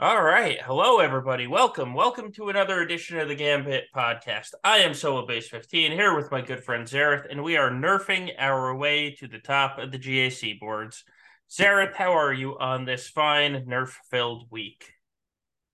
All 0.00 0.22
right. 0.22 0.62
Hello, 0.62 1.00
everybody. 1.00 1.48
Welcome. 1.48 1.92
Welcome 1.92 2.30
to 2.34 2.50
another 2.50 2.80
edition 2.82 3.18
of 3.18 3.26
the 3.26 3.34
Gambit 3.34 3.86
podcast. 3.92 4.50
I 4.62 4.78
am 4.78 4.94
Solo 4.94 5.26
Bass 5.26 5.48
15 5.48 5.90
here 5.90 6.14
with 6.14 6.30
my 6.30 6.40
good 6.40 6.62
friend 6.62 6.86
Xaereth, 6.86 7.26
and 7.28 7.42
we 7.42 7.56
are 7.56 7.68
nerfing 7.68 8.30
our 8.38 8.76
way 8.76 9.16
to 9.18 9.26
the 9.26 9.40
top 9.40 9.76
of 9.78 9.90
the 9.90 9.98
GAC 9.98 10.60
boards. 10.60 11.02
Xaereth, 11.50 11.94
how 11.94 12.12
are 12.12 12.32
you 12.32 12.56
on 12.60 12.84
this 12.84 13.08
fine 13.08 13.66
nerf 13.66 13.92
filled 14.08 14.46
week? 14.52 14.88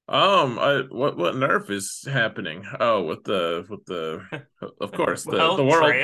Um, 0.09 0.59
I, 0.59 0.85
what 0.89 1.19
what 1.19 1.35
nerf 1.35 1.69
is 1.69 2.07
happening? 2.11 2.65
Oh, 2.81 3.03
with 3.03 3.25
the 3.25 3.67
with 3.69 3.85
the 3.85 4.23
of 4.81 4.93
course 4.93 5.25
the 5.25 5.33
well, 5.33 5.57
the 5.57 5.65
world 5.65 5.95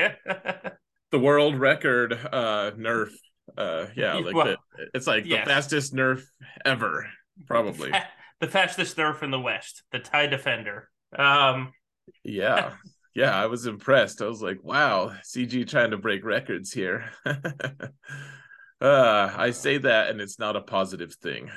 the 1.11 1.19
world 1.19 1.55
record 1.55 2.13
uh 2.13 2.69
nerf. 2.77 3.09
Uh, 3.57 3.87
yeah, 3.95 4.13
like 4.23 4.35
Well, 4.35 4.45
the, 4.45 4.57
it's 4.93 5.07
like 5.07 5.25
yes. 5.25 5.43
the 5.43 5.49
fastest 5.49 5.95
nerf 5.95 6.23
ever, 6.63 7.07
probably. 7.47 7.91
the 8.39 8.47
fastest 8.47 8.97
nerf 8.97 9.23
in 9.23 9.31
the 9.31 9.39
West, 9.39 9.83
the 9.91 9.99
TIE 9.99 10.27
Defender. 10.27 10.89
Um, 11.17 11.73
Yeah, 12.23 12.73
yeah, 13.13 13.35
I 13.35 13.45
was 13.47 13.65
impressed. 13.65 14.21
I 14.21 14.25
was 14.27 14.41
like, 14.41 14.63
wow, 14.63 15.13
CG 15.23 15.67
trying 15.69 15.91
to 15.91 15.97
break 15.97 16.23
records 16.25 16.71
here. 16.71 17.11
uh, 17.25 17.31
I 18.81 19.51
say 19.51 19.77
that, 19.77 20.09
and 20.09 20.21
it's 20.21 20.39
not 20.39 20.55
a 20.55 20.61
positive 20.61 21.13
thing. 21.15 21.51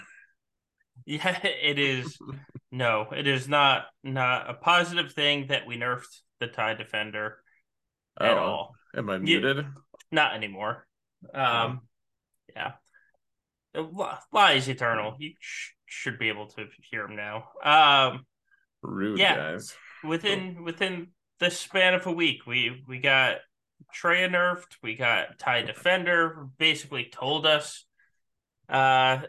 yeah, 1.07 1.39
it 1.45 1.79
is. 1.79 2.19
no, 2.71 3.07
it 3.17 3.27
is 3.27 3.49
not 3.49 3.87
not 4.03 4.49
a 4.51 4.55
positive 4.55 5.13
thing 5.13 5.47
that 5.49 5.67
we 5.67 5.77
nerfed 5.77 6.21
the 6.41 6.47
TIE 6.47 6.75
Defender 6.75 7.39
at 8.21 8.31
Oh, 8.33 8.39
all. 8.39 8.75
Am 8.97 9.09
I 9.11 9.15
You- 9.17 9.21
muted? 9.41 9.67
Not 10.11 10.35
anymore. 10.35 10.87
Um, 11.33 11.81
yeah. 12.55 12.73
Uh, 13.75 13.81
Li- 13.83 14.19
Lies 14.33 14.69
eternal. 14.69 15.17
You 15.19 15.33
sh- 15.41 15.71
should 15.95 16.19
be 16.19 16.29
able 16.29 16.49
to 16.49 16.67
hear 16.91 17.05
him 17.05 17.17
now. 17.17 17.49
Um, 17.63 18.27
Rude 18.83 19.19
yeah. 19.19 19.37
guys. 19.37 19.75
within 20.03 20.65
within 20.65 21.09
the 21.41 21.51
span 21.51 21.95
of 21.95 22.07
a 22.07 22.13
week, 22.13 22.47
we 22.47 22.85
we 22.87 22.99
got 22.99 23.37
Traya 23.95 24.29
nerfed. 24.29 24.77
We 24.83 24.95
got 24.97 25.39
TIE 25.39 25.63
Defender. 25.63 26.49
Basically, 26.59 27.09
told 27.11 27.47
us 27.47 27.87
uh 28.69 29.23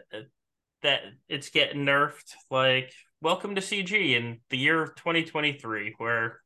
that 0.82 1.00
it's 1.28 1.50
getting 1.50 1.84
nerfed. 1.84 2.34
Like, 2.50 2.92
welcome 3.20 3.54
to 3.54 3.60
CG 3.60 3.92
in 3.92 4.40
the 4.50 4.58
year 4.58 4.82
of 4.82 4.94
2023, 4.96 5.94
where 5.98 6.40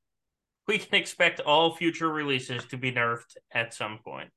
we 0.67 0.79
can 0.79 0.95
expect 0.95 1.41
all 1.41 1.75
future 1.75 2.09
releases 2.09 2.65
to 2.67 2.77
be 2.77 2.93
nerfed 2.93 3.37
at 3.53 3.75
some 3.75 3.99
point. 4.05 4.31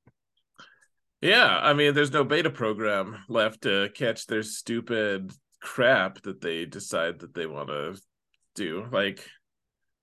Yeah, 1.22 1.60
I 1.62 1.74
mean, 1.74 1.94
there's 1.94 2.12
no 2.12 2.26
beta 2.26 2.50
program 2.50 3.24
left 3.30 3.62
to 3.62 3.90
catch 3.96 4.28
their 4.28 4.44
stupid 4.44 5.32
crap 5.64 6.22
that 6.24 6.42
they 6.42 6.66
decide 6.66 7.20
that 7.20 7.34
they 7.34 7.48
want 7.48 7.70
to 7.70 7.96
do. 8.54 8.86
Like, 8.92 9.28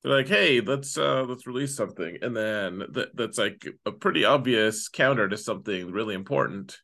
they're 0.02 0.16
like, 0.16 0.28
"Hey, 0.28 0.60
let's 0.60 0.96
uh 0.96 1.24
let's 1.24 1.46
release 1.46 1.76
something," 1.76 2.18
and 2.22 2.34
then 2.34 2.78
that 2.92 3.14
that's 3.14 3.38
like 3.38 3.66
a 3.84 3.92
pretty 3.92 4.24
obvious 4.24 4.88
counter 4.88 5.28
to 5.28 5.36
something 5.36 5.92
really 5.92 6.14
important. 6.14 6.78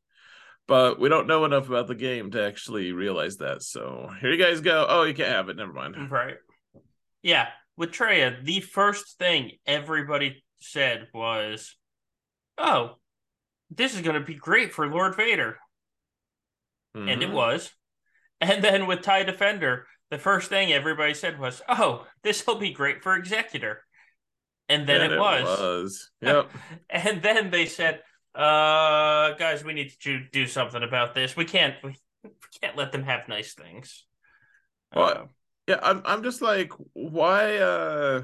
But 0.68 1.00
we 1.00 1.08
don't 1.08 1.26
know 1.26 1.44
enough 1.44 1.68
about 1.68 1.86
the 1.86 1.94
game 1.94 2.30
to 2.32 2.44
actually 2.44 2.92
realize 2.92 3.38
that. 3.38 3.62
So 3.62 4.10
here 4.20 4.32
you 4.32 4.42
guys 4.42 4.60
go. 4.60 4.84
Oh, 4.88 5.04
you 5.04 5.14
can't 5.14 5.28
have 5.28 5.48
it. 5.48 5.56
Never 5.56 5.72
mind. 5.72 6.10
Right. 6.10 6.36
Yeah. 7.22 7.48
With 7.76 7.92
Traya, 7.92 8.44
the 8.44 8.60
first 8.60 9.18
thing 9.18 9.52
everybody 9.64 10.44
said 10.58 11.08
was, 11.14 11.76
oh, 12.58 12.96
this 13.70 13.94
is 13.94 14.00
going 14.00 14.18
to 14.18 14.26
be 14.26 14.34
great 14.34 14.72
for 14.72 14.88
Lord 14.88 15.14
Vader. 15.16 15.58
And 16.94 17.22
it 17.22 17.28
Mhm. 17.28 17.34
was. 17.34 17.70
And 18.40 18.62
then 18.62 18.86
with 18.86 19.02
TIE 19.02 19.22
Defender, 19.22 19.86
the 20.10 20.18
first 20.18 20.48
thing 20.48 20.72
everybody 20.72 21.14
said 21.14 21.38
was, 21.38 21.62
oh, 21.68 22.06
this 22.22 22.46
will 22.46 22.58
be 22.58 22.70
great 22.70 23.02
for 23.02 23.16
Executor. 23.16 23.82
And 24.68 24.86
then 24.86 25.00
And 25.00 25.12
it, 25.14 25.18
was. 25.18 25.44
was. 25.44 26.10
Yep. 26.20 26.50
And 26.90 27.22
then 27.22 27.50
they 27.50 27.66
said, 27.66 28.02
uh, 28.34 29.32
guys, 29.34 29.64
we 29.64 29.72
need 29.72 29.90
to 29.90 29.98
do, 30.00 30.24
do 30.32 30.46
something 30.46 30.82
about 30.82 31.14
this. 31.14 31.36
We 31.36 31.44
can't, 31.44 31.74
we, 31.82 31.96
can't 32.60 32.76
let 32.76 32.92
them 32.92 33.04
have 33.04 33.28
nice 33.28 33.54
things. 33.54 34.04
What? 34.92 35.16
Uh, 35.16 35.24
yeah 35.66 35.78
i'm 35.82 36.02
i'm 36.04 36.22
just 36.22 36.42
like 36.42 36.70
why 36.92 37.56
uh 37.56 38.22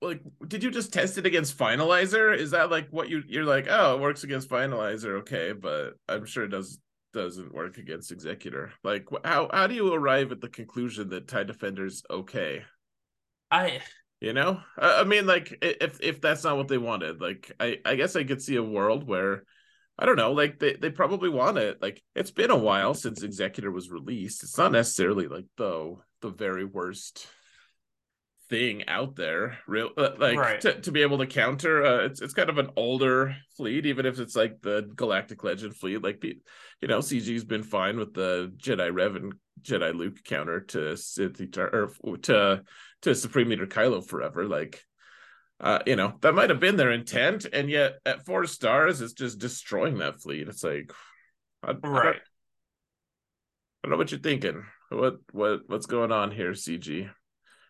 like 0.00 0.20
did 0.46 0.62
you 0.62 0.70
just 0.70 0.92
test 0.92 1.18
it 1.18 1.26
against 1.26 1.58
finalizer 1.58 2.36
is 2.36 2.52
that 2.52 2.70
like 2.70 2.88
what 2.90 3.08
you 3.08 3.22
you're 3.26 3.44
like 3.44 3.66
oh 3.68 3.96
it 3.96 4.00
works 4.00 4.22
against 4.24 4.48
finalizer 4.48 5.20
okay 5.20 5.52
but 5.52 5.94
i'm 6.08 6.24
sure 6.24 6.44
it 6.44 6.48
does 6.50 6.78
doesn't 7.12 7.54
work 7.54 7.78
against 7.78 8.12
executor 8.12 8.72
like 8.84 9.06
how 9.24 9.48
how 9.52 9.66
do 9.66 9.74
you 9.74 9.92
arrive 9.92 10.30
at 10.32 10.40
the 10.40 10.48
conclusion 10.48 11.08
that 11.08 11.28
tie 11.28 11.44
defender's 11.44 12.02
okay 12.10 12.62
I, 13.50 13.80
you 14.20 14.32
know 14.32 14.60
i, 14.78 15.00
I 15.00 15.04
mean 15.04 15.26
like 15.26 15.56
if 15.62 15.98
if 16.00 16.20
that's 16.20 16.44
not 16.44 16.56
what 16.56 16.68
they 16.68 16.78
wanted 16.78 17.20
like 17.20 17.52
i 17.58 17.78
i 17.84 17.94
guess 17.94 18.14
i 18.16 18.24
could 18.24 18.42
see 18.42 18.56
a 18.56 18.62
world 18.62 19.06
where 19.06 19.44
I 20.00 20.06
don't 20.06 20.16
know, 20.16 20.32
like 20.32 20.60
they, 20.60 20.74
they 20.74 20.90
probably 20.90 21.28
want 21.28 21.58
it. 21.58 21.82
Like 21.82 22.00
it's 22.14 22.30
been 22.30 22.52
a 22.52 22.56
while 22.56 22.94
since 22.94 23.24
Executor 23.24 23.72
was 23.72 23.90
released. 23.90 24.44
It's 24.44 24.56
not 24.56 24.70
necessarily 24.70 25.26
like 25.26 25.46
the 25.56 25.96
the 26.20 26.30
very 26.30 26.64
worst 26.64 27.26
thing 28.48 28.88
out 28.88 29.16
there. 29.16 29.58
Real 29.66 29.90
uh, 29.96 30.10
like 30.18 30.38
Right. 30.38 30.60
to, 30.62 30.80
to 30.80 30.92
be 30.92 31.02
able 31.02 31.18
to 31.18 31.26
counter. 31.26 31.84
Uh, 31.84 32.04
it's 32.04 32.20
it's 32.20 32.34
kind 32.34 32.50
of 32.50 32.58
an 32.58 32.70
older 32.76 33.36
fleet, 33.56 33.86
even 33.86 34.06
if 34.06 34.18
it's 34.18 34.36
like 34.36 34.60
the 34.62 34.90
Galactic 34.94 35.42
Legend 35.44 35.76
fleet. 35.76 36.02
Like 36.02 36.22
you 36.24 36.88
know, 36.88 36.98
CG's 36.98 37.44
been 37.44 37.62
fine 37.62 37.98
with 37.98 38.14
the 38.14 38.52
Jedi 38.56 38.92
Rev 38.92 39.16
and 39.16 39.34
Jedi 39.62 39.94
Luke 39.94 40.22
counter 40.24 40.60
to 40.60 40.96
Sith 40.96 41.38
Eter- 41.38 41.92
or 42.02 42.16
to 42.18 42.62
to 43.02 43.14
Supreme 43.14 43.48
Leader 43.48 43.66
Kylo 43.66 44.04
forever. 44.06 44.46
Like 44.46 44.82
uh, 45.60 45.80
you 45.86 45.96
know, 45.96 46.14
that 46.20 46.34
might 46.34 46.50
have 46.50 46.60
been 46.60 46.76
their 46.76 46.92
intent, 46.92 47.46
and 47.52 47.68
yet 47.68 47.94
at 48.06 48.24
four 48.24 48.46
stars, 48.46 49.00
it's 49.00 49.12
just 49.12 49.38
destroying 49.38 49.98
that 49.98 50.20
fleet. 50.20 50.46
It's 50.48 50.62
like, 50.62 50.92
I, 51.64 51.70
I 51.70 51.72
don't, 51.72 51.84
I 51.96 52.12
don't 53.82 53.90
know 53.90 53.96
what 53.96 54.12
you're 54.12 54.20
thinking. 54.20 54.64
What 54.90 55.16
what 55.32 55.62
what's 55.66 55.86
going 55.86 56.12
on 56.12 56.30
here, 56.30 56.52
CG? 56.52 57.10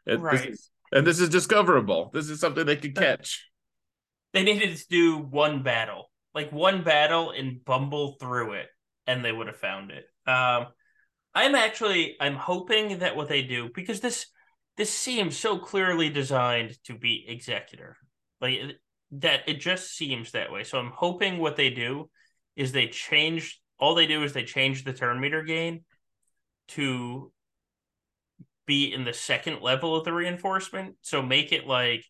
It, 0.08 0.20
Right. 0.20 0.38
This 0.38 0.46
is, 0.46 0.70
and 0.90 1.06
this 1.06 1.20
is 1.20 1.28
discoverable. 1.28 2.10
This 2.12 2.30
is 2.30 2.40
something 2.40 2.64
they 2.64 2.76
could 2.76 2.96
catch. 2.96 3.46
They 4.32 4.42
needed 4.42 4.76
to 4.76 4.88
do 4.88 5.18
one 5.18 5.62
battle, 5.62 6.10
like 6.34 6.50
one 6.50 6.82
battle 6.82 7.30
and 7.30 7.64
bumble 7.64 8.16
through 8.20 8.54
it, 8.54 8.66
and 9.06 9.24
they 9.24 9.32
would 9.32 9.46
have 9.46 9.56
found 9.56 9.90
it. 9.90 10.04
Um, 10.26 10.68
I'm 11.34 11.54
actually 11.54 12.16
I'm 12.20 12.36
hoping 12.36 13.00
that 13.00 13.16
what 13.16 13.28
they 13.28 13.42
do 13.42 13.70
because 13.74 14.00
this 14.00 14.26
this 14.76 14.92
seems 14.92 15.36
so 15.36 15.58
clearly 15.58 16.08
designed 16.08 16.76
to 16.84 16.96
be 16.96 17.24
executor, 17.28 17.96
like 18.40 18.60
that 19.12 19.40
it 19.46 19.60
just 19.60 19.96
seems 19.96 20.32
that 20.32 20.52
way. 20.52 20.64
So 20.64 20.78
I'm 20.78 20.92
hoping 20.94 21.38
what 21.38 21.56
they 21.56 21.70
do 21.70 22.08
is 22.56 22.72
they 22.72 22.88
change 22.88 23.60
all 23.78 23.94
they 23.94 24.06
do 24.06 24.22
is 24.22 24.32
they 24.32 24.44
change 24.44 24.84
the 24.84 24.92
turn 24.92 25.20
meter 25.20 25.42
gain 25.42 25.84
to 26.68 27.32
be 28.68 28.92
in 28.94 29.02
the 29.04 29.12
second 29.12 29.62
level 29.62 29.96
of 29.96 30.04
the 30.04 30.12
reinforcement. 30.12 30.94
So 31.02 31.20
make 31.22 31.50
it 31.50 31.66
like 31.66 32.04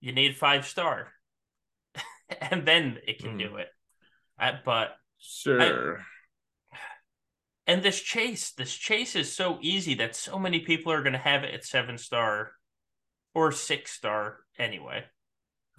you 0.00 0.12
need 0.12 0.36
five 0.36 0.66
star, 0.66 1.12
and 2.42 2.66
then 2.66 2.98
it 3.06 3.20
can 3.20 3.32
Hmm. 3.32 3.38
do 3.38 3.56
it. 3.56 3.68
Uh, 4.38 4.52
but 4.66 4.98
Sure. 5.18 6.04
and 7.66 7.82
this 7.82 8.00
chase, 8.00 8.50
this 8.52 8.74
chase 8.74 9.16
is 9.16 9.32
so 9.32 9.58
easy 9.62 9.94
that 9.94 10.14
so 10.14 10.38
many 10.38 10.60
people 10.60 10.92
are 10.92 11.02
going 11.02 11.14
to 11.14 11.18
have 11.18 11.42
it 11.42 11.54
at 11.54 11.64
seven 11.64 11.96
star 11.98 12.52
or 13.34 13.50
six 13.50 13.92
star 13.92 14.40
anyway. 14.58 15.04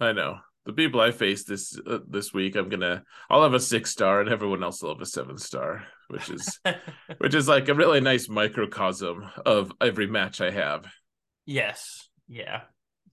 I 0.00 0.12
know. 0.12 0.38
The 0.66 0.72
people 0.74 1.00
I 1.00 1.12
face 1.12 1.44
this 1.44 1.78
uh, 1.86 2.00
this 2.06 2.34
week, 2.34 2.54
I'm 2.56 2.68
gonna. 2.68 3.02
I'll 3.30 3.42
have 3.42 3.54
a 3.54 3.60
six 3.60 3.90
star, 3.90 4.20
and 4.20 4.28
everyone 4.28 4.62
else 4.62 4.82
will 4.82 4.92
have 4.92 5.00
a 5.00 5.06
seven 5.06 5.38
star, 5.38 5.86
which 6.08 6.28
is 6.28 6.60
which 7.18 7.34
is 7.34 7.48
like 7.48 7.68
a 7.68 7.74
really 7.74 8.00
nice 8.00 8.28
microcosm 8.28 9.24
of 9.46 9.72
every 9.80 10.06
match 10.06 10.40
I 10.40 10.50
have. 10.50 10.86
yes, 11.46 12.08
yeah, 12.28 12.62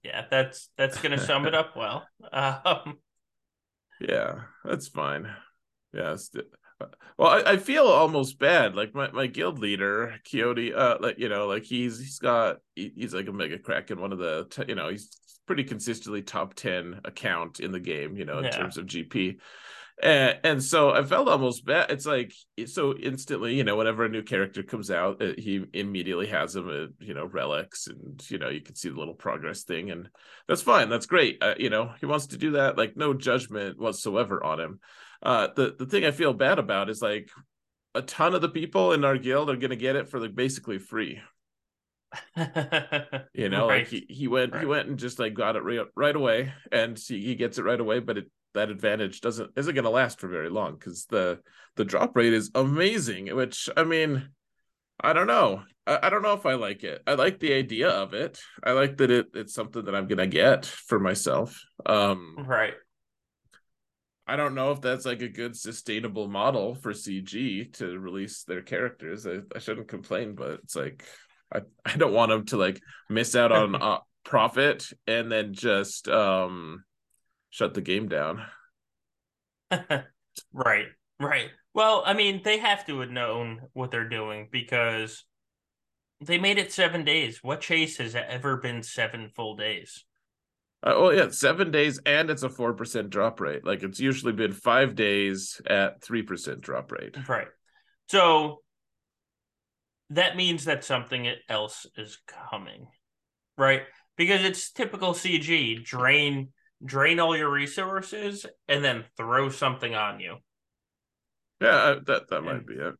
yeah. 0.02 0.26
That's 0.30 0.68
that's 0.76 1.00
going 1.00 1.12
to 1.18 1.24
sum 1.24 1.46
it 1.46 1.54
up 1.54 1.76
well. 1.76 2.06
Um, 2.32 2.98
Yeah, 4.00 4.42
that's 4.62 4.88
fine. 4.88 5.34
Yeah. 5.94 6.16
Well, 7.18 7.28
I, 7.30 7.52
I 7.52 7.56
feel 7.56 7.84
almost 7.84 8.38
bad. 8.38 8.74
Like 8.74 8.94
my, 8.94 9.10
my 9.10 9.26
guild 9.26 9.58
leader, 9.58 10.14
Coyote, 10.30 10.74
uh, 10.74 10.98
like 11.00 11.18
you 11.18 11.28
know, 11.28 11.46
like 11.46 11.64
he's 11.64 11.98
he's 11.98 12.18
got 12.18 12.58
he- 12.74 12.92
he's 12.94 13.14
like 13.14 13.28
a 13.28 13.32
mega 13.32 13.58
crack 13.58 13.90
in 13.90 14.00
one 14.00 14.12
of 14.12 14.18
the 14.18 14.46
t- 14.50 14.64
you 14.68 14.74
know 14.74 14.88
he's 14.88 15.16
pretty 15.46 15.64
consistently 15.64 16.22
top 16.22 16.54
ten 16.54 17.00
account 17.04 17.60
in 17.60 17.72
the 17.72 17.80
game. 17.80 18.16
You 18.16 18.24
know, 18.24 18.38
in 18.38 18.44
Yeah. 18.44 18.50
terms 18.50 18.76
of 18.78 18.86
GP. 18.86 19.38
And, 20.02 20.38
and 20.44 20.62
so 20.62 20.90
I 20.90 21.02
felt 21.04 21.26
almost 21.26 21.64
bad. 21.64 21.90
It's 21.90 22.04
like 22.04 22.34
so 22.66 22.94
instantly, 22.94 23.54
you 23.54 23.64
know, 23.64 23.76
whenever 23.76 24.04
a 24.04 24.10
new 24.10 24.22
character 24.22 24.62
comes 24.62 24.90
out, 24.90 25.22
uh, 25.22 25.32
he 25.38 25.64
immediately 25.72 26.26
has 26.26 26.52
them, 26.52 26.68
uh, 26.68 26.92
you 27.02 27.14
know, 27.14 27.24
relics, 27.24 27.86
and 27.86 28.22
you 28.30 28.36
know, 28.36 28.50
you 28.50 28.60
can 28.60 28.74
see 28.74 28.90
the 28.90 28.98
little 28.98 29.14
progress 29.14 29.62
thing, 29.62 29.90
and 29.90 30.10
that's 30.46 30.60
fine. 30.60 30.90
That's 30.90 31.06
great. 31.06 31.38
Uh, 31.42 31.54
you 31.58 31.70
know, 31.70 31.92
he 31.98 32.04
wants 32.04 32.26
to 32.28 32.36
do 32.36 32.50
that. 32.52 32.76
Like 32.76 32.98
no 32.98 33.14
judgment 33.14 33.78
whatsoever 33.78 34.44
on 34.44 34.60
him. 34.60 34.80
Uh, 35.22 35.48
the 35.54 35.74
the 35.78 35.86
thing 35.86 36.04
I 36.04 36.10
feel 36.10 36.32
bad 36.32 36.58
about 36.58 36.90
is 36.90 37.02
like 37.02 37.28
a 37.94 38.02
ton 38.02 38.34
of 38.34 38.42
the 38.42 38.48
people 38.48 38.92
in 38.92 39.04
our 39.04 39.18
guild 39.18 39.50
are 39.50 39.56
gonna 39.56 39.76
get 39.76 39.96
it 39.96 40.08
for 40.08 40.20
like 40.20 40.34
basically 40.34 40.78
free. 40.78 41.20
you 43.34 43.48
know, 43.48 43.68
right. 43.68 43.80
like 43.80 43.88
he, 43.88 44.06
he 44.08 44.28
went 44.28 44.52
right. 44.52 44.60
he 44.60 44.66
went 44.66 44.88
and 44.88 44.98
just 44.98 45.18
like 45.18 45.34
got 45.34 45.56
it 45.56 45.64
right, 45.64 45.86
right 45.96 46.16
away, 46.16 46.52
and 46.70 46.98
he, 46.98 47.20
he 47.20 47.34
gets 47.34 47.58
it 47.58 47.64
right 47.64 47.80
away, 47.80 47.98
but 47.98 48.18
it 48.18 48.30
that 48.54 48.70
advantage 48.70 49.20
doesn't 49.20 49.50
isn't 49.56 49.74
going 49.74 49.84
to 49.84 49.90
last 49.90 50.18
for 50.18 50.28
very 50.28 50.48
long 50.48 50.72
because 50.72 51.06
the 51.06 51.38
the 51.76 51.84
drop 51.84 52.16
rate 52.16 52.32
is 52.32 52.50
amazing. 52.54 53.34
Which 53.34 53.68
I 53.76 53.84
mean, 53.84 54.30
I 55.00 55.12
don't 55.12 55.26
know. 55.26 55.62
I, 55.86 55.98
I, 56.04 56.10
don't 56.10 56.22
know 56.22 56.32
if 56.32 56.46
I 56.46 56.54
like 56.54 56.82
it. 56.82 57.02
I 57.06 57.14
like 57.14 57.38
the 57.38 57.52
idea 57.52 57.88
of 57.88 58.14
it. 58.14 58.40
I 58.64 58.72
like 58.72 58.96
that 58.96 59.10
it 59.10 59.26
it's 59.34 59.54
something 59.54 59.84
that 59.84 59.94
I'm 59.94 60.08
going 60.08 60.18
to 60.18 60.26
get 60.26 60.66
for 60.66 60.98
myself. 60.98 61.62
Um, 61.84 62.34
right. 62.46 62.74
I 64.26 64.36
don't 64.36 64.54
know 64.54 64.72
if 64.72 64.80
that's 64.80 65.06
like 65.06 65.22
a 65.22 65.28
good 65.28 65.56
sustainable 65.56 66.26
model 66.26 66.74
for 66.74 66.92
CG 66.92 67.72
to 67.74 67.98
release 67.98 68.42
their 68.42 68.62
characters. 68.62 69.26
I, 69.26 69.38
I 69.54 69.60
shouldn't 69.60 69.88
complain, 69.88 70.34
but 70.34 70.60
it's 70.64 70.74
like 70.74 71.04
I, 71.54 71.60
I 71.84 71.96
don't 71.96 72.12
want 72.12 72.30
them 72.30 72.44
to 72.46 72.56
like 72.56 72.80
miss 73.08 73.36
out 73.36 73.52
on 73.52 73.74
uh, 73.80 73.98
profit 74.24 74.88
and 75.06 75.30
then 75.30 75.54
just 75.54 76.08
um 76.08 76.84
shut 77.50 77.74
the 77.74 77.80
game 77.80 78.08
down. 78.08 78.44
right, 80.52 80.86
right. 81.20 81.50
Well, 81.72 82.02
I 82.06 82.14
mean, 82.14 82.40
they 82.42 82.58
have 82.58 82.86
to 82.86 83.00
have 83.00 83.10
known 83.10 83.60
what 83.74 83.90
they're 83.90 84.08
doing 84.08 84.48
because 84.50 85.24
they 86.20 86.38
made 86.38 86.58
it 86.58 86.72
seven 86.72 87.04
days. 87.04 87.40
What 87.42 87.60
chase 87.60 87.98
has 87.98 88.14
ever 88.14 88.56
been 88.56 88.82
seven 88.82 89.30
full 89.36 89.56
days? 89.56 90.05
Uh, 90.82 90.92
oh 90.94 91.10
yeah, 91.10 91.28
seven 91.30 91.70
days, 91.70 92.00
and 92.04 92.30
it's 92.30 92.42
a 92.42 92.48
four 92.48 92.74
percent 92.74 93.10
drop 93.10 93.40
rate. 93.40 93.64
Like 93.64 93.82
it's 93.82 94.00
usually 94.00 94.32
been 94.32 94.52
five 94.52 94.94
days 94.94 95.60
at 95.66 96.02
three 96.02 96.22
percent 96.22 96.60
drop 96.60 96.92
rate. 96.92 97.16
Right. 97.28 97.48
So 98.08 98.60
that 100.10 100.36
means 100.36 100.66
that 100.66 100.84
something 100.84 101.28
else 101.48 101.86
is 101.96 102.18
coming, 102.50 102.86
right? 103.58 103.82
Because 104.16 104.44
it's 104.44 104.70
typical 104.70 105.12
CG 105.12 105.84
drain 105.84 106.48
drain 106.84 107.18
all 107.18 107.36
your 107.36 107.50
resources 107.50 108.44
and 108.68 108.84
then 108.84 109.04
throw 109.16 109.48
something 109.48 109.94
on 109.94 110.20
you. 110.20 110.36
Yeah, 111.60 111.68
uh, 111.68 112.00
that 112.06 112.28
that 112.30 112.42
might 112.42 112.66
be 112.66 112.74
it. 112.74 112.94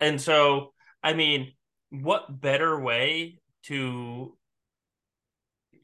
And 0.00 0.20
so, 0.20 0.72
I 1.02 1.12
mean, 1.12 1.52
what 1.90 2.40
better 2.40 2.78
way 2.80 3.40
to 3.64 4.36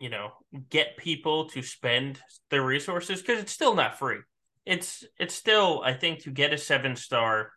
you 0.05 0.11
know, 0.11 0.33
get 0.69 0.99
people 0.99 1.49
to 1.49 1.63
spend 1.63 2.21
their 2.51 2.63
resources 2.63 3.23
because 3.23 3.41
it's 3.41 3.53
still 3.53 3.75
not 3.75 3.99
free. 3.99 4.19
It's 4.67 5.03
it's 5.19 5.35
still 5.35 5.83
I 5.83 5.95
think 5.95 6.25
to 6.25 6.31
get 6.31 6.53
a 6.53 6.59
7 6.59 6.95
star 6.97 7.51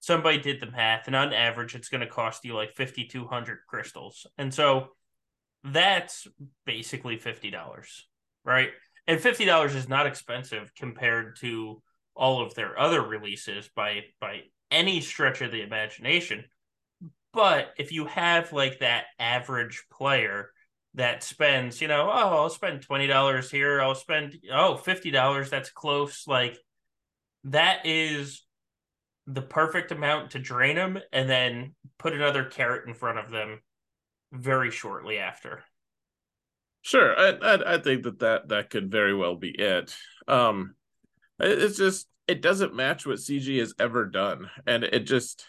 somebody 0.00 0.38
did 0.38 0.60
the 0.60 0.70
math 0.70 1.06
and 1.06 1.16
on 1.16 1.32
average 1.34 1.74
it's 1.74 1.88
going 1.88 2.00
to 2.00 2.06
cost 2.06 2.44
you 2.44 2.54
like 2.54 2.74
5200 2.74 3.58
crystals. 3.68 4.26
And 4.38 4.52
so 4.54 4.88
that's 5.64 6.26
basically 6.64 7.18
$50, 7.18 7.54
right? 8.44 8.70
and 9.06 9.20
fifty 9.20 9.44
dollars 9.44 9.74
is 9.74 9.88
not 9.88 10.06
expensive 10.06 10.72
compared 10.74 11.36
to 11.36 11.82
all 12.14 12.42
of 12.42 12.54
their 12.54 12.78
other 12.78 13.02
releases 13.02 13.68
by 13.74 14.00
by 14.20 14.40
any 14.70 15.00
stretch 15.00 15.42
of 15.42 15.52
the 15.52 15.62
imagination. 15.62 16.44
But 17.32 17.72
if 17.78 17.92
you 17.92 18.06
have 18.06 18.52
like 18.52 18.80
that 18.80 19.04
average 19.18 19.84
player 19.92 20.50
that 20.96 21.22
spends, 21.22 21.80
you 21.80 21.88
know, 21.88 22.10
oh, 22.10 22.36
I'll 22.36 22.50
spend 22.50 22.82
twenty 22.82 23.06
dollars 23.06 23.50
here, 23.50 23.80
I'll 23.80 23.94
spend 23.94 24.38
oh 24.52 24.76
fifty 24.76 25.10
dollars, 25.10 25.50
that's 25.50 25.70
close. 25.70 26.26
Like 26.26 26.58
that 27.44 27.84
is 27.84 28.42
the 29.26 29.42
perfect 29.42 29.92
amount 29.92 30.32
to 30.32 30.38
drain 30.38 30.76
them 30.76 30.98
and 31.12 31.28
then 31.28 31.74
put 31.98 32.12
another 32.12 32.44
carrot 32.44 32.88
in 32.88 32.94
front 32.94 33.18
of 33.18 33.30
them 33.30 33.60
very 34.32 34.70
shortly 34.70 35.18
after. 35.18 35.62
Sure, 36.82 37.18
I, 37.18 37.30
I, 37.30 37.74
I 37.74 37.78
think 37.78 38.04
that, 38.04 38.20
that 38.20 38.48
that 38.48 38.70
could 38.70 38.90
very 38.90 39.14
well 39.14 39.36
be 39.36 39.50
it. 39.50 39.94
Um, 40.28 40.76
it's 41.38 41.76
just 41.76 42.06
it 42.26 42.40
doesn't 42.40 42.74
match 42.74 43.06
what 43.06 43.18
CG 43.18 43.58
has 43.58 43.74
ever 43.78 44.06
done, 44.06 44.48
and 44.66 44.82
it 44.82 45.00
just 45.00 45.44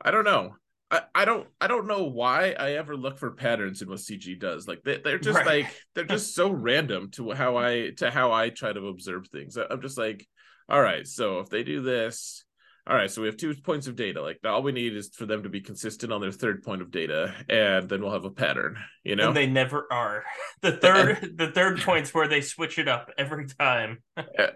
I 0.00 0.10
don't 0.10 0.24
know. 0.24 0.56
I, 0.90 1.02
I 1.14 1.24
don't 1.24 1.48
I 1.60 1.66
don't 1.66 1.86
know 1.86 2.04
why 2.04 2.54
I 2.58 2.72
ever 2.72 2.96
look 2.96 3.18
for 3.18 3.32
patterns 3.32 3.82
in 3.82 3.88
what 3.88 3.98
CG 3.98 4.38
does. 4.38 4.68
Like 4.68 4.82
they, 4.84 4.98
they're 4.98 5.18
just 5.18 5.38
right. 5.38 5.46
like 5.46 5.74
they're 5.94 6.04
just 6.04 6.34
so 6.34 6.50
random 6.50 7.10
to 7.12 7.32
how 7.32 7.56
I 7.56 7.90
to 7.98 8.10
how 8.10 8.32
I 8.32 8.50
try 8.50 8.72
to 8.72 8.88
observe 8.88 9.26
things. 9.28 9.56
I'm 9.56 9.82
just 9.82 9.98
like, 9.98 10.26
all 10.68 10.80
right, 10.80 11.06
so 11.06 11.40
if 11.40 11.48
they 11.48 11.64
do 11.64 11.82
this, 11.82 12.44
all 12.88 12.94
right, 12.94 13.10
so 13.10 13.20
we 13.20 13.26
have 13.26 13.36
two 13.36 13.52
points 13.52 13.88
of 13.88 13.96
data. 13.96 14.22
Like 14.22 14.38
all 14.44 14.62
we 14.62 14.70
need 14.70 14.94
is 14.94 15.10
for 15.12 15.26
them 15.26 15.42
to 15.42 15.48
be 15.48 15.60
consistent 15.60 16.12
on 16.12 16.20
their 16.20 16.30
third 16.30 16.62
point 16.62 16.82
of 16.82 16.92
data, 16.92 17.34
and 17.48 17.88
then 17.88 18.00
we'll 18.00 18.12
have 18.12 18.24
a 18.24 18.30
pattern. 18.30 18.76
You 19.02 19.16
know, 19.16 19.28
and 19.28 19.36
they 19.36 19.48
never 19.48 19.86
are. 19.90 20.24
The 20.62 20.72
third, 20.72 21.34
the 21.36 21.50
third 21.50 21.80
point's 21.80 22.14
where 22.14 22.28
they 22.28 22.40
switch 22.40 22.78
it 22.78 22.88
up 22.88 23.10
every 23.18 23.46
time. 23.46 23.98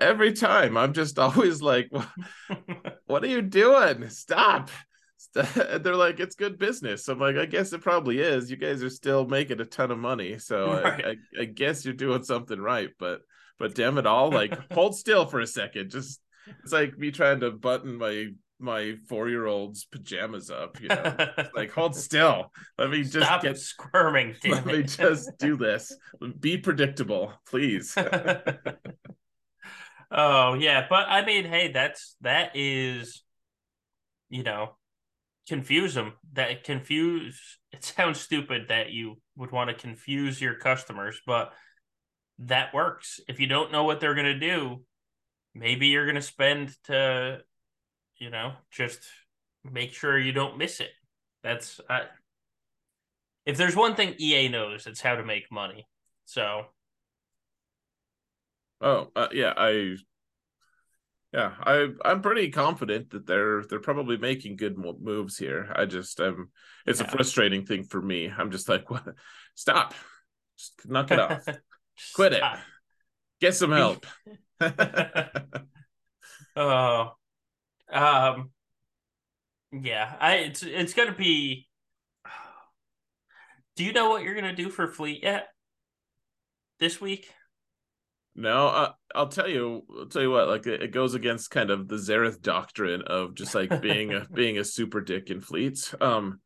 every 0.01 0.33
time, 0.33 0.77
I'm 0.77 0.93
just 0.93 1.19
always 1.19 1.61
like, 1.61 1.91
"What 3.07 3.23
are 3.25 3.29
you 3.29 3.43
doing? 3.43 4.09
Stop!" 4.09 4.71
They're 5.35 5.95
like, 5.95 6.19
"It's 6.19 6.35
good 6.35 6.59
business." 6.59 7.07
I'm 7.09 7.21
like, 7.21 7.37
"I 7.37 7.47
guess 7.47 7.73
it 7.73 7.83
probably 7.83 8.19
is. 8.19 8.51
You 8.51 8.57
guys 8.57 8.83
are 8.83 8.91
still 8.91 9.27
making 9.27 9.61
a 9.61 9.65
ton 9.65 9.93
of 9.93 9.99
money, 9.99 10.39
so 10.39 10.73
right. 10.83 11.05
I, 11.05 11.11
I, 11.11 11.43
I 11.43 11.45
guess 11.45 11.85
you're 11.85 11.95
doing 11.95 12.25
something 12.25 12.59
right." 12.59 12.91
But, 12.99 13.21
but 13.59 13.75
damn 13.75 13.99
it 13.99 14.07
all, 14.07 14.31
like, 14.31 14.59
hold 14.73 14.97
still 14.97 15.27
for 15.27 15.39
a 15.41 15.47
second, 15.47 15.91
just 15.91 16.21
it's 16.65 16.73
like 16.73 16.99
me 16.99 17.13
trying 17.13 17.41
to 17.41 17.53
button 17.53 17.97
my 17.97 18.29
my 18.59 18.97
four 19.09 19.29
year 19.29 19.47
old's 19.47 19.85
pajamas 19.85 20.51
up. 20.51 20.81
You 20.81 20.89
know, 20.89 21.17
like 21.55 21.71
hold 21.71 21.95
still. 21.95 22.53
Let 22.77 22.91
me 22.91 23.05
just 23.05 23.27
Stop 23.27 23.43
get 23.43 23.57
squirming. 23.57 24.35
let 24.45 24.67
me 24.67 24.83
just 24.83 25.31
do 25.39 25.57
this. 25.57 25.97
Be 26.41 26.59
predictable, 26.59 27.33
please. 27.47 27.97
oh 30.11 30.55
yeah, 30.55 30.87
but 30.91 31.09
I 31.09 31.25
mean, 31.25 31.45
hey, 31.45 31.71
that's 31.71 32.17
that 32.23 32.51
is, 32.55 33.23
you 34.29 34.43
know, 34.43 34.75
confuse 35.49 35.95
them. 35.95 36.15
That 36.33 36.65
confuse. 36.65 37.41
It 37.73 37.85
sounds 37.85 38.19
stupid 38.19 38.67
that 38.67 38.91
you 38.91 39.19
would 39.37 39.53
want 39.53 39.71
to 39.71 39.75
confuse 39.75 40.41
your 40.41 40.57
customers, 40.57 41.21
but 41.25 41.53
that 42.41 42.75
works. 42.75 43.21
If 43.29 43.39
you 43.39 43.47
don't 43.47 43.71
know 43.71 43.85
what 43.85 44.01
they're 44.01 44.17
gonna 44.17 44.41
do, 44.41 44.83
maybe 45.55 45.89
you're 45.89 46.05
going 46.05 46.17
to 46.17 46.23
spend 46.23 46.75
to, 46.85 47.41
you 48.19 48.31
know, 48.31 48.53
just 48.71 49.01
make 49.65 49.93
sure 49.93 50.19
you 50.19 50.33
don't 50.33 50.59
miss 50.59 50.81
it. 50.81 50.91
That's 51.43 51.81
uh, 51.89 52.01
if 53.47 53.57
there's 53.57 53.77
one 53.77 53.95
thing 53.95 54.15
EA 54.19 54.49
knows, 54.49 54.87
it's 54.87 55.01
how 55.01 55.17
to 55.17 55.25
make 55.25 55.51
money. 55.51 55.87
So. 56.25 56.67
Oh 58.83 59.09
uh, 59.15 59.29
yeah, 59.33 59.53
I. 59.57 59.97
Yeah, 61.33 61.53
I 61.63 61.89
I'm 62.05 62.23
pretty 62.23 62.51
confident 62.51 63.11
that 63.11 63.25
they're 63.25 63.63
they're 63.63 63.79
probably 63.79 64.17
making 64.17 64.57
good 64.57 64.77
moves 64.77 65.39
here. 65.39 65.73
I 65.77 65.85
just 65.85 66.21
um, 66.21 66.51
it's 66.87 67.01
yeah. 67.01 67.07
a 67.07 67.11
frustrating 67.11 67.65
thing 67.65 67.85
for 67.85 68.03
me. 68.03 68.29
I'm 68.29 68.51
just 68.51 68.69
like, 68.69 68.91
what? 68.91 69.05
Stop, 69.55 69.95
just 70.59 70.73
knock 70.87 71.13
it 71.13 71.21
off, 71.21 71.45
quit 72.15 72.33
it, 72.33 72.43
get 73.41 73.55
some 73.55 73.71
help. 73.73 74.07
oh, 76.57 77.13
um, 77.93 78.51
yeah. 79.71 80.17
I 80.19 80.35
it's 80.37 80.65
it's 80.65 80.95
gonna 80.95 81.15
be. 81.15 81.69
Do 83.77 83.85
you 83.85 83.93
know 83.93 84.11
what 84.11 84.25
you're 84.25 84.35
gonna 84.35 84.53
do 84.55 84.69
for 84.69 84.89
Fleet 84.89 85.23
yet? 85.23 85.47
This 86.81 87.01
week? 87.01 87.31
No, 88.35 88.69
uh, 88.69 88.93
I'll 89.15 89.29
tell 89.29 89.49
you. 89.49 89.83
I'll 89.99 90.07
tell 90.07 90.23
you 90.23 90.31
what. 90.31 90.49
Like 90.49 90.67
it, 90.67 90.83
it 90.83 90.93
goes 90.93 91.15
against 91.15 91.51
kind 91.51 91.71
of 91.71 91.89
the 91.89 91.97
Xaereth 91.97 92.41
doctrine 92.41 93.03
of 93.07 93.35
just 93.35 93.55
like 93.55 93.83
being 93.83 94.13
a 94.13 94.27
being 94.33 94.59
a 94.59 94.65
super 94.65 95.01
dick 95.01 95.31
in 95.31 95.41
fleets. 95.41 95.95
Um, 96.01 96.41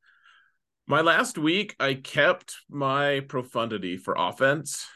my 0.87 1.01
last 1.01 1.39
week, 1.39 1.77
I 1.79 1.95
kept 1.95 2.57
my 2.69 3.21
profundity 3.21 3.97
for 3.97 4.15
offense 4.17 4.87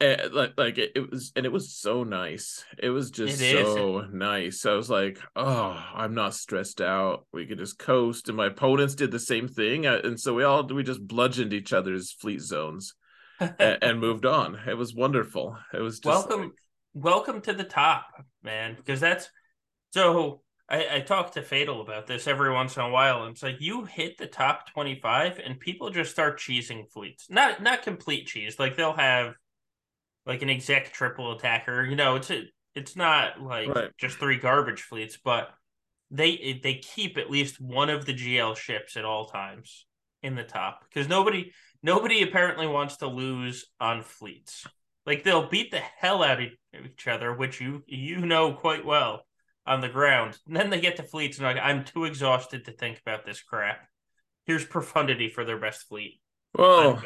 and 0.00 0.32
like 0.32 0.52
like 0.56 0.78
it, 0.78 0.92
it, 0.94 1.10
was 1.10 1.32
and 1.34 1.44
it 1.44 1.52
was 1.52 1.74
so 1.74 2.04
nice 2.04 2.64
it 2.78 2.90
was 2.90 3.10
just 3.10 3.40
it 3.40 3.66
so 3.66 4.00
is. 4.00 4.06
nice 4.12 4.64
i 4.64 4.72
was 4.72 4.88
like 4.88 5.18
oh 5.34 5.82
i'm 5.94 6.14
not 6.14 6.34
stressed 6.34 6.80
out 6.80 7.26
we 7.32 7.46
could 7.46 7.58
just 7.58 7.78
coast 7.78 8.28
and 8.28 8.36
my 8.36 8.46
opponents 8.46 8.94
did 8.94 9.10
the 9.10 9.18
same 9.18 9.48
thing 9.48 9.86
uh, 9.86 10.00
and 10.04 10.18
so 10.18 10.34
we 10.34 10.44
all 10.44 10.64
we 10.66 10.84
just 10.84 11.04
bludgeoned 11.06 11.52
each 11.52 11.72
other's 11.72 12.12
fleet 12.12 12.40
zones 12.40 12.94
and, 13.58 13.78
and, 13.82 14.00
moved 14.00 14.26
on 14.26 14.58
it 14.66 14.76
was 14.76 14.94
wonderful 14.94 15.56
it 15.72 15.80
was 15.80 16.00
welcome 16.04 16.40
like... 16.40 16.50
welcome 16.94 17.40
to 17.40 17.52
the 17.52 17.64
top 17.64 18.06
man 18.42 18.74
because 18.76 19.00
that's 19.00 19.28
so 19.90 20.42
I, 20.68 20.96
I 20.96 21.00
talk 21.00 21.32
to 21.32 21.42
Fatal 21.42 21.80
about 21.80 22.06
this 22.06 22.26
every 22.26 22.52
once 22.52 22.76
in 22.76 22.82
a 22.82 22.90
while. 22.90 23.22
And 23.22 23.32
it's 23.32 23.42
like 23.42 23.60
you 23.60 23.84
hit 23.84 24.18
the 24.18 24.26
top 24.26 24.70
25 24.72 25.40
and 25.44 25.58
people 25.58 25.90
just 25.90 26.10
start 26.10 26.38
cheesing 26.38 26.90
fleets. 26.90 27.26
Not 27.30 27.62
not 27.62 27.82
complete 27.82 28.26
cheese. 28.26 28.58
Like 28.58 28.76
they'll 28.76 28.92
have 28.92 29.34
like 30.26 30.42
an 30.42 30.50
exec 30.50 30.92
triple 30.92 31.32
attacker. 31.32 31.84
You 31.84 31.96
know, 31.96 32.16
it's 32.16 32.30
a, 32.30 32.42
it's 32.74 32.96
not 32.96 33.40
like 33.40 33.68
right. 33.68 33.90
just 33.96 34.18
three 34.18 34.38
garbage 34.38 34.82
fleets, 34.82 35.18
but 35.22 35.48
they 36.10 36.60
they 36.62 36.74
keep 36.74 37.16
at 37.16 37.30
least 37.30 37.60
one 37.60 37.88
of 37.88 38.04
the 38.04 38.14
GL 38.14 38.56
ships 38.56 38.96
at 38.96 39.04
all 39.04 39.26
times 39.26 39.86
in 40.22 40.34
the 40.34 40.44
top 40.44 40.84
because 40.88 41.08
nobody 41.08 41.52
nobody 41.82 42.22
apparently 42.22 42.66
wants 42.66 42.98
to 42.98 43.06
lose 43.06 43.66
on 43.80 44.02
fleets. 44.02 44.66
Like 45.06 45.24
they'll 45.24 45.48
beat 45.48 45.70
the 45.70 45.80
hell 45.80 46.22
out 46.22 46.40
of 46.42 46.48
each 46.84 47.08
other, 47.08 47.34
which 47.34 47.60
you 47.60 47.82
you 47.86 48.18
know 48.18 48.52
quite 48.52 48.84
well 48.84 49.22
on 49.66 49.80
the 49.80 49.88
ground. 49.88 50.38
And 50.46 50.56
then 50.56 50.70
they 50.70 50.80
get 50.80 50.96
to 50.96 51.02
fleets 51.02 51.38
and 51.38 51.46
like 51.46 51.56
I'm 51.62 51.84
too 51.84 52.04
exhausted 52.04 52.64
to 52.64 52.72
think 52.72 53.00
about 53.00 53.24
this 53.24 53.42
crap. 53.42 53.80
Here's 54.44 54.64
profundity 54.64 55.28
for 55.28 55.44
their 55.44 55.58
best 55.58 55.88
fleet. 55.88 56.20
Well, 56.54 57.02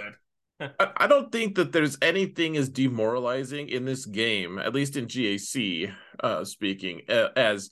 I 0.99 1.07
don't 1.09 1.33
think 1.33 1.57
that 1.57 1.73
there's 1.73 1.99
anything 2.01 2.57
as 2.57 2.69
demoralizing 2.69 3.69
in 3.69 3.85
this 3.85 4.07
game, 4.07 4.59
at 4.59 4.75
least 4.75 4.97
in 4.97 5.07
GAC, 5.07 5.93
uh, 6.23 6.45
speaking, 6.45 7.03
as 7.09 7.71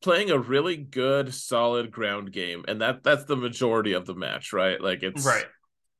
playing 0.00 0.30
a 0.30 0.38
really 0.38 0.78
good, 0.78 1.34
solid 1.34 1.90
ground 1.90 2.32
game, 2.32 2.64
and 2.66 2.80
that 2.80 3.02
that's 3.02 3.24
the 3.24 3.36
majority 3.36 3.92
of 3.92 4.06
the 4.06 4.14
match, 4.14 4.54
right? 4.54 4.80
Like 4.80 5.02
it's 5.02 5.26
right 5.26 5.44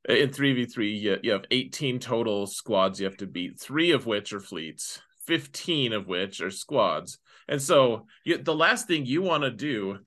Uh, 0.09 0.13
in 0.13 0.29
3v3 0.29 0.99
you, 0.99 1.17
you 1.21 1.31
have 1.31 1.45
18 1.51 1.99
total 1.99 2.47
squads 2.47 2.99
you 2.99 3.05
have 3.05 3.17
to 3.17 3.27
beat 3.27 3.59
three 3.59 3.91
of 3.91 4.05
which 4.05 4.33
are 4.33 4.39
fleets 4.39 4.99
15 5.27 5.93
of 5.93 6.07
which 6.07 6.41
are 6.41 6.49
squads 6.49 7.19
and 7.47 7.61
so 7.61 8.07
you, 8.25 8.37
the 8.37 8.55
last 8.55 8.87
thing 8.87 9.05
you 9.05 9.21
want 9.21 9.43
to 9.43 9.51
do 9.51 9.99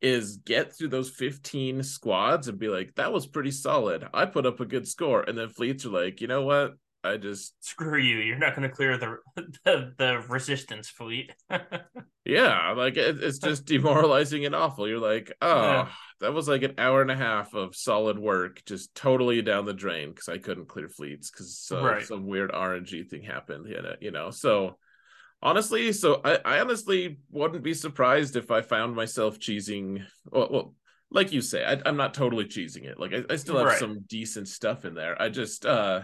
is 0.00 0.38
get 0.38 0.76
through 0.76 0.88
those 0.88 1.10
15 1.10 1.82
squads 1.82 2.48
and 2.48 2.58
be 2.58 2.68
like 2.68 2.94
that 2.94 3.12
was 3.12 3.26
pretty 3.26 3.50
solid 3.50 4.06
i 4.14 4.24
put 4.24 4.46
up 4.46 4.60
a 4.60 4.66
good 4.66 4.88
score 4.88 5.22
and 5.22 5.36
then 5.36 5.48
fleets 5.48 5.84
are 5.84 5.90
like 5.90 6.20
you 6.20 6.28
know 6.28 6.42
what 6.42 6.72
I 7.04 7.16
just 7.16 7.54
screw 7.64 7.98
you. 7.98 8.18
You're 8.18 8.38
not 8.38 8.54
going 8.54 8.68
to 8.68 8.74
clear 8.74 8.98
the 8.98 9.16
the, 9.64 9.92
the 9.96 10.24
resistance 10.28 10.88
fleet. 10.88 11.32
yeah, 12.24 12.72
like 12.72 12.96
it, 12.96 13.22
it's 13.22 13.38
just 13.38 13.64
demoralizing 13.64 14.44
and 14.46 14.54
awful. 14.54 14.88
You're 14.88 14.98
like, 14.98 15.32
oh, 15.42 15.62
yeah. 15.62 15.88
Ah. 15.88 15.96
That 16.22 16.32
was 16.32 16.48
like 16.48 16.62
an 16.62 16.74
hour 16.78 17.02
and 17.02 17.10
a 17.10 17.16
half 17.16 17.54
of 17.54 17.76
solid 17.76 18.18
work, 18.18 18.62
just 18.64 18.94
totally 18.94 19.42
down 19.42 19.66
the 19.66 19.74
drain 19.74 20.10
because 20.10 20.28
I 20.28 20.38
couldn't 20.38 20.68
clear 20.68 20.88
fleets 20.88 21.30
because 21.30 21.70
right. 21.72 22.04
some 22.04 22.26
weird 22.26 22.52
RNG 22.52 23.08
thing 23.08 23.22
happened. 23.22 23.68
You 23.68 23.82
know, 23.82 23.94
you 24.00 24.10
know. 24.10 24.30
So 24.30 24.78
honestly, 25.42 25.92
so 25.92 26.20
I, 26.24 26.38
I 26.44 26.60
honestly 26.60 27.18
wouldn't 27.30 27.62
be 27.62 27.74
surprised 27.74 28.36
if 28.36 28.50
I 28.50 28.62
found 28.62 28.96
myself 28.96 29.38
cheesing. 29.38 30.04
Well, 30.30 30.48
well 30.50 30.74
like 31.10 31.32
you 31.32 31.42
say, 31.42 31.64
I, 31.64 31.88
am 31.88 31.98
not 31.98 32.14
totally 32.14 32.46
cheesing 32.46 32.84
it. 32.84 32.98
Like 32.98 33.12
I, 33.12 33.24
I 33.28 33.36
still 33.36 33.58
have 33.58 33.66
right. 33.66 33.78
some 33.78 34.04
decent 34.08 34.48
stuff 34.48 34.84
in 34.84 34.94
there. 34.94 35.20
I 35.20 35.28
just 35.28 35.66
uh 35.66 36.02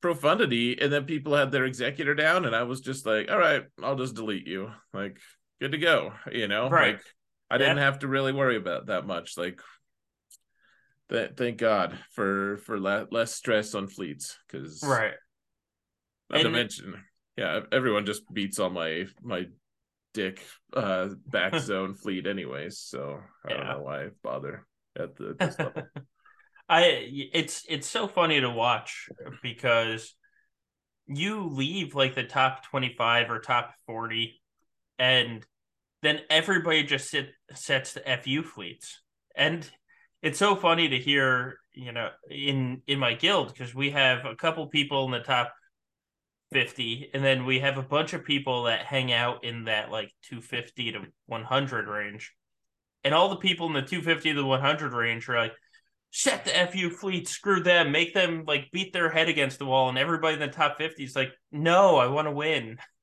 profundity 0.00 0.80
and 0.80 0.92
then 0.92 1.04
people 1.04 1.34
had 1.34 1.50
their 1.50 1.64
executor 1.64 2.14
down 2.14 2.44
and 2.44 2.54
i 2.54 2.62
was 2.62 2.80
just 2.80 3.04
like 3.04 3.28
all 3.30 3.38
right 3.38 3.64
i'll 3.82 3.96
just 3.96 4.14
delete 4.14 4.46
you 4.46 4.70
like 4.94 5.18
good 5.60 5.72
to 5.72 5.78
go 5.78 6.12
you 6.30 6.46
know 6.46 6.70
right. 6.70 6.94
like 6.94 7.02
i 7.50 7.54
yeah. 7.54 7.58
didn't 7.58 7.78
have 7.78 8.00
to 8.00 8.08
really 8.08 8.32
worry 8.32 8.56
about 8.56 8.86
that 8.86 9.06
much 9.06 9.36
like 9.36 9.60
that 11.08 11.36
thank 11.36 11.58
god 11.58 11.98
for 12.12 12.58
for 12.58 12.78
le- 12.78 13.06
less 13.10 13.34
stress 13.34 13.74
on 13.74 13.86
fleets 13.86 14.38
because 14.46 14.82
right 14.82 15.14
not 16.30 16.40
and 16.40 16.44
to 16.46 16.50
mention 16.50 17.02
yeah 17.36 17.60
everyone 17.72 18.04
just 18.04 18.22
beats 18.32 18.58
on 18.58 18.72
my 18.72 19.06
my 19.22 19.46
dick 20.14 20.44
uh 20.74 21.08
back 21.26 21.54
zone 21.58 21.94
fleet 21.94 22.26
anyways 22.26 22.78
so 22.78 23.20
i 23.46 23.50
yeah. 23.50 23.56
don't 23.56 23.68
know 23.68 23.82
why 23.82 24.04
I 24.04 24.08
bother 24.22 24.66
at 24.98 25.16
the 25.16 25.36
this 25.38 25.58
level 25.58 25.82
I 26.68 27.28
it's 27.32 27.64
it's 27.68 27.88
so 27.88 28.06
funny 28.06 28.40
to 28.40 28.50
watch 28.50 29.08
because 29.42 30.14
you 31.06 31.48
leave 31.48 31.94
like 31.94 32.14
the 32.14 32.24
top 32.24 32.64
25 32.66 33.30
or 33.30 33.40
top 33.40 33.74
40 33.86 34.40
and 34.98 35.44
then 36.02 36.20
everybody 36.30 36.82
just 36.82 37.10
sit, 37.10 37.30
sets 37.54 37.92
the 37.92 38.02
FU 38.22 38.42
fleets. 38.42 39.00
And 39.34 39.68
it's 40.22 40.38
so 40.38 40.56
funny 40.56 40.88
to 40.88 40.98
hear, 40.98 41.58
you 41.72 41.92
know, 41.92 42.10
in 42.30 42.82
in 42.86 42.98
my 42.98 43.14
guild 43.14 43.48
because 43.48 43.74
we 43.74 43.90
have 43.90 44.24
a 44.24 44.34
couple 44.34 44.66
people 44.66 45.04
in 45.04 45.12
the 45.12 45.20
top 45.20 45.52
50 46.52 47.10
and 47.14 47.22
then 47.22 47.44
we 47.44 47.60
have 47.60 47.78
a 47.78 47.82
bunch 47.82 48.14
of 48.14 48.24
people 48.24 48.64
that 48.64 48.80
hang 48.80 49.12
out 49.12 49.44
in 49.44 49.64
that 49.64 49.90
like 49.90 50.12
250 50.22 50.92
to 50.92 51.00
100 51.26 51.88
range. 51.88 52.32
And 53.04 53.14
all 53.14 53.28
the 53.28 53.36
people 53.36 53.66
in 53.66 53.74
the 53.74 53.82
250 53.82 54.34
to 54.34 54.44
100 54.44 54.92
range 54.92 55.28
are 55.28 55.38
like 55.38 55.52
set 56.10 56.44
the 56.44 56.68
fu 56.72 56.90
fleet 56.90 57.28
screw 57.28 57.62
them 57.62 57.92
make 57.92 58.14
them 58.14 58.44
like 58.46 58.70
beat 58.72 58.92
their 58.92 59.10
head 59.10 59.28
against 59.28 59.58
the 59.58 59.66
wall 59.66 59.88
and 59.88 59.98
everybody 59.98 60.34
in 60.34 60.40
the 60.40 60.48
top 60.48 60.78
50 60.78 61.04
is 61.04 61.14
like 61.14 61.30
no 61.52 61.96
i 61.96 62.06
want 62.06 62.26
to 62.26 62.32
win 62.32 62.78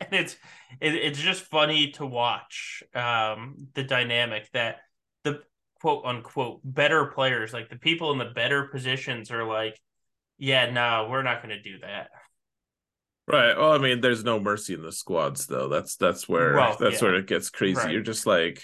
it's 0.12 0.36
it, 0.80 0.94
it's 0.94 1.18
just 1.18 1.42
funny 1.44 1.90
to 1.92 2.06
watch 2.06 2.82
um 2.94 3.56
the 3.74 3.82
dynamic 3.82 4.48
that 4.52 4.76
the 5.24 5.40
quote 5.80 6.04
unquote 6.04 6.60
better 6.64 7.06
players 7.06 7.52
like 7.52 7.68
the 7.68 7.78
people 7.78 8.12
in 8.12 8.18
the 8.18 8.32
better 8.34 8.64
positions 8.64 9.30
are 9.30 9.44
like 9.44 9.78
yeah 10.38 10.70
no 10.70 11.08
we're 11.10 11.22
not 11.22 11.42
going 11.42 11.54
to 11.54 11.62
do 11.62 11.78
that 11.80 12.08
Right. 13.30 13.58
Well, 13.58 13.72
I 13.72 13.76
mean, 13.76 14.00
there's 14.00 14.24
no 14.24 14.40
mercy 14.40 14.72
in 14.72 14.80
the 14.80 14.90
squads, 14.90 15.46
though. 15.46 15.68
That's 15.68 15.96
that's 15.96 16.26
where 16.26 16.54
well, 16.54 16.78
that's 16.80 17.02
yeah. 17.02 17.08
where 17.08 17.16
it 17.16 17.26
gets 17.26 17.50
crazy. 17.50 17.76
Right. 17.76 17.90
You're 17.90 18.00
just 18.00 18.24
like, 18.24 18.62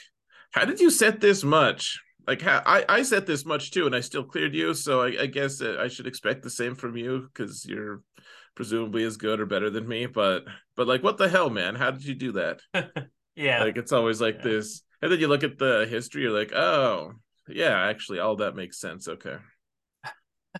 how 0.52 0.64
did 0.64 0.80
you 0.80 0.88
set 0.88 1.20
this 1.20 1.44
much? 1.44 2.00
like 2.26 2.42
I 2.44 2.84
I 2.88 3.02
set 3.02 3.26
this 3.26 3.44
much 3.44 3.70
too, 3.70 3.86
and 3.86 3.94
I 3.94 4.00
still 4.00 4.24
cleared 4.24 4.54
you. 4.54 4.74
So 4.74 5.02
I, 5.02 5.22
I 5.22 5.26
guess 5.26 5.60
I 5.60 5.88
should 5.88 6.06
expect 6.06 6.42
the 6.42 6.50
same 6.50 6.74
from 6.74 6.96
you 6.96 7.28
because 7.32 7.64
you're 7.66 8.02
presumably 8.54 9.04
as 9.04 9.16
good 9.16 9.40
or 9.40 9.46
better 9.46 9.70
than 9.70 9.86
me. 9.86 10.06
But 10.06 10.44
but 10.76 10.86
like, 10.86 11.02
what 11.02 11.18
the 11.18 11.28
hell, 11.28 11.50
man? 11.50 11.74
How 11.74 11.90
did 11.90 12.04
you 12.04 12.14
do 12.14 12.32
that? 12.32 12.60
yeah, 13.36 13.62
like 13.62 13.76
it's 13.76 13.92
always 13.92 14.20
like 14.20 14.36
yeah. 14.38 14.50
this, 14.50 14.82
and 15.02 15.10
then 15.10 15.20
you 15.20 15.28
look 15.28 15.44
at 15.44 15.58
the 15.58 15.86
history. 15.88 16.22
You're 16.22 16.38
like, 16.38 16.52
oh 16.52 17.12
yeah, 17.48 17.88
actually, 17.88 18.20
all 18.20 18.36
that 18.36 18.56
makes 18.56 18.78
sense. 18.78 19.08
Okay. 19.08 19.36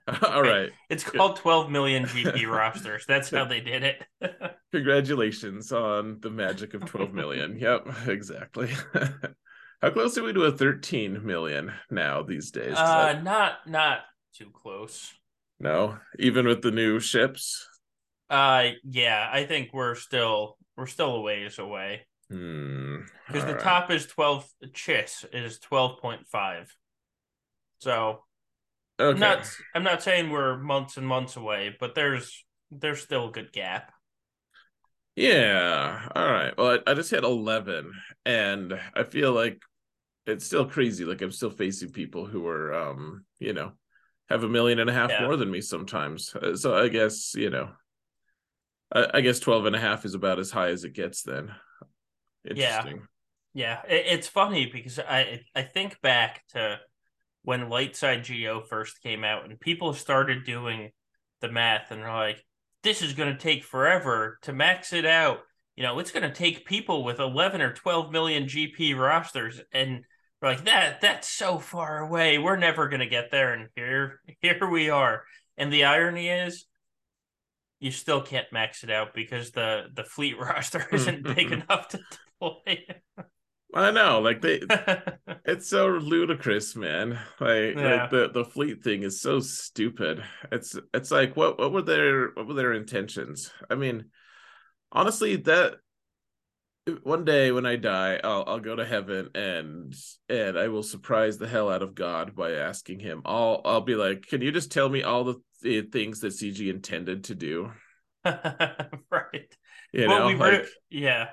all 0.23 0.43
right. 0.43 0.71
It's 0.91 1.05
called 1.05 1.37
12 1.37 1.71
million 1.71 2.05
GP 2.05 2.49
rosters. 2.49 3.05
That's 3.07 3.31
how 3.31 3.45
they 3.45 3.61
did 3.61 3.83
it. 3.83 4.03
Congratulations 4.73 5.73
on 5.73 6.19
the 6.21 6.31
magic 6.31 6.75
of 6.75 6.85
12 6.85 7.13
million. 7.13 7.59
Yep, 7.59 8.09
exactly. 8.09 8.71
How 9.83 9.91
close 9.91 10.17
are 10.17 10.23
we 10.23 10.33
to 10.33 10.45
a 10.45 10.53
13 10.53 11.25
million 11.25 11.73
now 11.91 12.23
these 12.23 12.51
days? 12.51 12.77
Uh, 12.77 13.21
not 13.23 13.69
not 13.69 14.01
too 14.35 14.51
close. 14.51 15.13
No, 15.61 15.99
even 16.19 16.47
with 16.47 16.63
the 16.63 16.71
new 16.71 17.01
ships. 17.01 17.69
Uh, 18.35 18.73
yeah, 18.83 19.29
I 19.33 19.45
think 19.45 19.71
we're 19.73 19.95
still 19.95 20.57
we're 20.77 20.89
still 20.89 21.15
a 21.15 21.21
ways 21.21 21.61
away. 21.61 22.01
Hmm. 22.29 23.03
Because 23.29 23.45
the 23.45 23.55
right. 23.55 23.63
top 23.63 23.93
is 23.93 24.07
12. 24.07 24.45
Chiss 24.73 25.25
is 25.33 25.61
12.5. 25.61 26.67
So, 27.79 28.25
okay. 28.99 29.15
I'm 29.15 29.21
not 29.21 29.49
I'm 29.73 29.85
not 29.85 30.03
saying 30.03 30.31
we're 30.31 30.59
months 30.59 30.97
and 30.97 31.07
months 31.07 31.37
away, 31.37 31.77
but 31.79 31.95
there's 31.95 32.45
there's 32.73 33.03
still 33.03 33.29
a 33.29 33.31
good 33.31 33.53
gap. 33.53 33.93
Yeah. 35.15 36.09
All 36.17 36.33
right. 36.33 36.59
Well, 36.59 36.81
I, 36.85 36.91
I, 36.91 36.95
just 36.95 37.13
had 37.13 37.23
11, 37.23 37.93
and 38.27 38.81
I 38.97 39.05
feel 39.05 39.31
like 39.33 39.63
it's 40.27 40.45
still 40.45 40.67
crazy. 40.67 41.05
Like 41.05 41.23
I'm 41.23 41.31
still 41.31 41.51
facing 41.51 41.93
people 41.93 42.27
who 42.27 42.49
are, 42.49 42.75
um, 42.75 43.25
you 43.39 43.53
know, 43.53 43.75
have 44.29 44.43
a 44.43 44.49
million 44.49 44.81
and 44.81 44.91
a 44.91 44.93
half 44.93 45.11
yeah. 45.11 45.23
more 45.23 45.37
than 45.37 45.53
me 45.53 45.61
sometimes. 45.61 46.35
Uh, 46.35 46.57
so 46.57 46.75
I 46.77 46.89
guess, 46.89 47.37
you 47.37 47.51
know, 47.51 47.71
I, 48.93 49.07
I, 49.15 49.21
guess 49.21 49.41
12 49.41 49.67
and 49.67 49.77
a 49.77 49.81
half 49.81 50.05
is 50.05 50.15
about 50.15 50.39
as 50.39 50.51
high 50.51 50.69
as 50.69 50.85
it 50.85 50.95
gets 50.95 51.23
then. 51.23 51.55
Interesting. 52.49 53.03
Yeah. 53.55 53.81
Yeah. 53.87 53.95
It, 53.95 54.07
it's 54.07 54.29
funny 54.29 54.67
because 54.67 54.99
I, 54.99 55.41
I 55.55 55.63
think 55.63 56.01
back 56.01 56.43
to 56.49 56.79
when 57.43 57.69
Lightside 57.69 58.25
Geo 58.25 58.61
first 58.61 59.03
came 59.03 59.23
out 59.23 59.45
and 59.45 59.61
people 59.61 59.93
started 59.95 60.45
doing 60.45 60.91
the 61.41 61.51
math 61.51 61.91
and 61.91 62.03
they're 62.03 62.13
like, 62.13 62.45
this 62.83 63.03
is 63.03 63.15
going 63.15 63.33
to 63.33 63.39
take 63.39 63.65
forever 63.65 64.39
to 64.43 64.53
max 64.53 64.93
it 64.93 65.07
out. 65.07 65.41
You 65.77 65.83
know, 65.83 65.99
it's 65.99 66.13
going 66.13 66.29
to 66.29 66.35
take 66.35 66.67
people 66.67 67.05
with 67.05 67.19
11 67.19 67.61
or 67.61 67.73
12 67.73 68.13
million 68.13 68.45
GP 68.45 68.97
rosters. 68.97 69.61
And 69.73 70.05
we're 70.41 70.51
like, 70.51 70.65
that, 70.65 71.01
that's 71.01 71.29
so 71.29 71.59
far 71.59 71.99
away. 71.99 72.39
We're 72.39 72.57
never 72.57 72.89
going 72.89 73.01
to 73.01 73.07
get 73.07 73.31
there. 73.31 73.53
And 73.55 73.69
here, 73.75 74.21
here 74.41 74.69
we 74.71 74.91
are. 74.91 75.25
And 75.57 75.73
the 75.73 75.85
irony 75.85 76.29
is, 76.29 76.67
you 77.81 77.91
still 77.91 78.23
can't 78.23 78.47
max 78.53 78.85
it 78.85 78.91
out 78.91 79.15
because 79.15 79.51
the, 79.51 79.85
the 79.95 80.05
fleet 80.05 80.39
roster 80.41 80.81
mm-hmm. 80.81 80.97
isn't 80.97 81.25
big 81.25 81.49
mm-hmm. 81.49 81.63
enough 81.63 81.89
to 81.89 82.01
deploy. 82.11 82.85
I 83.75 83.91
know, 83.91 84.21
like 84.21 84.41
they, 84.41 84.61
it's 85.45 85.69
so 85.69 85.89
ludicrous, 85.89 86.77
man. 86.77 87.19
Like, 87.41 87.75
yeah. 87.75 88.03
like, 88.03 88.11
the 88.11 88.31
the 88.33 88.45
fleet 88.45 88.85
thing 88.85 89.03
is 89.03 89.21
so 89.21 89.41
stupid. 89.41 90.23
It's 90.53 90.79
it's 90.93 91.11
like 91.11 91.37
what 91.37 91.59
what 91.59 91.73
were 91.73 91.83
their 91.83 92.29
what 92.35 92.47
were 92.47 92.55
their 92.55 92.73
intentions? 92.73 93.51
I 93.69 93.75
mean, 93.75 94.11
honestly, 94.93 95.37
that 95.37 95.75
one 97.03 97.25
day 97.25 97.51
when 97.51 97.65
I 97.65 97.77
die, 97.77 98.21
I'll 98.23 98.45
I'll 98.47 98.61
go 98.61 98.77
to 98.77 98.85
heaven 98.85 99.31
and 99.35 99.95
and 100.29 100.59
I 100.59 100.69
will 100.69 100.83
surprise 100.83 101.39
the 101.39 101.49
hell 101.49 101.71
out 101.71 101.83
of 101.83 101.95
God 101.95 102.35
by 102.35 102.53
asking 102.53 103.01
him. 103.01 103.23
I'll 103.25 103.63
I'll 103.65 103.81
be 103.81 103.95
like, 103.95 104.27
can 104.27 104.43
you 104.43 104.53
just 104.53 104.71
tell 104.71 104.89
me 104.89 105.03
all 105.03 105.25
the, 105.25 105.37
the 105.63 105.83
things 105.83 106.21
that 106.21 106.35
CG 106.35 106.69
intended 106.69 107.25
to 107.25 107.35
do? 107.35 107.73
right. 108.25 109.57
You 109.93 110.09
well, 110.09 110.21
know, 110.21 110.27
we 110.27 110.35
like, 110.35 110.67
yeah. 110.91 111.29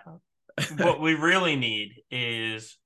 what 0.78 1.02
we 1.02 1.16
really 1.16 1.56
need 1.56 1.96
is 2.10 2.78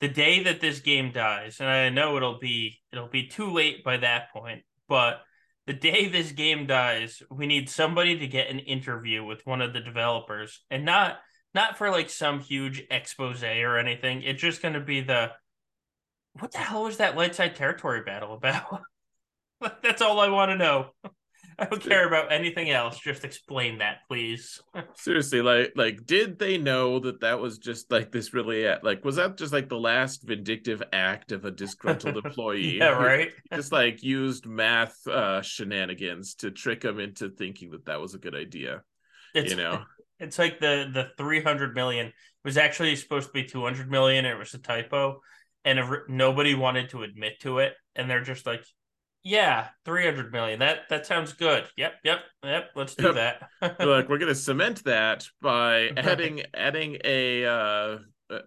the 0.00 0.08
day 0.08 0.42
that 0.44 0.60
this 0.60 0.80
game 0.80 1.12
dies, 1.12 1.60
and 1.60 1.68
I 1.68 1.88
know 1.88 2.16
it'll 2.16 2.38
be 2.38 2.80
it'll 2.92 3.08
be 3.08 3.28
too 3.28 3.52
late 3.52 3.84
by 3.84 3.98
that 3.98 4.32
point, 4.32 4.62
but 4.88 5.20
the 5.66 5.72
day 5.72 6.08
this 6.08 6.32
game 6.32 6.66
dies, 6.66 7.22
we 7.30 7.46
need 7.46 7.70
somebody 7.70 8.18
to 8.18 8.26
get 8.26 8.50
an 8.50 8.58
interview 8.58 9.24
with 9.24 9.46
one 9.46 9.60
of 9.62 9.72
the 9.72 9.80
developers 9.80 10.60
and 10.70 10.84
not 10.84 11.18
not 11.54 11.76
for 11.78 11.90
like 11.90 12.10
some 12.10 12.40
huge 12.40 12.84
expose 12.90 13.42
or 13.42 13.78
anything. 13.78 14.22
It's 14.22 14.40
just 14.40 14.62
going 14.62 14.74
to 14.74 14.80
be 14.80 15.00
the 15.00 15.32
what 16.38 16.52
the 16.52 16.58
hell 16.58 16.84
was 16.84 16.96
that 16.96 17.16
light 17.16 17.34
side 17.34 17.56
territory 17.56 18.02
battle 18.02 18.34
about? 18.34 18.82
That's 19.82 20.02
all 20.02 20.18
I 20.18 20.28
want 20.28 20.50
to 20.50 20.56
know. 20.56 20.90
I 21.58 21.66
don't 21.66 21.82
care 21.82 22.06
about 22.06 22.32
anything 22.32 22.70
else. 22.70 22.98
Just 22.98 23.24
explain 23.24 23.78
that, 23.78 23.98
please. 24.08 24.60
Seriously, 24.94 25.42
like, 25.42 25.72
like, 25.76 26.06
did 26.06 26.38
they 26.38 26.56
know 26.56 26.98
that 27.00 27.20
that 27.20 27.40
was 27.40 27.58
just 27.58 27.90
like 27.90 28.10
this? 28.10 28.32
Really, 28.32 28.66
like, 28.82 29.04
was 29.04 29.16
that 29.16 29.36
just 29.36 29.52
like 29.52 29.68
the 29.68 29.78
last 29.78 30.22
vindictive 30.22 30.82
act 30.92 31.30
of 31.30 31.44
a 31.44 31.50
disgruntled 31.50 32.16
employee? 32.24 32.78
yeah, 32.78 32.88
right. 32.88 33.30
just 33.52 33.70
like 33.70 34.02
used 34.02 34.46
math 34.46 35.06
uh, 35.06 35.42
shenanigans 35.42 36.34
to 36.36 36.50
trick 36.50 36.80
them 36.80 36.98
into 36.98 37.28
thinking 37.28 37.70
that 37.72 37.84
that 37.84 38.00
was 38.00 38.14
a 38.14 38.18
good 38.18 38.34
idea. 38.34 38.82
It's, 39.34 39.50
you 39.50 39.56
know, 39.56 39.84
it's 40.22 40.38
like 40.38 40.60
the 40.60 40.88
the 40.92 41.08
three 41.18 41.42
hundred 41.42 41.74
million 41.74 42.12
was 42.44 42.56
actually 42.56 42.94
supposed 42.96 43.28
to 43.28 43.32
be 43.32 43.44
two 43.44 43.62
hundred 43.62 43.90
million. 43.90 44.24
It 44.24 44.38
was 44.38 44.54
a 44.54 44.58
typo, 44.58 45.20
and 45.64 45.80
nobody 46.08 46.54
wanted 46.54 46.90
to 46.90 47.02
admit 47.02 47.40
to 47.40 47.58
it, 47.58 47.74
and 47.96 48.08
they're 48.08 48.22
just 48.22 48.46
like, 48.46 48.64
yeah, 49.24 49.68
three 49.84 50.04
hundred 50.04 50.32
million. 50.32 50.60
That 50.60 50.88
that 50.90 51.06
sounds 51.06 51.32
good. 51.32 51.64
Yep, 51.76 51.94
yep, 52.04 52.20
yep. 52.44 52.70
Let's 52.76 52.94
do 52.94 53.12
yep. 53.12 53.40
that. 53.60 53.78
Look, 53.80 54.08
we're 54.08 54.18
gonna 54.18 54.34
cement 54.34 54.84
that 54.84 55.26
by 55.40 55.88
adding 55.96 56.42
adding 56.54 56.98
a 57.04 57.44
uh 57.44 57.98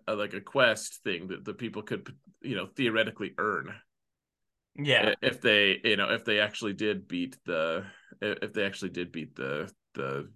a, 0.08 0.15
like 0.15 0.34
a 0.34 0.41
quest 0.41 1.03
thing 1.03 1.27
that 1.27 1.46
the 1.46 1.53
people 1.53 1.82
could 1.82 2.08
you 2.41 2.55
know 2.55 2.67
theoretically 2.75 3.34
earn. 3.38 3.74
Yeah, 4.77 5.13
if 5.22 5.41
they 5.41 5.79
you 5.84 5.98
know 5.98 6.12
if 6.12 6.24
they 6.24 6.39
actually 6.39 6.74
did 6.74 7.08
beat 7.08 7.38
the 7.46 7.86
if 8.22 8.53
they 8.53 8.65
actually 8.65 8.91
did 8.91 9.12
beat 9.12 9.36
the 9.36 9.72
the 9.94 10.29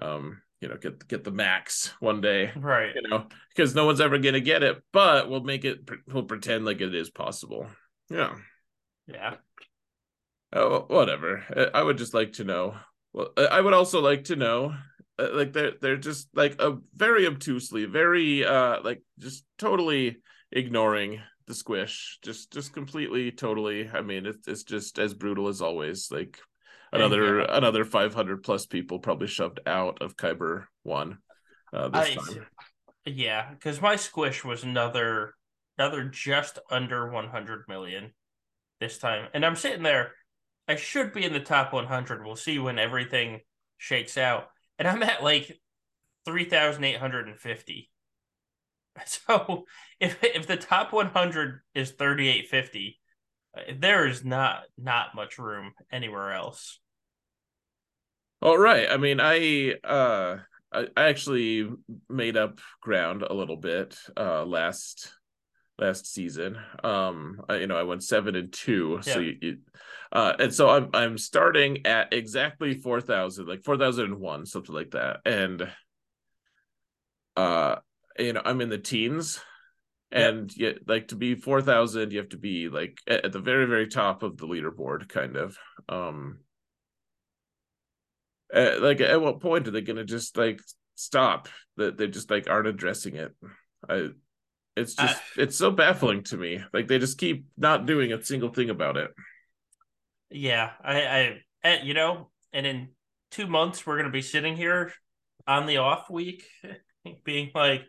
um 0.00 0.40
you 0.60 0.68
know 0.68 0.76
get 0.76 1.06
get 1.08 1.24
the 1.24 1.30
max 1.30 1.92
one 2.00 2.20
day 2.20 2.50
right 2.56 2.94
you 2.94 3.08
know 3.08 3.26
because 3.54 3.74
no 3.74 3.86
one's 3.86 4.00
ever 4.00 4.18
gonna 4.18 4.40
get 4.40 4.62
it 4.62 4.82
but 4.92 5.30
we'll 5.30 5.42
make 5.42 5.64
it 5.64 5.78
we'll 6.08 6.24
pretend 6.24 6.64
like 6.64 6.80
it 6.80 6.94
is 6.94 7.10
possible 7.10 7.66
yeah 8.10 8.34
yeah 9.06 9.34
Oh, 10.52 10.84
whatever. 10.88 11.44
I 11.74 11.82
would 11.82 11.98
just 11.98 12.14
like 12.14 12.34
to 12.34 12.44
know. 12.44 12.76
Well, 13.12 13.30
I 13.36 13.60
would 13.60 13.74
also 13.74 14.00
like 14.00 14.24
to 14.24 14.36
know, 14.36 14.74
uh, 15.18 15.28
like 15.32 15.52
they're 15.52 15.72
they're 15.80 15.96
just 15.96 16.28
like 16.34 16.56
a 16.60 16.78
very 16.94 17.26
obtusely, 17.26 17.84
very 17.84 18.44
uh, 18.44 18.80
like 18.82 19.02
just 19.18 19.44
totally 19.58 20.18
ignoring 20.50 21.20
the 21.46 21.54
squish, 21.54 22.18
just 22.22 22.52
just 22.52 22.72
completely, 22.72 23.30
totally. 23.30 23.90
I 23.90 24.00
mean, 24.00 24.24
it's 24.26 24.48
it's 24.48 24.62
just 24.62 24.98
as 24.98 25.12
brutal 25.12 25.48
as 25.48 25.60
always. 25.60 26.10
Like 26.10 26.38
another 26.92 27.40
yeah. 27.40 27.46
another 27.56 27.84
five 27.84 28.14
hundred 28.14 28.42
plus 28.42 28.66
people 28.66 28.98
probably 28.98 29.26
shoved 29.26 29.60
out 29.66 30.02
of 30.02 30.16
Kyber 30.16 30.64
one 30.82 31.18
uh, 31.72 31.88
this 31.88 32.10
I, 32.10 32.14
time. 32.14 32.46
Yeah, 33.04 33.50
because 33.50 33.80
my 33.80 33.96
squish 33.96 34.44
was 34.44 34.64
another 34.64 35.34
another 35.78 36.04
just 36.04 36.58
under 36.70 37.10
one 37.10 37.28
hundred 37.28 37.64
million 37.68 38.12
this 38.80 38.98
time, 38.98 39.28
and 39.34 39.44
I'm 39.44 39.56
sitting 39.56 39.82
there 39.82 40.12
I 40.68 40.76
should 40.76 41.14
be 41.14 41.24
in 41.24 41.32
the 41.32 41.40
top 41.40 41.72
100. 41.72 42.24
We'll 42.24 42.36
see 42.36 42.58
when 42.58 42.78
everything 42.78 43.40
shakes 43.78 44.18
out. 44.18 44.48
And 44.78 44.86
I'm 44.86 45.02
at 45.02 45.24
like 45.24 45.58
3,850. 46.26 47.90
So 49.06 49.64
if 50.00 50.18
if 50.24 50.48
the 50.48 50.56
top 50.56 50.92
100 50.92 51.60
is 51.72 51.92
3850, 51.92 52.98
uh, 52.98 53.07
there 53.78 54.06
is 54.06 54.24
not 54.24 54.62
not 54.76 55.14
much 55.14 55.38
room 55.38 55.72
anywhere 55.90 56.32
else. 56.32 56.78
All 58.40 58.58
right. 58.58 58.88
I 58.90 58.96
mean, 58.96 59.20
I 59.20 59.74
uh 59.84 60.38
I, 60.72 60.86
I 60.96 61.04
actually 61.04 61.68
made 62.08 62.36
up 62.36 62.60
ground 62.80 63.22
a 63.22 63.34
little 63.34 63.56
bit 63.56 63.98
uh 64.16 64.44
last 64.44 65.12
last 65.78 66.12
season. 66.12 66.58
Um, 66.82 67.40
I, 67.48 67.56
you 67.56 67.66
know, 67.66 67.76
I 67.76 67.84
went 67.84 68.02
seven 68.02 68.34
and 68.34 68.52
two. 68.52 69.00
Yeah. 69.04 69.12
So 69.12 69.20
you, 69.20 69.36
you, 69.40 69.58
uh, 70.12 70.34
and 70.38 70.54
so 70.54 70.68
I'm 70.68 70.90
I'm 70.94 71.18
starting 71.18 71.86
at 71.86 72.12
exactly 72.12 72.74
four 72.74 73.00
thousand, 73.00 73.46
like 73.46 73.64
four 73.64 73.76
thousand 73.76 74.06
and 74.06 74.18
one, 74.18 74.46
something 74.46 74.74
like 74.74 74.90
that. 74.90 75.20
And 75.24 75.68
uh, 77.36 77.76
you 78.18 78.32
know, 78.32 78.42
I'm 78.44 78.60
in 78.60 78.68
the 78.68 78.78
teens, 78.78 79.40
and 80.10 80.54
yet 80.56 80.78
like 80.86 81.08
to 81.08 81.16
be 81.16 81.34
four 81.34 81.60
thousand, 81.60 82.12
you 82.12 82.18
have 82.18 82.30
to 82.30 82.38
be 82.38 82.68
like 82.68 82.98
at, 83.06 83.26
at 83.26 83.32
the 83.32 83.40
very 83.40 83.66
very 83.66 83.88
top 83.88 84.22
of 84.22 84.36
the 84.36 84.46
leaderboard, 84.46 85.08
kind 85.08 85.36
of. 85.36 85.56
Um, 85.88 86.40
uh, 88.54 88.76
like 88.80 89.00
at 89.00 89.20
what 89.20 89.40
point 89.40 89.68
are 89.68 89.70
they 89.70 89.82
gonna 89.82 90.04
just 90.04 90.36
like 90.36 90.60
stop 90.94 91.48
that 91.76 91.98
they 91.98 92.06
just 92.06 92.30
like 92.30 92.48
aren't 92.48 92.68
addressing 92.68 93.16
it? 93.16 93.34
I 93.88 94.10
it's 94.78 94.94
just 94.94 95.16
uh, 95.16 95.42
it's 95.42 95.56
so 95.56 95.70
baffling 95.70 96.22
to 96.24 96.36
me. 96.36 96.62
Like 96.72 96.88
they 96.88 96.98
just 96.98 97.18
keep 97.18 97.46
not 97.56 97.86
doing 97.86 98.12
a 98.12 98.22
single 98.24 98.50
thing 98.50 98.70
about 98.70 98.96
it. 98.96 99.10
Yeah, 100.30 100.70
I, 100.82 101.02
I, 101.02 101.42
eh, 101.64 101.78
you 101.82 101.94
know, 101.94 102.30
and 102.52 102.66
in 102.66 102.88
two 103.30 103.46
months 103.46 103.86
we're 103.86 103.96
gonna 103.96 104.10
be 104.10 104.22
sitting 104.22 104.56
here 104.56 104.92
on 105.46 105.66
the 105.66 105.78
off 105.78 106.08
week, 106.10 106.44
being 107.24 107.50
like, 107.54 107.82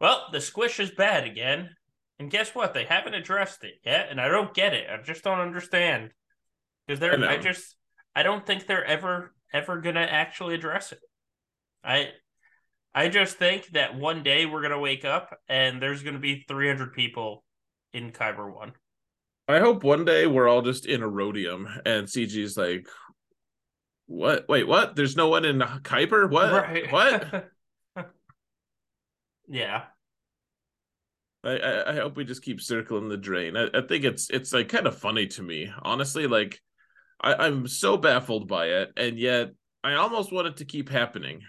"Well, 0.00 0.28
the 0.32 0.40
squish 0.40 0.80
is 0.80 0.90
bad 0.90 1.24
again," 1.24 1.70
and 2.18 2.30
guess 2.30 2.54
what? 2.54 2.74
They 2.74 2.84
haven't 2.84 3.14
addressed 3.14 3.64
it 3.64 3.74
yet, 3.84 4.08
and 4.10 4.20
I 4.20 4.28
don't 4.28 4.54
get 4.54 4.74
it. 4.74 4.88
I 4.90 5.02
just 5.02 5.24
don't 5.24 5.40
understand 5.40 6.10
because 6.86 7.00
they're. 7.00 7.18
I, 7.22 7.34
I 7.34 7.36
just, 7.38 7.76
I 8.14 8.22
don't 8.22 8.46
think 8.46 8.66
they're 8.66 8.84
ever, 8.84 9.34
ever 9.52 9.80
gonna 9.80 10.00
actually 10.00 10.54
address 10.54 10.92
it. 10.92 11.00
I 11.84 12.10
I 12.94 13.08
just 13.08 13.36
think 13.36 13.66
that 13.68 13.94
one 13.94 14.22
day 14.22 14.46
we're 14.46 14.62
gonna 14.62 14.80
wake 14.80 15.04
up 15.04 15.38
and 15.48 15.82
there's 15.82 16.02
gonna 16.02 16.18
be 16.18 16.44
300 16.48 16.94
people 16.94 17.44
in 17.92 18.10
Kyber 18.10 18.52
One. 18.52 18.72
I 19.46 19.58
hope 19.58 19.84
one 19.84 20.04
day 20.04 20.26
we're 20.26 20.48
all 20.48 20.62
just 20.62 20.86
in 20.86 21.02
Aurodium 21.02 21.68
and 21.84 22.08
CG's 22.08 22.56
like, 22.56 22.88
"What? 24.06 24.48
Wait, 24.48 24.66
what? 24.66 24.96
There's 24.96 25.14
no 25.14 25.28
one 25.28 25.44
in 25.44 25.58
Kyber? 25.60 26.30
What? 26.30 26.52
Right. 26.52 26.90
What?" 26.90 27.50
yeah. 29.48 29.84
I, 31.44 31.56
I, 31.58 31.92
I 31.92 31.94
hope 31.96 32.16
we 32.16 32.24
just 32.24 32.42
keep 32.42 32.60
circling 32.60 33.08
the 33.08 33.16
drain. 33.16 33.56
I, 33.56 33.68
I 33.72 33.82
think 33.82 34.04
it's 34.04 34.30
it's 34.30 34.52
like 34.52 34.68
kind 34.68 34.86
of 34.86 34.98
funny 34.98 35.26
to 35.28 35.42
me, 35.42 35.70
honestly. 35.82 36.26
Like, 36.26 36.60
I, 37.20 37.34
I'm 37.34 37.68
so 37.68 37.96
baffled 37.96 38.48
by 38.48 38.66
it, 38.66 38.92
and 38.96 39.18
yet 39.18 39.50
I 39.84 39.94
almost 39.94 40.32
want 40.32 40.48
it 40.48 40.56
to 40.58 40.64
keep 40.64 40.88
happening. 40.88 41.42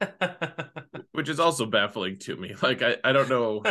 which 1.12 1.28
is 1.28 1.40
also 1.40 1.66
baffling 1.66 2.18
to 2.18 2.36
me. 2.36 2.54
Like 2.62 2.82
I, 2.82 2.96
I 3.04 3.12
don't 3.12 3.28
know, 3.28 3.62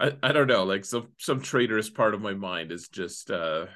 I, 0.00 0.12
I 0.22 0.32
don't 0.32 0.46
know. 0.46 0.64
Like 0.64 0.84
some 0.84 1.08
some 1.18 1.40
traitorous 1.40 1.90
part 1.90 2.14
of 2.14 2.20
my 2.20 2.34
mind 2.34 2.72
is 2.72 2.88
just 2.88 3.30
uh 3.30 3.66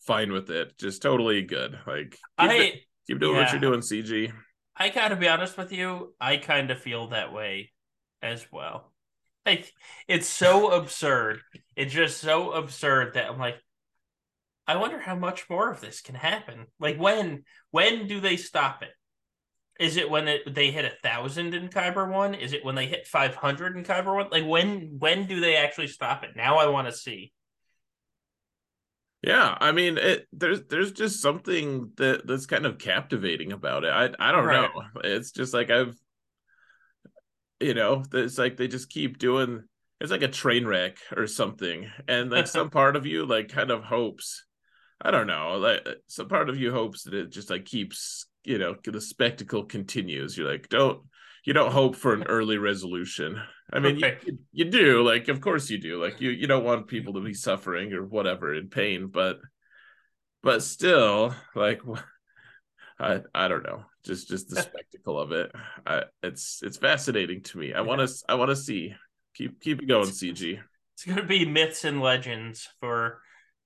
fine 0.00 0.32
with 0.32 0.50
it, 0.50 0.76
just 0.78 1.02
totally 1.02 1.42
good. 1.42 1.78
Like 1.86 2.10
keep, 2.10 2.50
I 2.50 2.54
it, 2.54 2.74
keep 3.06 3.20
doing 3.20 3.36
yeah. 3.36 3.42
what 3.42 3.52
you're 3.52 3.60
doing, 3.60 3.80
CG. 3.80 4.32
I 4.76 4.88
gotta 4.90 5.16
be 5.16 5.28
honest 5.28 5.56
with 5.56 5.72
you, 5.72 6.14
I 6.20 6.36
kind 6.36 6.70
of 6.70 6.80
feel 6.80 7.08
that 7.08 7.32
way 7.32 7.70
as 8.24 8.46
well. 8.50 8.92
Like 9.46 9.72
it's 10.08 10.26
so 10.26 10.72
absurd. 10.72 11.40
It's 11.76 11.92
just 11.92 12.18
so 12.18 12.52
absurd 12.52 13.14
that 13.14 13.30
I'm 13.30 13.38
like, 13.38 13.56
I 14.66 14.76
wonder 14.76 14.98
how 14.98 15.14
much 15.14 15.48
more 15.50 15.70
of 15.70 15.80
this 15.80 16.00
can 16.00 16.14
happen. 16.14 16.66
Like 16.80 16.98
when 16.98 17.44
when 17.70 18.08
do 18.08 18.20
they 18.20 18.36
stop 18.36 18.82
it? 18.82 18.90
Is 19.78 19.96
it 19.96 20.08
when 20.08 20.28
it, 20.28 20.54
they 20.54 20.70
hit 20.70 20.84
a 20.84 20.92
thousand 21.02 21.52
in 21.52 21.68
Kyber 21.68 22.10
one? 22.10 22.34
Is 22.34 22.52
it 22.52 22.64
when 22.64 22.74
they 22.74 22.86
hit 22.86 23.06
five 23.06 23.34
hundred 23.34 23.76
in 23.76 23.84
Kyber 23.84 24.14
one? 24.14 24.28
Like 24.30 24.46
when 24.46 24.96
when 24.98 25.26
do 25.26 25.40
they 25.40 25.56
actually 25.56 25.88
stop 25.88 26.24
it? 26.24 26.30
Now 26.34 26.58
I 26.58 26.68
want 26.68 26.88
to 26.88 26.92
see. 26.92 27.32
Yeah, 29.22 29.56
I 29.58 29.72
mean, 29.72 29.96
it, 29.96 30.26
there's 30.32 30.62
there's 30.68 30.92
just 30.92 31.20
something 31.22 31.92
that 31.96 32.26
that's 32.26 32.46
kind 32.46 32.66
of 32.66 32.78
captivating 32.78 33.52
about 33.52 33.84
it. 33.84 33.90
I 33.90 34.10
I 34.18 34.32
don't 34.32 34.44
right. 34.44 34.70
know. 34.74 35.00
It's 35.02 35.30
just 35.30 35.54
like 35.54 35.70
I've, 35.70 35.96
you 37.64 37.74
know, 37.74 38.04
it's 38.12 38.38
like 38.38 38.56
they 38.56 38.68
just 38.68 38.90
keep 38.90 39.18
doing. 39.18 39.64
It's 40.00 40.10
like 40.10 40.22
a 40.22 40.28
train 40.28 40.66
wreck 40.66 40.98
or 41.16 41.26
something, 41.26 41.90
and 42.08 42.30
like 42.30 42.46
some 42.46 42.70
part 42.78 42.96
of 42.96 43.06
you 43.06 43.26
like 43.26 43.48
kind 43.48 43.70
of 43.70 43.84
hopes. 43.84 44.44
I 45.00 45.10
don't 45.10 45.26
know. 45.26 45.56
Like 45.58 45.82
uh, 45.86 45.94
some 46.06 46.28
part 46.28 46.48
of 46.48 46.58
you 46.58 46.72
hopes 46.72 47.04
that 47.04 47.14
it 47.14 47.30
just 47.30 47.50
like 47.50 47.64
keeps 47.64 48.26
you 48.44 48.58
know 48.58 48.76
the 48.84 49.00
spectacle 49.00 49.64
continues 49.64 50.36
you're 50.36 50.50
like 50.50 50.68
don't 50.68 51.00
you 51.44 51.52
don't 51.52 51.72
hope 51.72 51.96
for 51.96 52.12
an 52.12 52.24
early 52.24 52.58
resolution 52.58 53.40
i 53.72 53.78
mean 53.78 53.96
okay. 53.96 54.18
you, 54.24 54.38
you 54.52 54.64
do 54.66 55.02
like 55.02 55.28
of 55.28 55.40
course 55.40 55.70
you 55.70 55.78
do 55.78 56.00
like 56.00 56.20
you 56.20 56.30
you 56.30 56.46
don't 56.46 56.64
want 56.64 56.86
people 56.86 57.14
to 57.14 57.20
be 57.20 57.34
suffering 57.34 57.92
or 57.92 58.04
whatever 58.04 58.54
in 58.54 58.68
pain 58.68 59.08
but 59.08 59.38
but 60.42 60.62
still 60.62 61.34
like 61.54 61.80
i 62.98 63.20
i 63.34 63.48
don't 63.48 63.64
know 63.64 63.82
just 64.04 64.28
just 64.28 64.48
the 64.48 64.62
spectacle 64.62 65.18
of 65.18 65.32
it. 65.32 65.52
I, 65.86 66.04
it's 66.22 66.60
it's 66.62 66.76
fascinating 66.76 67.42
to 67.42 67.58
me. 67.58 67.72
I 67.72 67.80
want 67.80 68.06
to 68.06 68.14
I 68.28 68.34
want 68.34 68.50
to 68.50 68.56
see. 68.56 68.94
Keep 69.34 69.60
keep 69.60 69.82
it 69.82 69.86
going, 69.86 70.06
CG. 70.08 70.60
It's 70.94 71.04
going 71.04 71.16
to 71.16 71.24
be 71.24 71.44
myths 71.44 71.84
and 71.84 72.00
legends 72.00 72.68
for 72.80 73.20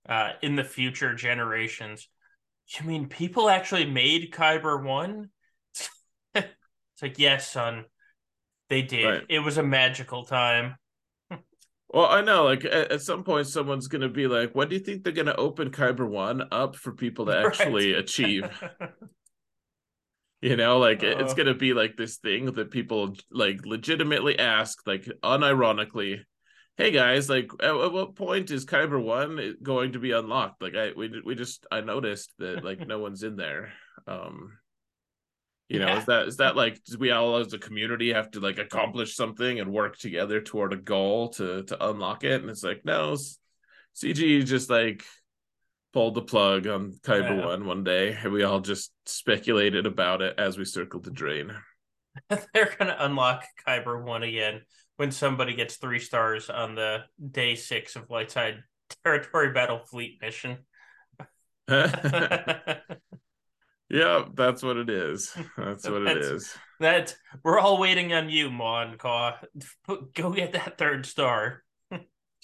uh 0.08 0.30
in 0.40 0.56
the 0.56 0.64
future 0.64 1.14
generations. 1.14 2.08
You 2.68 2.86
mean 2.86 3.08
people 3.08 3.50
actually 3.50 3.86
made 3.86 4.32
Kyber 4.32 4.82
one? 4.82 5.30
it's 6.34 6.52
like 7.02 7.18
yes, 7.18 7.50
son, 7.50 7.84
they 8.70 8.82
did. 8.82 9.04
Right. 9.04 9.22
It 9.28 9.40
was 9.40 9.58
a 9.58 9.62
magical 9.62 10.24
time. 10.24 10.76
Well, 11.90 12.04
I 12.04 12.20
know, 12.20 12.44
like 12.44 12.66
at, 12.66 12.92
at, 12.92 13.00
some 13.00 13.24
point, 13.24 13.46
someone's 13.46 13.88
going 13.88 14.02
to 14.02 14.10
be 14.10 14.26
like, 14.26 14.54
"When 14.54 14.68
do 14.68 14.74
you 14.74 14.80
think 14.82 15.02
they're 15.02 15.12
going 15.14 15.24
to 15.24 15.36
open 15.36 15.70
Kyber 15.70 16.06
One 16.06 16.42
up 16.52 16.76
for 16.76 16.92
people 16.92 17.24
to 17.24 17.38
actually 17.38 17.94
right. 17.94 18.00
achieve?" 18.00 18.44
You 20.40 20.56
know, 20.56 20.78
like 20.78 21.02
uh, 21.02 21.18
it's 21.18 21.34
going 21.34 21.46
to 21.46 21.54
be 21.54 21.72
like 21.72 21.96
this 21.96 22.16
thing 22.16 22.46
that 22.52 22.70
people 22.70 23.14
like 23.30 23.64
legitimately 23.64 24.38
ask, 24.38 24.86
like 24.86 25.08
unironically, 25.22 26.20
"Hey 26.76 26.90
guys, 26.90 27.28
like 27.28 27.50
at, 27.60 27.74
at 27.74 27.92
what 27.92 28.16
point 28.16 28.50
is 28.50 28.64
Kyber 28.64 29.02
One 29.02 29.56
going 29.62 29.92
to 29.92 29.98
be 29.98 30.12
unlocked?" 30.12 30.62
Like 30.62 30.76
I 30.76 30.92
we 30.96 31.20
we 31.24 31.34
just 31.34 31.66
I 31.70 31.80
noticed 31.80 32.32
that 32.38 32.64
like 32.64 32.86
no 32.86 32.98
one's 33.06 33.22
in 33.22 33.36
there. 33.36 33.72
Um, 34.06 34.52
you 35.68 35.78
know 35.78 35.88
yeah. 35.88 35.98
is 35.98 36.06
that 36.06 36.28
is 36.28 36.36
that 36.38 36.56
like 36.56 36.80
we 36.98 37.10
all 37.10 37.36
as 37.36 37.52
a 37.52 37.58
community 37.58 38.12
have 38.12 38.30
to 38.30 38.40
like 38.40 38.58
accomplish 38.58 39.14
something 39.14 39.60
and 39.60 39.70
work 39.70 39.98
together 39.98 40.40
toward 40.40 40.72
a 40.72 40.76
goal 40.76 41.28
to 41.28 41.62
to 41.64 41.88
unlock 41.88 42.24
it 42.24 42.40
and 42.40 42.50
it's 42.50 42.62
like 42.62 42.80
no 42.84 43.16
cg 43.94 44.46
just 44.46 44.70
like 44.70 45.04
pulled 45.92 46.14
the 46.14 46.22
plug 46.22 46.66
on 46.66 46.92
kyber 47.02 47.38
yeah. 47.38 47.46
one 47.46 47.66
one 47.66 47.84
day 47.84 48.16
and 48.22 48.32
we 48.32 48.42
all 48.42 48.60
just 48.60 48.92
speculated 49.06 49.86
about 49.86 50.22
it 50.22 50.38
as 50.38 50.58
we 50.58 50.64
circled 50.64 51.04
the 51.04 51.10
drain 51.10 51.50
they're 52.28 52.74
gonna 52.78 52.96
unlock 53.00 53.44
kyber 53.66 54.02
one 54.02 54.22
again 54.22 54.60
when 54.96 55.10
somebody 55.10 55.54
gets 55.54 55.76
three 55.76 56.00
stars 56.00 56.50
on 56.50 56.74
the 56.74 56.98
day 57.30 57.54
six 57.54 57.96
of 57.96 58.08
lightside 58.08 58.58
territory 59.04 59.52
battle 59.52 59.78
fleet 59.78 60.18
mission 60.20 60.58
Yeah, 63.90 64.24
that's 64.34 64.62
what 64.62 64.76
it 64.76 64.90
is. 64.90 65.34
That's 65.56 65.88
what 65.88 66.02
it 66.02 66.18
is. 66.18 66.54
That 66.80 67.16
we're 67.42 67.58
all 67.58 67.78
waiting 67.78 68.12
on 68.12 68.28
you, 68.28 68.50
Mon 68.50 68.98
Caw. 68.98 69.36
Go 70.14 70.30
get 70.30 70.52
that 70.52 70.76
third 70.76 71.06
star. 71.06 71.64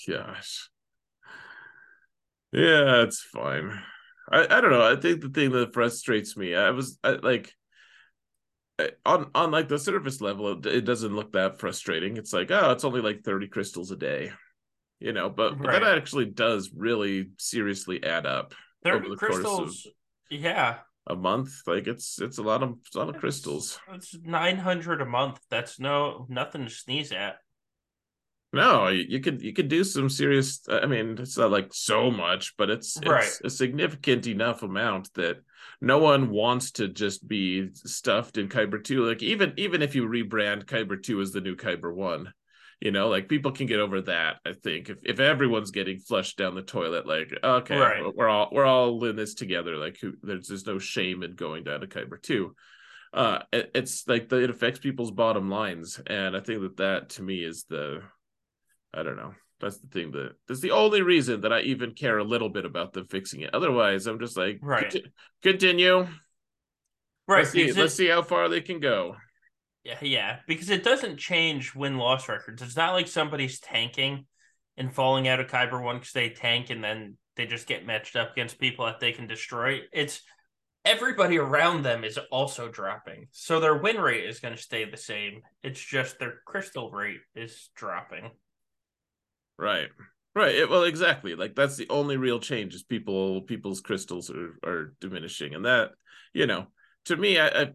Gosh. 0.09 0.71
Yeah, 2.55 3.03
it's 3.03 3.21
fine. 3.21 3.83
I, 4.31 4.45
I 4.45 4.61
don't 4.61 4.71
know. 4.71 4.83
I 4.83 4.97
think 4.97 5.21
the 5.21 5.29
thing 5.29 5.51
that 5.51 5.75
frustrates 5.75 6.37
me, 6.37 6.55
I 6.55 6.71
was 6.71 6.99
I, 7.03 7.13
like 7.23 7.53
on 9.05 9.31
on 9.35 9.51
like 9.51 9.69
the 9.69 9.79
surface 9.79 10.21
level, 10.21 10.53
it, 10.53 10.67
it, 10.67 10.85
doesn't 10.85 11.15
look 11.15 11.33
that 11.33 11.59
frustrating. 11.59 12.17
It's 12.17 12.33
like, 12.33 12.51
oh, 12.51 12.71
it's 12.71 12.85
only 12.85 13.01
like 13.01 13.25
30 13.25 13.49
crystals 13.49 13.91
a 13.91 13.97
day. 13.97 14.33
You 15.01 15.13
know, 15.13 15.29
but, 15.29 15.59
but 15.59 15.73
that 15.73 15.99
actually 15.99 16.27
does 16.27 16.71
really 16.75 17.31
seriously 17.39 18.03
add 18.03 18.25
up 18.25 18.55
30 18.85 19.17
crystals. 19.17 19.85
Of, 19.85 19.93
yeah 20.31 20.79
a 21.07 21.15
month. 21.15 21.63
Like 21.67 21.87
it's 21.87 22.21
it's 22.21 22.39
a 22.39 22.43
lot 22.43 22.63
of 22.63 22.75
a 22.95 22.99
lot 22.99 23.09
of 23.09 23.19
crystals. 23.19 23.79
It's 23.93 24.17
nine 24.23 24.57
hundred 24.57 25.01
a 25.01 25.07
month. 25.07 25.39
That's 25.51 25.79
no 25.79 26.27
nothing 26.29 26.65
to 26.65 26.71
sneeze 26.71 27.13
at. 27.13 27.37
No, 28.55 28.89
you 28.89 29.21
could 29.21 29.43
you 29.43 29.53
could 29.53 29.69
do 29.69 29.83
some 29.85 30.09
serious. 30.09 30.61
I 30.69 30.87
mean, 30.87 31.19
it's 31.19 31.37
not 31.37 31.51
like 31.51 31.69
so 31.73 32.11
much, 32.11 32.55
but 32.57 32.71
it's 32.71 32.97
it's 33.03 33.41
a 33.45 33.51
significant 33.51 34.27
enough 34.27 34.63
amount 34.63 35.13
that 35.15 35.39
no 35.81 35.99
one 35.99 36.31
wants 36.31 36.71
to 36.73 36.89
just 36.89 37.27
be 37.27 37.71
stuffed 37.75 38.39
in 38.39 38.49
Kyber 38.49 38.83
two. 38.83 39.05
Like 39.05 39.23
even 39.23 39.55
even 39.57 39.83
if 39.83 39.95
you 39.95 40.07
rebrand 40.07 40.67
Kyber 40.67 41.03
two 41.03 41.21
as 41.21 41.33
the 41.33 41.41
new 41.41 41.57
Kyber 41.57 41.93
one, 41.93 42.33
you 42.81 42.93
know 42.93 43.09
like 43.09 43.29
people 43.29 43.51
can 43.51 43.67
get 43.67 43.81
over 43.81 44.03
that 44.03 44.37
i 44.45 44.53
think 44.53 44.89
if, 44.89 44.99
if 45.05 45.19
everyone's 45.19 45.71
getting 45.71 45.99
flushed 45.99 46.37
down 46.37 46.55
the 46.55 46.63
toilet 46.63 47.07
like 47.07 47.33
okay 47.43 47.77
right. 47.77 48.15
we're 48.15 48.29
all 48.29 48.49
we're 48.53 48.65
all 48.65 49.03
in 49.05 49.17
this 49.17 49.35
together 49.35 49.77
like 49.77 49.99
who, 50.01 50.13
there's 50.23 50.49
there's 50.49 50.67
no 50.67 50.79
shame 50.79 51.23
in 51.23 51.35
going 51.35 51.65
down 51.65 51.81
to 51.81 51.87
kyber 51.87 52.21
2 52.21 52.55
uh 53.15 53.39
it, 53.53 53.71
it's 53.75 54.07
like 54.07 54.29
the, 54.29 54.43
it 54.43 54.51
affects 54.51 54.81
people's 54.81 55.11
bottom 55.11 55.51
lines 55.51 56.01
and 56.07 56.37
i 56.37 56.41
think 56.41 56.61
that 56.61 56.77
that 56.77 57.09
to 57.09 57.23
me 57.23 57.43
is 57.43 57.65
the 57.69 58.03
i 58.95 59.03
don't 59.03 59.17
know 59.17 59.35
that's 59.61 59.79
the 59.79 59.89
thing 59.89 60.11
that 60.11 60.33
that's 60.49 60.61
the 60.61 60.71
only 60.71 61.03
reason 61.03 61.41
that 61.43 61.53
i 61.53 61.61
even 61.61 61.93
care 61.93 62.19
a 62.19 62.25
little 62.25 62.49
bit 62.49 62.65
about 62.65 62.93
them 62.93 63.07
fixing 63.07 63.41
it 63.41 63.55
otherwise 63.55 64.07
i'm 64.07 64.19
just 64.19 64.37
like 64.37 64.59
right 64.63 64.95
continue 65.43 66.07
right 67.27 67.39
let's 67.39 67.51
see, 67.51 67.73
let's 67.73 67.95
see 67.95 68.09
how 68.09 68.23
far 68.23 68.49
they 68.49 68.61
can 68.61 68.81
go 68.81 69.17
yeah, 69.85 69.99
yeah, 70.01 70.39
because 70.47 70.71
it 70.71 70.83
doesn't 70.83 71.19
change 71.19 71.75
win 71.75 71.99
loss 71.99 72.27
records. 72.29 72.63
It's 72.63 72.77
not 72.77 72.95
like 72.95 73.07
somebody's 73.07 73.61
tanking 73.61 74.25
and 74.79 74.93
falling 74.93 75.29
out 75.29 75.41
of 75.41 75.47
Kyber 75.47 75.83
one 75.83 75.97
because 75.97 76.13
they 76.13 76.31
tank 76.31 76.71
and 76.71 76.83
then 76.83 77.19
they 77.37 77.47
just 77.47 77.67
get 77.67 77.85
matched 77.85 78.17
up 78.17 78.33
against 78.33 78.59
people 78.59 78.87
that 78.87 78.99
they 78.99 79.13
can 79.13 79.27
destroy. 79.27 79.81
It's 79.93 80.23
everybody 80.87 81.39
around 81.39 81.83
them 81.83 82.03
is 82.03 82.19
also 82.33 82.71
dropping, 82.71 83.29
so 83.31 83.61
their 83.61 83.77
win 83.77 83.99
rate 83.99 84.25
is 84.25 84.41
going 84.41 84.57
to 84.57 84.63
stay 84.63 84.89
the 84.89 84.97
same. 84.97 85.43
It's 85.63 85.81
just 85.81 86.19
their 86.19 86.41
crystal 86.47 86.91
rate 86.91 87.21
is 87.37 87.69
dropping. 87.77 88.31
Right. 89.59 89.89
Right. 90.35 90.55
It, 90.55 90.71
well, 90.71 90.85
exactly. 90.85 91.35
Like 91.35 91.55
that's 91.55 91.77
the 91.77 91.89
only 91.91 92.17
real 92.17 92.41
change 92.41 92.75
is 92.75 92.83
people 92.83 93.43
people's 93.43 93.81
crystals 93.81 94.31
are 94.31 94.59
are 94.65 94.95
diminishing, 95.01 95.55
and 95.55 95.65
that 95.65 95.91
you 96.33 96.47
know 96.47 96.67
to 97.05 97.17
me, 97.17 97.39
I, 97.39 97.47
I 97.47 97.73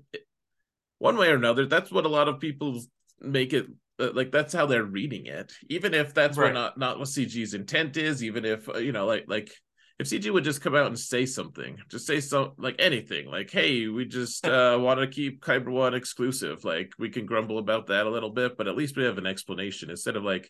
one 1.00 1.18
way 1.18 1.30
or 1.30 1.36
another 1.36 1.65
that's 1.65 1.92
what 1.92 2.06
a 2.06 2.10
lot 2.10 2.28
of 2.28 2.39
people 2.39 2.80
make 3.20 3.54
it 3.54 3.65
uh, 4.00 4.12
like 4.13 4.32
that's 4.32 4.54
how 4.54 4.65
they're 4.65 4.84
reading 4.84 5.26
it 5.26 5.52
even 5.70 5.94
if 5.94 6.13
that's 6.13 6.38
right. 6.38 6.54
not 6.54 6.78
not 6.78 7.00
what 7.00 7.08
cg's 7.08 7.54
intent 7.54 7.98
is 7.98 8.24
even 8.24 8.46
if 8.46 8.70
uh, 8.70 8.78
you 8.78 8.92
know 8.92 9.06
like 9.06 9.26
like 9.28 9.52
if 9.98 10.08
cg 10.08 10.32
would 10.32 10.44
just 10.44 10.62
come 10.62 10.76
out 10.76 10.88
and 10.88 11.00
say 11.00 11.26
something 11.26 11.78
just 11.89 12.06
say 12.06 12.20
so 12.20 12.54
like 12.58 12.76
anything 12.80 13.28
like 13.28 13.50
hey 13.50 13.88
we 13.88 14.06
just 14.06 14.46
uh 14.46 14.78
want 14.80 15.00
to 15.00 15.08
keep 15.08 15.42
kyber 15.42 15.72
one 15.72 15.94
exclusive 15.94 16.63
like 16.63 16.94
we 17.00 17.10
can 17.10 17.26
grumble 17.26 17.58
about 17.58 17.88
that 17.88 18.06
a 18.06 18.10
little 18.10 18.30
bit 18.30 18.58
but 18.58 18.68
at 18.68 18.76
least 18.76 18.96
we 18.96 19.04
have 19.04 19.18
an 19.18 19.26
explanation 19.26 19.89
instead 19.89 20.15
of 20.15 20.24
like 20.24 20.50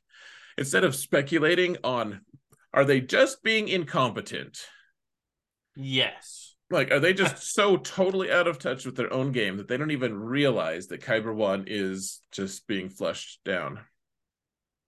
instead 0.60 0.84
of 0.84 0.96
speculating 0.96 1.78
on 1.84 2.22
are 2.74 2.86
they 2.86 3.02
just 3.02 3.42
being 3.42 3.68
incompetent 3.68 4.60
yes 5.76 6.50
like, 6.70 6.92
are 6.92 7.00
they 7.00 7.14
just 7.14 7.38
so 7.54 7.78
totally 7.78 8.32
out 8.32 8.48
of 8.48 8.60
touch 8.60 8.86
with 8.86 8.96
their 8.96 9.12
own 9.12 9.32
game 9.32 9.58
that 9.58 9.68
they 9.68 9.78
don't 9.78 9.92
even 9.92 10.18
realize 10.18 10.88
that 10.88 11.02
Kyber 11.02 11.34
One 11.34 11.66
is 11.68 12.22
just 12.32 12.68
being 12.68 12.90
flushed 12.90 13.44
down? 13.44 13.80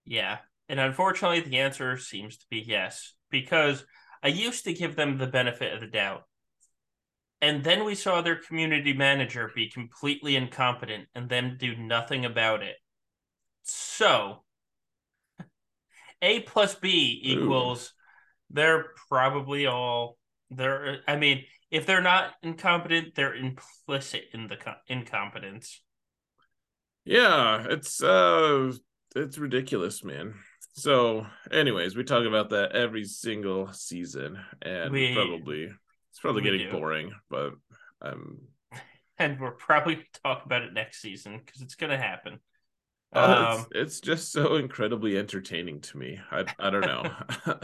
Yeah. 0.04 0.38
And 0.68 0.80
unfortunately, 0.80 1.40
the 1.40 1.58
answer 1.58 1.96
seems 1.96 2.36
to 2.38 2.46
be 2.50 2.60
yes, 2.60 3.14
because 3.30 3.84
I 4.22 4.28
used 4.28 4.64
to 4.64 4.72
give 4.72 4.96
them 4.96 5.18
the 5.18 5.26
benefit 5.26 5.74
of 5.74 5.80
the 5.80 5.86
doubt. 5.86 6.22
And 7.40 7.64
then 7.64 7.84
we 7.84 7.96
saw 7.96 8.20
their 8.20 8.36
community 8.36 8.92
manager 8.92 9.50
be 9.52 9.68
completely 9.68 10.36
incompetent 10.36 11.08
and 11.14 11.28
then 11.28 11.56
do 11.58 11.74
nothing 11.76 12.24
about 12.24 12.62
it. 12.62 12.76
So, 13.64 14.44
A 16.22 16.40
plus 16.40 16.74
B 16.76 17.20
equals 17.22 17.86
Ooh. 17.86 18.54
they're 18.54 18.86
probably 19.08 19.66
all 19.66 20.16
they're 20.50 21.00
I 21.06 21.16
mean, 21.16 21.44
if 21.70 21.86
they're 21.86 22.02
not 22.02 22.32
incompetent, 22.42 23.14
they're 23.14 23.34
implicit 23.34 24.24
in 24.32 24.46
the 24.46 24.56
co- 24.56 24.74
incompetence. 24.86 25.82
Yeah, 27.04 27.66
it's 27.68 28.02
uh 28.02 28.72
it's 29.14 29.38
ridiculous, 29.38 30.04
man. 30.04 30.34
So, 30.74 31.26
anyways, 31.50 31.96
we 31.96 32.04
talk 32.04 32.24
about 32.26 32.50
that 32.50 32.72
every 32.72 33.04
single 33.04 33.72
season, 33.72 34.38
and 34.62 34.90
we, 34.90 35.14
probably 35.14 35.64
it's 35.64 36.20
probably 36.20 36.42
getting 36.42 36.66
do. 36.66 36.70
boring, 36.70 37.12
but 37.28 37.52
um, 38.00 38.38
and 39.18 39.38
we're 39.38 39.50
probably 39.50 40.06
talk 40.24 40.46
about 40.46 40.62
it 40.62 40.72
next 40.72 41.02
season 41.02 41.40
because 41.44 41.60
it's 41.60 41.74
gonna 41.74 41.98
happen. 41.98 42.38
Uh, 43.14 43.18
um, 43.48 43.60
it's, 43.60 43.68
it's 43.74 44.00
just 44.00 44.32
so 44.32 44.56
incredibly 44.56 45.18
entertaining 45.18 45.80
to 45.80 45.98
me. 45.98 46.18
I 46.30 46.44
I 46.58 46.70
don't 46.70 46.86
know. 46.86 47.10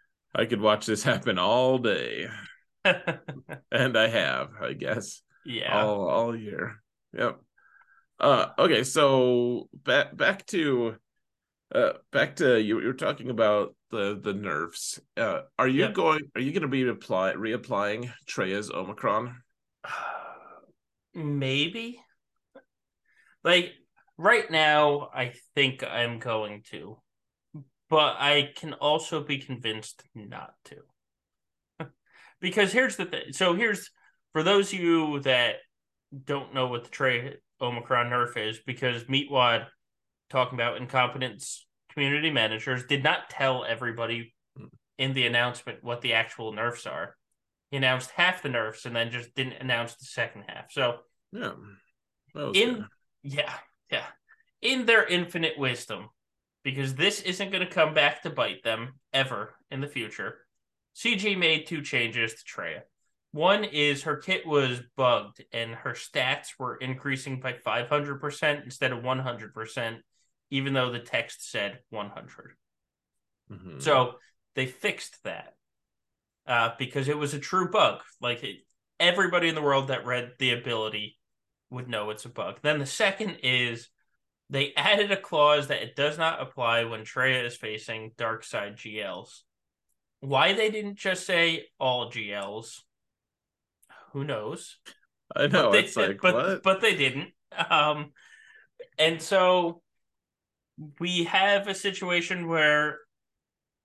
I 0.34 0.44
could 0.46 0.60
watch 0.60 0.86
this 0.86 1.02
happen 1.02 1.38
all 1.38 1.78
day. 1.78 2.28
and 2.84 3.96
I 3.96 4.08
have, 4.08 4.50
I 4.60 4.72
guess. 4.74 5.22
Yeah. 5.44 5.82
All 5.82 6.08
all 6.08 6.36
year. 6.36 6.82
Yep. 7.16 7.40
Uh 8.18 8.46
okay, 8.58 8.84
so 8.84 9.68
back 9.72 10.16
back 10.16 10.46
to 10.46 10.96
uh 11.74 11.92
back 12.12 12.36
to 12.36 12.60
you 12.60 12.80
you 12.80 12.86
were 12.86 12.94
talking 12.94 13.30
about 13.30 13.74
the 13.90 14.18
the 14.22 14.32
nerfs. 14.32 15.00
Uh 15.16 15.40
are 15.58 15.68
you 15.68 15.82
yep. 15.82 15.94
going 15.94 16.22
are 16.34 16.40
you 16.40 16.52
gonna 16.52 16.68
be 16.68 16.88
apply 16.88 17.34
reapplying 17.34 18.12
Trey's 18.26 18.70
Omicron? 18.70 19.36
Maybe. 21.14 22.00
Like 23.44 23.72
right 24.18 24.50
now, 24.50 25.08
I 25.14 25.34
think 25.54 25.84
I'm 25.84 26.18
going 26.18 26.62
to. 26.70 26.98
But 27.88 28.16
I 28.18 28.50
can 28.56 28.72
also 28.72 29.22
be 29.22 29.38
convinced 29.38 30.02
not 30.12 30.54
to 30.64 31.86
because 32.40 32.72
here's 32.72 32.96
the 32.96 33.04
thing. 33.04 33.32
So 33.32 33.54
here's 33.54 33.90
for 34.32 34.42
those 34.42 34.72
of 34.72 34.80
you 34.80 35.20
that 35.20 35.56
don't 36.24 36.52
know 36.52 36.66
what 36.66 36.82
the 36.82 36.90
Trey 36.90 37.36
Omicron 37.60 38.10
nerf 38.10 38.36
is 38.36 38.58
because 38.66 39.04
Meatwad 39.04 39.66
talking 40.30 40.58
about 40.58 40.78
incompetence 40.78 41.64
community 41.92 42.30
managers 42.30 42.84
did 42.86 43.04
not 43.04 43.30
tell 43.30 43.64
everybody 43.64 44.34
in 44.98 45.12
the 45.12 45.26
announcement 45.26 45.82
what 45.82 46.00
the 46.00 46.14
actual 46.14 46.52
nerfs 46.52 46.86
are. 46.86 47.14
He 47.70 47.76
announced 47.76 48.10
half 48.10 48.42
the 48.42 48.48
nerfs 48.48 48.84
and 48.84 48.94
then 48.94 49.10
just 49.10 49.34
didn't 49.34 49.54
announce 49.54 49.94
the 49.94 50.04
second 50.06 50.44
half. 50.48 50.72
So 50.72 50.96
yeah, 51.32 51.52
in 52.52 52.74
fair. 52.76 52.88
yeah 53.22 53.54
yeah 53.90 54.04
in 54.62 54.86
their 54.86 55.06
infinite 55.06 55.58
wisdom, 55.58 56.08
because 56.64 56.94
this 56.94 57.20
isn't 57.22 57.50
going 57.50 57.66
to 57.66 57.72
come 57.72 57.94
back 57.94 58.22
to 58.22 58.30
bite 58.30 58.62
them 58.62 58.94
ever 59.12 59.54
in 59.70 59.80
the 59.80 59.86
future. 59.86 60.38
CG 60.96 61.38
made 61.38 61.66
two 61.66 61.82
changes 61.82 62.34
to 62.34 62.44
Traya. 62.44 62.80
One 63.32 63.64
is 63.64 64.04
her 64.04 64.16
kit 64.16 64.46
was 64.46 64.80
bugged 64.96 65.44
and 65.52 65.74
her 65.74 65.92
stats 65.92 66.48
were 66.58 66.76
increasing 66.76 67.38
by 67.38 67.52
500% 67.52 68.64
instead 68.64 68.92
of 68.92 69.04
100%, 69.04 69.98
even 70.50 70.72
though 70.72 70.90
the 70.90 70.98
text 70.98 71.50
said 71.50 71.80
100. 71.90 72.54
Mm-hmm. 73.52 73.80
So 73.80 74.14
they 74.54 74.66
fixed 74.66 75.22
that 75.24 75.52
uh, 76.46 76.70
because 76.78 77.08
it 77.08 77.18
was 77.18 77.34
a 77.34 77.38
true 77.38 77.70
bug. 77.70 78.00
Like 78.22 78.42
it, 78.42 78.56
everybody 78.98 79.48
in 79.48 79.54
the 79.54 79.62
world 79.62 79.88
that 79.88 80.06
read 80.06 80.32
the 80.38 80.52
ability 80.52 81.18
would 81.70 81.88
know 81.88 82.10
it's 82.10 82.24
a 82.24 82.28
bug. 82.28 82.58
Then 82.62 82.78
the 82.78 82.86
second 82.86 83.38
is 83.42 83.88
they 84.50 84.72
added 84.76 85.10
a 85.10 85.16
clause 85.16 85.68
that 85.68 85.82
it 85.82 85.96
does 85.96 86.18
not 86.18 86.40
apply 86.40 86.84
when 86.84 87.00
Traya 87.00 87.44
is 87.44 87.56
facing 87.56 88.12
dark 88.16 88.44
side 88.44 88.76
GLs. 88.76 89.42
Why 90.20 90.52
they 90.52 90.70
didn't 90.70 90.96
just 90.96 91.26
say 91.26 91.66
all 91.78 92.10
GLs, 92.10 92.80
who 94.12 94.24
knows? 94.24 94.78
I 95.34 95.48
know 95.48 95.70
but 95.70 95.80
it's 95.80 95.94
they, 95.94 96.08
like 96.08 96.20
but, 96.22 96.34
what? 96.34 96.62
but 96.62 96.80
they 96.80 96.94
didn't. 96.94 97.30
Um, 97.70 98.12
and 98.98 99.20
so 99.20 99.82
we 101.00 101.24
have 101.24 101.68
a 101.68 101.74
situation 101.74 102.48
where 102.48 102.98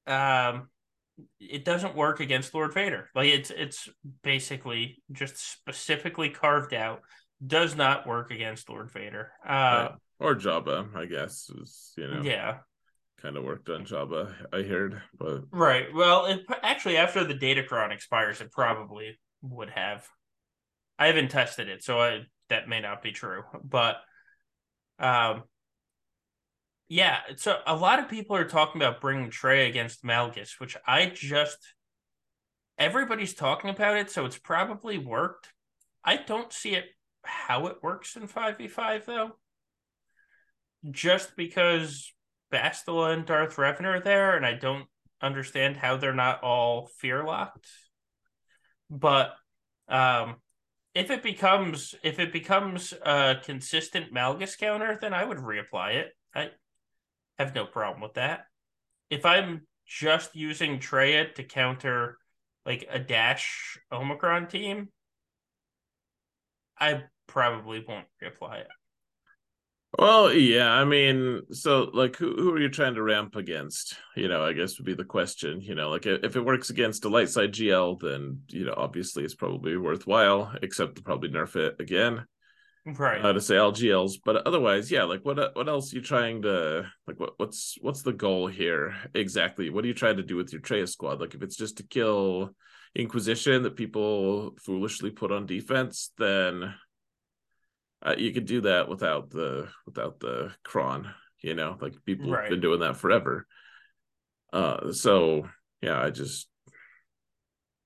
um 0.07 0.67
it 1.39 1.63
doesn't 1.63 1.95
work 1.95 2.19
against 2.19 2.53
Lord 2.53 2.73
Vader. 2.73 3.09
Like 3.15 3.29
it's 3.29 3.51
it's 3.51 3.89
basically 4.23 5.01
just 5.11 5.37
specifically 5.37 6.29
carved 6.29 6.73
out. 6.73 7.01
Does 7.45 7.75
not 7.75 8.05
work 8.05 8.31
against 8.31 8.69
Lord 8.69 8.91
Vader. 8.91 9.31
Uh, 9.45 9.49
right. 9.49 9.91
Or 10.19 10.35
Jabba, 10.35 10.95
I 10.95 11.05
guess. 11.05 11.49
Is, 11.49 11.93
you 11.97 12.07
know. 12.07 12.21
Yeah. 12.21 12.57
Kind 13.21 13.37
of 13.37 13.43
worked 13.43 13.69
on 13.69 13.85
Jabba, 13.85 14.33
I 14.51 14.63
heard, 14.63 14.99
but 15.17 15.43
right. 15.51 15.93
Well, 15.93 16.25
it, 16.25 16.41
actually, 16.63 16.97
after 16.97 17.23
the 17.23 17.35
Datacron 17.35 17.91
expires, 17.91 18.41
it 18.41 18.51
probably 18.51 19.19
would 19.43 19.69
have. 19.69 20.07
I 20.97 21.05
haven't 21.07 21.29
tested 21.29 21.69
it, 21.69 21.83
so 21.83 21.99
I, 21.99 22.21
that 22.49 22.67
may 22.67 22.79
not 22.79 23.03
be 23.03 23.11
true. 23.11 23.43
But, 23.63 23.97
um, 24.97 25.43
yeah. 26.89 27.19
So 27.35 27.59
a 27.67 27.75
lot 27.75 27.99
of 27.99 28.09
people 28.09 28.35
are 28.35 28.45
talking 28.45 28.81
about 28.81 29.01
bringing 29.01 29.29
Trey 29.29 29.69
against 29.69 30.03
Malgus, 30.03 30.59
which 30.59 30.75
I 30.87 31.05
just 31.05 31.59
everybody's 32.77 33.35
talking 33.35 33.69
about 33.69 33.97
it, 33.97 34.09
so 34.09 34.25
it's 34.25 34.39
probably 34.39 34.97
worked. 34.97 35.49
I 36.03 36.17
don't 36.17 36.51
see 36.51 36.73
it 36.73 36.85
how 37.23 37.67
it 37.67 37.77
works 37.81 38.15
in 38.15 38.27
five 38.27 38.57
v 38.57 38.67
five 38.67 39.05
though. 39.05 39.31
Just 40.89 41.35
because 41.35 42.11
Bastila 42.51 43.13
and 43.13 43.25
Darth 43.25 43.55
Revan 43.55 43.85
are 43.85 44.01
there, 44.01 44.35
and 44.35 44.45
I 44.45 44.53
don't 44.53 44.85
understand 45.21 45.77
how 45.77 45.97
they're 45.97 46.13
not 46.13 46.43
all 46.43 46.89
fear 46.99 47.23
locked. 47.23 47.67
But 48.89 49.33
um, 49.87 50.37
if 50.93 51.11
it 51.11 51.23
becomes 51.23 51.95
if 52.03 52.19
it 52.19 52.33
becomes 52.33 52.93
a 53.05 53.37
consistent 53.43 54.13
Malgus 54.13 54.57
counter, 54.57 54.97
then 54.99 55.13
I 55.13 55.23
would 55.23 55.37
reapply 55.37 55.95
it. 55.95 56.11
I 56.33 56.49
have 57.37 57.55
no 57.55 57.65
problem 57.65 58.01
with 58.01 58.15
that. 58.15 58.45
If 59.09 59.25
I'm 59.25 59.67
just 59.85 60.35
using 60.35 60.79
Traya 60.79 61.33
to 61.35 61.43
counter 61.43 62.17
like 62.65 62.87
a 62.89 62.99
dash 62.99 63.77
Omicron 63.91 64.47
team, 64.47 64.89
I 66.81 67.03
probably 67.27 67.85
won't 67.87 68.07
reapply 68.21 68.61
it. 68.61 68.67
Well, 69.99 70.31
yeah, 70.33 70.71
I 70.71 70.85
mean, 70.85 71.41
so 71.51 71.89
like, 71.93 72.15
who 72.15 72.33
who 72.35 72.53
are 72.53 72.59
you 72.59 72.69
trying 72.69 72.95
to 72.95 73.03
ramp 73.03 73.35
against? 73.35 73.97
You 74.15 74.29
know, 74.29 74.43
I 74.43 74.53
guess 74.53 74.77
would 74.77 74.85
be 74.85 74.93
the 74.93 75.03
question. 75.03 75.61
You 75.61 75.75
know, 75.75 75.89
like 75.89 76.05
if 76.05 76.35
it 76.35 76.45
works 76.45 76.69
against 76.69 77.03
a 77.03 77.09
light 77.09 77.29
side 77.29 77.51
GL, 77.51 77.99
then 77.99 78.41
you 78.47 78.65
know, 78.65 78.73
obviously 78.75 79.25
it's 79.25 79.35
probably 79.35 79.75
worthwhile. 79.75 80.53
Except 80.61 80.95
to 80.95 81.03
probably 81.03 81.29
nerf 81.29 81.57
it 81.57 81.75
again, 81.79 82.25
right? 82.85 83.23
Uh, 83.23 83.33
to 83.33 83.41
say 83.41 83.55
LGLs, 83.55 84.19
but 84.23 84.47
otherwise, 84.47 84.89
yeah. 84.89 85.03
Like, 85.03 85.25
what 85.25 85.55
what 85.57 85.67
else 85.67 85.91
are 85.91 85.97
you 85.97 86.01
trying 86.01 86.41
to 86.43 86.89
like? 87.05 87.19
What 87.19 87.33
what's 87.35 87.77
what's 87.81 88.01
the 88.01 88.13
goal 88.13 88.47
here 88.47 88.95
exactly? 89.13 89.69
What 89.69 89.83
are 89.83 89.89
you 89.89 89.93
trying 89.93 90.17
to 90.17 90.23
do 90.23 90.37
with 90.37 90.53
your 90.53 90.61
Traya 90.61 90.87
squad? 90.87 91.19
Like, 91.19 91.35
if 91.35 91.43
it's 91.43 91.57
just 91.57 91.77
to 91.77 91.83
kill 91.83 92.55
Inquisition 92.93 93.63
that 93.63 93.75
people 93.75 94.55
foolishly 94.59 95.11
put 95.11 95.31
on 95.31 95.45
defense, 95.45 96.11
then 96.17 96.73
uh, 98.05 98.15
you 98.17 98.33
could 98.33 98.45
do 98.45 98.61
that 98.61 98.89
without 98.89 99.29
the 99.29 99.69
without 99.85 100.19
the 100.19 100.51
cron 100.63 101.13
you 101.43 101.55
know? 101.55 101.77
Like 101.81 101.93
people 102.05 102.31
right. 102.31 102.43
have 102.43 102.49
been 102.49 102.61
doing 102.61 102.81
that 102.81 102.97
forever. 102.97 103.47
Uh 104.53 104.91
so 104.91 105.47
yeah 105.81 105.99
i 105.99 106.09
just 106.09 106.47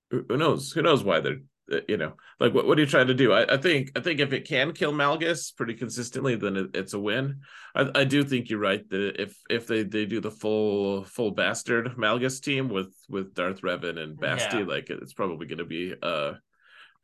who 0.09 0.37
knows? 0.37 0.71
Who 0.71 0.81
knows 0.81 1.03
why 1.03 1.19
they're 1.19 1.41
you 1.87 1.97
know 1.97 2.13
like 2.39 2.53
what, 2.53 2.67
what 2.67 2.77
are 2.77 2.81
you 2.81 2.87
trying 2.87 3.07
to 3.07 3.13
do 3.13 3.33
I, 3.33 3.53
I 3.53 3.57
think 3.57 3.91
i 3.95 3.99
think 3.99 4.19
if 4.19 4.33
it 4.33 4.47
can 4.47 4.71
kill 4.71 4.93
malgus 4.93 5.55
pretty 5.55 5.73
consistently 5.73 6.35
then 6.35 6.55
it, 6.55 6.69
it's 6.75 6.93
a 6.93 6.99
win 6.99 7.41
I, 7.73 7.89
I 7.95 8.03
do 8.03 8.23
think 8.23 8.49
you're 8.49 8.59
right 8.59 8.87
that 8.89 9.21
if 9.21 9.35
if 9.49 9.65
they 9.67 9.83
they 9.83 10.05
do 10.05 10.19
the 10.19 10.31
full 10.31 11.05
full 11.05 11.31
bastard 11.31 11.95
malgus 11.97 12.41
team 12.41 12.69
with 12.69 12.93
with 13.09 13.33
darth 13.33 13.61
revan 13.61 13.97
and 13.97 14.19
basti 14.19 14.59
yeah. 14.59 14.65
like 14.65 14.89
it's 14.89 15.13
probably 15.13 15.47
going 15.47 15.59
to 15.59 15.65
be 15.65 15.95
uh 16.01 16.33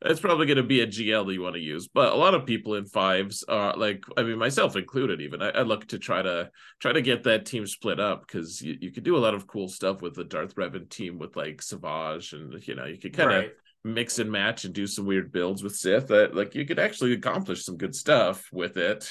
it's 0.04 0.20
probably 0.20 0.46
going 0.46 0.56
to 0.56 0.62
be 0.62 0.80
a 0.80 0.86
GL 0.86 1.26
that 1.26 1.32
you 1.32 1.42
want 1.42 1.54
to 1.54 1.60
use. 1.60 1.88
But 1.88 2.12
a 2.12 2.16
lot 2.16 2.34
of 2.34 2.46
people 2.46 2.74
in 2.74 2.86
fives 2.86 3.44
are 3.44 3.76
like, 3.76 4.04
I 4.16 4.22
mean, 4.22 4.38
myself 4.38 4.76
included, 4.76 5.20
even 5.20 5.42
I, 5.42 5.50
I 5.50 5.62
look 5.62 5.86
to 5.88 5.98
try 5.98 6.22
to 6.22 6.50
try 6.80 6.92
to 6.92 7.02
get 7.02 7.22
that 7.24 7.46
team 7.46 7.66
split 7.66 8.00
up 8.00 8.26
because 8.26 8.60
you, 8.60 8.76
you 8.80 8.90
could 8.90 9.04
do 9.04 9.16
a 9.16 9.18
lot 9.18 9.34
of 9.34 9.46
cool 9.46 9.68
stuff 9.68 10.02
with 10.02 10.14
the 10.14 10.24
Darth 10.24 10.56
Revan 10.56 10.88
team 10.88 11.18
with 11.18 11.36
like 11.36 11.62
Savage 11.62 12.32
and 12.32 12.66
you 12.66 12.74
know 12.74 12.86
you 12.86 12.98
could 12.98 13.16
kind 13.16 13.30
of 13.30 13.36
right. 13.36 13.52
Mix 13.84 14.18
and 14.18 14.30
match 14.30 14.64
and 14.64 14.74
do 14.74 14.86
some 14.86 15.06
weird 15.06 15.32
builds 15.32 15.62
with 15.62 15.76
Sith 15.76 16.08
that 16.08 16.34
like 16.34 16.54
you 16.54 16.64
could 16.64 16.78
actually 16.78 17.12
accomplish 17.12 17.64
some 17.64 17.76
good 17.76 17.94
stuff 17.94 18.48
with 18.52 18.76
it. 18.76 19.10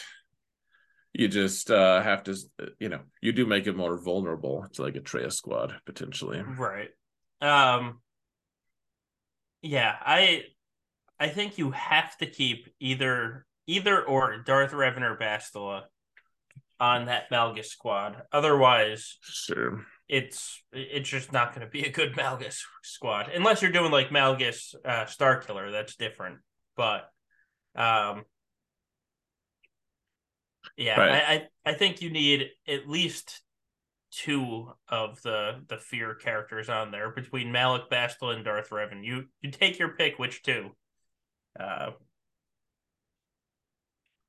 You 1.14 1.28
just 1.28 1.70
uh, 1.70 2.02
have 2.02 2.24
to, 2.24 2.38
you 2.80 2.88
know, 2.88 3.02
you 3.22 3.34
do 3.34 3.46
make 3.46 3.68
it 3.68 3.76
more 3.76 4.02
vulnerable 4.02 4.66
to 4.74 4.82
like 4.82 4.96
a 4.96 5.02
Traya 5.02 5.32
squad 5.32 5.76
potentially. 5.86 6.42
Right. 6.42 6.90
Um. 7.42 8.00
Yeah, 9.62 9.96
I 10.00 10.46
I 11.20 11.28
think 11.28 11.58
you 11.58 11.72
have 11.72 12.18
to 12.18 12.26
keep 12.26 12.74
either 12.80 13.46
either 13.68 14.02
or 14.02 14.38
Darth 14.40 14.72
Revan 14.72 15.02
or 15.02 15.18
Bastila 15.18 15.84
on 16.80 17.06
that 17.06 17.30
Malgus 17.30 17.66
squad. 17.66 18.24
Otherwise, 18.32 19.18
sure, 19.22 19.86
it's 20.08 20.62
it's 20.72 21.10
just 21.10 21.32
not 21.32 21.54
going 21.56 21.66
to 21.66 21.72
be 21.72 21.84
a 21.84 21.92
good 21.92 22.14
Malgus 22.18 22.62
squad 22.84 23.30
unless 23.34 23.62
you're 23.62 23.72
doing 23.72 23.92
like 23.92 24.10
Malgus 24.10 24.76
uh, 24.86 25.06
Star 25.06 25.38
Killer. 25.38 25.72
That's 25.72 25.96
different, 25.96 26.40
but 26.76 27.10
um, 27.76 28.24
yeah, 30.78 31.00
right. 31.00 31.12
I, 31.12 31.34
I 31.34 31.72
I 31.72 31.74
think 31.74 32.02
you 32.02 32.10
need 32.10 32.50
at 32.68 32.88
least 32.90 33.42
two 34.12 34.72
of 34.90 35.22
the 35.22 35.64
the 35.68 35.78
fear 35.78 36.16
characters 36.16 36.70
on 36.70 36.92
there 36.92 37.12
between 37.12 37.52
Malak 37.52 37.90
Bastila 37.90 38.36
and 38.36 38.46
Darth 38.46 38.70
Revan. 38.70 39.06
You 39.06 39.26
you 39.42 39.52
take 39.52 39.80
your 39.80 39.90
pick 39.90 40.20
which 40.20 40.44
two. 40.44 40.72
Uh, 41.60 41.92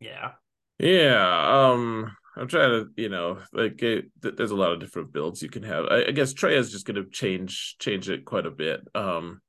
yeah. 0.00 0.32
Yeah. 0.78 1.70
Um, 1.70 2.16
I'm 2.36 2.48
trying 2.48 2.70
to, 2.70 2.90
you 2.96 3.08
know, 3.08 3.38
like 3.52 3.82
it, 3.82 4.06
there's 4.20 4.50
a 4.50 4.56
lot 4.56 4.72
of 4.72 4.80
different 4.80 5.12
builds 5.12 5.42
you 5.42 5.50
can 5.50 5.62
have. 5.64 5.84
I, 5.86 6.06
I 6.06 6.10
guess 6.12 6.32
Trey 6.32 6.56
is 6.56 6.72
just 6.72 6.86
going 6.86 6.96
to 6.96 7.10
change 7.10 7.76
change 7.78 8.08
it 8.08 8.24
quite 8.24 8.46
a 8.46 8.50
bit. 8.50 8.80
Um, 8.94 9.40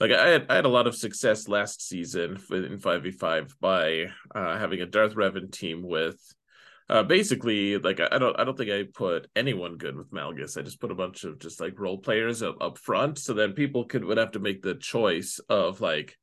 like 0.00 0.12
I 0.12 0.28
had 0.28 0.46
I 0.48 0.56
had 0.56 0.64
a 0.64 0.70
lot 0.70 0.86
of 0.86 0.96
success 0.96 1.46
last 1.46 1.86
season 1.86 2.38
in 2.50 2.78
five 2.78 3.02
v 3.02 3.10
five 3.10 3.54
by 3.60 4.06
uh, 4.34 4.58
having 4.58 4.80
a 4.80 4.86
Darth 4.86 5.14
Revan 5.14 5.52
team 5.52 5.82
with. 5.82 6.18
Uh, 6.88 7.02
basically, 7.02 7.78
like 7.78 8.00
I 8.00 8.18
don't, 8.18 8.38
I 8.38 8.44
don't 8.44 8.58
think 8.58 8.70
I 8.70 8.84
put 8.92 9.26
anyone 9.34 9.78
good 9.78 9.96
with 9.96 10.10
Malgus. 10.10 10.58
I 10.58 10.62
just 10.62 10.80
put 10.80 10.90
a 10.90 10.96
bunch 10.96 11.24
of 11.24 11.38
just 11.38 11.60
like 11.60 11.78
role 11.78 11.96
players 11.96 12.42
up, 12.42 12.56
up 12.60 12.76
front, 12.76 13.18
so 13.18 13.32
then 13.32 13.52
people 13.52 13.84
could 13.84 14.04
would 14.04 14.18
have 14.18 14.32
to 14.32 14.40
make 14.40 14.60
the 14.60 14.74
choice 14.74 15.38
of 15.48 15.80
like, 15.80 16.18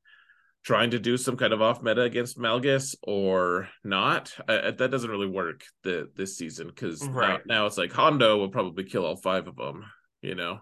trying 0.69 0.91
to 0.91 0.99
do 0.99 1.17
some 1.17 1.35
kind 1.35 1.51
of 1.51 1.63
off 1.63 1.81
meta 1.81 2.03
against 2.03 2.37
Malgus 2.37 2.93
or 3.01 3.67
not. 3.83 4.31
that 4.47 4.77
doesn't 4.77 5.09
really 5.09 5.25
work 5.25 5.63
the 5.83 6.11
this 6.15 6.37
season 6.37 6.67
because 6.67 7.03
right. 7.07 7.41
now, 7.47 7.61
now, 7.61 7.65
it's 7.65 7.79
like 7.79 7.91
Hondo 7.91 8.37
will 8.37 8.49
probably 8.49 8.83
kill 8.83 9.03
all 9.03 9.15
five 9.15 9.47
of 9.47 9.55
them. 9.55 9.83
You 10.21 10.35
know, 10.35 10.59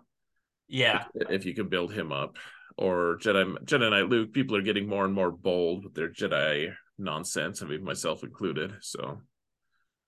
yeah, 0.69 1.03
if, 1.13 1.29
if, 1.29 1.45
you 1.45 1.53
can 1.53 1.67
build 1.67 1.91
him 1.91 2.13
up 2.13 2.37
or 2.77 3.17
Jedi 3.21 3.57
Jedi 3.65 3.89
Knight 3.89 4.07
Luke. 4.07 4.31
People 4.31 4.55
are 4.55 4.61
getting 4.61 4.87
more 4.87 5.03
and 5.03 5.13
more 5.13 5.29
bold 5.29 5.83
with 5.83 5.93
their 5.93 6.09
Jedi 6.09 6.71
nonsense. 6.97 7.61
I 7.61 7.65
mean, 7.65 7.83
myself 7.83 8.23
included. 8.23 8.75
So 8.79 9.23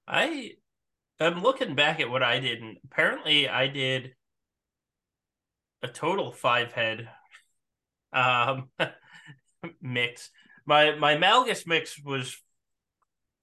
I 0.08 0.52
am 1.20 1.44
looking 1.44 1.76
back 1.76 2.00
at 2.00 2.10
what 2.10 2.24
I 2.24 2.40
did, 2.40 2.62
and 2.62 2.78
apparently 2.86 3.50
I 3.50 3.68
did 3.68 4.14
a 5.84 5.90
total 5.90 6.32
five 6.32 6.72
head 6.72 7.10
um 8.14 8.70
mix. 9.82 10.30
My 10.66 10.96
my 10.96 11.16
Malgus 11.16 11.66
mix 11.68 12.02
was 12.04 12.42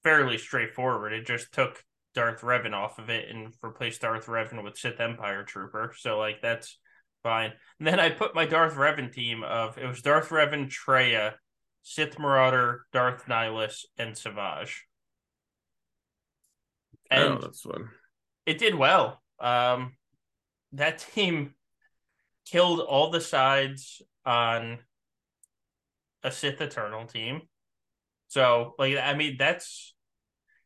fairly 0.03 0.39
straightforward. 0.39 1.13
It 1.13 1.27
just 1.27 1.53
took 1.53 1.83
Darth 2.15 2.41
Revan 2.41 2.73
off 2.73 2.99
of 2.99 3.11
it 3.11 3.29
and 3.29 3.53
replaced 3.63 4.01
Darth 4.01 4.27
Revan 4.27 4.63
with 4.63 4.79
Sith 4.79 5.01
Empire 5.01 5.45
Trooper. 5.45 5.93
So 5.97 6.19
like 6.19 6.41
that's 6.41 6.79
fine. 7.23 7.53
And 7.79 7.87
then 7.87 8.01
I 8.01 8.11
put 8.11 8.35
my 8.35 8.47
Darth 8.47 8.75
Revan 8.75 9.13
team 9.13 9.43
of 9.43 9.77
it 9.79 9.87
was 9.87 10.03
Darth 10.03 10.31
Revan, 10.31 10.71
Traya, 10.73 11.35
Sith 11.83 12.19
Marauder, 12.19 12.87
Darth 12.93 13.27
Nihilus, 13.27 13.85
and 13.99 14.17
Savage. 14.17 14.87
And 17.11 17.35
oh, 17.35 17.39
that's 17.41 17.61
fun. 17.61 17.91
It 18.47 18.59
did 18.59 18.75
well. 18.75 19.21
Um, 19.41 19.95
that 20.73 20.99
team 21.15 21.55
killed 22.47 22.81
all 22.81 23.11
the 23.11 23.21
sides 23.21 24.03
on 24.25 24.79
a 26.27 26.31
Sith 26.33 26.61
Eternal 26.61 27.07
team. 27.07 27.43
So, 28.29 28.75
like, 28.79 28.97
I 28.99 29.15
mean, 29.15 29.37
that's 29.39 29.95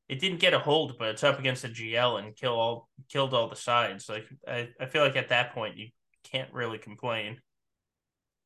it 0.09 0.19
didn't 0.19 0.41
get 0.41 0.55
a 0.55 0.59
hold, 0.59 0.97
but 0.99 1.09
it's 1.09 1.23
up 1.23 1.39
against 1.39 1.63
the 1.63 1.69
GL 1.69 2.19
and 2.19 2.35
kill 2.35 2.55
all 2.55 2.89
killed 3.09 3.35
all 3.35 3.49
the 3.49 3.55
sides. 3.55 4.09
Like, 4.09 4.27
I, 4.49 4.71
I 4.81 4.87
feel 4.87 5.03
like 5.03 5.17
at 5.17 5.29
that 5.29 5.55
point 5.55 5.77
you 5.77 5.89
can't 6.25 6.53
really 6.53 6.79
complain. 6.79 7.37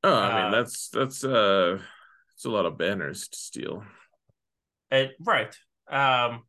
Oh, 0.02 0.14
I 0.14 0.34
mean, 0.34 0.44
uh, 0.46 0.50
that's 0.50 0.88
that's 0.90 1.24
uh, 1.24 1.78
it's 2.34 2.44
a 2.44 2.50
lot 2.50 2.66
of 2.66 2.76
banners 2.76 3.28
to 3.28 3.38
steal. 3.38 3.84
It, 4.90 5.12
right. 5.20 5.56
Um. 5.88 6.42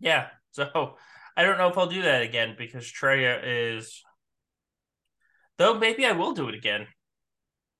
Yeah. 0.00 0.28
So 0.52 0.96
I 1.36 1.42
don't 1.42 1.58
know 1.58 1.68
if 1.68 1.76
I'll 1.76 1.86
do 1.86 2.02
that 2.02 2.22
again 2.22 2.56
because 2.56 2.90
Traya 2.90 3.40
is. 3.44 4.02
Though 5.58 5.78
maybe 5.78 6.06
I 6.06 6.12
will 6.12 6.32
do 6.32 6.48
it 6.48 6.54
again. 6.54 6.86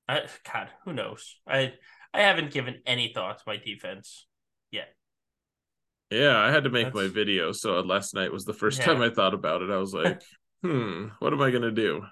I, 0.07 0.21
God, 0.51 0.69
who 0.85 0.93
knows? 0.93 1.37
I 1.47 1.73
I 2.13 2.21
haven't 2.21 2.51
given 2.51 2.81
any 2.85 3.11
thought 3.13 3.37
to 3.37 3.43
my 3.45 3.57
defense 3.57 4.25
yet. 4.71 4.95
Yeah, 6.09 6.37
I 6.37 6.51
had 6.51 6.63
to 6.63 6.69
make 6.69 6.85
That's... 6.85 6.95
my 6.95 7.07
video, 7.07 7.51
so 7.51 7.79
last 7.81 8.13
night 8.13 8.31
was 8.31 8.45
the 8.45 8.53
first 8.53 8.79
yeah. 8.79 8.85
time 8.85 9.01
I 9.01 9.09
thought 9.09 9.33
about 9.33 9.61
it. 9.61 9.69
I 9.69 9.77
was 9.77 9.93
like, 9.93 10.21
hmm, 10.63 11.07
what 11.19 11.33
am 11.33 11.41
I 11.41 11.51
gonna 11.51 11.71
do? 11.71 12.03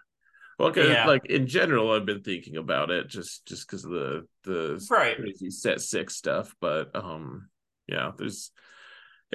Well, 0.60 0.72
cause, 0.72 0.88
yeah. 0.88 1.06
like 1.06 1.26
in 1.26 1.48
general, 1.48 1.92
I've 1.92 2.06
been 2.06 2.22
thinking 2.22 2.58
about 2.58 2.90
it 2.90 3.08
just 3.08 3.46
just 3.46 3.68
because 3.68 3.84
of 3.86 3.92
the 3.92 4.28
the 4.44 4.88
right. 4.90 5.18
crazy 5.18 5.50
set 5.50 5.82
six 5.82 6.16
stuff. 6.16 6.56
But 6.62 6.96
um, 6.96 7.50
yeah, 7.88 8.12
there's 8.18 8.52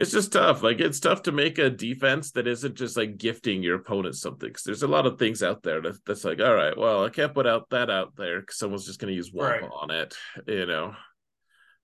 it's 0.01 0.13
just 0.13 0.33
tough. 0.33 0.63
Like 0.63 0.81
it's 0.81 0.99
tough 0.99 1.25
to 1.25 1.33
make 1.33 1.59
a 1.59 1.69
defense 1.69 2.31
that 2.33 2.47
isn't 2.47 2.75
just 2.75 2.97
like 2.97 3.19
gifting 3.19 3.63
your 3.63 3.77
opponent 3.77 4.17
something. 4.17 4.49
Because 4.49 4.63
there's 4.65 4.83
a 4.83 4.89
lot 4.89 5.07
of 5.07 5.19
things 5.19 5.43
out 5.43 5.63
there 5.63 5.83
that, 5.83 6.05
that's 6.07 6.25
like, 6.25 6.41
all 6.41 6.55
right, 6.55 6.77
well, 6.77 7.05
I 7.05 7.11
can't 7.11 7.35
put 7.35 7.47
out 7.47 7.69
that 7.71 7.91
out 7.91 8.17
there 8.17 8.41
because 8.41 8.57
someone's 8.57 8.87
just 8.87 8.99
going 8.99 9.13
to 9.13 9.17
use 9.17 9.31
one 9.31 9.51
right. 9.51 9.63
on 9.63 9.91
it. 9.91 10.15
You 10.47 10.65
know, 10.65 10.95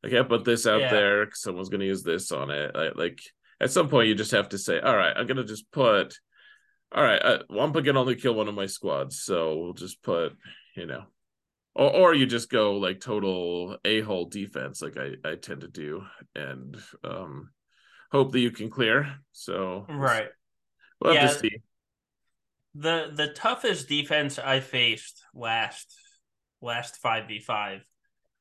I 0.02 0.08
can't 0.08 0.30
put 0.30 0.46
this 0.46 0.66
out 0.66 0.80
yeah. 0.80 0.90
there 0.90 1.26
because 1.26 1.42
someone's 1.42 1.68
going 1.68 1.80
to 1.80 1.86
use 1.86 2.02
this 2.02 2.32
on 2.32 2.50
it. 2.50 2.74
I, 2.74 2.88
like 2.94 3.20
at 3.60 3.70
some 3.70 3.90
point, 3.90 4.08
you 4.08 4.14
just 4.14 4.30
have 4.30 4.48
to 4.48 4.58
say, 4.58 4.80
all 4.80 4.96
right, 4.96 5.14
I'm 5.14 5.26
going 5.26 5.36
to 5.36 5.44
just 5.44 5.70
put. 5.70 6.18
All 6.92 7.02
right, 7.02 7.20
uh, 7.20 7.42
Wampa 7.50 7.82
can 7.82 7.96
only 7.96 8.14
kill 8.14 8.34
one 8.34 8.48
of 8.48 8.54
my 8.54 8.66
squads, 8.66 9.20
so 9.20 9.58
we'll 9.58 9.72
just 9.74 10.02
put, 10.02 10.36
you 10.76 10.86
know, 10.86 11.02
or 11.74 11.92
or 11.92 12.14
you 12.14 12.26
just 12.26 12.48
go 12.48 12.76
like 12.76 13.00
total 13.00 13.76
a 13.84 14.00
hole 14.00 14.26
defense, 14.26 14.80
like 14.80 14.96
I 14.96 15.28
I 15.28 15.34
tend 15.34 15.62
to 15.62 15.68
do, 15.68 16.04
and 16.36 16.76
um 17.02 17.50
hope 18.10 18.32
that 18.32 18.40
you 18.40 18.50
can 18.50 18.70
clear. 18.70 19.14
So 19.32 19.86
right, 19.88 20.28
we'll 21.00 21.14
yeah, 21.14 21.22
have 21.22 21.32
to 21.34 21.38
see. 21.38 21.56
The 22.74 23.10
the 23.14 23.28
toughest 23.28 23.88
defense 23.88 24.38
I 24.38 24.60
faced 24.60 25.22
last 25.34 25.94
last 26.60 26.96
five 26.96 27.28
v 27.28 27.40
five 27.40 27.82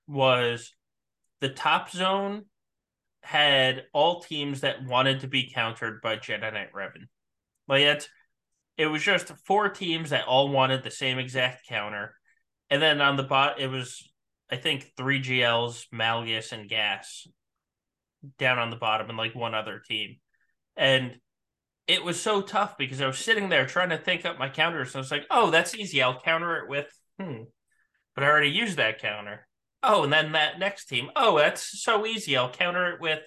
was 0.07 0.73
the 1.41 1.49
top 1.49 1.89
zone 1.89 2.45
had 3.21 3.83
all 3.91 4.21
teams 4.21 4.61
that 4.61 4.83
wanted 4.85 5.21
to 5.21 5.27
be 5.27 5.51
countered 5.51 6.01
by 6.01 6.15
Jedi 6.17 6.53
Knight 6.53 6.73
Revan. 6.73 7.07
Like 7.67 7.81
it's 7.81 8.09
it 8.77 8.87
was 8.87 9.01
just 9.01 9.33
four 9.45 9.69
teams 9.69 10.11
that 10.11 10.25
all 10.25 10.49
wanted 10.49 10.83
the 10.83 10.91
same 10.91 11.17
exact 11.17 11.67
counter. 11.67 12.13
And 12.69 12.81
then 12.81 13.01
on 13.01 13.15
the 13.15 13.23
bot 13.23 13.59
it 13.59 13.67
was 13.67 14.07
I 14.51 14.57
think 14.57 14.91
three 14.95 15.21
GLs, 15.21 15.85
Malgus, 15.93 16.51
and 16.51 16.69
Gas 16.69 17.27
down 18.37 18.59
on 18.59 18.69
the 18.69 18.75
bottom 18.75 19.09
and 19.09 19.17
like 19.17 19.35
one 19.35 19.53
other 19.53 19.81
team. 19.87 20.17
And 20.75 21.15
it 21.87 22.03
was 22.03 22.19
so 22.19 22.41
tough 22.41 22.77
because 22.77 23.01
I 23.01 23.07
was 23.07 23.17
sitting 23.17 23.49
there 23.49 23.65
trying 23.65 23.89
to 23.89 23.97
think 23.97 24.25
up 24.25 24.39
my 24.39 24.49
counters. 24.49 24.89
And 24.89 24.97
I 24.97 24.99
was 24.99 25.11
like, 25.11 25.25
oh, 25.29 25.51
that's 25.51 25.75
easy. 25.75 26.01
I'll 26.01 26.19
counter 26.19 26.57
it 26.57 26.69
with, 26.69 26.87
hmm. 27.19 27.43
But 28.15 28.23
I 28.23 28.27
already 28.27 28.49
used 28.49 28.77
that 28.77 29.01
counter. 29.01 29.47
Oh, 29.83 30.03
and 30.03 30.13
then 30.13 30.31
that 30.31 30.57
next 30.57 30.85
team. 30.85 31.11
Oh, 31.15 31.37
that's 31.37 31.83
so 31.83 32.05
easy. 32.05 32.35
I'll 32.35 32.51
counter 32.51 32.93
it 32.93 33.01
with, 33.01 33.19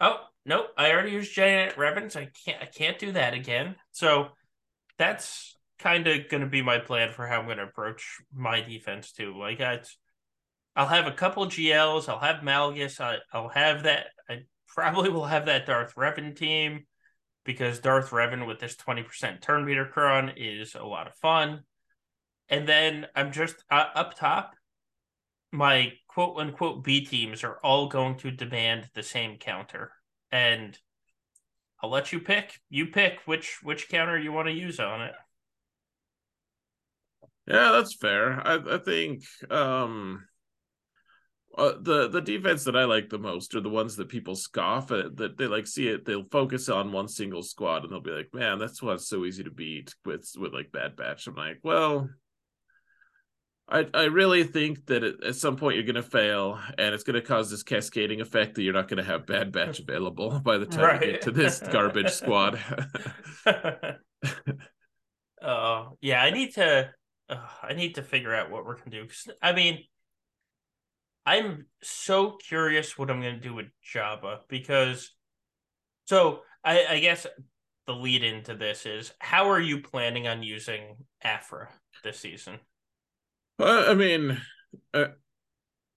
oh, 0.00 0.18
nope. 0.44 0.66
I 0.76 0.90
already 0.92 1.12
used 1.12 1.34
Giant 1.34 1.76
Revans. 1.76 2.16
I 2.16 2.28
can't, 2.44 2.62
I 2.62 2.66
can't 2.66 2.98
do 2.98 3.12
that 3.12 3.34
again. 3.34 3.76
So 3.92 4.28
that's 4.98 5.56
kind 5.78 6.06
of 6.06 6.28
going 6.28 6.42
to 6.42 6.48
be 6.48 6.60
my 6.60 6.78
plan 6.78 7.12
for 7.12 7.26
how 7.26 7.38
I'm 7.38 7.46
going 7.46 7.56
to 7.56 7.64
approach 7.64 8.18
my 8.34 8.60
defense 8.60 9.12
too. 9.12 9.38
Like, 9.38 9.58
that's, 9.58 9.96
I'll 10.76 10.86
have 10.86 11.06
a 11.06 11.12
couple 11.12 11.46
GLs. 11.46 12.08
I'll 12.08 12.18
have 12.20 12.42
Malgus. 12.42 13.00
I, 13.00 13.16
I'll 13.32 13.48
have 13.48 13.84
that. 13.84 14.06
I 14.28 14.44
probably 14.68 15.10
will 15.10 15.26
have 15.26 15.46
that 15.46 15.66
Darth 15.66 15.94
Revan 15.94 16.36
team 16.36 16.86
because 17.44 17.80
Darth 17.80 18.10
Revan 18.10 18.46
with 18.46 18.60
this 18.60 18.76
20% 18.76 19.40
turn 19.40 19.64
meter 19.64 19.86
cron 19.86 20.32
is 20.36 20.74
a 20.74 20.84
lot 20.84 21.06
of 21.06 21.14
fun. 21.16 21.64
And 22.48 22.68
then 22.68 23.06
I'm 23.14 23.32
just 23.32 23.56
uh, 23.70 23.86
up 23.94 24.16
top. 24.16 24.54
My 25.52 25.92
quote 26.08 26.38
unquote 26.38 26.84
B 26.84 27.04
teams 27.04 27.42
are 27.42 27.58
all 27.62 27.88
going 27.88 28.16
to 28.18 28.30
demand 28.30 28.88
the 28.94 29.02
same 29.02 29.38
counter. 29.38 29.92
And 30.30 30.78
I'll 31.82 31.90
let 31.90 32.12
you 32.12 32.20
pick. 32.20 32.60
You 32.68 32.86
pick 32.86 33.20
which 33.24 33.58
which 33.62 33.88
counter 33.88 34.18
you 34.18 34.32
want 34.32 34.48
to 34.48 34.54
use 34.54 34.78
on 34.78 35.02
it. 35.02 35.14
Yeah, 37.46 37.72
that's 37.72 37.96
fair. 37.96 38.46
I 38.46 38.58
I 38.74 38.78
think 38.78 39.22
um 39.50 40.24
uh, 41.58 41.72
the 41.80 42.08
the 42.08 42.20
defense 42.20 42.64
that 42.64 42.76
I 42.76 42.84
like 42.84 43.08
the 43.08 43.18
most 43.18 43.54
are 43.54 43.60
the 43.60 43.68
ones 43.68 43.96
that 43.96 44.08
people 44.08 44.36
scoff 44.36 44.92
at 44.92 45.16
that 45.16 45.36
they 45.36 45.46
like 45.46 45.66
see 45.66 45.88
it 45.88 46.04
they'll 46.04 46.28
focus 46.30 46.68
on 46.68 46.92
one 46.92 47.08
single 47.08 47.42
squad 47.42 47.82
and 47.82 47.92
they'll 47.92 48.00
be 48.00 48.12
like 48.12 48.32
man 48.32 48.58
that's 48.58 48.80
why 48.80 48.94
it's 48.94 49.08
so 49.08 49.24
easy 49.24 49.42
to 49.42 49.50
beat 49.50 49.94
with 50.04 50.30
with 50.38 50.52
like 50.54 50.70
bad 50.70 50.94
batch 50.94 51.26
I'm 51.26 51.34
like 51.34 51.58
well 51.64 52.08
I 53.68 53.86
I 53.92 54.04
really 54.04 54.44
think 54.44 54.86
that 54.86 55.02
it, 55.02 55.24
at 55.24 55.34
some 55.34 55.56
point 55.56 55.74
you're 55.74 55.84
going 55.84 55.96
to 55.96 56.02
fail 56.04 56.60
and 56.78 56.94
it's 56.94 57.04
going 57.04 57.20
to 57.20 57.26
cause 57.26 57.50
this 57.50 57.64
cascading 57.64 58.20
effect 58.20 58.54
that 58.54 58.62
you're 58.62 58.72
not 58.72 58.88
going 58.88 59.02
to 59.02 59.10
have 59.10 59.26
bad 59.26 59.50
batch 59.50 59.80
available 59.88 60.38
by 60.38 60.56
the 60.56 60.66
time 60.66 60.84
right. 60.84 61.02
you 61.02 61.12
get 61.12 61.22
to 61.22 61.32
this 61.32 61.58
garbage 61.58 62.10
squad 62.10 62.60
Oh 63.46 63.92
uh, 65.42 65.84
yeah 66.00 66.22
I 66.22 66.30
need 66.30 66.54
to 66.54 66.90
uh, 67.28 67.46
I 67.60 67.72
need 67.74 67.96
to 67.96 68.04
figure 68.04 68.34
out 68.34 68.52
what 68.52 68.64
we're 68.64 68.76
going 68.76 68.92
to 68.92 69.02
do 69.02 69.08
I 69.42 69.52
mean 69.52 69.80
I'm 71.30 71.66
so 71.80 72.32
curious 72.32 72.98
what 72.98 73.08
I'm 73.08 73.22
going 73.22 73.36
to 73.36 73.40
do 73.40 73.54
with 73.54 73.66
Jabba 73.94 74.40
because, 74.48 75.14
so 76.06 76.40
I, 76.64 76.86
I 76.90 76.98
guess 76.98 77.24
the 77.86 77.92
lead 77.92 78.24
into 78.24 78.56
this 78.56 78.84
is 78.84 79.12
how 79.20 79.48
are 79.48 79.60
you 79.60 79.80
planning 79.80 80.26
on 80.26 80.42
using 80.42 80.96
Aphra 81.22 81.68
this 82.02 82.18
season? 82.18 82.58
Well, 83.60 83.88
I 83.88 83.94
mean, 83.94 84.40
uh, 84.92 85.04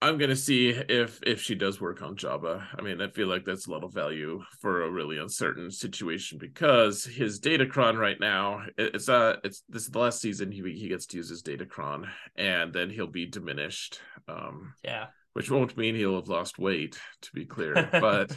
I'm 0.00 0.18
gonna 0.18 0.36
see 0.36 0.68
if 0.68 1.18
if 1.26 1.40
she 1.40 1.56
does 1.56 1.80
work 1.80 2.02
on 2.02 2.14
Jabba. 2.14 2.64
I 2.78 2.82
mean, 2.82 3.00
I 3.00 3.08
feel 3.08 3.26
like 3.26 3.44
that's 3.44 3.66
a 3.66 3.70
lot 3.72 3.82
of 3.82 3.92
value 3.92 4.40
for 4.60 4.82
a 4.82 4.90
really 4.90 5.18
uncertain 5.18 5.70
situation 5.70 6.38
because 6.38 7.04
his 7.04 7.40
datacron 7.40 7.98
right 7.98 8.20
now 8.20 8.66
it's 8.76 9.08
uh 9.08 9.36
it's 9.42 9.64
this 9.68 9.82
is 9.82 9.88
the 9.88 9.98
last 9.98 10.20
season 10.20 10.52
he 10.52 10.62
he 10.74 10.88
gets 10.88 11.06
to 11.06 11.16
use 11.16 11.30
his 11.30 11.42
datacron 11.42 12.06
and 12.36 12.72
then 12.72 12.90
he'll 12.90 13.08
be 13.08 13.26
diminished. 13.26 14.00
Um, 14.28 14.74
yeah, 14.84 15.06
which 15.34 15.50
won't 15.50 15.76
mean 15.76 15.94
he'll 15.94 16.16
have 16.16 16.28
lost 16.28 16.58
weight, 16.58 16.98
to 17.22 17.32
be 17.32 17.44
clear, 17.44 17.88
but 17.92 18.36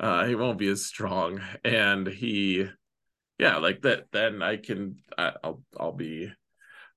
uh, 0.00 0.24
he 0.24 0.34
won't 0.34 0.58
be 0.58 0.68
as 0.68 0.86
strong. 0.86 1.40
And 1.62 2.06
he, 2.06 2.66
yeah, 3.38 3.58
like 3.58 3.82
that. 3.82 4.06
Then 4.12 4.42
I 4.42 4.56
can, 4.56 4.96
I, 5.18 5.32
I'll 5.44 5.62
I'll 5.78 5.92
be, 5.92 6.32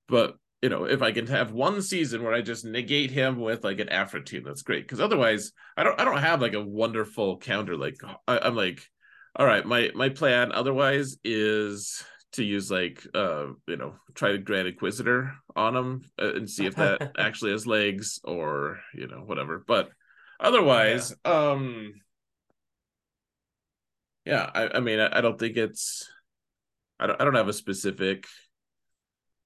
but 0.07 0.35
you 0.61 0.69
know, 0.69 0.85
if 0.85 1.01
I 1.01 1.11
can 1.11 1.27
have 1.27 1.51
one 1.51 1.81
season 1.81 2.23
where 2.23 2.33
I 2.33 2.41
just 2.41 2.65
negate 2.65 3.11
him 3.11 3.39
with 3.39 3.63
like 3.63 3.79
an 3.79 3.89
Aphra 3.89 4.23
team, 4.23 4.43
that's 4.43 4.63
great. 4.63 4.83
Because 4.83 4.99
otherwise, 4.99 5.51
I 5.75 5.83
don't 5.83 5.99
I 5.99 6.05
don't 6.05 6.17
have 6.17 6.41
like 6.41 6.53
a 6.53 6.63
wonderful 6.63 7.37
counter. 7.37 7.77
Like 7.77 7.97
I, 8.27 8.39
I'm 8.39 8.55
like, 8.55 8.81
all 9.35 9.45
right, 9.45 9.65
my 9.65 9.91
my 9.93 10.09
plan 10.09 10.51
otherwise 10.51 11.17
is 11.23 12.03
to 12.33 12.43
use 12.43 12.69
like 12.69 13.05
uh 13.15 13.47
you 13.67 13.77
know 13.77 13.95
try 14.13 14.31
to 14.31 14.37
Grand 14.37 14.67
Inquisitor 14.67 15.33
on 15.55 15.75
him 15.75 16.01
uh, 16.21 16.33
and 16.33 16.49
see 16.49 16.65
if 16.65 16.75
that 16.75 17.13
actually 17.17 17.51
has 17.51 17.65
legs 17.65 18.19
or 18.23 18.79
you 18.93 19.07
know 19.07 19.19
whatever. 19.19 19.63
But 19.65 19.89
otherwise, 20.39 21.15
yeah. 21.25 21.31
um, 21.31 21.93
yeah, 24.27 24.49
I, 24.53 24.77
I 24.77 24.79
mean, 24.81 24.99
I, 24.99 25.19
I 25.19 25.21
don't 25.21 25.39
think 25.39 25.55
it's, 25.55 26.09
I 26.99 27.07
don't, 27.07 27.21
I 27.21 27.23
don't 27.23 27.35
have 27.35 27.47
a 27.47 27.53
specific 27.53 28.25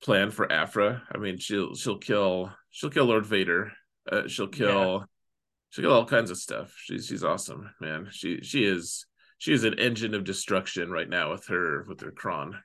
plan 0.02 0.32
for 0.32 0.52
Aphra 0.52 1.04
I 1.14 1.20
mean, 1.20 1.38
she'll 1.38 1.76
she'll 1.76 2.00
kill 2.00 2.52
she'll 2.72 2.90
kill 2.90 3.06
Lord 3.06 3.26
Vader. 3.26 3.72
Uh, 4.12 4.28
she'll 4.28 4.48
kill 4.48 5.00
yeah. 5.00 5.06
she'll 5.70 5.84
kill 5.84 5.94
all 5.94 6.06
kinds 6.06 6.32
of 6.32 6.38
stuff. 6.38 6.74
She's 6.76 7.06
she's 7.06 7.24
awesome, 7.24 7.70
man. 7.80 8.08
She 8.12 8.42
she 8.42 8.64
is 8.64 9.06
she 9.38 9.54
is 9.54 9.64
an 9.64 9.78
engine 9.80 10.16
of 10.16 10.24
destruction 10.24 10.90
right 10.90 11.10
now 11.10 11.32
with 11.32 11.48
her 11.48 11.86
with 11.88 12.02
her 12.02 12.12
Kron. 12.12 12.56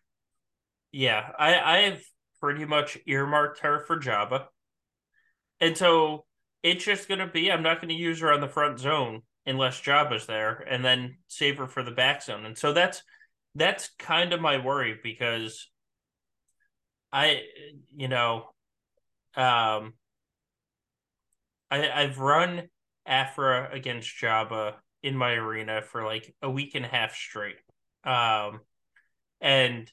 Yeah, 0.96 1.30
I 1.38 1.60
I've 1.60 2.10
pretty 2.40 2.64
much 2.64 2.96
earmarked 3.06 3.58
her 3.58 3.80
for 3.80 3.98
Jabba, 3.98 4.46
and 5.60 5.76
so 5.76 6.24
it's 6.62 6.86
just 6.86 7.06
gonna 7.06 7.26
be 7.26 7.52
I'm 7.52 7.62
not 7.62 7.82
gonna 7.82 7.92
use 7.92 8.20
her 8.20 8.32
on 8.32 8.40
the 8.40 8.48
front 8.48 8.78
zone 8.78 9.20
unless 9.44 9.78
Jabba's 9.82 10.24
there, 10.24 10.54
and 10.54 10.82
then 10.82 11.18
save 11.28 11.58
her 11.58 11.66
for 11.66 11.82
the 11.82 11.90
back 11.90 12.22
zone. 12.22 12.46
And 12.46 12.56
so 12.56 12.72
that's 12.72 13.02
that's 13.54 13.90
kind 13.98 14.32
of 14.32 14.40
my 14.40 14.56
worry 14.56 14.98
because 15.02 15.68
I 17.12 17.42
you 17.94 18.08
know 18.08 18.54
um 19.34 19.92
I 21.70 21.90
I've 21.92 22.18
run 22.20 22.70
Aphra 23.04 23.68
against 23.70 24.08
Jabba 24.16 24.76
in 25.02 25.14
my 25.14 25.32
arena 25.32 25.82
for 25.82 26.06
like 26.06 26.34
a 26.40 26.48
week 26.50 26.74
and 26.74 26.86
a 26.86 26.88
half 26.88 27.14
straight. 27.14 27.56
Um 28.02 28.60
and 29.42 29.92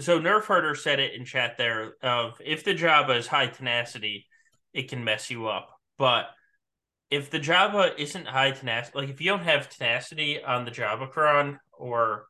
so 0.00 0.18
Nerf 0.18 0.44
Herder 0.44 0.74
said 0.74 1.00
it 1.00 1.14
in 1.14 1.24
chat 1.24 1.56
there 1.58 1.94
of 2.02 2.40
if 2.44 2.64
the 2.64 2.74
Jabba 2.74 3.16
is 3.18 3.26
high 3.26 3.46
tenacity, 3.46 4.26
it 4.72 4.88
can 4.88 5.04
mess 5.04 5.30
you 5.30 5.48
up. 5.48 5.68
But 5.98 6.26
if 7.10 7.30
the 7.30 7.40
Jabba 7.40 7.98
isn't 7.98 8.26
high 8.26 8.52
tenacity, 8.52 8.98
like 8.98 9.10
if 9.10 9.20
you 9.20 9.30
don't 9.30 9.44
have 9.44 9.68
tenacity 9.68 10.42
on 10.42 10.64
the 10.64 10.70
Jabbacron 10.70 11.58
or 11.72 12.24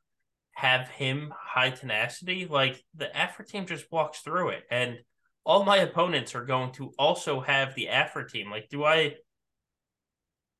have 0.54 0.88
him 0.88 1.32
high 1.38 1.70
tenacity, 1.70 2.46
like 2.46 2.82
the 2.94 3.14
Aphra 3.16 3.46
team 3.46 3.66
just 3.66 3.90
walks 3.92 4.20
through 4.20 4.50
it. 4.50 4.64
And 4.70 4.98
all 5.44 5.64
my 5.64 5.78
opponents 5.78 6.34
are 6.34 6.44
going 6.44 6.72
to 6.72 6.92
also 6.98 7.40
have 7.40 7.74
the 7.74 7.88
Aphra 7.88 8.28
team. 8.28 8.50
Like, 8.50 8.68
do 8.70 8.84
I 8.84 9.14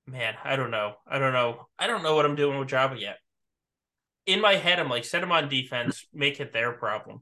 man, 0.07 0.35
I 0.45 0.57
don't 0.57 0.71
know. 0.71 0.95
I 1.07 1.19
don't 1.19 1.33
know. 1.33 1.67
I 1.79 1.87
don't 1.87 2.03
know 2.03 2.15
what 2.15 2.25
I'm 2.25 2.37
doing 2.37 2.59
with 2.59 2.69
Jabba 2.69 3.01
yet. 3.01 3.19
In 4.27 4.41
my 4.41 4.55
head, 4.55 4.79
I'm 4.79 4.89
like, 4.89 5.05
set 5.05 5.23
him 5.23 5.33
on 5.33 5.49
defense, 5.49 6.07
make 6.13 6.41
it 6.41 6.53
their 6.53 6.73
problem. 6.73 7.21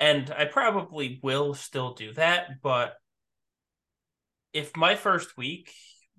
And 0.00 0.30
I 0.36 0.44
probably 0.44 1.20
will 1.22 1.54
still 1.54 1.94
do 1.94 2.12
that, 2.14 2.62
but 2.62 2.94
if 4.52 4.76
my 4.76 4.94
first 4.94 5.36
week 5.36 5.72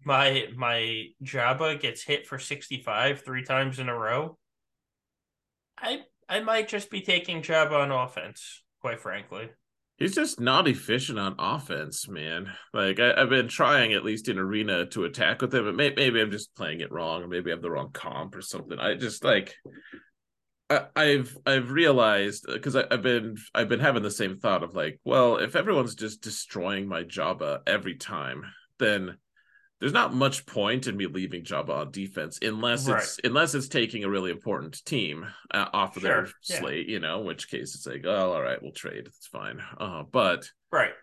my 0.05 0.47
my 0.55 1.07
Jabba 1.23 1.79
gets 1.79 2.03
hit 2.03 2.27
for 2.27 2.39
65 2.39 3.21
three 3.21 3.43
times 3.43 3.79
in 3.79 3.89
a 3.89 3.97
row, 3.97 4.37
I 5.77 6.01
I 6.29 6.39
might 6.41 6.69
just 6.69 6.89
be 6.89 7.01
taking 7.01 7.41
Jabba 7.41 7.71
on 7.71 7.91
offense, 7.91 8.63
quite 8.81 9.01
frankly. 9.01 9.49
He's 9.97 10.15
just 10.15 10.41
not 10.41 10.67
efficient 10.67 11.17
on 11.17 11.35
offense, 11.39 12.07
man. 12.07 12.51
Like 12.73 12.99
I, 12.99 13.17
have 13.17 13.29
been 13.29 13.47
trying 13.47 13.93
at 13.93 14.03
least 14.03 14.27
in 14.27 14.37
arena 14.37 14.85
to 14.87 15.05
attack 15.05 15.41
with 15.41 15.55
him, 15.55 15.63
but 15.63 15.75
may, 15.75 15.93
maybe 15.95 16.19
I'm 16.19 16.31
just 16.31 16.53
playing 16.55 16.81
it 16.81 16.91
wrong, 16.91 17.23
or 17.23 17.27
maybe 17.27 17.49
I 17.49 17.55
have 17.55 17.61
the 17.61 17.71
wrong 17.71 17.91
comp 17.93 18.35
or 18.35 18.41
something. 18.41 18.77
I 18.77 18.95
just 18.95 19.23
like 19.23 19.55
I've 20.69 21.37
I've 21.45 21.69
realized 21.69 22.45
because 22.47 22.75
I've 22.75 23.03
been 23.03 23.37
I've 23.53 23.69
been 23.69 23.79
having 23.79 24.01
the 24.01 24.09
same 24.09 24.37
thought 24.37 24.63
of 24.63 24.73
like, 24.73 24.99
well, 25.05 25.37
if 25.37 25.55
everyone's 25.55 25.95
just 25.95 26.21
destroying 26.21 26.87
my 26.87 27.03
Jabba 27.03 27.59
every 27.67 27.95
time, 27.95 28.43
then 28.79 29.17
there's 29.79 29.93
not 29.93 30.13
much 30.13 30.45
point 30.47 30.87
in 30.87 30.97
me 30.97 31.05
leaving 31.05 31.43
Jabba 31.43 31.69
on 31.69 31.91
defense 31.91 32.39
unless 32.41 32.87
right. 32.87 33.03
it's 33.03 33.19
unless 33.23 33.53
it's 33.53 33.67
taking 33.67 34.03
a 34.03 34.09
really 34.09 34.31
important 34.31 34.83
team 34.85 35.27
uh, 35.53 35.67
off 35.71 35.97
of 35.97 36.01
sure. 36.01 36.11
their 36.11 36.31
yeah. 36.45 36.59
slate, 36.59 36.87
you 36.87 36.99
know, 36.99 37.19
in 37.19 37.27
which 37.27 37.49
case 37.49 37.75
it's 37.75 37.85
like, 37.85 38.05
oh, 38.05 38.33
all 38.33 38.41
right, 38.41 38.61
we'll 38.61 38.71
trade. 38.71 39.05
It's 39.05 39.27
fine. 39.27 39.61
Uh, 39.79 40.03
but 40.11 40.49
right. 40.71 40.93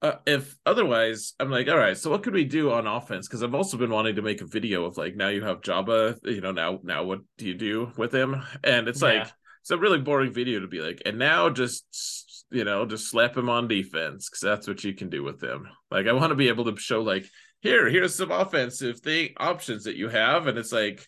Uh, 0.00 0.12
if 0.26 0.56
otherwise, 0.64 1.34
I'm 1.40 1.50
like, 1.50 1.68
all 1.68 1.76
right. 1.76 1.96
So 1.96 2.10
what 2.10 2.22
could 2.22 2.34
we 2.34 2.44
do 2.44 2.70
on 2.70 2.86
offense? 2.86 3.26
Because 3.26 3.42
I've 3.42 3.54
also 3.54 3.76
been 3.76 3.90
wanting 3.90 4.16
to 4.16 4.22
make 4.22 4.40
a 4.40 4.46
video 4.46 4.84
of 4.84 4.96
like, 4.96 5.16
now 5.16 5.28
you 5.28 5.42
have 5.42 5.60
Jabba. 5.60 6.18
You 6.24 6.40
know, 6.40 6.52
now 6.52 6.78
now 6.84 7.04
what 7.04 7.20
do 7.36 7.46
you 7.46 7.54
do 7.54 7.90
with 7.96 8.14
him? 8.14 8.42
And 8.62 8.86
it's 8.86 9.02
yeah. 9.02 9.08
like 9.08 9.32
it's 9.62 9.70
a 9.70 9.76
really 9.76 9.98
boring 9.98 10.32
video 10.32 10.60
to 10.60 10.68
be 10.68 10.80
like, 10.80 11.02
and 11.04 11.18
now 11.18 11.50
just 11.50 12.46
you 12.50 12.64
know 12.64 12.86
just 12.86 13.10
slap 13.10 13.36
him 13.36 13.50
on 13.50 13.68
defense 13.68 14.28
because 14.28 14.40
that's 14.40 14.68
what 14.68 14.84
you 14.84 14.94
can 14.94 15.10
do 15.10 15.24
with 15.24 15.42
him. 15.42 15.68
Like 15.90 16.06
I 16.06 16.12
want 16.12 16.30
to 16.30 16.36
be 16.36 16.48
able 16.48 16.64
to 16.66 16.80
show 16.80 17.02
like 17.02 17.26
here, 17.60 17.88
here's 17.88 18.14
some 18.14 18.30
offensive 18.30 19.00
thing 19.00 19.30
options 19.36 19.84
that 19.84 19.96
you 19.96 20.08
have, 20.08 20.46
and 20.46 20.56
it's 20.58 20.72
like, 20.72 21.06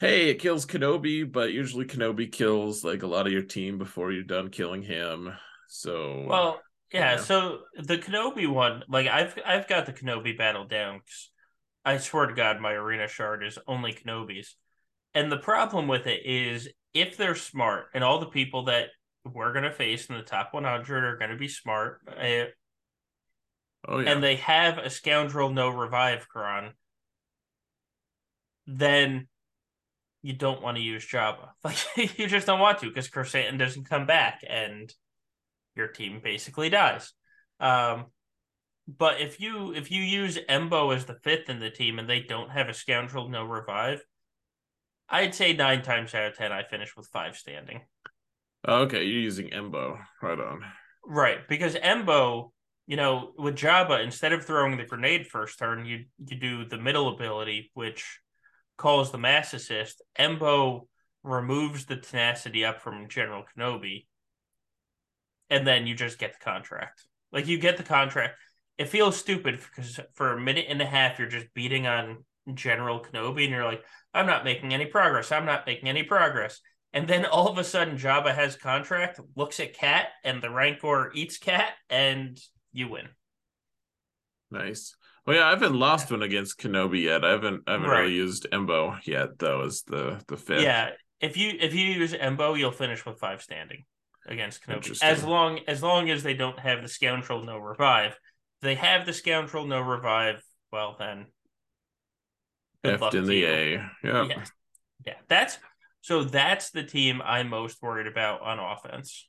hey, 0.00 0.28
it 0.28 0.38
kills 0.38 0.66
Kenobi, 0.66 1.30
but 1.30 1.52
usually 1.52 1.86
Kenobi 1.86 2.30
kills 2.30 2.84
like 2.84 3.02
a 3.02 3.06
lot 3.06 3.26
of 3.26 3.32
your 3.32 3.42
team 3.42 3.78
before 3.78 4.12
you're 4.12 4.22
done 4.22 4.50
killing 4.50 4.82
him. 4.82 5.32
So 5.68 6.26
well, 6.28 6.60
yeah. 6.92 7.12
yeah. 7.12 7.16
So 7.18 7.60
the 7.78 7.98
Kenobi 7.98 8.46
one, 8.46 8.84
like 8.88 9.06
I've 9.06 9.38
I've 9.44 9.68
got 9.68 9.86
the 9.86 9.92
Kenobi 9.92 10.36
battle 10.36 10.64
down. 10.66 11.00
I 11.84 11.98
swear 11.98 12.26
to 12.26 12.34
God, 12.34 12.60
my 12.60 12.72
arena 12.72 13.08
shard 13.08 13.44
is 13.44 13.58
only 13.66 13.92
Kenobis, 13.92 14.48
and 15.14 15.30
the 15.32 15.38
problem 15.38 15.88
with 15.88 16.06
it 16.06 16.24
is 16.24 16.68
if 16.94 17.16
they're 17.16 17.34
smart, 17.34 17.86
and 17.94 18.02
all 18.04 18.18
the 18.20 18.26
people 18.26 18.64
that 18.64 18.88
we're 19.24 19.52
gonna 19.52 19.70
face 19.72 20.06
in 20.06 20.16
the 20.16 20.22
top 20.22 20.52
100 20.54 21.04
are 21.04 21.16
gonna 21.16 21.36
be 21.36 21.48
smart. 21.48 22.00
Eh, 22.18 22.46
Oh, 23.86 24.00
yeah. 24.00 24.10
and 24.10 24.22
they 24.22 24.36
have 24.36 24.78
a 24.78 24.90
scoundrel 24.90 25.50
no 25.50 25.68
revive 25.68 26.28
Kron, 26.28 26.72
then 28.66 29.28
you 30.22 30.32
don't 30.32 30.62
want 30.62 30.76
to 30.76 30.82
use 30.82 31.06
Jabba. 31.06 31.50
Like 31.64 32.18
you 32.18 32.26
just 32.26 32.46
don't 32.46 32.60
want 32.60 32.80
to 32.80 32.88
because 32.88 33.08
Krrsantan 33.08 33.58
doesn't 33.58 33.88
come 33.88 34.04
back 34.06 34.40
and 34.48 34.92
your 35.78 35.88
team 35.88 36.20
basically 36.22 36.68
dies. 36.68 37.12
Um, 37.60 38.06
but 38.86 39.20
if 39.20 39.40
you 39.40 39.72
if 39.72 39.90
you 39.90 40.02
use 40.02 40.38
Embo 40.48 40.94
as 40.94 41.06
the 41.06 41.18
fifth 41.22 41.48
in 41.48 41.58
the 41.58 41.70
team 41.70 41.98
and 41.98 42.08
they 42.08 42.20
don't 42.20 42.50
have 42.50 42.68
a 42.68 42.74
scoundrel 42.74 43.28
no 43.28 43.44
revive, 43.44 44.02
I'd 45.08 45.34
say 45.34 45.54
nine 45.54 45.82
times 45.82 46.14
out 46.14 46.26
of 46.26 46.36
ten 46.36 46.52
I 46.52 46.64
finish 46.64 46.96
with 46.96 47.06
five 47.06 47.36
standing. 47.36 47.80
Okay, 48.66 49.04
you're 49.04 49.20
using 49.20 49.50
Embo. 49.50 49.98
Right 50.22 50.38
on. 50.38 50.60
Right, 51.06 51.46
because 51.48 51.74
Embo 51.76 52.50
you 52.88 52.96
know, 52.96 53.32
with 53.36 53.54
Jabba, 53.54 54.02
instead 54.02 54.32
of 54.32 54.44
throwing 54.44 54.78
the 54.78 54.84
grenade 54.84 55.26
first 55.26 55.58
turn, 55.58 55.84
you 55.84 56.06
you 56.26 56.40
do 56.40 56.64
the 56.64 56.78
middle 56.78 57.14
ability, 57.14 57.70
which 57.74 58.18
calls 58.78 59.12
the 59.12 59.18
mass 59.18 59.52
assist. 59.52 60.02
Embo 60.18 60.88
removes 61.22 61.84
the 61.84 61.96
tenacity 61.96 62.64
up 62.64 62.80
from 62.80 63.10
General 63.10 63.44
Kenobi, 63.44 64.06
and 65.50 65.66
then 65.66 65.86
you 65.86 65.94
just 65.94 66.18
get 66.18 66.32
the 66.32 66.44
contract. 66.44 67.06
Like 67.32 67.46
you 67.46 67.58
get 67.58 67.76
the 67.76 67.82
contract. 67.82 68.36
It 68.78 68.88
feels 68.88 69.16
stupid 69.16 69.60
because 69.60 69.98
for 70.14 70.32
a 70.32 70.40
minute 70.40 70.66
and 70.68 70.80
a 70.80 70.86
half 70.86 71.18
you're 71.18 71.28
just 71.28 71.52
beating 71.54 71.86
on 71.86 72.24
General 72.54 73.00
Kenobi, 73.00 73.44
and 73.44 73.50
you're 73.50 73.64
like, 73.64 73.84
I'm 74.14 74.26
not 74.26 74.44
making 74.44 74.72
any 74.72 74.86
progress. 74.86 75.32
I'm 75.32 75.44
not 75.44 75.66
making 75.66 75.88
any 75.88 76.02
progress. 76.02 76.60
And 76.92 77.06
then 77.06 77.26
all 77.26 77.48
of 77.48 77.58
a 77.58 77.64
sudden, 77.64 77.98
Jabba 77.98 78.34
has 78.34 78.56
contract, 78.56 79.20
looks 79.36 79.60
at 79.60 79.74
Cat, 79.74 80.08
and 80.24 80.42
the 80.42 80.50
Rancor 80.50 81.12
eats 81.14 81.36
Cat, 81.36 81.72
and 81.90 82.40
you 82.72 82.88
win. 82.88 83.08
Nice. 84.50 84.96
Well, 85.26 85.36
yeah, 85.36 85.46
I 85.46 85.50
haven't 85.50 85.74
lost 85.74 86.10
one 86.10 86.22
against 86.22 86.58
Kenobi 86.58 87.02
yet. 87.02 87.24
I 87.24 87.32
haven't 87.32 87.64
I 87.66 87.72
haven't 87.72 87.90
right. 87.90 88.00
really 88.00 88.14
used 88.14 88.46
Embo 88.50 88.98
yet, 89.06 89.38
though, 89.38 89.62
as 89.62 89.82
the 89.82 90.22
the 90.26 90.38
fifth. 90.38 90.62
Yeah, 90.62 90.92
if 91.20 91.36
you 91.36 91.52
if 91.60 91.74
you 91.74 91.84
use 91.84 92.14
Embo, 92.14 92.58
you'll 92.58 92.70
finish 92.70 93.04
with 93.04 93.18
five 93.18 93.42
standing 93.42 93.84
against 94.28 94.62
Kenobi. 94.62 95.02
As 95.02 95.24
long 95.24 95.60
as 95.66 95.82
long 95.82 96.10
as 96.10 96.22
they 96.22 96.34
don't 96.34 96.58
have 96.58 96.82
the 96.82 96.88
scoundrel 96.88 97.44
no 97.44 97.58
revive. 97.58 98.12
If 98.12 98.62
they 98.62 98.74
have 98.76 99.06
the 99.06 99.12
scoundrel 99.12 99.66
no 99.66 99.80
revive, 99.80 100.42
well 100.72 100.96
then. 100.98 101.26
good 102.84 103.02
F 103.02 103.14
in 103.14 103.26
the 103.26 103.36
you. 103.36 103.46
A. 103.46 103.72
Yeah. 104.04 104.24
yeah. 104.26 104.44
Yeah. 105.06 105.14
That's 105.28 105.58
so 106.00 106.24
that's 106.24 106.70
the 106.70 106.84
team 106.84 107.20
I'm 107.24 107.48
most 107.48 107.82
worried 107.82 108.06
about 108.06 108.42
on 108.42 108.58
offense. 108.58 109.28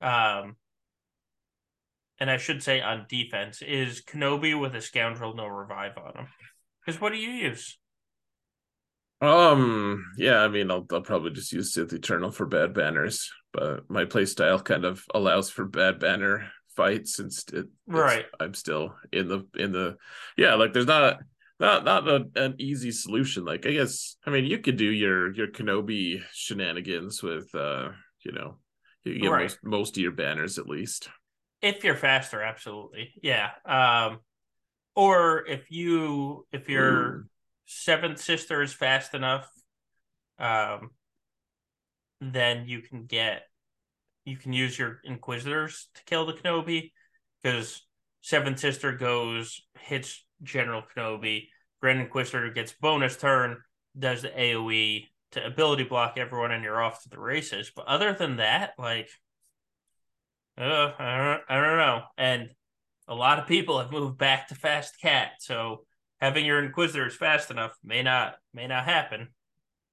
Um 0.00 0.56
and 2.18 2.30
I 2.30 2.36
should 2.36 2.62
say 2.62 2.82
on 2.82 3.06
defense, 3.08 3.62
is 3.62 4.02
Kenobi 4.02 4.58
with 4.58 4.74
a 4.74 4.82
scoundrel 4.82 5.34
no 5.34 5.46
revive 5.46 5.96
on 5.96 6.14
him. 6.14 6.26
Because 6.84 7.00
what 7.00 7.12
do 7.12 7.18
you 7.18 7.30
use? 7.30 7.78
Um, 9.22 10.04
yeah, 10.16 10.38
I 10.38 10.48
mean, 10.48 10.70
I'll, 10.70 10.86
I'll 10.92 11.02
probably 11.02 11.30
just 11.30 11.52
use 11.52 11.74
Sith 11.74 11.92
Eternal 11.92 12.30
for 12.30 12.46
bad 12.46 12.72
banners, 12.72 13.30
but 13.52 13.88
my 13.88 14.04
playstyle 14.04 14.62
kind 14.62 14.84
of 14.84 15.04
allows 15.14 15.50
for 15.50 15.64
bad 15.64 15.98
banner 15.98 16.50
fights 16.76 17.16
since 17.16 17.44
it, 17.52 17.66
right. 17.86 18.26
I'm 18.38 18.54
still 18.54 18.94
in 19.12 19.28
the 19.28 19.46
in 19.56 19.72
the 19.72 19.96
yeah, 20.36 20.54
like 20.54 20.72
there's 20.72 20.86
not 20.86 21.18
not 21.58 21.84
not 21.84 22.08
a, 22.08 22.26
an 22.36 22.54
easy 22.58 22.90
solution. 22.90 23.44
Like 23.44 23.66
I 23.66 23.72
guess 23.72 24.16
I 24.26 24.30
mean 24.30 24.46
you 24.46 24.58
could 24.58 24.76
do 24.76 24.90
your 24.90 25.32
your 25.32 25.48
Kenobi 25.48 26.22
shenanigans 26.32 27.22
with 27.22 27.54
uh 27.54 27.90
you 28.24 28.32
know 28.32 28.58
you 29.04 29.20
get 29.20 29.30
right. 29.30 29.42
most 29.42 29.58
most 29.62 29.96
of 29.96 30.02
your 30.02 30.12
banners 30.12 30.58
at 30.58 30.66
least 30.66 31.08
if 31.62 31.84
you're 31.84 31.96
faster, 31.96 32.42
absolutely. 32.42 33.12
Yeah. 33.22 33.50
Um 33.64 34.20
or 34.94 35.46
if 35.46 35.70
you 35.70 36.46
if 36.52 36.68
your 36.68 37.26
seventh 37.66 38.20
sister 38.20 38.62
is 38.62 38.72
fast 38.72 39.14
enough, 39.14 39.48
um, 40.38 40.90
then 42.20 42.66
you 42.66 42.82
can 42.82 43.06
get 43.06 43.42
you 44.24 44.36
can 44.36 44.52
use 44.52 44.78
your 44.78 45.00
Inquisitors 45.04 45.88
to 45.94 46.04
kill 46.04 46.26
the 46.26 46.34
Kenobi 46.34 46.92
because 47.42 47.82
seventh 48.20 48.58
sister 48.58 48.92
goes 48.92 49.62
hits 49.78 50.24
General 50.42 50.82
Kenobi. 50.94 51.48
Grand 51.80 52.00
Inquisitor 52.00 52.50
gets 52.50 52.72
bonus 52.72 53.16
turn, 53.16 53.56
does 53.98 54.22
the 54.22 54.28
AOE 54.28 55.06
to 55.32 55.46
ability 55.46 55.84
block 55.84 56.18
everyone, 56.18 56.50
and 56.52 56.62
you're 56.62 56.82
off 56.82 57.02
to 57.02 57.08
the 57.08 57.18
races. 57.18 57.72
But 57.74 57.86
other 57.86 58.12
than 58.12 58.36
that, 58.36 58.72
like, 58.78 59.08
uh, 60.58 60.92
I 60.98 61.16
don't, 61.16 61.42
I 61.48 61.54
don't 61.54 61.78
know. 61.78 62.02
And 62.18 62.50
a 63.08 63.14
lot 63.14 63.38
of 63.38 63.46
people 63.46 63.78
have 63.78 63.90
moved 63.90 64.18
back 64.18 64.48
to 64.48 64.54
Fast 64.54 65.00
Cat, 65.00 65.32
so 65.38 65.86
having 66.20 66.44
your 66.44 66.62
Inquisitors 66.62 67.16
fast 67.16 67.50
enough 67.50 67.76
may 67.82 68.02
not 68.02 68.34
may 68.52 68.66
not 68.66 68.84
happen. 68.84 69.28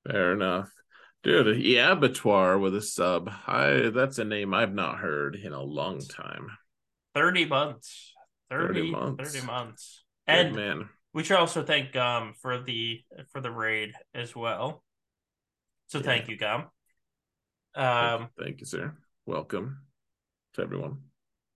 Fair 0.06 0.34
enough. 0.34 0.70
Dude, 1.28 1.62
yeah, 1.62 1.92
Abattoir 1.92 2.58
with 2.58 2.74
a 2.74 2.82
sub. 2.82 3.30
I 3.46 3.92
that's 3.94 4.18
a 4.18 4.24
name 4.24 4.54
I've 4.54 4.74
not 4.74 5.00
heard 5.00 5.36
in 5.36 5.52
a 5.52 5.62
long 5.62 6.00
time. 6.00 6.48
30 7.16 7.44
months. 7.44 8.14
30, 8.50 8.80
30 8.80 8.92
months. 8.92 9.34
30 9.34 9.46
months. 9.46 10.06
Good 10.26 10.36
and 10.38 10.56
man. 10.56 10.90
We 11.14 11.26
should 11.26 11.36
also 11.36 11.64
thank 11.64 11.92
Gum 11.92 12.32
for 12.42 12.64
the 12.64 13.02
for 13.34 13.42
the 13.42 13.52
raid 13.52 13.92
as 14.16 14.38
well. 14.38 14.86
So 15.88 15.98
yeah. 15.98 16.06
thank 16.06 16.30
you, 16.30 16.38
Gum. 16.38 16.68
Um 17.76 18.30
thank 18.40 18.62
you, 18.62 18.66
sir. 18.66 18.96
Welcome 19.26 19.80
to 20.54 20.62
everyone. 20.62 21.00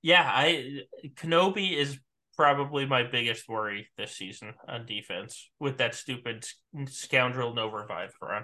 Yeah, 0.02 0.30
I 0.30 0.82
Kenobi 1.16 1.78
is 1.78 1.98
probably 2.36 2.86
my 2.86 3.04
biggest 3.04 3.48
worry 3.48 3.88
this 3.98 4.18
season 4.18 4.54
on 4.68 4.86
defense 4.86 5.50
with 5.62 5.78
that 5.78 5.96
stupid 5.96 6.44
scoundrel 6.90 7.54
no 7.54 7.72
revive 7.72 8.12
run. 8.22 8.44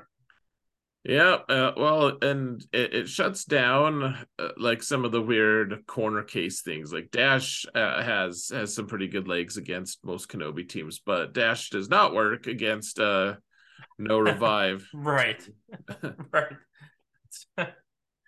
Yeah, 1.07 1.37
uh, 1.47 1.71
well, 1.77 2.17
and 2.21 2.61
it, 2.73 2.93
it 2.93 3.07
shuts 3.07 3.45
down 3.45 4.17
uh, 4.37 4.49
like 4.57 4.83
some 4.83 5.05
of 5.05 5.13
the 5.13 5.21
weird 5.21 5.87
corner 5.87 6.21
case 6.21 6.63
things. 6.63 6.91
Like 6.91 7.11
Dash 7.11 7.65
uh, 7.73 8.03
has 8.03 8.51
has 8.53 8.75
some 8.75 8.87
pretty 8.87 9.07
good 9.07 9.25
legs 9.25 9.55
against 9.55 10.03
most 10.03 10.27
Kenobi 10.27 10.67
teams, 10.67 10.99
but 10.99 11.33
Dash 11.33 11.69
does 11.69 11.87
not 11.87 12.13
work 12.13 12.47
against 12.47 12.99
uh 12.99 13.35
no 13.97 14.19
revive. 14.19 14.85
right, 14.93 15.41
right. 16.33 17.69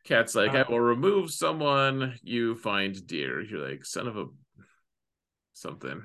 Cat's 0.05 0.35
like, 0.35 0.51
I 0.51 0.63
will 0.63 0.79
remove 0.79 1.31
someone. 1.31 2.15
You 2.23 2.55
find 2.55 2.95
deer. 3.05 3.41
You're 3.41 3.69
like, 3.71 3.83
son 3.83 4.07
of 4.07 4.15
a 4.17 4.25
something. 5.51 6.01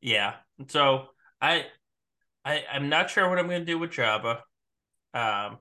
yeah. 0.00 0.34
So 0.68 1.06
I 1.42 1.64
I, 2.44 2.64
I'm 2.72 2.88
not 2.88 3.10
sure 3.10 3.28
what 3.28 3.38
I'm 3.38 3.48
going 3.48 3.60
to 3.60 3.66
do 3.66 3.78
with 3.78 3.90
Jabba. 3.90 4.40
Um, 5.12 5.58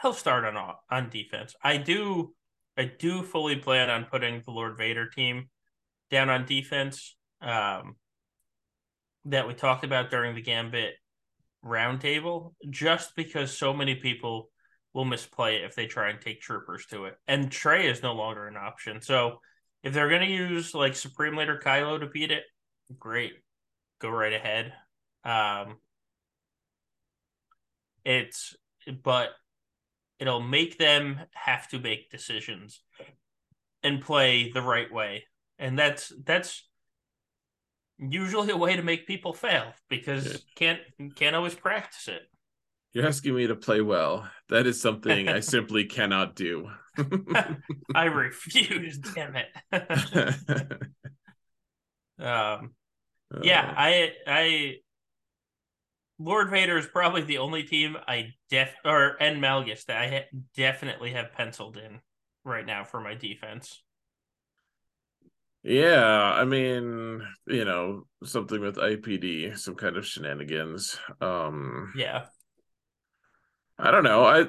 he'll 0.00 0.12
start 0.12 0.44
on 0.44 0.74
on 0.90 1.10
defense. 1.10 1.54
I 1.62 1.76
do 1.76 2.34
I 2.76 2.84
do 2.84 3.22
fully 3.22 3.56
plan 3.56 3.90
on 3.90 4.06
putting 4.06 4.42
the 4.44 4.50
Lord 4.50 4.76
Vader 4.78 5.08
team 5.08 5.48
down 6.10 6.30
on 6.30 6.46
defense. 6.46 7.16
Um, 7.40 7.96
that 9.26 9.46
we 9.46 9.54
talked 9.54 9.84
about 9.84 10.10
during 10.10 10.34
the 10.34 10.42
Gambit 10.42 10.94
roundtable, 11.64 12.54
just 12.70 13.14
because 13.14 13.56
so 13.56 13.72
many 13.72 13.94
people 13.94 14.50
will 14.94 15.04
misplay 15.04 15.56
it 15.56 15.64
if 15.64 15.74
they 15.74 15.86
try 15.86 16.10
and 16.10 16.20
take 16.20 16.40
troopers 16.40 16.86
to 16.86 17.06
it. 17.06 17.14
And 17.26 17.50
Traya 17.50 17.90
is 17.90 18.02
no 18.02 18.14
longer 18.14 18.46
an 18.46 18.56
option. 18.56 19.00
So 19.00 19.38
if 19.82 19.94
they're 19.94 20.10
gonna 20.10 20.26
use 20.26 20.74
like 20.74 20.96
Supreme 20.96 21.36
Leader 21.36 21.60
Kylo 21.62 22.00
to 22.00 22.06
beat 22.06 22.30
it, 22.30 22.42
great. 22.98 23.32
Go 24.00 24.10
right 24.10 24.32
ahead. 24.32 24.72
Um, 25.24 25.76
it's 28.04 28.56
but 29.02 29.30
it'll 30.18 30.40
make 30.40 30.78
them 30.78 31.20
have 31.34 31.68
to 31.68 31.78
make 31.78 32.10
decisions 32.10 32.82
and 33.82 34.00
play 34.00 34.50
the 34.52 34.62
right 34.62 34.92
way. 34.92 35.24
And 35.58 35.78
that's 35.78 36.12
that's 36.24 36.68
usually 37.98 38.50
a 38.50 38.56
way 38.56 38.76
to 38.76 38.82
make 38.82 39.06
people 39.06 39.32
fail 39.32 39.72
because 39.88 40.26
yeah. 40.26 40.36
can't 40.56 40.80
can't 41.16 41.36
always 41.36 41.54
practice 41.54 42.08
it. 42.08 42.22
You're 42.92 43.06
asking 43.06 43.34
me 43.34 43.46
to 43.46 43.56
play 43.56 43.80
well. 43.80 44.28
That 44.48 44.66
is 44.66 44.80
something 44.80 45.28
I 45.28 45.40
simply 45.40 45.84
cannot 45.86 46.36
do. 46.36 46.70
I 47.94 48.04
refuse, 48.04 48.98
damn 48.98 49.36
it. 49.36 49.48
um 52.20 52.74
yeah, 53.42 53.70
uh. 53.70 53.74
I 53.76 54.12
I 54.26 54.76
Lord 56.24 56.50
Vader 56.50 56.78
is 56.78 56.86
probably 56.86 57.22
the 57.22 57.38
only 57.38 57.64
team 57.64 57.96
I 58.06 58.34
def 58.48 58.74
or 58.84 59.20
and 59.20 59.42
Malgus 59.42 59.84
that 59.86 59.96
I 59.96 60.08
ha- 60.08 60.38
definitely 60.56 61.12
have 61.12 61.32
penciled 61.32 61.76
in 61.76 62.00
right 62.44 62.64
now 62.64 62.84
for 62.84 63.00
my 63.00 63.14
defense. 63.14 63.82
Yeah, 65.64 66.04
I 66.04 66.44
mean, 66.44 67.22
you 67.46 67.64
know, 67.64 68.06
something 68.24 68.60
with 68.60 68.76
IPD, 68.76 69.56
some 69.56 69.74
kind 69.74 69.96
of 69.96 70.06
shenanigans. 70.06 70.96
Um 71.20 71.92
Yeah. 71.96 72.26
I 73.78 73.90
don't 73.90 74.04
know. 74.04 74.24
I 74.24 74.46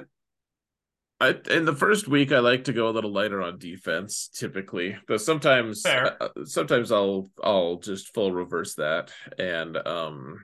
I 1.20 1.36
in 1.50 1.64
the 1.64 1.74
first 1.74 2.06
week 2.06 2.30
I 2.30 2.38
like 2.38 2.64
to 2.64 2.72
go 2.72 2.88
a 2.88 2.90
little 2.90 3.12
lighter 3.12 3.42
on 3.42 3.58
defense 3.58 4.28
typically, 4.28 4.96
but 5.08 5.20
sometimes 5.20 5.84
uh, 5.86 6.28
sometimes 6.44 6.92
I'll 6.92 7.30
I'll 7.42 7.76
just 7.76 8.14
full 8.14 8.32
reverse 8.32 8.74
that 8.76 9.12
and 9.38 9.76
um 9.76 10.40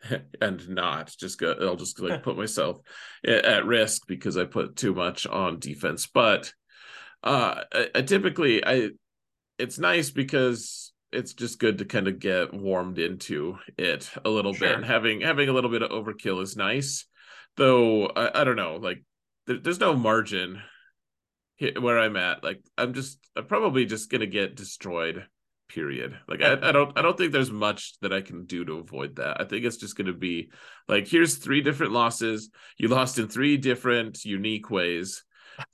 and 0.40 0.68
not 0.68 1.14
just 1.18 1.38
go 1.38 1.54
i'll 1.60 1.76
just 1.76 1.98
like 2.00 2.22
put 2.24 2.36
myself 2.36 2.78
at 3.26 3.66
risk 3.66 4.06
because 4.06 4.36
i 4.36 4.44
put 4.44 4.76
too 4.76 4.94
much 4.94 5.26
on 5.26 5.58
defense. 5.58 6.06
But 6.06 6.52
uh 7.22 7.62
I, 7.72 7.88
I 7.94 8.02
typically 8.02 8.64
i 8.64 8.90
it's 9.58 9.78
nice 9.78 10.10
because 10.10 10.92
it's 11.10 11.32
just 11.32 11.58
good 11.58 11.78
to 11.78 11.84
kind 11.84 12.06
of 12.06 12.20
get 12.20 12.54
warmed 12.54 12.98
into 12.98 13.58
it 13.76 14.10
a 14.24 14.30
little 14.30 14.52
sure. 14.52 14.68
bit 14.68 14.76
and 14.76 14.84
having 14.84 15.20
having 15.20 15.48
a 15.48 15.52
little 15.52 15.70
bit 15.70 15.82
of 15.82 15.90
overkill 15.90 16.42
is 16.42 16.56
nice 16.56 17.06
though 17.56 18.06
i, 18.06 18.42
I 18.42 18.44
don't 18.44 18.56
know 18.56 18.76
like 18.76 19.02
there, 19.46 19.58
there's 19.58 19.80
no 19.80 19.94
margin 19.94 20.60
where 21.80 21.98
i'm 21.98 22.16
at. 22.16 22.44
Like 22.44 22.60
i'm 22.76 22.94
just 22.94 23.18
i'm 23.36 23.46
probably 23.46 23.84
just 23.84 24.10
gonna 24.10 24.26
get 24.26 24.54
destroyed 24.54 25.26
period. 25.68 26.18
Like 26.28 26.42
I, 26.42 26.52
I 26.52 26.72
don't 26.72 26.96
i 26.98 27.02
don't 27.02 27.16
think 27.16 27.32
there's 27.32 27.50
much 27.50 27.98
that 28.00 28.12
i 28.12 28.20
can 28.20 28.46
do 28.46 28.64
to 28.64 28.74
avoid 28.74 29.16
that. 29.16 29.40
I 29.40 29.44
think 29.44 29.64
it's 29.64 29.76
just 29.76 29.96
going 29.96 30.06
to 30.06 30.12
be 30.12 30.50
like 30.88 31.06
here's 31.06 31.36
three 31.36 31.60
different 31.60 31.92
losses. 31.92 32.50
You 32.76 32.88
lost 32.88 33.18
in 33.18 33.28
three 33.28 33.56
different 33.56 34.24
unique 34.24 34.70
ways 34.70 35.24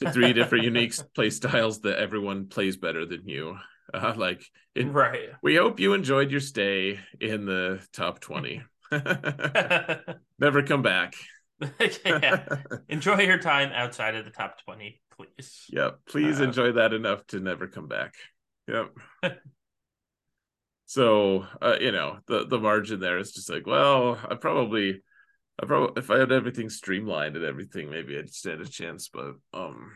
to 0.01 0.11
three 0.11 0.33
different 0.33 0.65
unique 0.73 0.95
play 1.15 1.31
styles 1.31 1.81
that 1.83 1.99
everyone 1.99 2.49
plays 2.49 2.77
better 2.77 3.07
than 3.07 3.27
you. 3.29 3.57
Uh, 3.93 4.15
like 4.17 4.45
it, 4.75 4.85
right. 4.87 5.31
we 5.43 5.57
hope 5.57 5.79
you 5.79 5.93
enjoyed 5.93 6.31
your 6.31 6.41
stay 6.41 6.99
in 7.21 7.45
the 7.45 7.87
top 7.93 8.19
20 8.19 8.63
never 10.39 10.63
come 10.63 10.83
back. 10.83 11.15
Yeah. 12.05 12.47
enjoy 12.89 13.21
your 13.21 13.39
time 13.39 13.71
outside 13.73 14.17
of 14.17 14.25
the 14.25 14.31
top 14.31 14.59
20 14.65 15.01
please. 15.17 15.67
Yep. 15.71 16.01
Please 16.09 16.41
uh, 16.41 16.45
enjoy 16.45 16.73
that 16.73 16.93
enough 16.93 17.27
to 17.29 17.41
never 17.41 17.69
come 17.69 17.87
back. 17.87 18.15
Yep 18.67 18.89
so 20.95 21.45
uh, 21.61 21.77
you 21.81 21.91
know, 21.91 22.21
the 22.29 22.47
the 22.47 22.59
margin 22.61 23.01
there 23.01 23.19
is 23.19 23.33
just 23.33 23.51
like, 23.51 23.67
well, 23.67 24.17
I 24.31 24.37
probably, 24.37 25.03
I 25.61 25.67
probably 25.67 26.01
if 26.01 26.09
I 26.09 26.19
had 26.19 26.31
everything 26.31 26.71
streamlined 26.71 27.35
and 27.35 27.45
everything, 27.45 27.91
maybe 27.91 28.17
I'd 28.17 28.33
stand 28.33 28.61
a 28.61 28.69
chance. 28.69 29.09
But 29.09 29.35
um, 29.53 29.91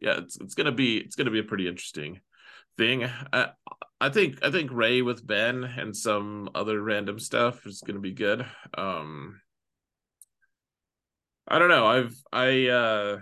yeah, 0.00 0.18
it's 0.18 0.36
it's 0.40 0.54
gonna 0.54 0.70
be 0.72 0.98
it's 0.98 1.16
gonna 1.16 1.32
be 1.32 1.40
a 1.40 1.44
pretty 1.44 1.66
interesting 1.66 2.20
thing. 2.78 3.10
I 3.32 3.50
I 4.00 4.08
think 4.10 4.38
I 4.44 4.52
think 4.52 4.70
Rey 4.72 5.02
with 5.02 5.26
Ben 5.26 5.64
and 5.64 5.96
some 5.96 6.50
other 6.54 6.80
random 6.80 7.18
stuff 7.18 7.66
is 7.66 7.82
gonna 7.84 7.98
be 7.98 8.12
good. 8.12 8.46
Um, 8.78 9.40
I 11.48 11.58
don't 11.58 11.68
know. 11.70 11.86
I've 11.86 12.16
I 12.32 12.68
uh 12.68 13.18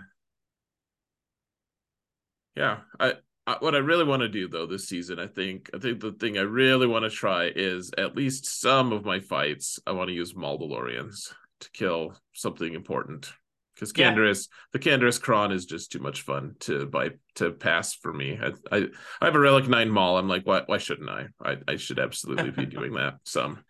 yeah, 2.55 2.81
I 2.99 3.13
what 3.59 3.75
I 3.75 3.79
really 3.79 4.05
want 4.05 4.21
to 4.21 4.29
do 4.29 4.47
though 4.47 4.65
this 4.65 4.87
season, 4.87 5.19
I 5.19 5.27
think, 5.27 5.69
I 5.73 5.79
think 5.79 5.99
the 5.99 6.11
thing 6.11 6.37
I 6.37 6.41
really 6.41 6.87
want 6.87 7.03
to 7.03 7.09
try 7.09 7.51
is 7.53 7.91
at 7.97 8.15
least 8.15 8.61
some 8.61 8.93
of 8.93 9.05
my 9.05 9.19
fights. 9.19 9.79
I 9.85 9.91
want 9.91 10.09
to 10.09 10.13
use 10.13 10.33
Mandalorians 10.33 11.33
to 11.61 11.71
kill 11.71 12.17
something 12.33 12.73
important 12.73 13.31
because 13.75 13.91
Canderous, 13.91 14.47
yeah. 14.47 14.57
the 14.71 14.79
Canderous 14.79 15.21
Cron 15.21 15.51
is 15.51 15.65
just 15.65 15.91
too 15.91 15.99
much 15.99 16.21
fun 16.21 16.55
to 16.61 16.85
buy 16.85 17.11
to 17.35 17.51
pass 17.51 17.93
for 17.93 18.13
me. 18.13 18.39
I, 18.41 18.51
I, 18.75 18.87
I 19.21 19.25
have 19.25 19.35
a 19.35 19.39
Relic 19.39 19.67
Nine 19.67 19.89
Maul. 19.89 20.17
I'm 20.17 20.29
like, 20.29 20.45
why 20.45 20.61
why 20.65 20.77
shouldn't 20.77 21.09
I? 21.09 21.27
I, 21.41 21.57
I 21.67 21.75
should 21.75 21.99
absolutely 21.99 22.51
be 22.51 22.65
doing 22.65 22.93
that. 22.93 23.15
Some 23.25 23.63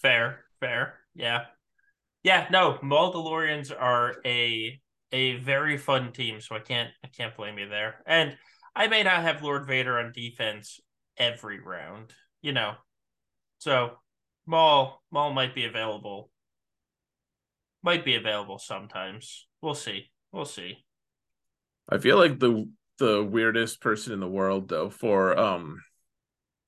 fair, 0.00 0.44
fair, 0.60 0.94
yeah, 1.14 1.44
yeah. 2.22 2.46
No, 2.50 2.78
Mandalorians 2.82 3.72
are 3.78 4.16
a 4.24 4.80
a 5.12 5.36
very 5.36 5.76
fun 5.76 6.12
team, 6.12 6.40
so 6.40 6.56
I 6.56 6.60
can't 6.60 6.90
I 7.04 7.08
can't 7.08 7.36
blame 7.36 7.58
you 7.58 7.68
there. 7.68 7.96
And 8.06 8.36
I 8.74 8.86
may 8.86 9.02
not 9.02 9.22
have 9.22 9.42
Lord 9.42 9.66
Vader 9.66 9.98
on 9.98 10.12
defense 10.12 10.80
every 11.16 11.60
round, 11.60 12.14
you 12.40 12.52
know. 12.52 12.74
So 13.58 13.92
Maul 14.46 15.02
Maul 15.10 15.32
might 15.32 15.54
be 15.54 15.64
available. 15.64 16.30
Might 17.82 18.04
be 18.04 18.14
available 18.14 18.58
sometimes. 18.58 19.46
We'll 19.60 19.74
see. 19.74 20.10
We'll 20.32 20.44
see. 20.44 20.84
I 21.88 21.98
feel 21.98 22.16
like 22.16 22.38
the 22.38 22.68
the 22.98 23.22
weirdest 23.22 23.80
person 23.80 24.12
in 24.12 24.20
the 24.20 24.28
world 24.28 24.68
though 24.68 24.90
for 24.90 25.38
um 25.38 25.82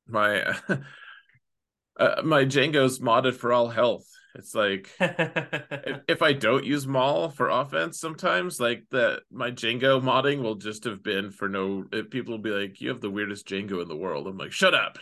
my 0.07 0.43
uh, 1.99 2.23
my 2.25 2.45
Jango's 2.45 2.99
modded 2.99 3.35
for 3.35 3.53
all 3.53 3.69
health. 3.69 4.07
It's 4.35 4.55
like 4.55 4.91
if, 4.99 6.01
if, 6.09 6.23
I 6.23 6.33
don't 6.33 6.65
use 6.65 6.87
Maul 6.87 7.31
for 7.31 7.49
offense, 7.49 8.01
sometimes 8.01 8.59
like 8.59 8.83
that 8.91 9.21
my 9.31 9.51
Jango 9.51 10.03
modding 10.03 10.43
will 10.43 10.57
just 10.57 10.85
have 10.85 11.03
been 11.03 11.31
for 11.31 11.49
no. 11.49 11.85
People 12.11 12.33
will 12.33 12.43
be 12.43 12.51
like, 12.51 12.81
"You 12.81 12.89
have 12.89 13.01
the 13.01 13.11
weirdest 13.11 13.47
Jango 13.47 13.81
in 13.81 13.89
the 13.89 13.97
world." 13.97 14.27
I'm 14.27 14.37
like, 14.37 14.53
"Shut 14.53 14.75
up." 14.75 14.99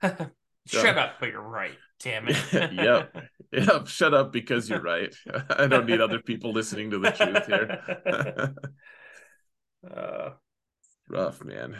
Shut 0.66 0.98
up, 0.98 1.14
but 1.18 1.30
you're 1.30 1.40
right. 1.40 1.76
Damn 2.00 2.28
it. 2.28 2.36
yep. 2.72 3.16
Yep. 3.52 3.86
Shut 3.88 4.14
up 4.14 4.32
because 4.32 4.68
you're 4.68 4.82
right. 4.82 5.14
I 5.50 5.66
don't 5.66 5.86
need 5.86 6.00
other 6.00 6.20
people 6.20 6.52
listening 6.52 6.90
to 6.90 6.98
the 6.98 7.10
truth 7.10 7.46
here. 7.46 8.54
uh, 9.90 10.30
rough, 11.08 11.42
man. 11.42 11.78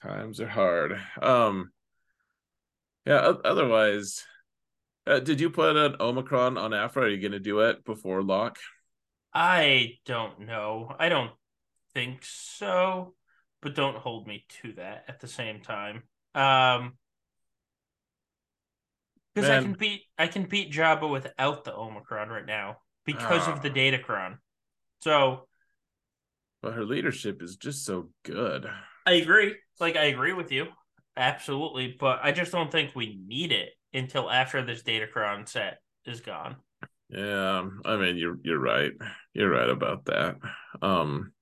Times 0.00 0.40
are 0.40 0.48
hard. 0.48 1.00
Um 1.20 1.70
yeah, 3.06 3.32
otherwise 3.44 4.24
uh, 5.06 5.20
did 5.20 5.40
you 5.40 5.50
put 5.50 5.76
an 5.76 5.96
Omicron 6.00 6.56
on 6.56 6.72
Aphra? 6.72 7.04
Are 7.04 7.08
you 7.08 7.20
going 7.20 7.32
to 7.32 7.40
do 7.40 7.60
it 7.60 7.84
before 7.84 8.22
lock? 8.22 8.58
I 9.34 9.94
don't 10.04 10.40
know. 10.40 10.94
I 10.98 11.08
don't 11.08 11.32
think 11.94 12.20
so, 12.22 13.14
but 13.60 13.74
don't 13.74 13.96
hold 13.96 14.26
me 14.26 14.44
to 14.62 14.72
that 14.74 15.04
at 15.08 15.20
the 15.20 15.28
same 15.28 15.60
time. 15.60 16.02
Um, 16.34 16.94
because 19.34 19.48
I 19.48 19.62
can 19.62 19.72
beat 19.72 20.02
I 20.18 20.26
can 20.26 20.44
beat 20.44 20.72
Jabba 20.72 21.10
without 21.10 21.64
the 21.64 21.74
Omicron 21.74 22.28
right 22.28 22.44
now 22.44 22.78
because 23.04 23.48
uh, 23.48 23.52
of 23.52 23.62
the 23.62 23.70
ah. 23.70 23.74
Datacron. 23.74 24.38
So, 25.00 25.48
but 26.60 26.74
her 26.74 26.84
leadership 26.84 27.42
is 27.42 27.56
just 27.56 27.84
so 27.84 28.10
good. 28.24 28.68
I 29.06 29.12
agree. 29.12 29.54
Like 29.80 29.96
I 29.96 30.04
agree 30.04 30.32
with 30.32 30.52
you, 30.52 30.66
absolutely. 31.16 31.96
But 31.98 32.20
I 32.22 32.32
just 32.32 32.52
don't 32.52 32.70
think 32.70 32.94
we 32.94 33.18
need 33.26 33.52
it 33.52 33.70
until 33.94 34.30
after 34.30 34.62
this 34.62 34.82
Datacron 34.82 35.48
set 35.48 35.78
is 36.04 36.20
gone. 36.20 36.56
Yeah, 37.08 37.68
I 37.84 37.96
mean 37.96 38.16
you're 38.16 38.38
you're 38.42 38.60
right. 38.60 38.92
You're 39.34 39.50
right 39.50 39.68
about 39.68 40.06
that. 40.06 40.36
Um 40.80 41.32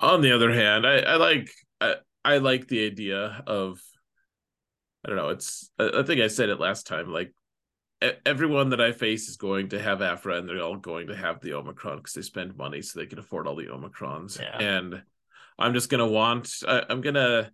on 0.00 0.22
the 0.22 0.32
other 0.32 0.52
hand, 0.52 0.86
I, 0.86 1.00
I 1.00 1.16
like 1.16 1.50
I, 1.80 1.96
I 2.24 2.38
like 2.38 2.66
the 2.66 2.86
idea 2.86 3.42
of 3.46 3.80
I 5.04 5.08
don't 5.08 5.16
know, 5.16 5.28
it's 5.28 5.70
I, 5.78 6.00
I 6.00 6.02
think 6.02 6.20
I 6.20 6.28
said 6.28 6.48
it 6.48 6.58
last 6.58 6.86
time, 6.86 7.12
like 7.12 7.32
everyone 8.24 8.70
that 8.70 8.80
I 8.80 8.92
face 8.92 9.28
is 9.28 9.36
going 9.36 9.68
to 9.70 9.80
have 9.80 10.00
Aphra 10.00 10.38
and 10.38 10.48
they're 10.48 10.62
all 10.62 10.76
going 10.76 11.08
to 11.08 11.16
have 11.16 11.40
the 11.40 11.52
Omicron 11.52 11.98
because 11.98 12.14
they 12.14 12.22
spend 12.22 12.56
money 12.56 12.80
so 12.80 12.98
they 12.98 13.06
can 13.06 13.18
afford 13.18 13.46
all 13.46 13.56
the 13.56 13.66
Omicrons. 13.66 14.40
Yeah. 14.40 14.58
And 14.58 15.02
I'm 15.58 15.74
just 15.74 15.90
gonna 15.90 16.08
want 16.08 16.50
I, 16.66 16.82
I'm 16.88 17.02
gonna 17.02 17.50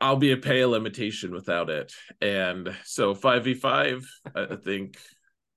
I'll 0.00 0.16
be 0.16 0.32
a 0.32 0.36
pale 0.36 0.74
imitation 0.74 1.32
without 1.32 1.70
it. 1.70 1.92
And 2.20 2.74
so 2.84 3.14
5v5, 3.14 4.04
I 4.34 4.56
think 4.56 4.98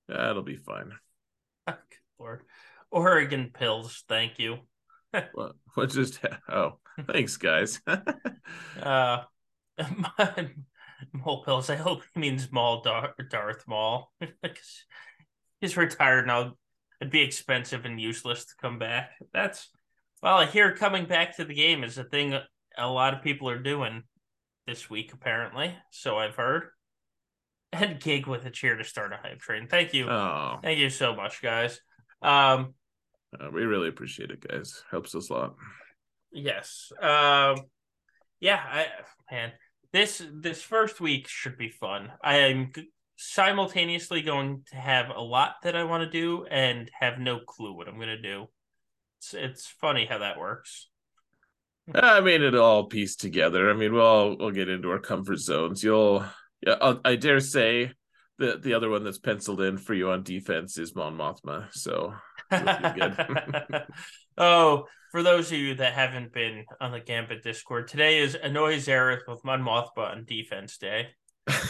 that'll 0.07 0.43
be 0.43 0.57
fine. 0.57 0.91
Or 2.21 2.43
Oregon 2.91 3.49
pills, 3.53 4.03
thank 4.09 4.39
you. 4.39 4.57
what, 5.31 5.53
what 5.75 5.89
just 5.89 6.19
oh 6.49 6.79
thanks 7.07 7.37
guys. 7.37 7.79
uh 8.81 9.19
Maul 11.13 11.43
pills. 11.45 11.69
I 11.69 11.77
hope 11.77 12.03
he 12.13 12.19
means 12.19 12.51
Maul 12.51 12.81
Dar- 12.81 13.15
Darth 13.29 13.63
Maul. 13.69 14.11
He's 15.61 15.77
retired 15.77 16.27
now. 16.27 16.55
It'd 16.99 17.09
be 17.09 17.21
expensive 17.21 17.85
and 17.85 18.01
useless 18.01 18.43
to 18.45 18.53
come 18.61 18.79
back. 18.79 19.11
That's 19.31 19.69
well, 20.21 20.37
I 20.37 20.45
hear 20.45 20.75
coming 20.75 21.05
back 21.05 21.37
to 21.37 21.45
the 21.45 21.53
game 21.53 21.85
is 21.85 21.97
a 21.97 22.03
thing 22.03 22.37
a 22.77 22.87
lot 22.87 23.13
of 23.13 23.23
people 23.23 23.49
are 23.49 23.61
doing 23.61 24.03
this 24.67 24.89
week, 24.89 25.13
apparently. 25.13 25.75
So 25.91 26.17
I've 26.17 26.35
heard. 26.35 26.63
And 27.71 27.99
gig 27.99 28.25
with 28.25 28.47
a 28.47 28.49
cheer 28.49 28.77
to 28.77 28.83
start 28.83 29.13
a 29.13 29.17
hype 29.17 29.41
train. 29.41 29.67
Thank 29.67 29.93
you. 29.93 30.09
Oh. 30.09 30.57
Thank 30.63 30.79
you 30.79 30.89
so 30.89 31.15
much, 31.15 31.39
guys. 31.39 31.79
Um, 32.19 32.73
uh, 33.39 33.49
we 33.53 33.61
really 33.61 33.89
appreciate 33.89 34.31
it, 34.31 34.41
guys. 34.41 34.83
Helps 34.89 35.13
us 35.13 35.29
a 35.29 35.33
lot. 35.33 35.55
Yes. 36.31 36.91
Um, 36.99 37.57
yeah, 38.39 38.59
I 38.59 38.87
man, 39.31 39.51
this 39.93 40.23
this 40.33 40.61
first 40.61 40.99
week 41.01 41.27
should 41.27 41.57
be 41.57 41.69
fun. 41.69 42.11
I 42.23 42.37
am 42.37 42.71
simultaneously 43.17 44.21
going 44.21 44.63
to 44.71 44.77
have 44.77 45.09
a 45.09 45.21
lot 45.21 45.55
that 45.63 45.75
I 45.75 45.83
want 45.83 46.03
to 46.03 46.09
do 46.09 46.45
and 46.45 46.89
have 46.99 47.19
no 47.19 47.39
clue 47.39 47.73
what 47.73 47.87
I'm 47.87 47.95
going 47.95 48.07
to 48.07 48.21
do. 48.21 48.47
It's 49.19 49.33
it's 49.33 49.67
funny 49.67 50.05
how 50.05 50.19
that 50.19 50.39
works. 50.39 50.88
I 51.95 52.21
mean, 52.21 52.41
it'll 52.41 52.63
all 52.63 52.85
piece 52.85 53.15
together. 53.15 53.69
I 53.69 53.73
mean, 53.73 53.93
we'll 53.93 54.05
all, 54.05 54.37
we'll 54.37 54.51
get 54.51 54.69
into 54.69 54.91
our 54.91 54.99
comfort 54.99 55.39
zones. 55.39 55.83
You'll, 55.83 56.25
yeah, 56.65 56.75
I'll, 56.81 57.01
i 57.05 57.15
dare 57.15 57.39
say 57.39 57.91
the 58.37 58.57
the 58.61 58.73
other 58.73 58.89
one 58.89 59.03
that's 59.03 59.19
penciled 59.19 59.61
in 59.61 59.77
for 59.77 59.93
you 59.93 60.09
on 60.11 60.23
defense 60.23 60.77
is 60.77 60.95
Mon 60.95 61.15
Mothma. 61.15 61.67
So 61.73 62.13
good. 62.49 63.85
oh, 64.37 64.85
for 65.11 65.23
those 65.23 65.51
of 65.51 65.57
you 65.57 65.75
that 65.75 65.93
haven't 65.93 66.33
been 66.33 66.65
on 66.79 66.91
the 66.91 66.99
Gambit 66.99 67.43
Discord, 67.43 67.87
today 67.87 68.19
is 68.19 68.35
Annoy 68.35 68.77
Xaereth 68.77 69.27
with 69.27 69.43
Mon 69.43 69.61
Mothma 69.61 70.11
on 70.11 70.25
defense 70.25 70.77
day. 70.77 71.09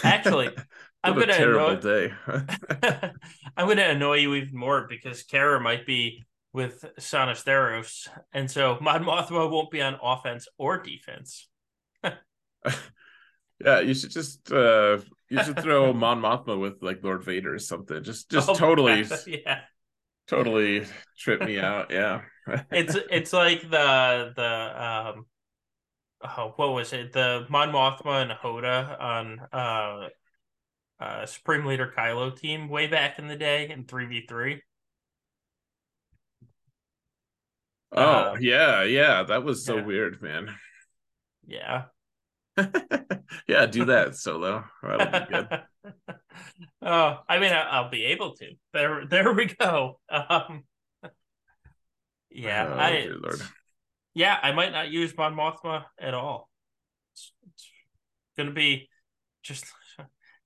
Actually, 0.04 0.50
I'm 1.04 1.18
gonna 1.18 1.34
annoy. 1.34 1.76
Day. 1.78 2.14
I'm 3.58 3.68
gonna 3.68 3.84
annoy 3.84 4.18
you 4.18 4.36
even 4.36 4.58
more 4.58 4.88
because 4.88 5.24
Kara 5.24 5.60
might 5.60 5.86
be 5.86 6.24
with 6.54 6.86
Sana 6.98 7.34
Starros, 7.34 8.08
and 8.34 8.50
so 8.50 8.78
Mon 8.82 9.04
Mothma 9.04 9.50
won't 9.50 9.72
be 9.72 9.82
on 9.82 9.98
offense 10.02 10.48
or 10.58 10.82
defense. 10.82 11.48
yeah, 12.04 13.80
you 13.82 13.94
should 13.94 14.12
just 14.12 14.52
uh 14.52 14.98
you 15.30 15.44
should 15.44 15.60
throw 15.60 15.94
Mon 15.94 16.22
Mothma 16.22 16.60
with 16.60 16.82
like 16.82 17.04
Lord 17.04 17.24
Vader 17.24 17.54
or 17.54 17.60
something. 17.60 18.04
Just 18.04 18.30
just 18.30 18.50
oh, 18.50 18.56
totally 18.56 19.06
yeah. 19.28 19.62
Totally 20.28 20.86
trip 21.18 21.42
me 21.42 21.58
out. 21.58 21.90
Yeah. 21.90 22.22
it's 22.72 22.96
it's 23.10 23.34
like 23.34 23.62
the 23.62 24.32
the 24.36 24.84
um 24.84 25.26
oh, 26.24 26.54
what 26.56 26.74
was 26.74 26.94
it? 26.94 27.14
The 27.14 27.46
Mon 27.50 27.72
Mothma 27.72 28.22
and 28.22 28.32
Hoda 28.32 29.00
on 29.00 29.40
uh 29.52 30.10
uh 31.00 31.26
Supreme 31.26 31.66
Leader 31.66 31.92
Kylo 31.96 32.36
team 32.36 32.70
way 32.70 32.88
back 32.88 33.18
in 33.20 33.28
the 33.28 33.36
day 33.36 33.70
in 33.70 33.86
3v3. 33.86 34.62
Oh, 37.92 38.32
um, 38.34 38.38
yeah, 38.42 38.84
yeah. 38.84 39.24
That 39.24 39.44
was 39.44 39.66
so 39.66 39.78
yeah. 39.78 39.86
weird, 39.86 40.22
man. 40.22 40.50
Yeah. 41.48 41.86
yeah, 43.48 43.66
do 43.66 43.86
that 43.86 44.16
solo. 44.16 44.64
That'll 44.84 45.20
be 45.20 45.26
good. 45.32 45.62
oh, 46.84 47.20
I 47.28 47.40
mean, 47.40 47.52
I'll 47.52 47.90
be 47.90 48.06
able 48.06 48.36
to. 48.36 48.52
There, 48.72 49.08
there 49.08 49.34
we 49.34 49.46
go. 49.46 50.00
Um, 50.12 50.66
yeah, 52.30 52.68
oh, 52.70 52.78
I. 52.78 53.08
Lord. 53.10 53.42
Yeah, 54.14 54.38
I 54.40 54.52
might 54.52 54.72
not 54.72 54.92
use 54.92 55.16
Mon 55.18 55.34
Mothma 55.34 55.86
at 56.00 56.14
all. 56.14 56.50
It's, 57.14 57.32
it's 57.48 57.72
gonna 58.38 58.52
be 58.52 58.90
just 59.42 59.66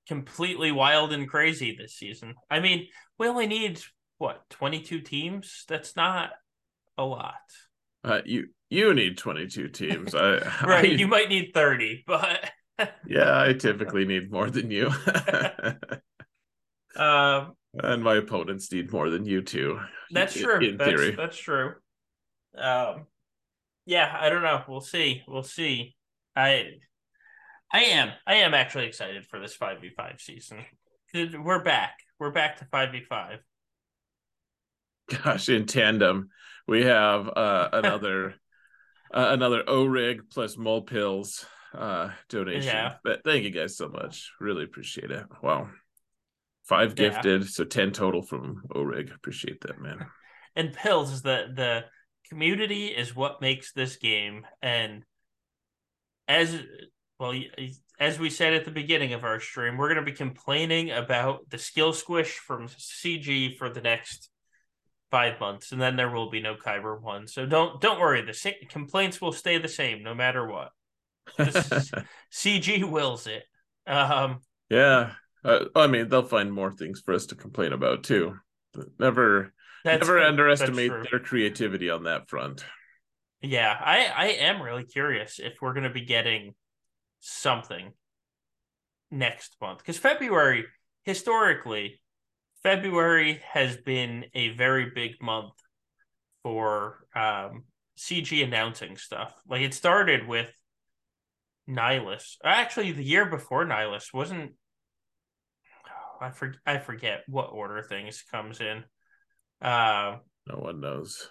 completely 0.08 0.72
wild 0.72 1.12
and 1.12 1.28
crazy 1.28 1.76
this 1.76 1.96
season. 1.96 2.36
I 2.50 2.62
mean, 2.62 2.88
we 3.20 3.28
only 3.28 3.48
need 3.48 3.82
what 4.20 4.50
twenty 4.50 4.82
two 4.82 5.02
teams. 5.02 5.66
That's 5.68 5.98
not 5.98 6.32
a 6.98 7.04
lot. 7.04 7.36
Uh, 8.04 8.22
you 8.26 8.48
you 8.70 8.94
need 8.94 9.18
22 9.18 9.70
teams. 9.70 10.16
I, 10.16 10.38
right, 10.66 10.86
I, 10.86 10.88
you 10.88 11.08
might 11.08 11.30
need 11.30 11.52
30, 11.54 12.04
but 12.08 12.50
yeah, 13.08 13.42
I 13.42 13.54
typically 13.54 14.06
need 14.06 14.32
more 14.32 14.50
than 14.50 14.72
you. 14.72 14.88
um, 16.96 17.54
and 17.76 18.04
my 18.04 18.16
opponents 18.16 18.72
need 18.72 18.92
more 18.92 19.10
than 19.10 19.26
you 19.26 19.42
too. 19.42 19.80
That's 20.12 20.36
in, 20.36 20.44
true. 20.44 20.60
In 20.60 20.78
that's, 20.78 20.90
theory, 20.90 21.16
that's 21.16 21.38
true. 21.38 21.74
Um, 22.58 23.08
yeah, 23.86 24.16
I 24.20 24.30
don't 24.30 24.44
know. 24.44 24.64
We'll 24.68 24.82
see. 24.82 25.24
We'll 25.28 25.44
see. 25.44 25.96
I, 26.36 26.72
I 27.72 27.84
am. 27.84 28.12
I 28.26 28.36
am 28.36 28.54
actually 28.54 28.88
excited 28.88 29.26
for 29.26 29.40
this 29.40 29.56
five 29.56 29.82
v 29.82 29.90
five 29.96 30.20
season. 30.20 30.60
We're 31.14 31.64
back. 31.64 31.98
We're 32.20 32.32
back 32.32 32.58
to 32.58 32.66
five 32.66 32.92
v 32.92 33.02
five. 33.08 33.40
Gosh, 35.10 35.50
in 35.50 35.66
tandem 35.66 36.30
we 36.68 36.84
have 36.84 37.28
uh, 37.28 37.70
another 37.74 38.36
uh, 39.14 39.28
another 39.32 39.64
O 39.68 39.86
rig 39.86 40.30
plus 40.30 40.58
mole 40.58 40.82
pills 40.82 41.46
uh, 41.74 42.10
donation. 42.30 42.74
Yeah. 42.74 42.96
But 43.04 43.24
thank 43.24 43.44
you 43.44 43.52
guys 43.52 43.78
so 43.78 43.90
much. 43.90 44.32
Really 44.40 44.64
appreciate 44.64 45.12
it. 45.12 45.26
Wow. 45.42 45.70
Five 46.66 46.96
gifted, 46.96 47.42
yeah. 47.42 47.48
so 47.48 47.66
ten 47.66 47.92
total 47.92 48.22
from 48.22 48.64
O 48.74 48.82
rig. 48.82 49.12
Appreciate 49.14 49.62
that, 49.62 49.80
man. 49.80 50.06
And 50.56 50.72
pills 50.72 51.12
is 51.12 51.24
the 51.24 51.48
the 51.52 51.86
community 52.30 52.88
is 52.88 53.16
what 53.16 53.42
makes 53.42 53.74
this 53.74 53.98
game 53.98 54.46
and 54.62 55.04
as 56.28 56.58
well 57.20 57.34
as 58.00 58.18
we 58.18 58.30
said 58.30 58.54
at 58.54 58.66
the 58.66 58.72
beginning 58.72 59.14
of 59.14 59.24
our 59.24 59.40
stream 59.40 59.78
we're 59.78 59.94
going 59.94 60.04
to 60.04 60.12
be 60.12 60.18
complaining 60.18 60.92
about 60.92 61.50
the 61.50 61.58
skill 61.58 61.94
squish 61.94 62.38
from 62.38 62.68
cg 62.68 63.58
for 63.58 63.70
the 63.70 63.82
next 63.82 64.30
five 65.14 65.40
months 65.40 65.72
and 65.72 65.80
then 65.80 65.96
there 65.96 66.10
will 66.10 66.32
be 66.32 66.42
no 66.42 66.56
kyber 66.56 67.00
one. 67.00 67.28
So 67.28 67.46
don't 67.46 67.80
don't 67.80 68.00
worry 68.00 68.24
the 68.26 68.34
same, 68.34 68.56
complaints 68.68 69.22
will 69.22 69.32
stay 69.32 69.60
the 69.60 69.68
same 69.68 70.02
no 70.02 70.16
matter 70.16 70.48
what. 70.48 70.72
Cg 72.34 72.90
wills 72.90 73.28
it. 73.28 73.44
Um 73.86 74.40
yeah 74.70 75.12
uh, 75.46 75.66
i 75.76 75.86
mean 75.88 76.08
they'll 76.10 76.24
find 76.24 76.52
more 76.52 76.72
things 76.72 77.02
for 77.02 77.14
us 77.14 77.28
to 77.28 77.36
complain 77.36 77.74
about 77.74 78.04
too. 78.04 78.38
Never 78.98 79.54
that's 79.84 80.02
never 80.02 80.20
underestimate 80.20 80.92
their 81.12 81.20
creativity 81.20 81.92
on 81.92 82.06
that 82.06 82.28
front. 82.28 82.66
Yeah, 83.40 83.78
I 83.80 84.06
I 84.06 84.28
am 84.30 84.64
really 84.64 84.86
curious 84.86 85.38
if 85.38 85.62
we're 85.62 85.74
going 85.74 85.84
to 85.84 85.92
be 85.92 86.06
getting 86.06 86.56
something 87.20 87.94
next 89.12 89.58
month 89.62 89.78
because 89.78 90.00
February 90.00 90.66
historically 91.04 92.02
February 92.64 93.42
has 93.52 93.78
been 93.78 94.26
a 94.34 94.50
very 94.50 94.92
big 94.94 95.22
month 95.22 95.54
for 96.44 97.06
um, 97.16 97.64
CG 97.98 98.44
announcing 98.44 98.98
stuff. 98.98 99.34
Like 99.48 99.62
it 99.62 99.74
started 99.74 100.28
with 100.28 100.52
Nihilus. 101.70 102.38
Actually, 102.44 102.92
the 102.92 103.04
year 103.04 103.26
before 103.26 103.66
Nihilus 103.66 104.14
wasn't. 104.14 104.54
I 106.22 106.32
for, 106.32 106.54
I 106.66 106.78
forget 106.78 107.24
what 107.28 107.52
order 107.52 107.82
things 107.82 108.24
comes 108.32 108.62
in. 108.62 108.86
Uh, 109.62 110.18
no 110.48 110.56
one 110.58 110.80
knows 110.80 111.30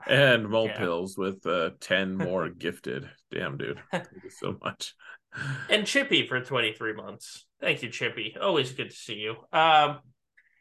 and 0.06 0.48
mole 0.48 0.66
yeah. 0.66 0.78
pills 0.78 1.16
with 1.16 1.44
uh 1.46 1.70
10 1.80 2.16
more 2.16 2.48
gifted 2.58 3.08
damn 3.30 3.56
dude 3.56 3.80
thank 3.90 4.06
you 4.22 4.30
so 4.30 4.56
much 4.62 4.94
and 5.68 5.86
chippy 5.86 6.26
for 6.26 6.40
23 6.40 6.94
months 6.94 7.46
thank 7.60 7.82
you 7.82 7.90
chippy 7.90 8.36
always 8.40 8.72
good 8.72 8.90
to 8.90 8.96
see 8.96 9.16
you 9.16 9.34
um 9.52 9.98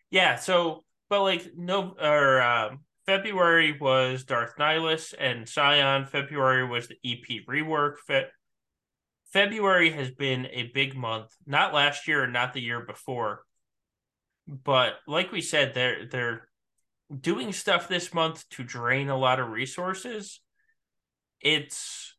yeah 0.10 0.36
so 0.36 0.84
but 1.10 1.22
like 1.22 1.52
no 1.56 1.96
or 2.00 2.42
um 2.42 2.80
february 3.06 3.78
was 3.80 4.24
darth 4.24 4.56
nihilus 4.58 5.14
and 5.18 5.48
scion 5.48 6.06
february 6.06 6.68
was 6.68 6.88
the 6.88 6.98
ep 7.04 7.48
rework. 7.48 7.96
Fe- 8.06 8.28
february 9.32 9.92
has 9.92 10.12
been 10.12 10.48
a 10.48 10.72
big 10.74 10.96
month 10.96 11.34
not 11.46 11.74
last 11.74 12.08
year 12.08 12.24
and 12.24 12.34
not 12.34 12.54
the 12.54 12.62
year 12.62 12.82
before. 12.82 13.44
But 14.48 14.94
like 15.08 15.32
we 15.32 15.42
said 15.42 15.74
they're 15.74 16.06
they're 16.06 16.48
doing 17.20 17.54
stuff 17.54 17.88
this 17.88 18.14
month 18.14 18.48
to 18.52 18.64
drain 18.64 19.10
a 19.10 19.18
lot 19.18 19.40
of 19.40 19.50
resources, 19.50 20.40
it's 21.42 22.16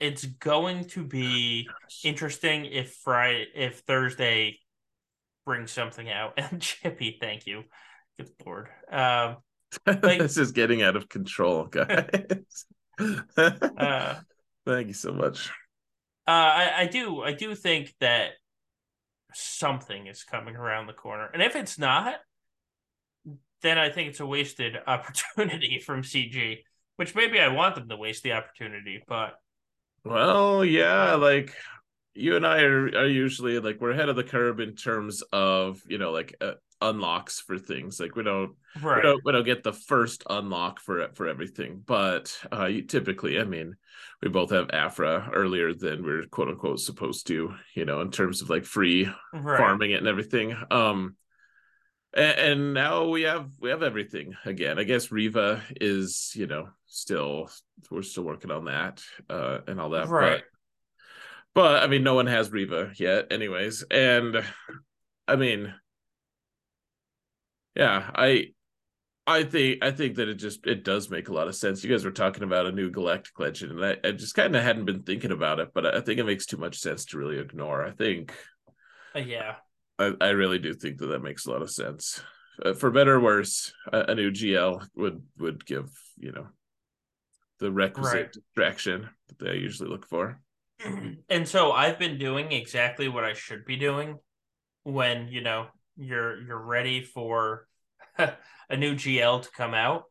it's 0.00 0.24
going 0.24 0.84
to 0.86 1.04
be 1.04 1.68
interesting 2.04 2.66
if 2.66 2.94
Friday 3.04 3.46
if 3.54 3.80
Thursday 3.80 4.58
brings 5.44 5.70
something 5.70 6.08
out. 6.10 6.34
And 6.36 6.60
Chippy, 6.60 7.18
thank 7.20 7.46
you. 7.46 7.64
Good 8.16 8.30
lord. 8.44 8.68
Um 8.90 9.36
like, 9.86 10.18
this 10.18 10.36
is 10.36 10.52
getting 10.52 10.82
out 10.82 10.96
of 10.96 11.08
control, 11.08 11.64
guys. 11.70 12.66
uh, 13.36 14.14
thank 14.66 14.88
you 14.88 14.94
so 14.94 15.12
much. 15.12 15.50
Uh 16.28 16.30
I, 16.30 16.72
I 16.80 16.86
do 16.86 17.22
I 17.22 17.32
do 17.32 17.54
think 17.54 17.94
that 18.00 18.32
something 19.34 20.06
is 20.06 20.24
coming 20.24 20.56
around 20.56 20.86
the 20.86 20.92
corner. 20.92 21.28
And 21.32 21.42
if 21.42 21.56
it's 21.56 21.78
not, 21.78 22.16
then 23.62 23.78
I 23.78 23.90
think 23.90 24.10
it's 24.10 24.20
a 24.20 24.26
wasted 24.26 24.76
opportunity 24.86 25.80
from 25.84 26.02
CG, 26.02 26.58
which 26.96 27.14
maybe 27.14 27.38
I 27.40 27.48
want 27.48 27.76
them 27.76 27.88
to 27.88 27.96
waste 27.96 28.22
the 28.22 28.32
opportunity, 28.32 29.02
but 29.08 29.34
well, 30.04 30.64
yeah, 30.64 31.14
like 31.14 31.54
you 32.14 32.36
and 32.36 32.46
I 32.46 32.62
are, 32.62 32.86
are 32.86 33.06
usually 33.06 33.58
like 33.58 33.80
we're 33.80 33.92
ahead 33.92 34.08
of 34.08 34.16
the 34.16 34.24
curve 34.24 34.60
in 34.60 34.74
terms 34.74 35.22
of 35.32 35.80
you 35.88 35.98
know 35.98 36.10
like 36.10 36.34
uh, 36.40 36.52
unlocks 36.82 37.40
for 37.40 37.58
things. 37.58 37.98
Like 38.00 38.16
we 38.16 38.22
don't 38.22 38.54
right. 38.80 38.96
we 38.96 39.02
don't 39.02 39.24
we 39.24 39.32
don't 39.32 39.44
get 39.44 39.62
the 39.62 39.72
first 39.72 40.24
unlock 40.28 40.80
for 40.80 41.08
for 41.14 41.28
everything, 41.28 41.82
but 41.84 42.36
uh, 42.52 42.66
you, 42.66 42.82
typically, 42.82 43.38
I 43.40 43.44
mean, 43.44 43.76
we 44.22 44.28
both 44.28 44.50
have 44.50 44.70
Aphra 44.72 45.30
earlier 45.32 45.72
than 45.72 46.04
we're 46.04 46.26
quote 46.26 46.48
unquote 46.48 46.80
supposed 46.80 47.26
to, 47.28 47.54
you 47.74 47.84
know, 47.84 48.00
in 48.00 48.10
terms 48.10 48.42
of 48.42 48.50
like 48.50 48.64
free 48.64 49.08
right. 49.32 49.58
farming 49.58 49.92
it 49.92 49.98
and 49.98 50.08
everything. 50.08 50.56
Um, 50.70 51.16
and, 52.14 52.38
and 52.38 52.74
now 52.74 53.08
we 53.08 53.22
have 53.22 53.50
we 53.60 53.70
have 53.70 53.82
everything 53.82 54.34
again. 54.44 54.78
I 54.78 54.84
guess 54.84 55.12
Riva 55.12 55.62
is 55.80 56.32
you 56.34 56.46
know 56.46 56.68
still 56.86 57.50
we're 57.90 58.02
still 58.02 58.24
working 58.24 58.50
on 58.50 58.66
that 58.66 59.02
uh, 59.30 59.58
and 59.66 59.80
all 59.80 59.90
that, 59.90 60.08
right? 60.08 60.42
But, 61.54 61.82
I 61.82 61.86
mean, 61.86 62.02
no 62.02 62.14
one 62.14 62.26
has 62.26 62.50
Riva 62.50 62.92
yet, 62.96 63.26
anyways. 63.30 63.84
And 63.90 64.42
I 65.28 65.36
mean, 65.36 65.74
yeah, 67.74 68.10
I 68.14 68.52
I 69.26 69.44
think 69.44 69.84
I 69.84 69.92
think 69.92 70.16
that 70.16 70.28
it 70.28 70.34
just 70.34 70.66
it 70.66 70.84
does 70.84 71.08
make 71.08 71.28
a 71.28 71.32
lot 71.32 71.48
of 71.48 71.54
sense. 71.54 71.84
You 71.84 71.90
guys 71.90 72.04
were 72.04 72.10
talking 72.10 72.42
about 72.42 72.66
a 72.66 72.72
new 72.72 72.90
galactic 72.90 73.38
legend, 73.38 73.72
and 73.72 73.84
I, 73.84 74.08
I 74.08 74.12
just 74.12 74.34
kind 74.34 74.56
of 74.56 74.62
hadn't 74.62 74.84
been 74.84 75.02
thinking 75.02 75.30
about 75.30 75.60
it, 75.60 75.68
but 75.72 75.86
I 75.86 76.00
think 76.00 76.18
it 76.18 76.26
makes 76.26 76.46
too 76.46 76.56
much 76.56 76.78
sense 76.78 77.04
to 77.06 77.18
really 77.18 77.38
ignore. 77.38 77.84
I 77.84 77.92
think, 77.92 78.34
uh, 79.14 79.20
yeah, 79.20 79.56
I, 79.98 80.12
I 80.20 80.28
really 80.30 80.58
do 80.58 80.74
think 80.74 80.98
that 80.98 81.06
that 81.06 81.22
makes 81.22 81.46
a 81.46 81.50
lot 81.50 81.62
of 81.62 81.70
sense. 81.70 82.20
Uh, 82.64 82.74
for 82.74 82.90
better 82.90 83.14
or 83.14 83.20
worse, 83.20 83.72
a, 83.92 84.00
a, 84.08 84.14
new 84.14 84.30
GL 84.30 84.86
would 84.96 85.22
would 85.38 85.64
give 85.64 85.88
you 86.18 86.32
know 86.32 86.48
the 87.60 87.70
requisite 87.70 88.14
right. 88.14 88.32
distraction 88.32 89.08
that 89.28 89.38
they 89.38 89.56
usually 89.56 89.88
look 89.88 90.08
for. 90.08 90.40
And 91.28 91.48
so 91.48 91.72
I've 91.72 91.98
been 91.98 92.18
doing 92.18 92.52
exactly 92.52 93.08
what 93.08 93.24
I 93.24 93.32
should 93.32 93.64
be 93.64 93.76
doing 93.76 94.18
when 94.82 95.28
you 95.28 95.40
know 95.40 95.68
you're 95.96 96.40
you're 96.42 96.60
ready 96.60 97.02
for 97.02 97.66
a 98.18 98.76
new 98.76 98.94
GL 98.94 99.42
to 99.42 99.50
come 99.50 99.74
out. 99.74 100.04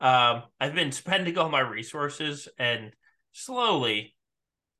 Um, 0.00 0.44
I've 0.60 0.74
been 0.74 0.92
spending 0.92 1.36
all 1.36 1.48
my 1.48 1.60
resources 1.60 2.48
and 2.58 2.92
slowly, 3.32 4.14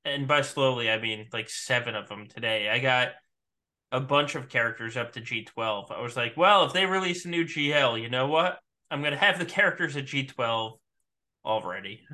and 0.05 0.29
by 0.29 0.43
slowly 0.43 0.91
I 0.91 1.01
mean 1.01 1.27
like 1.33 1.51
seven 1.51 1.97
of 1.97 2.09
them 2.09 2.27
today. 2.29 2.69
I 2.69 2.79
got 2.79 3.09
a 3.91 4.01
bunch 4.01 4.35
of 4.35 4.49
characters 4.49 4.97
up 4.97 5.13
to 5.13 5.21
G12. 5.21 5.91
I 5.91 6.01
was 6.01 6.17
like, 6.17 6.37
well, 6.37 6.65
if 6.65 6.73
they 6.73 6.87
release 6.87 7.25
a 7.25 7.29
new 7.29 7.45
GL, 7.45 8.01
you 8.01 8.11
know 8.11 8.29
what? 8.29 8.59
I'm 8.91 9.03
to 9.03 9.17
have 9.17 9.39
the 9.39 9.45
characters 9.45 9.97
at 9.97 10.07
G12 10.07 10.79
already. 11.45 12.07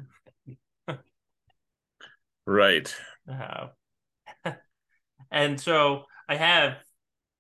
right. 2.47 2.95
Uh, 3.31 3.66
and 5.31 5.61
so 5.61 6.05
I 6.29 6.37
have, 6.37 6.77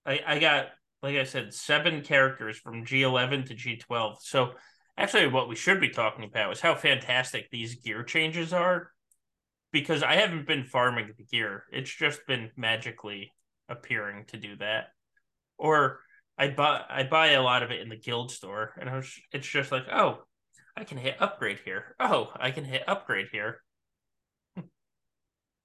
I, 0.06 0.20
I 0.26 0.38
got, 0.38 0.66
like 1.02 1.16
I 1.16 1.24
said, 1.24 1.52
seven 1.52 2.02
characters 2.02 2.58
from 2.58 2.84
G11 2.84 3.46
to 3.46 3.54
G12. 3.54 4.16
So 4.20 4.52
actually, 4.96 5.28
what 5.28 5.48
we 5.48 5.56
should 5.56 5.80
be 5.80 5.90
talking 5.90 6.24
about 6.24 6.52
is 6.52 6.60
how 6.60 6.74
fantastic 6.74 7.50
these 7.50 7.76
gear 7.76 8.02
changes 8.02 8.52
are. 8.52 8.90
Because 9.72 10.04
I 10.04 10.14
haven't 10.14 10.46
been 10.46 10.62
farming 10.62 11.10
the 11.18 11.24
gear, 11.24 11.64
it's 11.72 11.92
just 11.92 12.24
been 12.28 12.50
magically 12.56 13.32
appearing 13.68 14.24
to 14.28 14.36
do 14.36 14.54
that. 14.56 14.90
Or 15.58 15.98
I 16.38 16.48
buy 16.48 16.84
I 16.88 17.02
buy 17.02 17.30
a 17.30 17.42
lot 17.42 17.64
of 17.64 17.72
it 17.72 17.80
in 17.80 17.88
the 17.88 17.96
guild 17.96 18.30
store, 18.30 18.72
and 18.80 18.88
was, 18.88 19.12
it's 19.32 19.48
just 19.48 19.72
like, 19.72 19.84
oh, 19.92 20.22
I 20.76 20.84
can 20.84 20.98
hit 20.98 21.20
upgrade 21.20 21.58
here. 21.64 21.94
Oh, 22.00 22.30
I 22.36 22.50
can 22.50 22.64
hit 22.64 22.84
upgrade 22.88 23.28
here. 23.32 23.62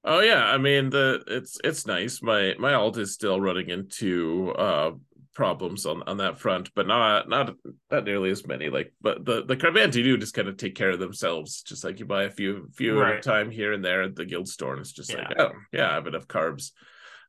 Oh 0.04 0.20
yeah, 0.20 0.44
I 0.44 0.58
mean 0.58 0.90
the 0.90 1.24
it's 1.28 1.58
it's 1.64 1.86
nice. 1.86 2.22
My 2.22 2.56
my 2.60 2.74
alt 2.74 2.98
is 2.98 3.14
still 3.14 3.40
running 3.40 3.70
into 3.70 4.52
uh 4.58 4.92
problems 5.40 5.86
on 5.86 6.04
on 6.04 6.18
that 6.18 6.38
front, 6.38 6.70
but 6.76 6.86
not 6.86 7.30
not 7.30 7.56
not 7.90 8.04
nearly 8.04 8.30
as 8.30 8.46
many. 8.46 8.70
Like, 8.70 8.92
but 9.02 9.24
the 9.24 9.46
the 9.46 9.56
Carbanti 9.56 10.04
do 10.04 10.18
just 10.18 10.34
kind 10.34 10.50
of 10.50 10.58
take 10.58 10.76
care 10.76 10.90
of 10.90 11.00
themselves. 11.00 11.62
Just 11.62 11.86
like 11.86 12.00
you 12.00 12.06
buy 12.06 12.24
a 12.24 12.30
few 12.30 12.68
few 12.76 13.00
right. 13.00 13.14
at 13.14 13.20
a 13.20 13.22
time 13.22 13.50
here 13.50 13.72
and 13.72 13.84
there 13.84 14.04
at 14.04 14.16
the 14.16 14.26
guild 14.26 14.50
store, 14.50 14.74
and 14.74 14.82
it's 14.82 14.92
just 14.92 15.12
yeah. 15.12 15.28
like, 15.30 15.40
oh 15.40 15.52
yeah, 15.72 15.90
I 15.90 15.94
have 15.94 16.08
enough 16.08 16.28
carbs. 16.28 16.72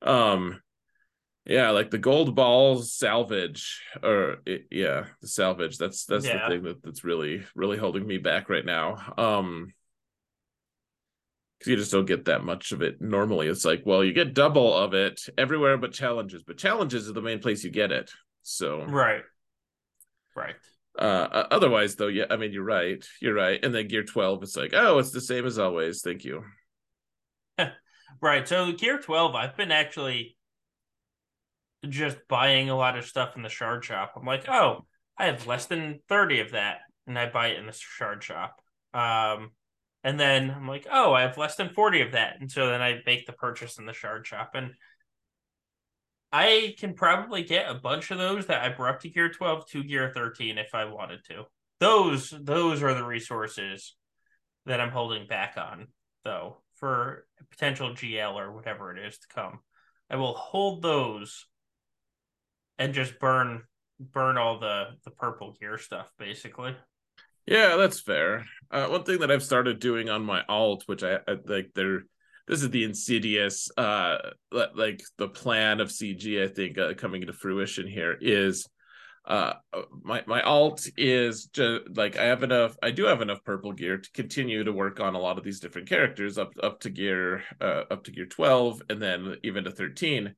Um, 0.02 0.60
yeah, 1.46 1.70
like 1.70 1.90
the 1.90 1.98
gold 1.98 2.34
balls 2.34 2.92
salvage, 2.92 3.80
or 4.02 4.38
it, 4.44 4.66
yeah, 4.72 5.04
the 5.20 5.28
salvage. 5.28 5.78
That's 5.78 6.04
that's 6.04 6.26
yeah. 6.26 6.48
the 6.48 6.54
thing 6.54 6.64
that, 6.64 6.82
that's 6.82 7.04
really 7.04 7.44
really 7.54 7.78
holding 7.78 8.06
me 8.06 8.18
back 8.18 8.48
right 8.48 8.66
now. 8.66 9.14
Um, 9.16 9.72
because 11.60 11.70
you 11.70 11.76
just 11.76 11.92
don't 11.92 12.06
get 12.06 12.24
that 12.24 12.42
much 12.42 12.72
of 12.72 12.80
it 12.82 13.00
normally. 13.00 13.46
It's 13.46 13.64
like, 13.64 13.82
well, 13.84 14.02
you 14.02 14.12
get 14.12 14.34
double 14.34 14.74
of 14.76 14.94
it 14.94 15.20
everywhere 15.38 15.76
but 15.76 15.92
challenges, 15.92 16.42
but 16.42 16.56
challenges 16.56 17.08
are 17.08 17.12
the 17.12 17.22
main 17.22 17.38
place 17.38 17.62
you 17.62 17.70
get 17.70 17.92
it. 17.92 18.10
So 18.42 18.84
right, 18.86 19.22
right. 20.34 20.56
Uh, 20.98 21.46
otherwise, 21.50 21.94
though, 21.94 22.08
yeah, 22.08 22.24
I 22.30 22.36
mean, 22.36 22.52
you're 22.52 22.64
right. 22.64 23.04
You're 23.20 23.34
right. 23.34 23.64
And 23.64 23.72
then 23.72 23.86
Gear 23.86 24.02
12, 24.02 24.42
it's 24.42 24.56
like, 24.56 24.72
oh, 24.74 24.98
it's 24.98 25.12
the 25.12 25.20
same 25.20 25.46
as 25.46 25.58
always. 25.58 26.02
Thank 26.02 26.24
you. 26.24 26.42
Right. 28.20 28.46
So 28.46 28.72
Gear 28.72 28.98
12, 28.98 29.34
I've 29.34 29.56
been 29.56 29.70
actually 29.70 30.36
just 31.88 32.18
buying 32.28 32.68
a 32.68 32.76
lot 32.76 32.98
of 32.98 33.06
stuff 33.06 33.36
in 33.36 33.42
the 33.42 33.48
shard 33.48 33.84
shop. 33.84 34.12
I'm 34.16 34.26
like, 34.26 34.48
oh, 34.48 34.84
I 35.16 35.26
have 35.26 35.46
less 35.46 35.66
than 35.66 36.00
30 36.08 36.40
of 36.40 36.50
that. 36.52 36.80
and 37.06 37.18
I 37.18 37.30
buy 37.30 37.48
it 37.48 37.58
in 37.58 37.66
the 37.66 37.72
shard 37.72 38.22
shop. 38.22 38.60
Um, 38.92 39.52
and 40.02 40.18
then 40.18 40.50
I'm 40.50 40.66
like, 40.66 40.86
oh, 40.90 41.12
I 41.12 41.22
have 41.22 41.36
less 41.36 41.56
than 41.56 41.68
40 41.70 42.02
of 42.02 42.12
that. 42.12 42.40
And 42.40 42.50
so 42.50 42.68
then 42.68 42.80
I 42.80 43.00
make 43.04 43.26
the 43.26 43.32
purchase 43.32 43.78
in 43.78 43.86
the 43.86 43.92
shard 43.92 44.26
shop. 44.26 44.52
And 44.54 44.72
I 46.32 46.74
can 46.78 46.94
probably 46.94 47.42
get 47.42 47.68
a 47.68 47.74
bunch 47.74 48.10
of 48.10 48.18
those 48.18 48.46
that 48.46 48.62
I 48.62 48.70
brought 48.70 49.00
to 49.00 49.10
gear 49.10 49.28
12 49.28 49.68
to 49.70 49.84
gear 49.84 50.10
13 50.14 50.58
if 50.58 50.74
I 50.74 50.86
wanted 50.86 51.24
to. 51.26 51.44
Those 51.80 52.30
those 52.30 52.82
are 52.82 52.94
the 52.94 53.04
resources 53.04 53.96
that 54.66 54.80
I'm 54.80 54.90
holding 54.90 55.26
back 55.26 55.54
on, 55.56 55.88
though, 56.24 56.58
for 56.74 57.26
potential 57.50 57.90
GL 57.90 58.34
or 58.34 58.52
whatever 58.52 58.96
it 58.96 59.04
is 59.04 59.18
to 59.18 59.28
come. 59.34 59.60
I 60.10 60.16
will 60.16 60.34
hold 60.34 60.82
those 60.82 61.46
and 62.78 62.94
just 62.94 63.18
burn 63.18 63.62
burn 63.98 64.38
all 64.38 64.58
the 64.58 64.96
the 65.04 65.10
purple 65.10 65.56
gear 65.60 65.78
stuff 65.78 66.10
basically. 66.18 66.74
Yeah, 67.46 67.76
that's 67.76 68.00
fair. 68.00 68.46
Uh, 68.70 68.86
one 68.86 69.02
thing 69.04 69.18
that 69.20 69.30
I've 69.30 69.42
started 69.42 69.80
doing 69.80 70.08
on 70.08 70.24
my 70.24 70.42
alt, 70.48 70.84
which 70.86 71.02
I, 71.02 71.16
I 71.26 71.36
like, 71.44 71.70
there, 71.74 72.02
this 72.46 72.62
is 72.62 72.70
the 72.70 72.84
insidious, 72.84 73.68
uh, 73.76 74.18
like 74.52 75.02
the 75.18 75.28
plan 75.28 75.80
of 75.80 75.88
CG. 75.88 76.42
I 76.42 76.48
think 76.48 76.78
uh, 76.78 76.94
coming 76.94 77.22
into 77.22 77.32
fruition 77.32 77.86
here 77.86 78.16
is, 78.20 78.66
uh, 79.26 79.52
my 80.02 80.24
my 80.26 80.40
alt 80.40 80.88
is 80.96 81.44
just 81.46 81.82
like 81.94 82.16
I 82.16 82.24
have 82.24 82.42
enough. 82.42 82.74
I 82.82 82.90
do 82.90 83.04
have 83.04 83.20
enough 83.20 83.44
purple 83.44 83.72
gear 83.72 83.98
to 83.98 84.10
continue 84.12 84.64
to 84.64 84.72
work 84.72 84.98
on 84.98 85.14
a 85.14 85.20
lot 85.20 85.36
of 85.36 85.44
these 85.44 85.60
different 85.60 85.88
characters 85.88 86.38
up 86.38 86.52
up 86.62 86.80
to 86.80 86.90
gear, 86.90 87.42
uh, 87.60 87.82
up 87.90 88.04
to 88.04 88.12
gear 88.12 88.24
twelve, 88.26 88.80
and 88.88 89.00
then 89.00 89.36
even 89.44 89.64
to 89.64 89.70
thirteen. 89.70 90.34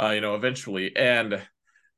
Uh, 0.00 0.10
you 0.14 0.22
know, 0.22 0.34
eventually, 0.34 0.96
and 0.96 1.42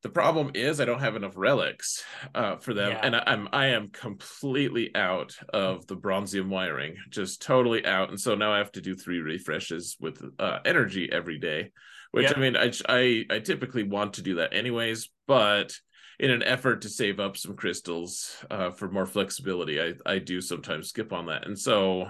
the 0.05 0.11
problem 0.11 0.51
is 0.53 0.81
I 0.81 0.85
don't 0.85 1.01
have 1.01 1.17
enough 1.17 1.33
relics 1.35 2.05
uh, 2.35 2.57
for 2.57 2.75
them, 2.75 2.91
yeah. 2.91 3.01
and 3.03 3.17
I, 3.17 3.23
I'm 3.27 3.49
I 3.55 3.67
am 3.69 3.89
completely 3.89 4.95
out 4.95 5.35
of 5.49 5.87
the 5.87 5.97
bronzium 5.97 6.51
wiring, 6.51 6.97
just 7.09 7.41
totally 7.41 7.87
out. 7.87 8.11
And 8.11 8.21
so 8.21 8.35
now 8.35 8.53
I 8.53 8.59
have 8.59 8.71
to 8.73 8.83
do 8.83 8.95
three 8.95 9.21
refreshes 9.21 9.97
with 9.99 10.23
uh, 10.39 10.59
energy 10.67 11.11
every 11.11 11.39
day, 11.39 11.73
which 12.11 12.31
I 12.37 12.39
mean 12.39 12.55
I, 12.55 12.71
I 12.87 13.25
I 13.31 13.39
typically 13.39 13.83
want 13.83 14.13
to 14.15 14.23
do 14.23 14.35
that 14.35 14.53
anyways, 14.53 15.09
but 15.27 15.75
in 16.21 16.31
an 16.31 16.43
effort 16.43 16.83
to 16.83 16.91
save 16.91 17.19
up 17.19 17.39
some 17.39 17.57
crystals 17.57 18.37
uh, 18.51 18.73
for 18.73 18.91
more 18.91 19.07
flexibility, 19.07 19.81
I 19.81 19.95
I 20.05 20.19
do 20.19 20.43
sometimes 20.43 20.91
skip 20.91 21.15
on 21.15 21.27
that, 21.27 21.47
and 21.47 21.59
so. 21.59 22.09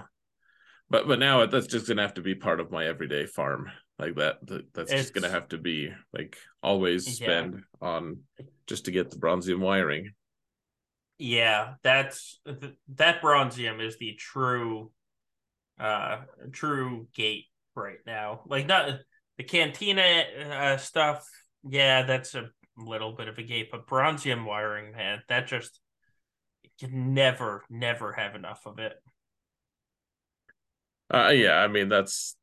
But 0.89 1.07
but 1.07 1.19
now 1.19 1.45
that's 1.45 1.67
just 1.67 1.87
gonna 1.87 2.01
have 2.01 2.15
to 2.15 2.21
be 2.21 2.35
part 2.35 2.59
of 2.59 2.71
my 2.71 2.85
everyday 2.85 3.25
farm. 3.25 3.71
Like 3.97 4.15
that, 4.15 4.39
that's 4.73 4.91
it's, 4.91 5.01
just 5.01 5.13
gonna 5.13 5.29
have 5.29 5.47
to 5.49 5.57
be 5.57 5.91
like 6.13 6.37
always 6.61 7.05
spend 7.15 7.63
yeah. 7.81 7.87
on 7.87 8.19
just 8.67 8.85
to 8.85 8.91
get 8.91 9.09
the 9.09 9.17
bronzium 9.17 9.59
wiring. 9.59 10.11
Yeah 11.17 11.75
that's 11.81 12.41
that 12.95 13.21
bronzium 13.21 13.81
is 13.81 13.97
the 13.97 14.13
true 14.13 14.91
uh 15.79 16.17
true 16.51 17.07
gate 17.15 17.45
right 17.75 17.99
now. 18.05 18.41
Like 18.47 18.67
not 18.67 18.99
the 19.37 19.43
cantina 19.43 20.23
uh, 20.49 20.77
stuff 20.77 21.27
yeah 21.67 22.03
that's 22.03 22.35
a 22.35 22.49
little 22.77 23.13
bit 23.13 23.27
of 23.27 23.37
a 23.37 23.43
gate 23.43 23.69
but 23.71 23.87
bronzium 23.87 24.45
wiring 24.45 24.91
man 24.91 25.21
that 25.29 25.47
just 25.47 25.79
you 26.63 26.69
can 26.79 27.13
never 27.13 27.63
never 27.69 28.11
have 28.13 28.35
enough 28.35 28.61
of 28.65 28.79
it 28.79 28.93
uh 31.13 31.29
yeah 31.29 31.55
i 31.55 31.67
mean 31.67 31.89
that's 31.89 32.35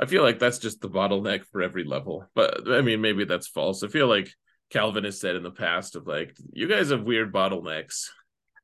I 0.00 0.06
feel 0.06 0.22
like 0.22 0.38
that's 0.38 0.58
just 0.58 0.80
the 0.80 0.88
bottleneck 0.88 1.44
for 1.52 1.60
every 1.60 1.84
level. 1.84 2.24
But 2.34 2.66
I 2.72 2.80
mean, 2.80 3.02
maybe 3.02 3.26
that's 3.26 3.48
false. 3.48 3.82
I 3.82 3.88
feel 3.88 4.06
like 4.06 4.30
Calvin 4.70 5.04
has 5.04 5.20
said 5.20 5.36
in 5.36 5.42
the 5.42 5.50
past 5.50 5.94
of 5.94 6.06
like, 6.06 6.34
you 6.54 6.68
guys 6.68 6.88
have 6.88 7.02
weird 7.02 7.34
bottlenecks 7.34 8.08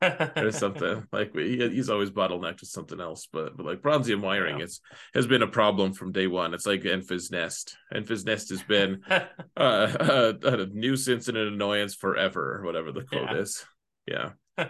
or 0.00 0.50
something. 0.50 1.06
like 1.12 1.36
he's 1.36 1.90
always 1.90 2.10
bottlenecked 2.10 2.60
with 2.60 2.70
something 2.70 3.02
else. 3.02 3.28
But, 3.30 3.54
but 3.54 3.66
like 3.66 3.82
bronzium 3.82 4.22
wiring, 4.22 4.58
yeah. 4.58 4.64
it's 4.64 4.80
has 5.12 5.26
been 5.26 5.42
a 5.42 5.46
problem 5.46 5.92
from 5.92 6.10
day 6.10 6.26
one. 6.26 6.54
It's 6.54 6.66
like 6.66 6.82
Enfys 6.82 7.30
Nest. 7.30 7.76
Enfys 7.92 8.24
Nest 8.24 8.48
has 8.48 8.62
been 8.62 9.02
uh, 9.10 9.26
a, 9.56 10.34
a, 10.42 10.66
nuisance 10.66 11.28
and 11.28 11.36
an 11.36 11.48
annoyance 11.48 11.94
forever, 11.94 12.56
or 12.56 12.64
whatever 12.64 12.92
the 12.92 13.02
quote 13.02 13.30
yeah. 13.30 13.36
is. 13.36 13.66
Yeah. 14.06 14.30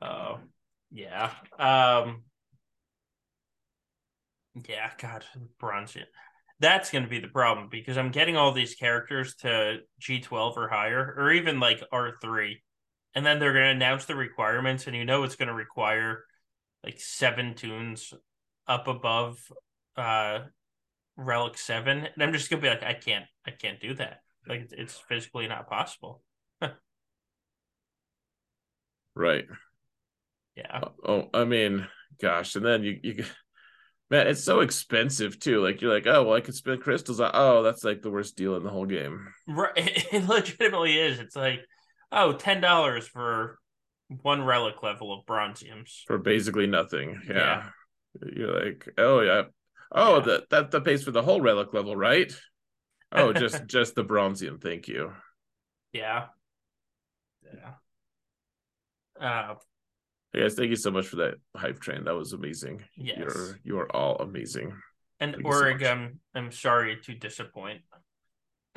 Oh, 0.00 0.38
yeah. 0.92 1.32
Um, 1.58 2.22
yeah, 4.68 4.90
God, 5.00 5.24
bronze. 5.58 5.96
That's 6.60 6.90
going 6.90 7.04
to 7.04 7.10
be 7.10 7.20
the 7.20 7.28
problem 7.28 7.68
because 7.70 7.96
I'm 7.96 8.10
getting 8.10 8.36
all 8.36 8.52
these 8.52 8.74
characters 8.74 9.34
to 9.36 9.78
G12 10.00 10.56
or 10.56 10.68
higher, 10.68 11.14
or 11.16 11.30
even 11.32 11.60
like 11.60 11.82
R3, 11.92 12.54
and 13.14 13.24
then 13.24 13.38
they're 13.38 13.52
going 13.52 13.66
to 13.66 13.70
announce 13.70 14.06
the 14.06 14.16
requirements, 14.16 14.86
and 14.86 14.96
you 14.96 15.04
know 15.04 15.22
it's 15.22 15.36
going 15.36 15.48
to 15.48 15.54
require 15.54 16.24
like 16.84 17.00
seven 17.00 17.54
tunes 17.54 18.12
up 18.66 18.86
above 18.86 19.38
uh 19.96 20.40
relic 21.16 21.58
seven, 21.58 22.06
and 22.06 22.22
I'm 22.22 22.32
just 22.32 22.48
going 22.48 22.62
to 22.62 22.66
be 22.66 22.70
like, 22.70 22.82
I 22.82 22.94
can't, 22.94 23.26
I 23.46 23.50
can't 23.50 23.80
do 23.80 23.94
that. 23.94 24.20
Like 24.48 24.70
it's 24.72 24.94
physically 25.08 25.48
not 25.48 25.68
possible. 25.68 26.22
right. 29.14 29.44
Yeah. 30.56 30.80
Oh, 31.06 31.28
I 31.32 31.44
mean, 31.44 31.86
gosh, 32.20 32.56
and 32.56 32.64
then 32.64 32.82
you 32.82 32.98
you 33.00 33.24
Man, 34.10 34.26
it's 34.26 34.42
so 34.42 34.60
expensive 34.60 35.38
too. 35.38 35.62
Like 35.62 35.82
you're 35.82 35.92
like, 35.92 36.06
oh 36.06 36.24
well, 36.24 36.34
I 36.34 36.40
could 36.40 36.54
spend 36.54 36.80
crystals. 36.80 37.20
Oh, 37.20 37.62
that's 37.62 37.84
like 37.84 38.00
the 38.00 38.10
worst 38.10 38.36
deal 38.36 38.56
in 38.56 38.62
the 38.62 38.70
whole 38.70 38.86
game. 38.86 39.28
Right, 39.46 39.72
it 40.12 40.26
legitimately 40.26 40.98
is. 40.98 41.18
It's 41.18 41.36
like, 41.36 41.60
oh, 42.10 42.32
ten 42.32 42.60
dollars 42.60 43.06
for 43.06 43.58
one 44.22 44.42
relic 44.42 44.82
level 44.82 45.12
of 45.12 45.26
bronziums 45.26 46.04
for 46.06 46.16
basically 46.16 46.66
nothing. 46.66 47.20
Yeah, 47.28 47.68
yeah. 48.22 48.30
you're 48.34 48.64
like, 48.64 48.88
oh 48.96 49.20
yeah, 49.20 49.42
oh 49.92 50.18
yeah. 50.18 50.24
that 50.24 50.50
that 50.50 50.70
that 50.70 50.84
pays 50.84 51.04
for 51.04 51.10
the 51.10 51.22
whole 51.22 51.42
relic 51.42 51.74
level, 51.74 51.94
right? 51.94 52.32
Oh, 53.12 53.32
just 53.34 53.66
just 53.66 53.94
the 53.94 54.04
bronzium. 54.04 54.60
Thank 54.60 54.88
you. 54.88 55.12
Yeah. 55.92 56.26
Yeah. 57.42 57.74
Uh, 59.20 59.54
Yes, 60.34 60.54
thank 60.54 60.70
you 60.70 60.76
so 60.76 60.90
much 60.90 61.06
for 61.06 61.16
that 61.16 61.34
hype 61.56 61.80
train. 61.80 62.04
That 62.04 62.14
was 62.14 62.32
amazing. 62.32 62.84
Yes. 62.96 63.18
You're 63.18 63.58
you 63.64 63.78
are 63.78 63.94
all 63.94 64.16
amazing. 64.16 64.74
And 65.20 65.34
thank 65.34 65.46
Oregon, 65.46 66.20
so 66.32 66.38
I'm 66.38 66.52
sorry 66.52 66.98
to 67.04 67.14
disappoint. 67.14 67.80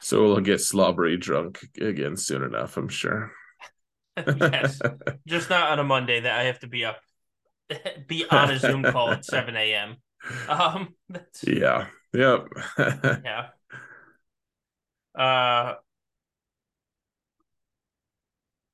so 0.00 0.22
we'll 0.22 0.40
get 0.40 0.60
slobbery 0.60 1.16
drunk 1.16 1.60
again 1.80 2.16
soon 2.16 2.42
enough, 2.42 2.76
I'm 2.76 2.88
sure. 2.88 3.32
yes. 4.16 4.80
Just 5.26 5.50
not 5.50 5.70
on 5.70 5.78
a 5.78 5.84
Monday 5.84 6.20
that 6.20 6.38
I 6.38 6.44
have 6.44 6.60
to 6.60 6.68
be 6.68 6.84
up 6.84 6.98
be 8.06 8.24
on 8.28 8.50
a 8.50 8.58
Zoom 8.58 8.82
call 8.82 9.10
at 9.10 9.24
7 9.24 9.56
a.m. 9.56 9.96
Um 10.48 10.94
that's... 11.08 11.44
Yeah. 11.46 11.86
Yep. 12.12 12.48
yeah. 13.24 13.46
Uh 15.14 15.74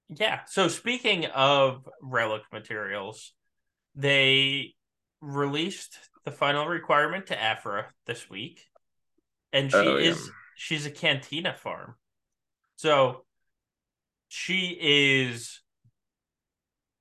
yeah. 0.08 0.40
So 0.46 0.68
speaking 0.68 1.26
of 1.26 1.88
relic 2.00 2.42
materials, 2.52 3.32
they 3.94 4.74
released 5.20 5.98
the 6.24 6.30
final 6.30 6.66
requirement 6.66 7.26
to 7.28 7.40
Aphra 7.40 7.86
this 8.06 8.28
week, 8.28 8.62
and 9.52 9.70
she 9.70 9.76
oh, 9.76 9.96
yeah. 9.96 10.10
is 10.10 10.30
she's 10.56 10.86
a 10.86 10.90
cantina 10.90 11.54
farm. 11.54 11.94
So 12.76 13.24
she 14.28 14.76
is 14.80 15.60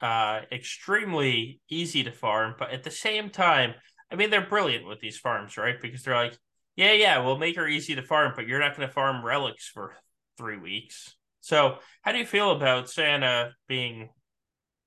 uh 0.01 0.41
extremely 0.51 1.61
easy 1.69 2.03
to 2.03 2.11
farm, 2.11 2.55
but 2.57 2.71
at 2.71 2.83
the 2.83 2.91
same 2.91 3.29
time, 3.29 3.73
I 4.11 4.15
mean 4.15 4.29
they're 4.29 4.47
brilliant 4.47 4.87
with 4.87 4.99
these 4.99 5.17
farms, 5.17 5.57
right? 5.57 5.79
Because 5.79 6.03
they're 6.03 6.15
like, 6.15 6.37
yeah, 6.75 6.93
yeah, 6.93 7.19
we'll 7.19 7.37
make 7.37 7.55
her 7.55 7.67
easy 7.67 7.95
to 7.95 8.03
farm, 8.03 8.33
but 8.35 8.47
you're 8.47 8.59
not 8.59 8.75
going 8.75 8.87
to 8.87 8.93
farm 8.93 9.25
relics 9.25 9.67
for 9.67 9.95
three 10.37 10.57
weeks. 10.57 11.15
So, 11.45 11.77
how 12.01 12.11
do 12.11 12.17
you 12.17 12.25
feel 12.25 12.53
about 12.53 12.89
Sana 12.89 13.51
being 13.67 14.09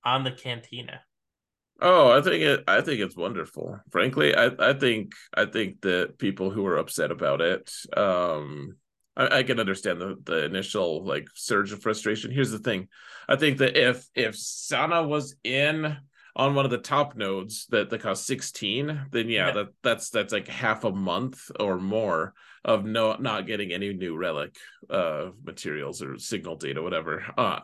on 0.03 0.25
the 0.25 0.31
cantina? 0.31 0.99
Oh, 1.79 2.11
I 2.11 2.21
think 2.21 2.43
it. 2.43 2.65
I 2.67 2.81
think 2.81 2.99
it's 2.99 3.15
wonderful. 3.15 3.79
Frankly, 3.91 4.35
I, 4.35 4.51
I 4.59 4.73
think 4.73 5.13
I 5.33 5.45
think 5.45 5.79
that 5.83 6.17
people 6.17 6.49
who 6.49 6.65
are 6.65 6.75
upset 6.75 7.11
about 7.11 7.39
it, 7.39 7.71
um, 7.95 8.75
I, 9.15 9.37
I 9.37 9.43
can 9.43 9.57
understand 9.57 10.01
the 10.01 10.17
the 10.21 10.43
initial 10.43 11.05
like 11.05 11.29
surge 11.33 11.71
of 11.71 11.81
frustration. 11.81 12.29
Here's 12.29 12.51
the 12.51 12.59
thing, 12.59 12.89
I 13.29 13.37
think 13.37 13.59
that 13.59 13.77
if 13.77 14.05
if 14.13 14.35
Sana 14.35 15.01
was 15.01 15.37
in 15.45 15.95
on 16.35 16.55
one 16.55 16.65
of 16.65 16.71
the 16.71 16.77
top 16.77 17.15
nodes 17.15 17.67
that 17.69 17.89
that 17.89 18.01
cost 18.01 18.27
16 18.27 19.05
then 19.11 19.29
yeah, 19.29 19.47
yeah, 19.47 19.51
that 19.51 19.67
that's 19.81 20.09
that's 20.09 20.33
like 20.33 20.49
half 20.49 20.83
a 20.83 20.91
month 20.91 21.49
or 21.57 21.79
more 21.79 22.33
of 22.65 22.85
no 22.85 23.15
not 23.19 23.47
getting 23.47 23.71
any 23.71 23.93
new 23.93 24.15
relic 24.15 24.55
uh 24.89 25.29
materials 25.43 26.01
or 26.01 26.17
signal 26.17 26.55
data 26.55 26.81
whatever 26.81 27.23
uh 27.37 27.59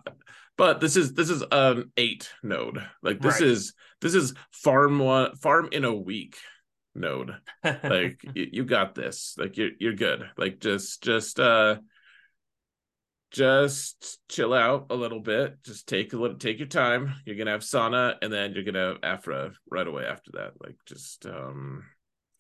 but 0.58 0.80
this 0.80 0.96
is 0.96 1.14
this 1.14 1.30
is 1.30 1.44
an 1.52 1.92
eight 1.98 2.32
node 2.44 2.82
like 3.02 3.20
this 3.20 3.42
right. 3.42 3.50
is 3.50 3.74
this 4.02 4.16
is 4.16 4.34
farm 4.52 5.00
one 5.00 5.36
farm 5.36 5.70
in 5.72 5.86
a 5.86 5.94
week 5.94 6.38
node 6.94 7.36
like 7.64 8.24
you, 8.34 8.48
you 8.52 8.64
got 8.64 8.96
this 8.96 9.36
like 9.38 9.58
you're 9.58 9.72
you're 9.80 9.94
good 9.94 10.30
like 10.38 10.60
just 10.60 11.04
just 11.04 11.40
uh 11.40 11.76
just 13.36 14.20
chill 14.30 14.54
out 14.54 14.88
a 14.90 14.96
little 14.96 15.20
bit. 15.20 15.62
Just 15.64 15.88
take 15.90 16.14
a 16.14 16.18
little, 16.18 16.38
take 16.38 16.58
your 16.58 16.70
time. 16.70 17.14
You're 17.26 17.36
gonna 17.36 17.52
have 17.52 17.66
Sana, 17.66 18.16
and 18.22 18.32
then 18.32 18.54
you're 18.54 18.64
gonna 18.64 18.94
have 18.94 18.98
Aphra 19.04 19.52
right 19.70 19.86
away 19.86 20.06
after 20.06 20.32
that. 20.36 20.54
Like 20.64 20.78
just, 20.86 21.26
um, 21.26 21.84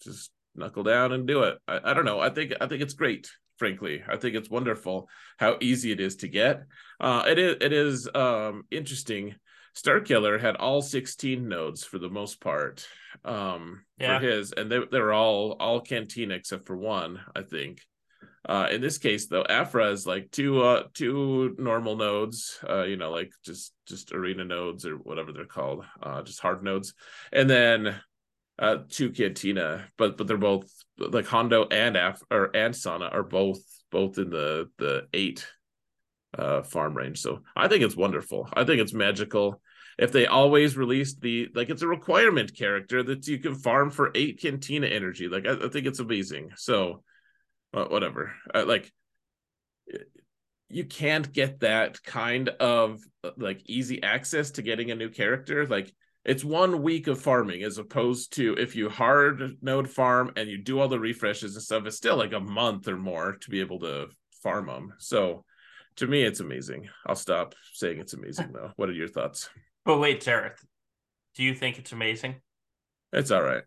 just 0.01 0.31
knuckle 0.55 0.83
down 0.83 1.11
and 1.11 1.27
do 1.27 1.43
it. 1.43 1.57
I, 1.67 1.79
I 1.83 1.93
don't 1.93 2.05
know. 2.05 2.19
I 2.19 2.29
think 2.29 2.53
I 2.59 2.67
think 2.67 2.81
it's 2.81 2.93
great. 2.93 3.29
Frankly, 3.57 4.03
I 4.07 4.17
think 4.17 4.35
it's 4.35 4.49
wonderful 4.49 5.07
how 5.37 5.57
easy 5.61 5.91
it 5.91 6.01
is 6.01 6.17
to 6.17 6.27
get. 6.27 6.63
Uh, 6.99 7.23
it 7.27 7.39
is 7.39 7.55
it 7.61 7.73
is 7.73 8.09
um 8.13 8.63
interesting. 8.71 9.35
Starkiller 9.75 10.39
had 10.39 10.55
all 10.55 10.81
16 10.81 11.49
nodes 11.49 11.83
for 11.83 11.99
the 11.99 12.09
most 12.09 12.39
part 12.39 12.87
um 13.25 13.83
yeah. 13.99 14.19
for 14.19 14.25
his 14.25 14.53
and 14.53 14.71
they 14.71 14.79
they're 14.89 15.11
all 15.11 15.57
all 15.59 15.81
cantina 15.81 16.33
except 16.33 16.65
for 16.65 16.77
one 16.77 17.19
i 17.35 17.41
think 17.41 17.81
uh, 18.47 18.67
in 18.71 18.79
this 18.79 18.99
case, 18.99 19.27
though, 19.27 19.43
Aphra 19.43 19.89
is 19.89 20.05
like 20.05 20.29
two 20.29 20.61
uh, 20.61 20.83
two 20.93 21.55
normal 21.57 21.95
nodes, 21.95 22.59
uh, 22.69 22.83
you 22.83 22.95
know, 22.95 23.09
like 23.09 23.31
just 23.43 23.73
just 23.87 24.11
arena 24.11 24.45
nodes 24.45 24.85
or 24.85 24.97
whatever 24.97 25.31
they're 25.31 25.45
called, 25.45 25.83
uh, 26.01 26.21
just 26.21 26.39
hard 26.39 26.63
nodes, 26.63 26.93
and 27.33 27.49
then 27.49 27.99
uh, 28.57 28.77
two 28.89 29.11
Cantina, 29.11 29.87
but 29.97 30.17
but 30.17 30.27
they're 30.27 30.37
both 30.37 30.71
like 30.97 31.25
Hondo 31.25 31.67
and 31.69 31.97
Af 31.97 32.21
or 32.31 32.55
and 32.55 32.75
Sana 32.75 33.05
are 33.05 33.23
both 33.23 33.59
both 33.91 34.17
in 34.17 34.29
the 34.29 34.69
the 34.77 35.07
eight 35.13 35.45
uh, 36.37 36.63
farm 36.63 36.95
range. 36.95 37.19
So 37.19 37.41
I 37.55 37.67
think 37.67 37.83
it's 37.83 37.95
wonderful. 37.95 38.47
I 38.53 38.63
think 38.63 38.81
it's 38.81 38.93
magical. 38.93 39.61
If 39.97 40.11
they 40.11 40.25
always 40.25 40.75
released 40.75 41.21
the 41.21 41.49
like, 41.55 41.69
it's 41.69 41.81
a 41.81 41.87
requirement 41.87 42.55
character 42.57 43.01
that 43.03 43.27
you 43.27 43.39
can 43.39 43.55
farm 43.55 43.89
for 43.89 44.11
eight 44.13 44.41
Cantina 44.41 44.87
energy. 44.87 45.29
Like 45.29 45.45
I, 45.45 45.65
I 45.65 45.69
think 45.69 45.85
it's 45.87 45.99
amazing. 45.99 46.51
So 46.55 47.03
whatever. 47.71 48.33
Uh, 48.53 48.65
like 48.65 48.91
you 50.69 50.85
can't 50.85 51.31
get 51.31 51.59
that 51.59 52.01
kind 52.03 52.49
of 52.49 53.01
uh, 53.23 53.31
like 53.37 53.61
easy 53.65 54.01
access 54.01 54.51
to 54.51 54.61
getting 54.61 54.91
a 54.91 54.95
new 54.95 55.09
character. 55.09 55.67
Like 55.67 55.93
it's 56.25 56.43
one 56.43 56.81
week 56.81 57.07
of 57.07 57.21
farming 57.21 57.63
as 57.63 57.77
opposed 57.77 58.33
to 58.33 58.55
if 58.55 58.75
you 58.75 58.89
hard 58.89 59.57
node 59.61 59.89
farm 59.89 60.31
and 60.35 60.49
you 60.49 60.57
do 60.57 60.79
all 60.79 60.87
the 60.87 60.99
refreshes 60.99 61.55
and 61.55 61.63
stuff, 61.63 61.85
it's 61.85 61.97
still 61.97 62.17
like 62.17 62.33
a 62.33 62.39
month 62.39 62.87
or 62.87 62.97
more 62.97 63.37
to 63.41 63.49
be 63.49 63.59
able 63.59 63.79
to 63.79 64.07
farm 64.41 64.65
them. 64.65 64.93
So 64.97 65.45
to 65.97 66.07
me, 66.07 66.23
it's 66.23 66.39
amazing. 66.39 66.89
I'll 67.05 67.15
stop 67.15 67.53
saying 67.73 67.99
it's 67.99 68.13
amazing 68.13 68.51
though. 68.53 68.71
What 68.75 68.89
are 68.89 68.93
your 68.93 69.07
thoughts? 69.07 69.49
But 69.85 69.99
wait, 69.99 70.23
Xaereth, 70.23 70.57
do 71.35 71.43
you 71.43 71.53
think 71.53 71.77
it's 71.79 71.91
amazing? 71.91 72.35
It's 73.13 73.31
all 73.31 73.43
right. 73.43 73.63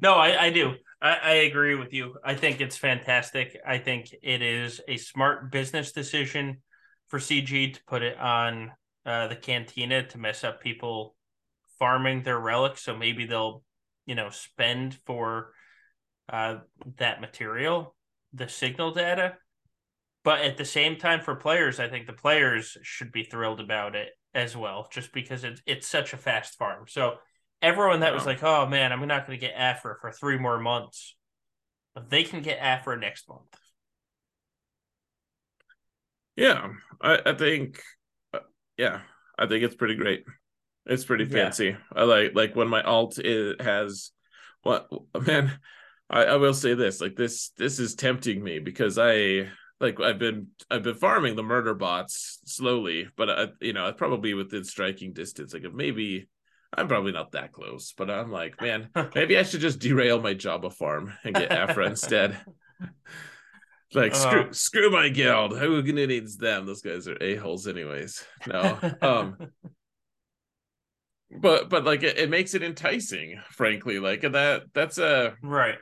no, 0.00 0.14
I, 0.14 0.44
I 0.44 0.50
do. 0.50 0.76
I, 1.02 1.16
I 1.22 1.32
agree 1.32 1.74
with 1.74 1.92
you. 1.92 2.14
I 2.24 2.34
think 2.34 2.62
it's 2.62 2.76
fantastic. 2.76 3.60
I 3.66 3.76
think 3.76 4.14
it 4.22 4.40
is 4.40 4.80
a 4.88 4.96
smart 4.96 5.52
business 5.52 5.92
decision 5.92 6.62
for 7.08 7.18
CG 7.18 7.74
to 7.74 7.84
put 7.86 8.02
it 8.02 8.18
on 8.18 8.72
uh, 9.04 9.28
the 9.28 9.36
cantina 9.36 10.06
to 10.06 10.16
mess 10.16 10.42
up 10.42 10.62
people 10.62 11.13
farming 11.84 12.22
their 12.22 12.40
relics. 12.40 12.82
So 12.82 12.96
maybe 12.96 13.26
they'll, 13.26 13.62
you 14.06 14.14
know, 14.14 14.30
spend 14.30 14.94
for 15.04 15.52
uh, 16.32 16.60
that 16.96 17.20
material, 17.20 17.94
the 18.32 18.48
signal 18.48 18.92
data. 18.92 19.34
But 20.22 20.40
at 20.40 20.56
the 20.56 20.64
same 20.64 20.96
time, 20.96 21.20
for 21.20 21.34
players, 21.34 21.78
I 21.78 21.90
think 21.90 22.06
the 22.06 22.14
players 22.14 22.78
should 22.80 23.12
be 23.12 23.24
thrilled 23.24 23.60
about 23.60 23.94
it 23.94 24.08
as 24.34 24.56
well, 24.56 24.88
just 24.90 25.12
because 25.12 25.44
it's 25.44 25.60
it's 25.66 25.86
such 25.86 26.14
a 26.14 26.16
fast 26.16 26.56
farm. 26.56 26.86
So 26.88 27.16
everyone 27.60 28.00
that 28.00 28.14
was 28.14 28.24
like, 28.24 28.42
"Oh 28.42 28.66
man, 28.66 28.90
I'm 28.90 29.06
not 29.06 29.26
going 29.26 29.38
to 29.38 29.46
get 29.46 29.54
Aphra 29.54 29.96
for 30.00 30.10
three 30.10 30.38
more 30.38 30.58
months," 30.58 31.14
they 32.08 32.24
can 32.24 32.40
get 32.40 32.60
Aphra 32.62 32.98
next 32.98 33.28
month. 33.28 33.54
Yeah, 36.36 36.70
I, 37.02 37.20
I 37.26 37.34
think, 37.34 37.82
uh, 38.32 38.38
yeah, 38.78 39.02
I 39.38 39.46
think 39.46 39.62
it's 39.62 39.76
pretty 39.76 39.96
great. 39.96 40.24
It's 40.86 41.04
pretty 41.04 41.24
fancy. 41.24 41.66
Yeah. 41.66 41.76
I 41.94 42.02
like 42.04 42.32
like 42.34 42.56
when 42.56 42.68
my 42.68 42.82
alt 42.82 43.18
is, 43.18 43.56
has 43.60 44.10
what 44.62 44.88
man. 45.26 45.52
I, 46.10 46.24
I 46.24 46.36
will 46.36 46.52
say 46.52 46.74
this, 46.74 47.00
like 47.00 47.16
this, 47.16 47.50
this 47.56 47.78
is 47.78 47.94
tempting 47.94 48.44
me 48.44 48.58
because 48.58 48.98
I 48.98 49.48
like 49.80 50.00
I've 50.00 50.18
been 50.18 50.48
I've 50.70 50.82
been 50.82 50.94
farming 50.94 51.36
the 51.36 51.42
murder 51.42 51.74
bots 51.74 52.40
slowly, 52.44 53.08
but 53.16 53.30
I, 53.30 53.46
you 53.60 53.72
know, 53.72 53.92
probably 53.92 54.34
within 54.34 54.64
striking 54.64 55.12
distance. 55.12 55.54
Like 55.54 55.64
if 55.64 55.72
maybe 55.72 56.28
I'm 56.76 56.88
probably 56.88 57.12
not 57.12 57.32
that 57.32 57.52
close, 57.52 57.92
but 57.96 58.10
I'm 58.10 58.30
like, 58.30 58.60
man, 58.60 58.88
maybe 59.14 59.38
I 59.38 59.42
should 59.42 59.60
just 59.60 59.78
derail 59.78 60.20
my 60.20 60.34
Jabba 60.34 60.72
farm 60.72 61.12
and 61.24 61.34
get 61.34 61.52
Aphra 61.52 61.86
instead. 61.90 62.38
like 63.92 64.14
screw 64.14 64.42
uh, 64.42 64.52
screw 64.52 64.90
my 64.90 65.08
guild. 65.08 65.58
Who 65.58 65.82
needs 65.82 66.36
them? 66.36 66.66
Those 66.66 66.82
guys 66.82 67.08
are 67.08 67.18
a 67.20 67.36
holes, 67.36 67.66
anyways. 67.66 68.24
No, 68.46 68.78
um, 69.02 69.36
but 71.30 71.68
but 71.68 71.84
like 71.84 72.02
it, 72.02 72.18
it 72.18 72.30
makes 72.30 72.54
it 72.54 72.62
enticing, 72.62 73.40
frankly. 73.50 73.98
Like 73.98 74.22
that 74.22 74.64
that's 74.72 74.98
a 74.98 75.34
right. 75.42 75.76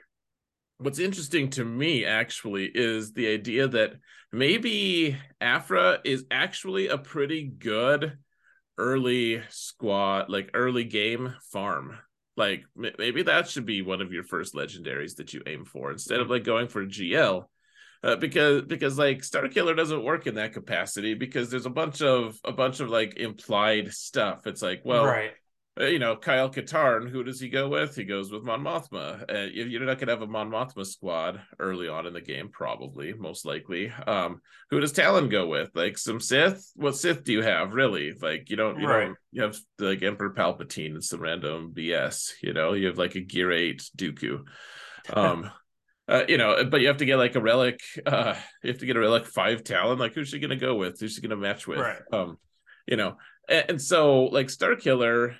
What's 0.79 0.99
interesting 0.99 1.51
to 1.51 1.65
me 1.65 2.05
actually 2.05 2.71
is 2.75 3.13
the 3.13 3.29
idea 3.29 3.69
that 3.69 3.93
maybe 4.33 5.17
Aphra 5.41 6.01
is 6.05 6.25
actually 6.31 6.89
a 6.89 6.99
pretty 6.99 7.45
good 7.45 8.19
early 8.79 9.43
squad, 9.51 10.29
like 10.29 10.51
early 10.55 10.85
game 10.85 11.35
farm. 11.53 11.99
Like 12.37 12.65
maybe 12.75 13.23
that 13.25 13.49
should 13.49 13.67
be 13.67 13.83
one 13.83 14.01
of 14.01 14.13
your 14.13 14.25
first 14.25 14.55
legendaries 14.55 15.17
that 15.17 15.35
you 15.35 15.43
aim 15.47 15.65
for 15.65 15.91
instead 15.91 16.21
of 16.21 16.31
like 16.31 16.45
going 16.45 16.69
for 16.69 16.87
GL. 16.87 17.45
Uh, 18.05 18.17
because 18.17 18.63
because 18.63 18.99
like 18.99 19.19
Starkiller 19.19 19.77
doesn't 19.77 20.03
work 20.03 20.27
in 20.27 20.35
that 20.35 20.53
capacity 20.53 21.15
because 21.15 21.51
there's 21.51 21.67
a 21.67 21.71
bunch 21.71 22.03
of 22.03 22.37
a 22.45 22.51
bunch 22.51 22.81
of 22.81 22.89
like 22.89 23.17
implied 23.17 23.93
stuff. 23.93 24.47
It's 24.47 24.63
like, 24.63 24.83
well, 24.85 25.07
right. 25.07 25.33
Uh, 25.81 25.87
you 25.87 25.99
know, 25.99 26.15
Kyle 26.15 26.51
Katarn, 26.51 27.09
who 27.09 27.25
does 27.25 27.41
he 27.41 27.49
go 27.49 27.67
with? 27.67 27.97
He 27.97 28.05
goes 28.05 28.31
with 28.31 28.43
Mon 28.43 28.63
Mothma. 28.63 29.25
Uh, 29.33 29.49
you're 29.51 29.81
not 29.81 29.97
going 29.97 30.09
to 30.09 30.13
have 30.13 30.21
a 30.21 30.27
Mon 30.27 30.51
Mothma 30.51 30.85
squad 30.85 31.41
early 31.59 31.89
on 31.89 32.07
in 32.07 32.13
the 32.13 32.21
game, 32.21 32.51
probably, 32.51 33.15
most 33.15 33.47
likely. 33.47 33.91
Um, 34.07 34.43
who 34.69 34.81
does 34.81 34.93
Talon 34.93 35.31
go 35.31 35.47
with? 35.47 35.71
Like 35.75 35.97
some 35.97 36.21
Sith? 36.21 36.71
What 36.77 36.97
Sith 36.97 37.25
do 37.25 37.33
you 37.33 37.41
have, 37.41 37.73
really? 37.73 38.13
Like, 38.13 38.51
you 38.51 38.57
don't, 38.57 38.81
you 38.81 38.87
right. 38.87 39.07
don't, 39.07 39.17
you 39.31 39.43
have 39.43 39.57
like 39.79 40.03
Emperor 40.03 40.35
Palpatine 40.35 40.93
and 40.93 41.05
some 41.05 41.21
random 41.21 41.73
BS, 41.75 42.33
you 42.43 42.53
know, 42.53 42.75
you 42.75 42.89
have 42.89 42.99
like 42.99 43.15
a 43.15 43.21
Gear 43.21 43.51
8 43.51 43.83
Dooku. 43.97 44.45
Um, 45.13 45.51
uh, 46.09 46.25
you 46.29 46.39
know, 46.39 46.65
but 46.65 46.81
you 46.81 46.89
have 46.89 46.99
to 46.99 47.05
get 47.05 47.17
like 47.17 47.35
a 47.35 47.41
relic, 47.41 47.81
uh, 48.07 48.35
you 48.63 48.71
have 48.71 48.81
to 48.81 48.87
get 48.87 48.97
a 48.97 49.01
relic 49.01 49.27
five 49.27 49.65
Talon. 49.65 49.99
Like, 49.99 50.15
who's 50.15 50.29
she 50.29 50.39
going 50.39 50.51
to 50.51 50.57
go 50.57 50.75
with? 50.75 51.01
Who's 51.01 51.15
she 51.15 51.21
going 51.21 51.31
to 51.31 51.37
match 51.37 51.67
with? 51.67 51.79
Right. 51.79 52.01
Um, 52.13 52.39
you 52.87 52.97
know, 52.97 53.17
and, 53.49 53.65
and 53.71 53.83
so 53.83 54.25
like 54.25 54.49
Starkiller 54.49 55.37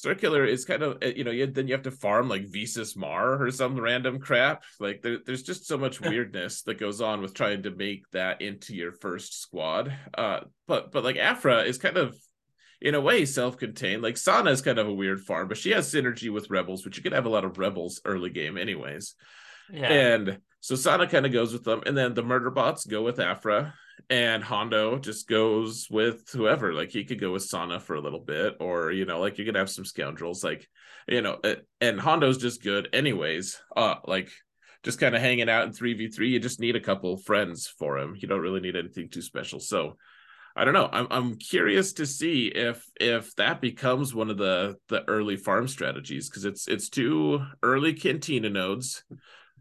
Starkiller 0.00 0.48
is 0.48 0.64
kind 0.64 0.82
of 0.82 0.98
eh, 1.02 1.12
you 1.16 1.24
know 1.24 1.30
you, 1.30 1.46
then 1.46 1.66
you 1.66 1.74
have 1.74 1.82
to 1.82 1.90
farm 1.90 2.28
like 2.28 2.46
Visas 2.46 2.96
Marr 2.96 3.42
or 3.42 3.50
some 3.50 3.78
random 3.78 4.18
crap. 4.18 4.64
Like 4.78 5.02
there, 5.02 5.18
there's 5.24 5.42
just 5.42 5.66
so 5.66 5.76
much 5.76 6.00
weirdness 6.00 6.62
that 6.62 6.78
goes 6.78 7.00
on 7.00 7.20
with 7.20 7.34
trying 7.34 7.64
to 7.64 7.70
make 7.70 8.08
that 8.12 8.40
into 8.40 8.74
your 8.74 8.92
first 8.92 9.40
squad. 9.40 9.94
Uh, 10.16 10.40
but 10.66 10.92
but 10.92 11.04
like 11.04 11.16
Aphra 11.16 11.62
is 11.62 11.78
kind 11.78 11.96
of 11.96 12.16
in 12.80 12.94
a 12.94 13.00
way 13.00 13.26
self-contained. 13.26 14.02
Like 14.02 14.16
Sana 14.16 14.50
is 14.50 14.62
kind 14.62 14.78
of 14.78 14.88
a 14.88 14.94
weird 14.94 15.20
farm, 15.20 15.48
but 15.48 15.58
she 15.58 15.70
has 15.72 15.92
synergy 15.92 16.32
with 16.32 16.50
Rebels, 16.50 16.84
which 16.84 16.96
you 16.96 17.02
can 17.02 17.12
have 17.12 17.26
a 17.26 17.30
lot 17.30 17.44
of 17.44 17.58
Rebels 17.58 18.00
early 18.04 18.30
game 18.30 18.56
anyways. 18.56 19.14
Yeah. 19.72 19.92
And 19.92 20.40
so 20.60 20.74
Sana 20.74 21.06
kind 21.06 21.24
of 21.24 21.32
goes 21.32 21.52
with 21.52 21.64
them, 21.64 21.82
and 21.86 21.96
then 21.96 22.14
the 22.14 22.22
murder 22.22 22.50
bots 22.50 22.84
go 22.84 23.02
with 23.02 23.18
Aphra, 23.18 23.74
and 24.10 24.44
Hondo 24.44 24.98
just 24.98 25.26
goes 25.26 25.88
with 25.90 26.28
whoever. 26.30 26.74
Like 26.74 26.90
he 26.90 27.04
could 27.04 27.20
go 27.20 27.32
with 27.32 27.44
Sana 27.44 27.80
for 27.80 27.94
a 27.94 28.00
little 28.00 28.20
bit, 28.20 28.56
or 28.60 28.92
you 28.92 29.06
know, 29.06 29.20
like 29.20 29.38
you 29.38 29.44
could 29.44 29.54
have 29.54 29.70
some 29.70 29.86
scoundrels, 29.86 30.44
like 30.44 30.68
you 31.08 31.22
know, 31.22 31.40
and 31.80 31.98
Hondo's 31.98 32.38
just 32.38 32.62
good 32.62 32.88
anyways. 32.92 33.58
Uh, 33.74 33.96
like 34.06 34.30
just 34.82 35.00
kind 35.00 35.14
of 35.14 35.22
hanging 35.22 35.48
out 35.48 35.64
in 35.64 35.72
three 35.72 35.94
v 35.94 36.08
three. 36.08 36.28
You 36.28 36.40
just 36.40 36.60
need 36.60 36.76
a 36.76 36.80
couple 36.80 37.16
friends 37.16 37.66
for 37.66 37.98
him. 37.98 38.14
You 38.16 38.28
don't 38.28 38.40
really 38.40 38.60
need 38.60 38.76
anything 38.76 39.08
too 39.08 39.22
special. 39.22 39.60
So. 39.60 39.96
I 40.56 40.64
don't 40.64 40.74
know. 40.74 40.88
I'm 40.92 41.06
I'm 41.12 41.36
curious 41.36 41.92
to 41.94 42.06
see 42.06 42.48
if 42.48 42.84
if 43.00 43.32
that 43.36 43.60
becomes 43.60 44.12
one 44.12 44.30
of 44.30 44.36
the 44.36 44.76
the 44.88 45.08
early 45.08 45.36
farm 45.36 45.68
strategies 45.68 46.28
because 46.28 46.44
it's 46.44 46.66
it's 46.66 46.88
two 46.88 47.40
early 47.62 47.94
cantina 47.94 48.50
nodes 48.50 49.04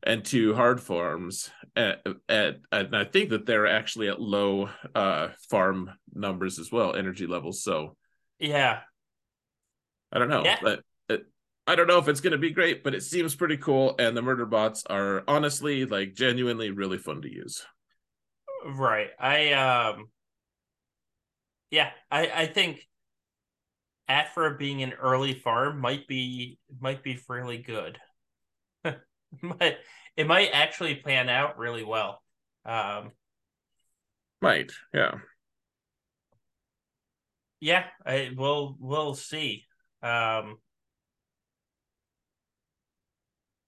and 0.04 0.24
two 0.24 0.54
hard 0.54 0.82
farms 0.82 1.52
at, 1.76 2.06
at, 2.28 2.58
and 2.72 2.96
I 2.96 3.04
think 3.04 3.30
that 3.30 3.46
they're 3.46 3.68
actually 3.68 4.08
at 4.08 4.22
low 4.22 4.70
uh 4.96 5.30
farm 5.50 5.92
numbers 6.14 6.60
as 6.60 6.72
well, 6.72 6.96
energy 6.96 7.28
levels. 7.28 7.64
So 7.64 7.96
yeah, 8.40 8.80
I 10.12 10.20
don't 10.20 10.30
know, 10.30 10.44
yeah. 10.44 10.60
but 10.62 10.82
it, 11.10 11.26
I 11.68 11.76
don't 11.76 11.88
know 11.88 12.00
if 12.00 12.08
it's 12.08 12.22
going 12.22 12.32
to 12.32 12.38
be 12.38 12.52
great, 12.52 12.84
but 12.84 12.96
it 12.96 13.04
seems 13.04 13.36
pretty 13.36 13.58
cool. 13.58 13.96
And 14.00 14.16
the 14.16 14.22
murder 14.22 14.46
bots 14.46 14.84
are 14.90 15.24
honestly 15.28 15.86
like 15.86 16.16
genuinely 16.16 16.72
really 16.72 16.98
fun 16.98 17.22
to 17.22 17.32
use. 17.32 17.64
Right. 18.66 19.10
I 19.20 19.54
um. 19.54 20.10
Yeah, 21.72 21.92
I 22.10 22.30
I 22.30 22.46
think 22.48 22.88
Aphra 24.08 24.58
being 24.58 24.82
an 24.82 24.94
early 24.94 25.36
farm 25.36 25.80
might 25.80 26.08
be 26.08 26.58
might 26.80 27.04
be 27.04 27.16
fairly 27.16 27.60
good. 27.60 28.00
but 29.44 29.78
it 30.16 30.28
might 30.28 30.50
actually 30.54 30.96
pan 30.96 31.30
out 31.30 31.58
really 31.58 31.84
well. 31.84 32.22
Um, 32.66 33.12
Might, 34.42 34.72
yeah. 34.94 35.16
Yeah, 37.60 37.86
I 38.06 38.32
we'll 38.36 38.78
we'll 38.80 39.16
see. 39.16 39.66
Um 40.02 40.58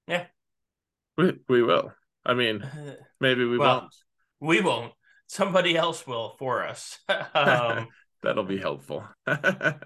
Yeah. 0.08 0.26
We 1.18 1.40
we 1.50 1.62
will. 1.62 1.94
I 2.26 2.34
mean, 2.34 2.64
maybe 3.20 3.46
we 3.46 3.58
well, 3.58 3.82
won't. 3.82 3.96
We 4.40 4.62
won't. 4.62 4.94
Somebody 5.28 5.76
else 5.78 6.08
will 6.08 6.36
for 6.40 6.66
us. 6.66 7.00
um 7.34 7.88
That'll 8.24 8.44
be 8.44 8.58
helpful. 8.60 9.04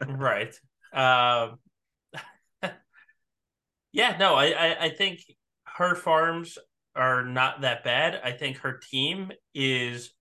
right. 0.07 0.53
Um 0.93 1.59
Yeah, 3.91 4.17
no, 4.19 4.35
I, 4.35 4.45
I 4.47 4.83
I 4.85 4.89
think 4.89 5.21
her 5.77 5.95
farms 5.95 6.57
are 6.95 7.25
not 7.25 7.61
that 7.61 7.83
bad. 7.83 8.19
I 8.23 8.31
think 8.31 8.57
her 8.59 8.77
team 8.77 9.31
is 9.53 10.13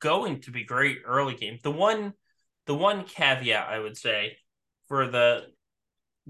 going 0.00 0.40
to 0.42 0.50
be 0.50 0.64
great 0.64 0.98
early 1.04 1.34
game. 1.34 1.58
The 1.62 1.70
one 1.70 2.14
the 2.66 2.74
one 2.74 3.04
caveat 3.04 3.68
I 3.68 3.78
would 3.78 3.96
say 3.96 4.38
for 4.88 5.08
the 5.08 5.42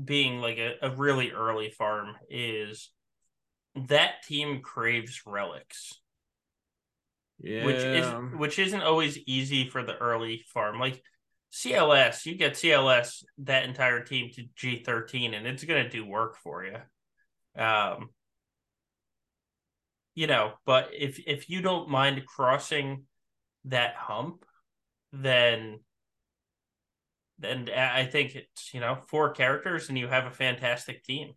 being 0.02 0.40
like 0.40 0.58
a, 0.58 0.74
a 0.82 0.90
really 0.90 1.30
early 1.30 1.70
farm 1.70 2.16
is 2.28 2.90
that 3.88 4.24
team 4.26 4.60
craves 4.60 5.22
relics. 5.24 5.92
yeah. 7.38 7.64
Which 7.64 7.76
is 7.76 8.06
which 8.36 8.58
isn't 8.58 8.82
always 8.82 9.18
easy 9.18 9.68
for 9.68 9.84
the 9.84 9.96
early 9.96 10.44
farm. 10.52 10.80
Like 10.80 11.00
CLS, 11.52 12.26
you 12.26 12.36
get 12.36 12.54
CLS 12.54 13.22
that 13.38 13.64
entire 13.64 14.02
team 14.02 14.30
to 14.34 14.42
G13 14.58 15.36
and 15.36 15.46
it's 15.46 15.62
going 15.62 15.84
to 15.84 15.88
do 15.88 16.04
work 16.04 16.36
for 16.42 16.64
you. 16.64 16.78
Um 17.56 18.10
you 20.14 20.26
know, 20.26 20.52
but 20.64 20.90
if 20.92 21.20
if 21.26 21.50
you 21.50 21.60
don't 21.60 21.88
mind 21.88 22.24
crossing 22.26 23.04
that 23.64 23.94
hump, 23.96 24.44
then 25.12 25.80
then 27.38 27.68
I 27.70 28.04
think 28.06 28.36
it's 28.36 28.72
you 28.72 28.80
know 28.80 28.98
four 29.08 29.30
characters 29.30 29.88
and 29.88 29.98
you 29.98 30.06
have 30.06 30.26
a 30.26 30.30
fantastic 30.30 31.02
team. 31.04 31.32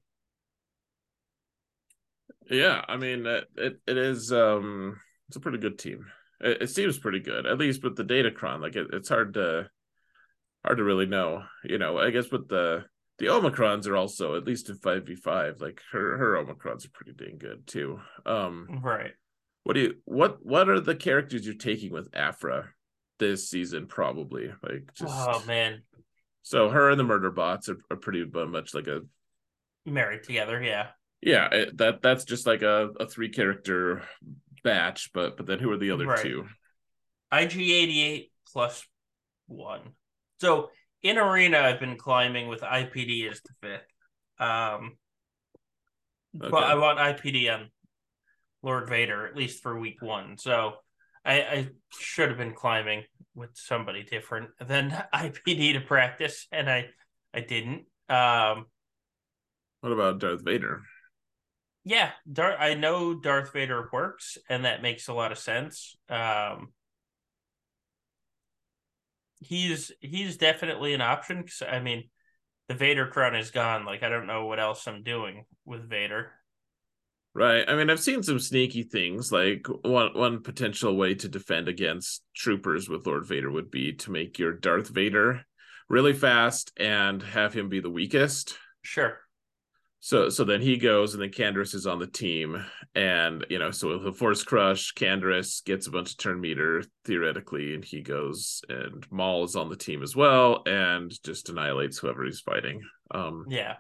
Yeah, 2.49 2.83
I 2.87 2.97
mean 2.97 3.25
it 3.25 3.45
it, 3.55 3.79
it 3.87 3.97
is 3.97 4.31
um 4.31 4.99
it's 5.27 5.37
a 5.37 5.41
pretty 5.41 5.57
good 5.57 5.79
team. 5.79 6.05
It, 6.39 6.63
it 6.63 6.69
seems 6.69 6.99
pretty 6.99 7.19
good, 7.19 7.45
at 7.45 7.57
least 7.57 7.83
with 7.83 7.95
the 7.95 8.03
Datacron. 8.03 8.61
Like 8.61 8.75
it, 8.75 8.87
it's 8.93 9.09
hard 9.09 9.33
to 9.33 9.69
hard 10.63 10.77
to 10.77 10.83
really 10.83 11.07
know. 11.07 11.43
You 11.63 11.77
know, 11.77 11.97
I 11.97 12.11
guess 12.11 12.31
with 12.31 12.47
the 12.47 12.85
the 13.19 13.27
Omicrons 13.27 13.87
are 13.87 13.97
also 13.97 14.35
at 14.35 14.45
least 14.45 14.69
in 14.69 14.77
five 14.77 15.05
v 15.05 15.15
five. 15.15 15.59
Like 15.59 15.81
her 15.91 16.17
her 16.17 16.33
Omicrons 16.33 16.85
are 16.85 16.91
pretty 16.93 17.13
dang 17.13 17.37
good 17.37 17.65
too. 17.65 17.99
Um, 18.25 18.81
right. 18.83 19.11
What 19.63 19.73
do 19.73 19.81
you 19.81 19.95
what 20.05 20.45
what 20.45 20.69
are 20.69 20.79
the 20.79 20.95
characters 20.95 21.45
you're 21.45 21.55
taking 21.55 21.91
with 21.91 22.09
Aphra 22.13 22.69
this 23.19 23.49
season? 23.49 23.87
Probably 23.87 24.51
like 24.63 24.93
just 24.93 25.13
oh 25.13 25.43
man. 25.45 25.81
So 26.43 26.69
her 26.69 26.89
and 26.89 26.99
the 26.99 27.03
murder 27.03 27.31
bots 27.31 27.67
are, 27.67 27.77
are 27.91 27.97
pretty 27.97 28.23
much 28.25 28.73
like 28.73 28.87
a 28.87 29.01
married 29.85 30.23
together. 30.23 30.61
Yeah. 30.61 30.87
Yeah, 31.21 31.49
it, 31.51 31.77
that 31.77 32.03
that's 32.03 32.25
just 32.25 32.45
like 32.45 32.61
a, 32.61 32.89
a 32.99 33.07
three 33.07 33.29
character 33.29 34.03
batch, 34.63 35.11
but 35.13 35.35
but 35.35 35.47
then 35.47 35.59
who 35.59 35.71
are 35.71 35.77
the 35.77 35.91
other 35.91 36.05
right. 36.05 36.21
two? 36.21 36.45
IG88 37.33 38.29
plus 38.53 38.85
one. 39.47 39.81
So 40.39 40.69
in 41.07 41.17
arena, 41.17 41.59
I've 41.59 41.79
been 41.79 41.97
climbing 41.97 42.47
with 42.47 42.61
IPD 42.61 43.29
as 43.31 43.41
the 43.41 43.53
fifth. 43.61 43.81
Um, 44.39 44.97
okay. 46.39 46.49
but 46.49 46.63
I 46.63 46.75
want 46.75 46.99
IPD 46.99 47.53
on 47.53 47.69
Lord 48.61 48.89
Vader 48.89 49.25
at 49.27 49.35
least 49.35 49.63
for 49.63 49.79
week 49.79 50.01
one. 50.01 50.37
So 50.37 50.73
I, 51.25 51.41
I 51.41 51.69
should 51.97 52.29
have 52.29 52.37
been 52.37 52.53
climbing 52.53 53.03
with 53.35 53.51
somebody 53.53 54.03
different 54.03 54.49
than 54.65 54.91
IPD 55.13 55.73
to 55.73 55.81
practice, 55.81 56.47
and 56.51 56.69
I 56.69 56.87
I 57.33 57.41
didn't. 57.41 57.85
Um, 58.09 58.65
what 59.81 59.91
about 59.91 60.19
Darth 60.19 60.43
Vader? 60.43 60.81
Yeah, 61.83 62.11
Darth. 62.31 62.57
I 62.59 62.73
know 62.73 63.13
Darth 63.13 63.53
Vader 63.53 63.89
works, 63.91 64.37
and 64.49 64.65
that 64.65 64.81
makes 64.81 65.07
a 65.07 65.13
lot 65.13 65.31
of 65.31 65.37
sense. 65.37 65.95
Um, 66.09 66.73
he's 69.39 69.91
he's 70.01 70.37
definitely 70.37 70.93
an 70.93 71.01
option. 71.01 71.43
Cause, 71.43 71.63
I 71.69 71.79
mean, 71.79 72.09
the 72.67 72.75
Vader 72.75 73.07
crown 73.07 73.35
is 73.35 73.51
gone. 73.51 73.85
Like 73.85 74.03
I 74.03 74.09
don't 74.09 74.27
know 74.27 74.45
what 74.45 74.59
else 74.59 74.87
I'm 74.87 75.03
doing 75.03 75.45
with 75.65 75.89
Vader. 75.89 76.31
Right. 77.33 77.69
I 77.69 77.75
mean, 77.75 77.91
I've 77.91 77.99
seen 77.99 78.23
some 78.23 78.39
sneaky 78.39 78.83
things. 78.83 79.31
Like 79.31 79.67
one 79.83 80.11
one 80.13 80.41
potential 80.41 80.97
way 80.97 81.13
to 81.15 81.29
defend 81.29 81.67
against 81.67 82.23
troopers 82.35 82.89
with 82.89 83.05
Lord 83.05 83.27
Vader 83.27 83.51
would 83.51 83.69
be 83.69 83.93
to 83.93 84.11
make 84.11 84.39
your 84.39 84.53
Darth 84.53 84.89
Vader 84.89 85.43
really 85.87 86.13
fast 86.13 86.71
and 86.77 87.21
have 87.21 87.53
him 87.53 87.69
be 87.69 87.79
the 87.79 87.89
weakest. 87.89 88.57
Sure. 88.81 89.19
So 89.99 90.29
so 90.29 90.43
then 90.43 90.61
he 90.61 90.77
goes 90.77 91.13
and 91.13 91.21
then 91.21 91.31
Canderous 91.31 91.73
is 91.73 91.87
on 91.87 91.99
the 91.99 92.07
team. 92.07 92.63
And 92.95 93.45
you 93.49 93.59
know, 93.59 93.71
so 93.71 93.89
with 93.89 94.03
the 94.03 94.13
Force 94.13 94.43
Crush, 94.43 94.93
Canderous 94.93 95.63
gets 95.63 95.87
a 95.87 95.91
bunch 95.91 96.11
of 96.11 96.17
turn 96.17 96.39
meter 96.39 96.83
theoretically, 97.05 97.73
and 97.73 97.83
he 97.83 98.01
goes 98.01 98.61
and 98.69 99.05
Maul 99.11 99.43
is 99.43 99.55
on 99.55 99.69
the 99.69 99.75
team 99.75 100.03
as 100.03 100.15
well 100.15 100.61
and 100.65 101.11
just 101.23 101.49
annihilates 101.49 101.97
whoever 101.97 102.23
he's 102.25 102.41
fighting. 102.41 102.81
Um 103.11 103.45
yeah. 103.49 103.75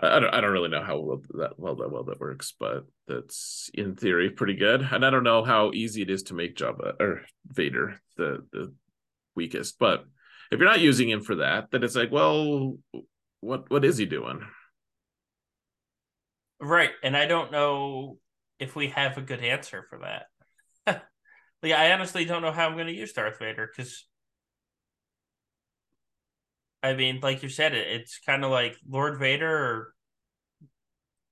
I 0.00 0.20
don't, 0.20 0.32
I 0.32 0.40
don't 0.40 0.52
really 0.52 0.68
know 0.68 0.84
how 0.84 1.00
well 1.00 1.22
that 1.30 1.58
well 1.58 1.74
that 1.74 1.90
well 1.90 2.04
that 2.04 2.20
works, 2.20 2.54
but 2.58 2.84
that's 3.08 3.68
in 3.74 3.96
theory 3.96 4.30
pretty 4.30 4.54
good. 4.54 4.80
And 4.80 5.04
I 5.04 5.10
don't 5.10 5.24
know 5.24 5.42
how 5.42 5.72
easy 5.74 6.02
it 6.02 6.10
is 6.10 6.22
to 6.24 6.34
make 6.34 6.56
Jabba 6.56 7.00
or 7.00 7.22
Vader 7.48 8.00
the 8.16 8.46
the 8.52 8.72
weakest. 9.34 9.80
But 9.80 10.04
if 10.52 10.60
you're 10.60 10.68
not 10.68 10.80
using 10.80 11.10
him 11.10 11.22
for 11.22 11.36
that, 11.36 11.72
then 11.72 11.82
it's 11.82 11.96
like, 11.96 12.12
well, 12.12 12.76
what 13.40 13.68
what 13.70 13.84
is 13.84 13.98
he 13.98 14.06
doing? 14.06 14.40
Right. 16.60 16.90
And 17.02 17.16
I 17.16 17.26
don't 17.26 17.52
know 17.52 18.18
if 18.58 18.74
we 18.74 18.88
have 18.88 19.16
a 19.16 19.22
good 19.22 19.42
answer 19.42 19.84
for 19.88 20.00
that. 20.00 20.26
like, 21.62 21.72
I 21.72 21.92
honestly 21.92 22.24
don't 22.24 22.42
know 22.42 22.52
how 22.52 22.66
I'm 22.66 22.74
going 22.74 22.88
to 22.88 22.92
use 22.92 23.12
Darth 23.12 23.38
Vader 23.38 23.68
because, 23.74 24.06
I 26.82 26.94
mean, 26.94 27.20
like 27.22 27.42
you 27.42 27.48
said, 27.48 27.74
it 27.74 27.86
it's 27.88 28.20
kind 28.24 28.44
of 28.44 28.50
like 28.50 28.76
Lord 28.88 29.18
Vader 29.18 29.50
or 29.50 29.94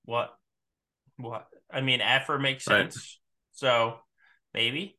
what? 0.05 0.33
What? 1.17 1.47
I 1.71 1.81
mean, 1.81 1.99
Aphra 2.01 2.39
makes 2.39 2.63
sense. 2.63 2.95
Right. 2.95 3.03
So 3.51 3.95
maybe. 4.53 4.97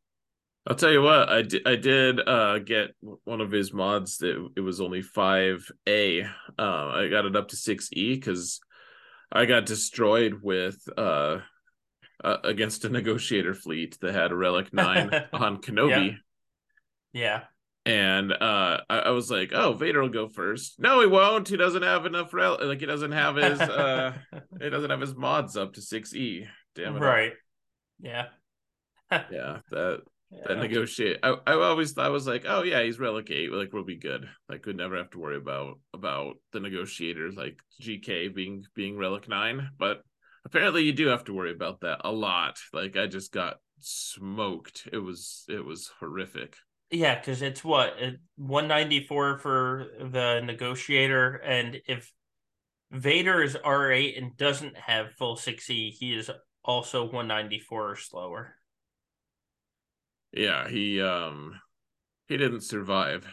I'll 0.67 0.76
tell 0.76 0.92
you 0.92 1.00
what, 1.00 1.30
I 1.30 1.42
did, 1.42 1.67
I 1.67 1.76
did 1.76 2.21
uh, 2.21 2.59
get 2.59 2.91
one 3.25 3.41
of 3.41 3.50
his 3.50 3.72
mods 3.72 4.18
that 4.18 4.50
it 4.55 4.61
was 4.61 4.83
only 4.83 5.03
5A. 5.03 6.29
Uh, 6.59 6.63
I 6.63 7.09
got 7.09 7.25
it 7.25 7.37
up 7.37 7.49
to 7.49 7.57
6E 7.57 8.14
because 8.14 8.61
I 9.30 9.45
got 9.45 9.67
destroyed 9.67 10.41
with 10.42 10.76
uh, 10.96 11.38
uh, 12.22 12.37
against 12.45 12.84
a 12.84 12.88
negotiator 12.88 13.55
fleet 13.55 13.99
that 14.00 14.14
had 14.14 14.33
a 14.33 14.37
relic 14.37 14.72
nine 14.72 15.11
on 15.33 15.61
Kenobi. 15.61 16.17
Yeah. 17.13 17.22
yeah. 17.22 17.41
And 17.87 18.33
uh, 18.33 18.80
I, 18.91 18.99
I, 18.99 19.11
was 19.11 19.30
like, 19.30 19.53
"Oh, 19.55 19.72
Vader 19.72 20.03
will 20.03 20.11
go 20.11 20.29
first. 20.29 20.79
No, 20.79 21.00
he 21.00 21.07
won't. 21.07 21.49
He 21.49 21.57
doesn't 21.57 21.83
have 21.83 22.05
enough 22.05 22.34
rel. 22.34 22.59
Like 22.61 22.80
he 22.80 22.87
doesn't 22.87 23.13
have 23.13 23.37
his. 23.37 23.61
uh 23.61 24.13
He 24.61 24.68
doesn't 24.68 24.91
have 24.91 25.00
his 25.00 25.14
mods 25.14 25.57
up 25.57 25.75
to 25.75 25.80
six 25.80 26.14
E. 26.14 26.46
Damn 26.75 26.96
it. 26.96 27.00
Right. 27.00 27.33
Yeah. 27.99 28.26
yeah. 29.11 29.61
That 29.71 30.03
yeah. 30.30 30.41
that 30.46 30.59
negotiate. 30.59 31.18
I, 31.22 31.37
I 31.46 31.55
always 31.55 31.92
thought 31.92 32.07
I 32.07 32.11
was 32.11 32.26
like, 32.26 32.45
oh 32.46 32.63
yeah, 32.63 32.83
he's 32.83 32.99
relic 32.99 33.30
eight. 33.30 33.53
Like 33.53 33.72
we'll 33.72 33.84
be 33.84 33.99
good. 33.99 34.29
Like 34.49 34.67
we'd 34.67 34.76
never 34.76 34.96
have 34.96 35.11
to 35.11 35.18
worry 35.18 35.37
about 35.37 35.79
about 35.95 36.37
the 36.53 36.61
negotiators 36.61 37.37
like 37.37 37.59
GK 37.80 38.34
being 38.34 38.64
being 38.75 38.99
relic 38.99 39.29
nine. 39.29 39.71
But 39.79 40.03
apparently 40.45 40.84
you 40.84 40.92
do 40.92 41.07
have 41.09 41.25
to 41.25 41.34
worry 41.34 41.53
about 41.53 41.80
that 41.80 42.00
a 42.05 42.13
lot. 42.13 42.59
Like 42.72 42.96
I 42.96 43.07
just 43.07 43.33
got 43.33 43.57
smoked. 43.80 44.88
It 44.92 44.99
was 44.99 45.45
it 45.49 45.64
was 45.64 45.91
horrific. 46.00 46.57
Yeah, 46.91 47.18
because 47.18 47.42
it's 47.42 47.63
what 47.63 47.95
one 48.37 48.68
ninety 48.68 49.05
four 49.05 49.38
for 49.38 49.87
the 49.99 50.41
negotiator, 50.41 51.34
and 51.37 51.80
if 51.87 52.11
Vader 52.91 53.42
is 53.42 53.57
R 53.57 53.92
eight 53.92 54.17
and 54.17 54.37
doesn't 54.37 54.76
have 54.76 55.13
full 55.13 55.37
six 55.37 55.68
E, 55.68 55.91
he 55.91 56.14
is 56.14 56.30
also 56.64 57.11
one 57.11 57.29
ninety 57.29 57.59
four 57.59 57.91
or 57.91 57.96
slower. 57.96 58.55
Yeah, 60.33 60.68
he 60.68 61.00
um 61.03 61.61
he 62.29 62.37
didn't 62.37 62.61
survive. 62.61 63.26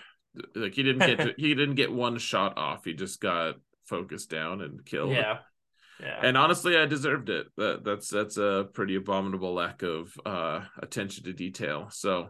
Like 0.55 0.73
he 0.73 0.84
didn't 0.84 1.05
get 1.05 1.19
to, 1.19 1.34
he 1.38 1.53
didn't 1.53 1.76
get 1.76 1.91
one 1.91 2.17
shot 2.17 2.57
off. 2.57 2.85
He 2.85 2.93
just 2.93 3.19
got 3.22 3.55
focused 3.85 4.30
down 4.30 4.61
and 4.61 4.85
killed. 4.85 5.11
Yeah. 5.11 5.39
Yeah. 6.01 6.19
And 6.23 6.38
honestly, 6.38 6.77
I 6.77 6.85
deserved 6.85 7.30
it. 7.30 7.47
That 7.57 7.84
that's 7.84 8.09
that's 8.09 8.38
a 8.38 8.67
pretty 8.73 8.95
abominable 8.95 9.53
lack 9.53 9.81
of 9.81 10.13
uh 10.26 10.61
attention 10.80 11.26
to 11.26 11.34
detail. 11.34 11.88
So 11.89 12.30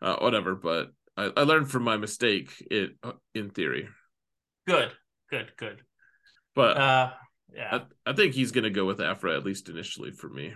uh 0.00 0.16
whatever, 0.16 0.54
but 0.54 0.90
I, 1.16 1.30
I 1.36 1.42
learned 1.42 1.70
from 1.70 1.82
my 1.82 1.96
mistake 1.96 2.52
it 2.70 2.92
uh, 3.02 3.12
in 3.34 3.50
theory. 3.50 3.88
Good. 4.66 4.92
Good, 5.30 5.52
good. 5.56 5.82
But 6.54 6.76
uh 6.76 7.10
yeah. 7.54 7.80
I, 8.06 8.10
I 8.10 8.12
think 8.14 8.34
he's 8.34 8.52
gonna 8.52 8.70
go 8.70 8.84
with 8.84 9.00
Aphra 9.00 9.36
at 9.36 9.44
least 9.44 9.68
initially 9.68 10.12
for 10.12 10.28
me. 10.28 10.54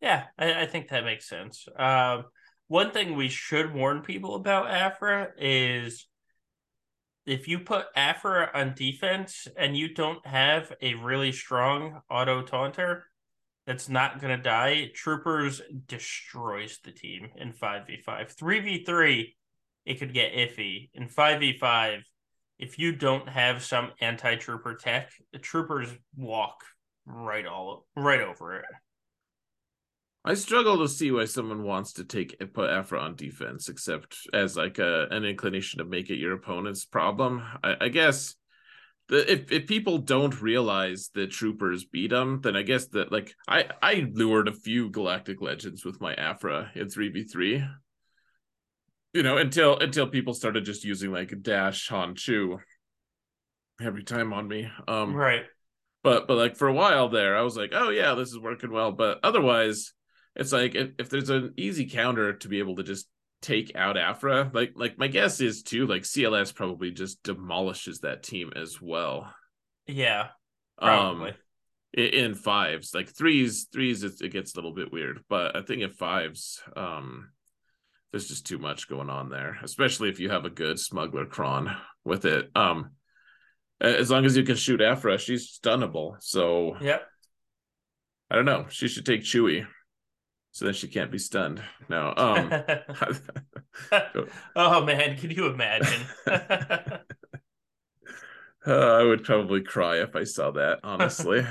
Yeah, 0.00 0.24
I, 0.38 0.62
I 0.62 0.66
think 0.66 0.88
that 0.88 1.04
makes 1.04 1.28
sense. 1.28 1.66
Um 1.76 2.24
one 2.68 2.90
thing 2.90 3.16
we 3.16 3.28
should 3.28 3.74
warn 3.74 4.02
people 4.02 4.34
about 4.34 4.70
Aphra 4.70 5.28
is 5.38 6.06
if 7.26 7.48
you 7.48 7.58
put 7.58 7.86
Aphra 7.96 8.50
on 8.54 8.74
defense 8.74 9.48
and 9.56 9.76
you 9.76 9.92
don't 9.92 10.24
have 10.26 10.72
a 10.80 10.94
really 10.94 11.32
strong 11.32 12.00
auto 12.10 12.42
taunter 12.42 13.04
that's 13.66 13.88
not 13.88 14.20
going 14.20 14.34
to 14.34 14.42
die, 14.42 14.90
Troopers 14.94 15.60
destroys 15.86 16.78
the 16.84 16.92
team 16.92 17.28
in 17.36 17.52
5v5. 17.52 18.34
3v3, 18.36 19.34
it 19.84 19.98
could 19.98 20.14
get 20.14 20.32
iffy. 20.32 20.88
In 20.94 21.08
5v5, 21.08 22.00
if 22.58 22.78
you 22.78 22.92
don't 22.92 23.28
have 23.28 23.62
some 23.62 23.92
anti-trooper 24.00 24.74
tech, 24.74 25.10
the 25.32 25.38
troopers 25.38 25.90
walk 26.16 26.64
right 27.06 27.46
all 27.46 27.86
right 27.94 28.20
over 28.20 28.56
it. 28.56 28.64
I 30.24 30.34
struggle 30.34 30.78
to 30.78 30.88
see 30.88 31.10
why 31.10 31.24
someone 31.24 31.62
wants 31.62 31.94
to 31.94 32.04
take 32.04 32.36
put 32.52 32.70
Aphra 32.70 33.00
on 33.00 33.14
defense, 33.14 33.68
except 33.68 34.16
as 34.34 34.56
like 34.56 34.78
a 34.78 35.06
an 35.10 35.24
inclination 35.24 35.78
to 35.78 35.84
make 35.84 36.10
it 36.10 36.18
your 36.18 36.32
opponent's 36.32 36.84
problem. 36.84 37.42
I, 37.62 37.76
I 37.82 37.88
guess 37.88 38.34
the, 39.08 39.30
if 39.30 39.50
if 39.50 39.66
people 39.66 39.98
don't 39.98 40.40
realize 40.42 41.10
the 41.14 41.26
troopers 41.26 41.84
beat 41.84 42.10
them, 42.10 42.40
then 42.42 42.56
I 42.56 42.62
guess 42.62 42.88
that 42.88 43.10
like 43.10 43.34
I 43.46 43.70
I 43.80 44.08
lured 44.12 44.48
a 44.48 44.52
few 44.52 44.90
galactic 44.90 45.40
legends 45.40 45.84
with 45.84 46.00
my 46.00 46.14
Aphra 46.14 46.70
in 46.74 46.90
three 46.90 47.08
v 47.08 47.24
three. 47.24 47.64
You 49.14 49.22
know, 49.22 49.38
until 49.38 49.78
until 49.78 50.08
people 50.08 50.34
started 50.34 50.64
just 50.64 50.84
using 50.84 51.10
like 51.10 51.32
dash 51.42 51.88
Han 51.88 52.16
Chu 52.16 52.58
every 53.80 54.04
time 54.04 54.32
on 54.32 54.46
me. 54.46 54.68
Um, 54.86 55.14
right. 55.14 55.44
But 56.02 56.28
but 56.28 56.36
like 56.36 56.56
for 56.56 56.68
a 56.68 56.74
while 56.74 57.08
there, 57.08 57.36
I 57.36 57.42
was 57.42 57.56
like, 57.56 57.70
oh 57.72 57.88
yeah, 57.88 58.14
this 58.14 58.28
is 58.28 58.38
working 58.38 58.70
well. 58.70 58.92
But 58.92 59.20
otherwise, 59.22 59.92
it's 60.38 60.52
like 60.52 60.74
if, 60.76 60.90
if 60.98 61.10
there's 61.10 61.30
an 61.30 61.52
easy 61.56 61.86
counter 61.86 62.32
to 62.32 62.48
be 62.48 62.60
able 62.60 62.76
to 62.76 62.84
just 62.84 63.08
take 63.42 63.74
out 63.74 63.98
Aphra, 63.98 64.50
like 64.54 64.72
like 64.76 64.96
my 64.96 65.08
guess 65.08 65.40
is 65.40 65.62
too, 65.62 65.86
like 65.86 66.02
CLS 66.02 66.54
probably 66.54 66.92
just 66.92 67.22
demolishes 67.24 68.00
that 68.00 68.22
team 68.22 68.52
as 68.56 68.80
well. 68.80 69.32
Yeah. 69.86 70.28
Probably. 70.80 71.30
Um 71.30 71.36
in, 71.94 72.34
fives. 72.34 72.94
Like 72.94 73.08
threes, 73.08 73.66
threes 73.72 74.04
it, 74.04 74.20
it 74.20 74.32
gets 74.32 74.54
a 74.54 74.58
little 74.58 74.74
bit 74.74 74.92
weird. 74.92 75.24
But 75.28 75.56
I 75.56 75.62
think 75.62 75.82
in 75.82 75.90
fives, 75.90 76.62
um 76.76 77.30
there's 78.12 78.28
just 78.28 78.46
too 78.46 78.58
much 78.58 78.88
going 78.88 79.10
on 79.10 79.28
there, 79.28 79.58
especially 79.62 80.08
if 80.08 80.20
you 80.20 80.30
have 80.30 80.44
a 80.44 80.50
good 80.50 80.78
smuggler 80.78 81.26
cron 81.26 81.76
with 82.04 82.24
it. 82.24 82.50
Um 82.54 82.92
as 83.80 84.10
long 84.10 84.24
as 84.24 84.36
you 84.36 84.44
can 84.44 84.56
shoot 84.56 84.80
Aphra, 84.80 85.18
she's 85.18 85.58
stunnable. 85.58 86.16
So 86.20 86.76
yep. 86.80 87.02
I 88.30 88.36
don't 88.36 88.44
know. 88.44 88.66
She 88.68 88.86
should 88.86 89.06
take 89.06 89.22
Chewie 89.22 89.66
so 90.58 90.64
then 90.64 90.74
she 90.74 90.88
can't 90.88 91.12
be 91.12 91.18
stunned. 91.18 91.62
No. 91.88 92.12
Um 92.18 92.50
Oh 94.56 94.84
man, 94.84 95.16
can 95.16 95.30
you 95.30 95.46
imagine? 95.46 96.04
uh, 96.26 97.00
I 98.66 99.04
would 99.04 99.22
probably 99.22 99.62
cry 99.62 100.02
if 100.02 100.16
I 100.16 100.24
saw 100.24 100.50
that, 100.50 100.80
honestly. 100.82 101.46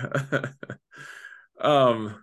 um 1.62 2.22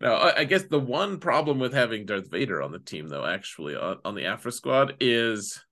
now, 0.00 0.14
I, 0.14 0.38
I, 0.38 0.44
guess 0.44 0.64
the 0.64 0.80
one 0.80 1.18
problem 1.18 1.58
with 1.58 1.74
having 1.74 2.06
Darth 2.06 2.30
Vader 2.30 2.62
on 2.62 2.72
the 2.72 2.78
team, 2.78 3.06
though, 3.08 3.26
actually 3.26 3.76
on, 3.76 3.98
on 4.02 4.14
the 4.14 4.24
Aphra 4.24 4.50
squad, 4.50 4.94
is 4.98 5.62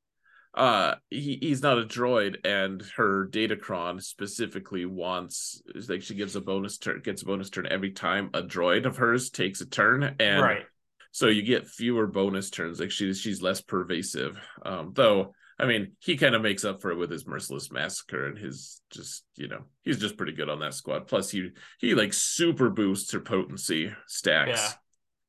uh 0.59 0.97
he, 1.09 1.39
he's 1.41 1.63
not 1.63 1.79
a 1.79 1.85
droid 1.85 2.45
and 2.45 2.83
her 2.97 3.29
datacron 3.29 4.03
specifically 4.03 4.85
wants 4.85 5.63
like 5.89 6.03
she 6.03 6.17
gives 6.17 6.35
a 6.35 6.41
bonus 6.41 6.79
turn 6.79 7.01
gets 7.05 7.23
a 7.23 7.25
bonus 7.25 7.49
turn 7.49 7.67
every 7.71 7.93
time 7.93 8.29
a 8.35 8.43
droid 8.43 8.85
of 8.85 8.97
hers 8.97 9.31
takes 9.31 9.61
a 9.61 9.67
turn 9.67 10.17
and 10.19 10.43
right. 10.43 10.65
so 11.13 11.29
you 11.29 11.43
get 11.43 11.69
fewer 11.69 12.09
bonus 12.09 12.51
turns 12.51 12.81
like 12.81 12.91
she's 12.91 13.21
she's 13.21 13.41
less 13.41 13.61
pervasive. 13.61 14.37
Um 14.65 14.91
though 14.95 15.33
i 15.61 15.65
mean 15.65 15.93
he 16.01 16.17
kind 16.17 16.35
of 16.35 16.43
makes 16.43 16.65
up 16.65 16.83
for 16.83 16.91
it 16.91 16.99
with 16.99 17.11
his 17.11 17.27
merciless 17.27 17.71
massacre 17.71 18.27
and 18.27 18.37
his 18.37 18.83
just 18.91 19.25
you 19.37 19.47
know 19.47 19.63
he's 19.83 20.01
just 20.01 20.17
pretty 20.17 20.33
good 20.33 20.49
on 20.49 20.59
that 20.59 20.75
squad. 20.75 21.07
Plus 21.07 21.31
he 21.31 21.51
he 21.79 21.95
like 21.95 22.13
super 22.13 22.69
boosts 22.69 23.13
her 23.13 23.21
potency 23.21 23.93
stacks. 24.09 24.61
Yeah. 24.61 24.73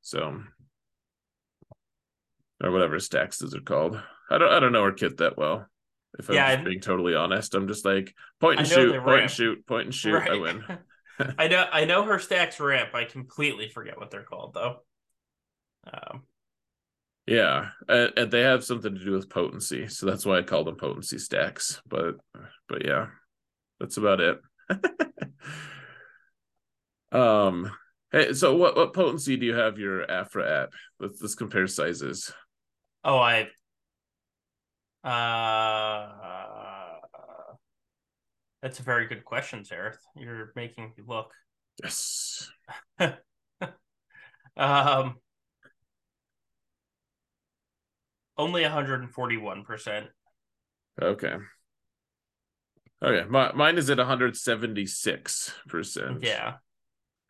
so 0.02 0.42
or 2.64 2.72
whatever 2.72 3.00
stacks 3.00 3.38
those 3.38 3.56
are 3.56 3.62
called 3.62 4.02
I 4.30 4.38
don't 4.38 4.52
I 4.52 4.60
don't 4.60 4.72
know 4.72 4.84
her 4.84 4.92
kit 4.92 5.18
that 5.18 5.38
well. 5.38 5.68
If 6.18 6.30
I'm 6.30 6.36
yeah, 6.36 6.64
being 6.64 6.80
totally 6.80 7.16
honest, 7.16 7.54
I'm 7.54 7.68
just 7.68 7.86
like 7.86 8.14
point 8.40 8.60
and 8.60 8.68
shoot, 8.68 8.94
point 8.94 9.06
ramp. 9.06 9.22
and 9.22 9.32
shoot, 9.32 9.66
point 9.66 9.86
and 9.86 9.96
shoot. 9.96 10.14
Right. 10.14 10.32
I 10.32 10.38
win. 10.38 10.64
I 11.38 11.48
know 11.48 11.66
I 11.72 11.86
know 11.86 12.04
her 12.04 12.20
stacks 12.20 12.60
ramp. 12.60 12.94
I 12.94 13.04
completely 13.04 13.70
forget 13.70 13.98
what 13.98 14.12
they're 14.12 14.24
called 14.24 14.54
though. 14.54 14.78
Um, 15.92 16.24
yeah, 17.26 17.70
and, 17.88 18.12
and, 18.18 18.32
they 18.32 18.42
have 18.42 18.64
something 18.64 18.94
to 18.94 19.04
do 19.04 19.12
with 19.12 19.30
potency, 19.30 19.88
so 19.88 20.06
that's 20.06 20.26
why 20.26 20.38
I 20.38 20.42
call 20.42 20.64
them 20.64 20.76
potency 20.76 21.20
stacks. 21.20 21.82
But 21.88 22.16
but 22.68 22.86
yeah, 22.86 23.08
that's 23.80 23.98
about 23.98 24.20
it. 24.20 24.40
um, 27.12 27.72
hey, 28.12 28.34
so 28.34 28.56
what 28.56 28.76
what 28.76 28.94
potency 28.94 29.38
do 29.38 29.46
you 29.46 29.56
have 29.56 29.78
your 29.78 30.10
Aphra 30.10 30.64
at? 30.64 30.70
Let's 31.00 31.22
let's 31.22 31.36
compare 31.36 31.68
sizes. 31.68 32.34
Oh, 33.04 33.20
I 33.20 33.50
uh, 35.04 36.08
that's 38.62 38.80
a 38.80 38.84
very 38.84 39.08
good 39.08 39.24
question, 39.24 39.64
Xaereth. 39.64 39.98
You're 40.16 40.52
making 40.56 40.94
me 40.98 41.04
look. 41.08 41.32
Yes. 41.82 42.52
um, 44.58 45.16
only 48.38 48.64
141%. 48.64 50.08
Okay. 51.02 51.36
Okay. 53.02 53.26
My, 53.30 53.54
mine 53.54 53.78
is 53.78 53.90
at 53.90 53.98
176%. 53.98 56.24
Yeah. 56.24 56.56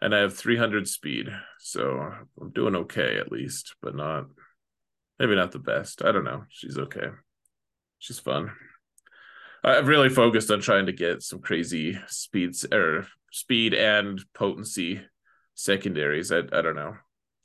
And 0.02 0.16
I 0.16 0.20
have 0.20 0.36
300 0.36 0.88
speed. 0.88 1.28
So 1.60 2.12
I'm 2.42 2.50
doing 2.52 2.76
okay 2.76 3.18
at 3.18 3.32
least, 3.32 3.76
but 3.84 3.96
not, 3.96 4.26
maybe 5.20 5.36
not 5.36 5.52
the 5.52 5.60
best. 5.60 6.04
I 6.04 6.12
don't 6.12 6.24
know. 6.24 6.46
She's 6.50 6.80
okay 6.80 7.10
she's 8.00 8.20
fun. 8.20 8.52
I've 9.64 9.88
really 9.88 10.10
focused 10.10 10.50
on 10.52 10.62
trying 10.62 10.86
to 10.86 10.94
get 10.94 11.22
some 11.22 11.40
crazy 11.40 12.00
speeds 12.08 12.66
or 12.72 13.06
speed 13.32 13.74
and 13.74 14.24
potency 14.34 15.02
secondaries. 15.54 16.32
I 16.32 16.40
I 16.40 16.62
don't 16.62 16.76
know. 16.76 16.96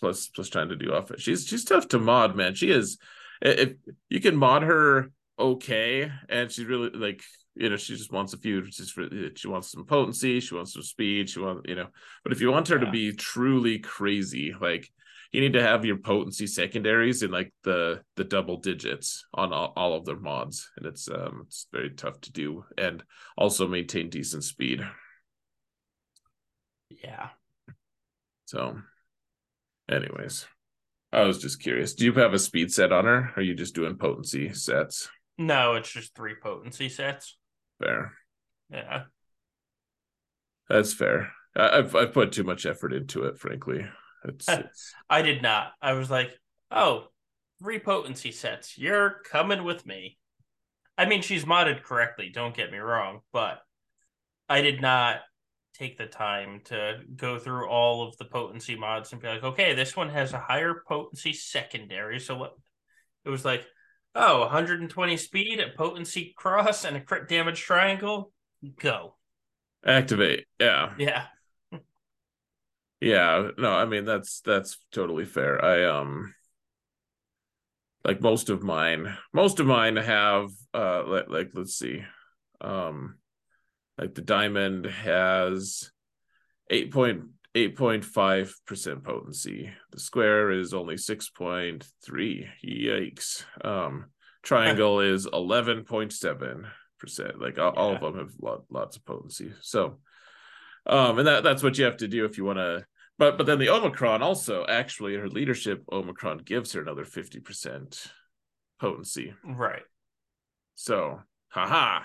Plus 0.00 0.28
plus 0.28 0.48
trying 0.48 0.68
to 0.68 0.76
do 0.76 0.94
off 0.94 1.10
it. 1.10 1.20
She's 1.20 1.46
she's 1.46 1.64
tough 1.64 1.88
to 1.88 1.98
mod, 1.98 2.36
man. 2.36 2.54
She 2.54 2.70
is 2.70 2.98
if 3.42 3.74
you 4.08 4.20
can 4.20 4.36
mod 4.36 4.62
her 4.62 5.10
okay 5.38 6.10
and 6.28 6.50
she's 6.50 6.64
really 6.64 6.90
like 6.90 7.22
you 7.56 7.68
know 7.68 7.76
she 7.76 7.96
just 7.96 8.12
wants 8.12 8.32
a 8.32 8.38
few 8.38 8.62
just 8.62 8.92
for, 8.92 9.08
she 9.34 9.48
wants 9.48 9.70
some 9.70 9.84
potency 9.84 10.38
she 10.40 10.54
wants 10.54 10.72
some 10.72 10.82
speed 10.82 11.28
she 11.28 11.40
wants 11.40 11.62
you 11.66 11.74
know 11.74 11.88
but 12.22 12.32
if 12.32 12.40
you 12.40 12.50
want 12.50 12.68
her 12.68 12.78
yeah. 12.78 12.84
to 12.84 12.90
be 12.90 13.12
truly 13.12 13.78
crazy 13.78 14.54
like 14.60 14.88
you 15.34 15.40
need 15.40 15.54
to 15.54 15.62
have 15.62 15.84
your 15.84 15.96
potency 15.96 16.46
secondaries 16.46 17.24
in 17.24 17.32
like 17.32 17.52
the 17.64 18.00
the 18.14 18.22
double 18.22 18.56
digits 18.58 19.24
on 19.34 19.52
all, 19.52 19.72
all 19.74 19.94
of 19.94 20.04
their 20.04 20.18
mods 20.18 20.70
and 20.76 20.86
it's 20.86 21.08
um 21.08 21.42
it's 21.46 21.66
very 21.72 21.90
tough 21.90 22.20
to 22.20 22.30
do 22.30 22.64
and 22.78 23.02
also 23.36 23.66
maintain 23.66 24.08
decent 24.08 24.44
speed. 24.44 24.86
Yeah. 26.88 27.30
So 28.44 28.78
anyways 29.90 30.46
i 31.12 31.20
was 31.24 31.38
just 31.38 31.60
curious 31.60 31.92
do 31.92 32.06
you 32.06 32.12
have 32.14 32.32
a 32.32 32.38
speed 32.38 32.72
set 32.72 32.90
on 32.90 33.04
her 33.04 33.18
or 33.18 33.32
are 33.36 33.42
you 33.42 33.54
just 33.54 33.74
doing 33.74 33.96
potency 33.96 34.52
sets? 34.52 35.08
No 35.36 35.74
it's 35.74 35.90
just 35.90 36.14
three 36.14 36.36
potency 36.40 36.88
sets. 36.88 37.36
Fair. 37.82 38.12
Yeah. 38.70 39.02
That's 40.68 40.94
fair. 40.94 41.32
I've 41.56 41.96
I've 41.96 42.12
put 42.12 42.30
too 42.30 42.44
much 42.44 42.66
effort 42.66 42.92
into 42.92 43.24
it, 43.24 43.36
frankly. 43.38 43.84
It's, 44.24 44.48
it's... 44.48 44.94
I 45.10 45.22
did 45.22 45.42
not. 45.42 45.72
I 45.80 45.92
was 45.92 46.10
like, 46.10 46.32
oh, 46.70 47.04
three 47.60 47.78
potency 47.78 48.32
sets. 48.32 48.78
You're 48.78 49.16
coming 49.30 49.64
with 49.64 49.86
me. 49.86 50.18
I 50.96 51.06
mean, 51.06 51.22
she's 51.22 51.44
modded 51.44 51.82
correctly. 51.82 52.30
Don't 52.32 52.54
get 52.54 52.70
me 52.70 52.78
wrong, 52.78 53.20
but 53.32 53.60
I 54.48 54.60
did 54.60 54.80
not 54.80 55.20
take 55.74 55.98
the 55.98 56.06
time 56.06 56.60
to 56.66 57.00
go 57.16 57.38
through 57.38 57.68
all 57.68 58.06
of 58.06 58.16
the 58.16 58.24
potency 58.24 58.76
mods 58.76 59.12
and 59.12 59.20
be 59.20 59.26
like, 59.26 59.42
okay, 59.42 59.74
this 59.74 59.96
one 59.96 60.08
has 60.08 60.32
a 60.32 60.38
higher 60.38 60.82
potency 60.86 61.32
secondary. 61.32 62.20
So 62.20 62.36
what? 62.36 62.54
It 63.24 63.30
was 63.30 63.44
like, 63.44 63.66
oh, 64.14 64.40
120 64.40 65.16
speed, 65.16 65.60
a 65.60 65.76
potency 65.76 66.32
cross, 66.36 66.84
and 66.84 66.96
a 66.96 67.00
crit 67.00 67.28
damage 67.28 67.60
triangle. 67.60 68.32
Go. 68.80 69.16
Activate. 69.84 70.46
Yeah. 70.60 70.92
Yeah. 70.98 71.24
Yeah, 73.04 73.50
no, 73.58 73.70
I 73.70 73.84
mean 73.84 74.06
that's 74.06 74.40
that's 74.40 74.78
totally 74.90 75.26
fair. 75.26 75.62
I 75.62 75.84
um 75.84 76.34
like 78.02 78.22
most 78.22 78.48
of 78.48 78.62
mine, 78.62 79.14
most 79.32 79.60
of 79.60 79.66
mine 79.66 79.96
have 79.96 80.48
uh 80.72 81.04
like, 81.06 81.28
like 81.28 81.50
let's 81.52 81.74
see. 81.74 82.02
Um 82.62 83.16
like 83.98 84.14
the 84.14 84.22
diamond 84.22 84.86
has 84.86 85.90
8.8 86.72 87.24
8.5% 87.54 89.04
potency. 89.04 89.70
The 89.92 90.00
square 90.00 90.50
is 90.50 90.74
only 90.74 90.96
6.3. 90.96 91.84
Yikes. 92.66 93.44
Um, 93.64 94.06
triangle 94.42 94.98
is 95.00 95.28
11.7%. 95.28 97.40
Like 97.40 97.58
all, 97.58 97.72
yeah. 97.74 97.80
all 97.80 97.94
of 97.94 98.00
them 98.00 98.18
have 98.18 98.32
lot, 98.40 98.64
lots 98.70 98.96
of 98.96 99.04
potency. 99.04 99.52
So, 99.60 99.98
um, 100.86 101.20
and 101.20 101.28
that, 101.28 101.44
that's 101.44 101.62
what 101.62 101.78
you 101.78 101.84
have 101.84 101.98
to 101.98 102.08
do 102.08 102.24
if 102.24 102.38
you 102.38 102.44
want 102.44 102.58
to. 102.58 102.84
But 103.18 103.38
but 103.38 103.46
then 103.46 103.58
the 103.58 103.70
Omicron 103.70 104.22
also 104.22 104.64
actually 104.66 105.14
her 105.14 105.28
leadership 105.28 105.84
Omicron 105.90 106.38
gives 106.38 106.72
her 106.72 106.82
another 106.82 107.04
50% 107.04 108.08
potency. 108.80 109.34
Right. 109.44 109.82
So, 110.74 111.20
haha. 111.48 112.04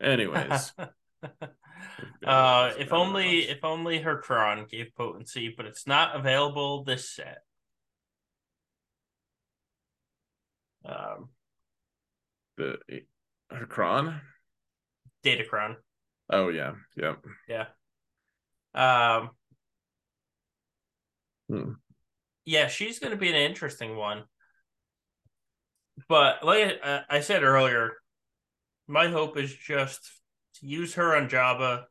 Anyways. 0.00 0.72
uh, 2.26 2.72
if 2.78 2.92
only 2.92 3.40
if 3.48 3.64
only 3.64 4.00
her 4.00 4.20
Tron 4.20 4.66
gave 4.70 4.94
potency, 4.96 5.52
but 5.54 5.66
it's 5.66 5.86
not 5.86 6.16
available 6.16 6.84
this 6.84 7.10
set. 7.10 7.42
Um, 10.84 11.28
the 12.56 12.78
her 13.50 13.66
Cron, 13.66 14.20
Datacron. 15.24 15.76
Oh 16.30 16.48
yeah, 16.48 16.72
yep, 16.96 17.24
yeah. 17.48 17.66
Um, 18.74 19.30
hmm. 21.48 21.72
yeah, 22.44 22.68
she's 22.68 22.98
going 22.98 23.12
to 23.12 23.18
be 23.18 23.28
an 23.28 23.34
interesting 23.34 23.96
one. 23.96 24.24
But 26.08 26.44
like 26.44 26.80
I 27.10 27.20
said 27.20 27.42
earlier, 27.42 27.92
my 28.86 29.08
hope 29.08 29.36
is 29.36 29.52
just 29.52 30.00
to 30.60 30.66
use 30.66 30.94
her 30.94 31.16
on 31.16 31.28
Jabba 31.28 31.84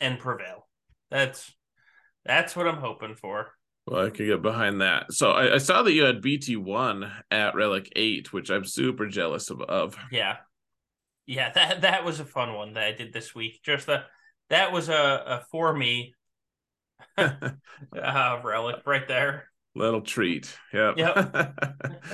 and 0.00 0.18
prevail. 0.18 0.68
That's 1.10 1.52
that's 2.24 2.54
what 2.54 2.68
I'm 2.68 2.76
hoping 2.76 3.14
for. 3.14 3.52
Well, 3.86 4.06
I 4.06 4.10
could 4.10 4.26
get 4.26 4.42
behind 4.42 4.80
that. 4.80 5.12
So 5.12 5.32
I, 5.32 5.54
I 5.54 5.58
saw 5.58 5.82
that 5.82 5.92
you 5.92 6.04
had 6.04 6.22
BT 6.22 6.56
one 6.56 7.10
at 7.30 7.54
Relic 7.54 7.92
eight, 7.96 8.32
which 8.32 8.50
I'm 8.50 8.64
super 8.64 9.08
jealous 9.08 9.50
of, 9.50 9.60
of. 9.62 9.96
Yeah, 10.12 10.36
yeah 11.26 11.50
that 11.52 11.80
that 11.80 12.04
was 12.04 12.20
a 12.20 12.24
fun 12.24 12.54
one 12.54 12.74
that 12.74 12.84
I 12.84 12.92
did 12.92 13.12
this 13.12 13.34
week. 13.34 13.60
Just 13.64 13.88
a 13.88 14.04
that 14.50 14.72
was 14.72 14.88
a, 14.88 14.94
a 14.94 15.44
for 15.50 15.74
me 15.74 16.14
uh, 17.18 18.40
relic 18.42 18.82
right 18.86 19.06
there 19.08 19.48
little 19.74 20.02
treat. 20.02 20.54
Yep. 20.72 20.98
Yep. 20.98 21.58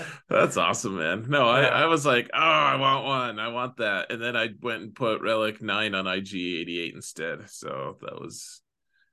That's 0.29 0.57
awesome, 0.57 0.97
man. 0.97 1.27
No, 1.29 1.49
I, 1.49 1.63
I 1.63 1.87
was 1.87 2.07
like, 2.07 2.31
oh, 2.33 2.39
I 2.39 2.77
want 2.77 3.05
one. 3.05 3.39
I 3.39 3.49
want 3.49 3.79
that. 3.79 4.13
And 4.13 4.23
then 4.23 4.37
I 4.37 4.51
went 4.61 4.83
and 4.83 4.95
put 4.95 5.23
Relic 5.23 5.61
9 5.61 5.95
on 5.95 6.07
IG 6.07 6.35
88 6.35 6.95
instead. 6.95 7.51
So 7.51 7.99
that 8.03 8.21
was, 8.21 8.61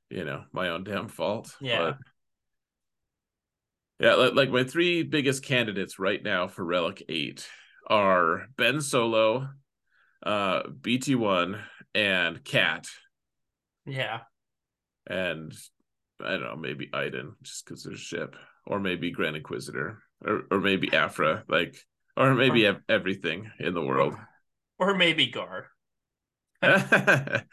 you 0.10 0.26
know, 0.26 0.44
my 0.52 0.70
own 0.70 0.84
damn 0.84 1.08
fault. 1.08 1.56
Yeah. 1.60 1.80
But 1.80 1.98
yeah, 4.00 4.14
like 4.16 4.52
my 4.52 4.64
three 4.64 5.04
biggest 5.04 5.44
candidates 5.44 6.00
right 6.00 6.22
now 6.22 6.48
for 6.48 6.64
Relic 6.64 7.04
8 7.08 7.48
are 7.88 8.48
Ben 8.58 8.82
Solo, 8.82 9.50
uh, 10.24 10.64
BT1, 10.64 11.62
and 11.94 12.44
Cat. 12.44 12.88
Yeah. 13.86 14.22
And 15.08 15.54
I 16.24 16.32
don't 16.32 16.44
know, 16.44 16.56
maybe 16.56 16.90
Iden, 16.94 17.36
just 17.44 17.66
because 17.66 17.84
there's 17.84 18.00
ship, 18.00 18.36
or 18.66 18.80
maybe 18.80 19.12
Grand 19.12 19.36
Inquisitor, 19.36 20.04
or 20.26 20.44
or 20.50 20.60
maybe 20.60 20.94
Aphra, 20.94 21.44
like, 21.48 21.76
or 22.16 22.34
maybe 22.34 22.66
or, 22.66 22.84
everything 22.88 23.52
in 23.60 23.74
the 23.74 23.82
world, 23.82 24.16
or, 24.80 24.92
or 24.92 24.96
maybe 24.96 25.28
Gar. 25.28 25.68
yeah, 26.62 27.44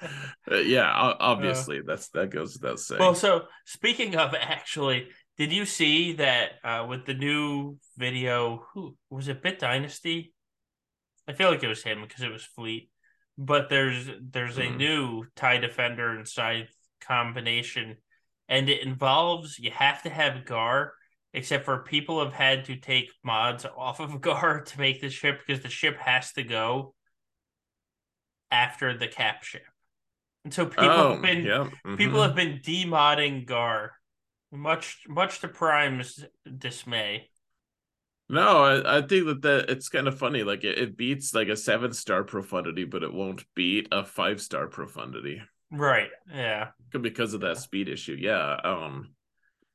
obviously 1.20 1.78
uh, 1.78 1.82
that's 1.86 2.08
that 2.10 2.30
goes 2.30 2.58
without 2.60 2.78
saying. 2.78 3.00
Well, 3.00 3.14
so 3.14 3.42
speaking 3.66 4.16
of 4.16 4.34
actually, 4.34 5.08
did 5.36 5.52
you 5.52 5.66
see 5.66 6.14
that 6.14 6.52
uh, 6.64 6.86
with 6.88 7.04
the 7.04 7.14
new 7.14 7.78
video? 7.96 8.64
Who 8.72 8.96
was 9.10 9.28
it? 9.28 9.42
Bit 9.42 9.58
Dynasty. 9.58 10.32
I 11.28 11.32
feel 11.32 11.50
like 11.50 11.62
it 11.62 11.68
was 11.68 11.82
him 11.82 12.02
because 12.02 12.22
it 12.22 12.32
was 12.32 12.44
Fleet. 12.44 12.90
But 13.38 13.68
there's 13.68 14.08
there's 14.20 14.58
a 14.58 14.62
mm. 14.62 14.76
new 14.76 15.24
Tie 15.36 15.58
Defender 15.58 16.10
and 16.10 16.28
Scythe 16.28 16.74
combination 17.06 17.96
and 18.48 18.68
it 18.68 18.82
involves 18.82 19.58
you 19.58 19.70
have 19.70 20.02
to 20.02 20.10
have 20.10 20.44
Gar, 20.44 20.92
except 21.32 21.64
for 21.64 21.78
people 21.78 22.22
have 22.22 22.34
had 22.34 22.66
to 22.66 22.76
take 22.76 23.10
mods 23.24 23.64
off 23.76 24.00
of 24.00 24.20
Gar 24.20 24.62
to 24.62 24.78
make 24.78 25.00
the 25.00 25.10
ship 25.10 25.40
because 25.46 25.62
the 25.62 25.70
ship 25.70 25.96
has 25.98 26.32
to 26.32 26.42
go 26.42 26.94
after 28.50 28.96
the 28.96 29.08
cap 29.08 29.42
ship. 29.42 29.62
And 30.44 30.52
so 30.52 30.66
people 30.66 30.90
oh, 30.90 31.12
have 31.12 31.22
been 31.22 31.44
yeah. 31.44 31.64
mm-hmm. 31.64 31.96
people 31.96 32.20
have 32.20 32.34
been 32.34 32.60
demodding 32.62 33.46
Gar, 33.46 33.92
much 34.50 34.98
much 35.08 35.40
to 35.40 35.48
Prime's 35.48 36.22
dismay. 36.58 37.30
No, 38.28 38.64
I, 38.64 38.98
I 38.98 39.02
think 39.02 39.26
that, 39.26 39.42
that 39.42 39.70
it's 39.70 39.88
kind 39.88 40.08
of 40.08 40.18
funny. 40.18 40.42
Like 40.42 40.64
it, 40.64 40.78
it 40.78 40.96
beats 40.96 41.34
like 41.34 41.48
a 41.48 41.56
seven 41.56 41.92
star 41.92 42.24
profundity, 42.24 42.84
but 42.84 43.02
it 43.02 43.12
won't 43.14 43.44
beat 43.54 43.88
a 43.92 44.04
five 44.04 44.42
star 44.42 44.66
profundity. 44.66 45.40
Right. 45.72 46.10
Yeah. 46.32 46.68
Because 46.92 47.32
of 47.32 47.40
that 47.40 47.56
speed 47.56 47.88
issue. 47.88 48.16
Yeah. 48.18 48.56
Um 48.62 49.14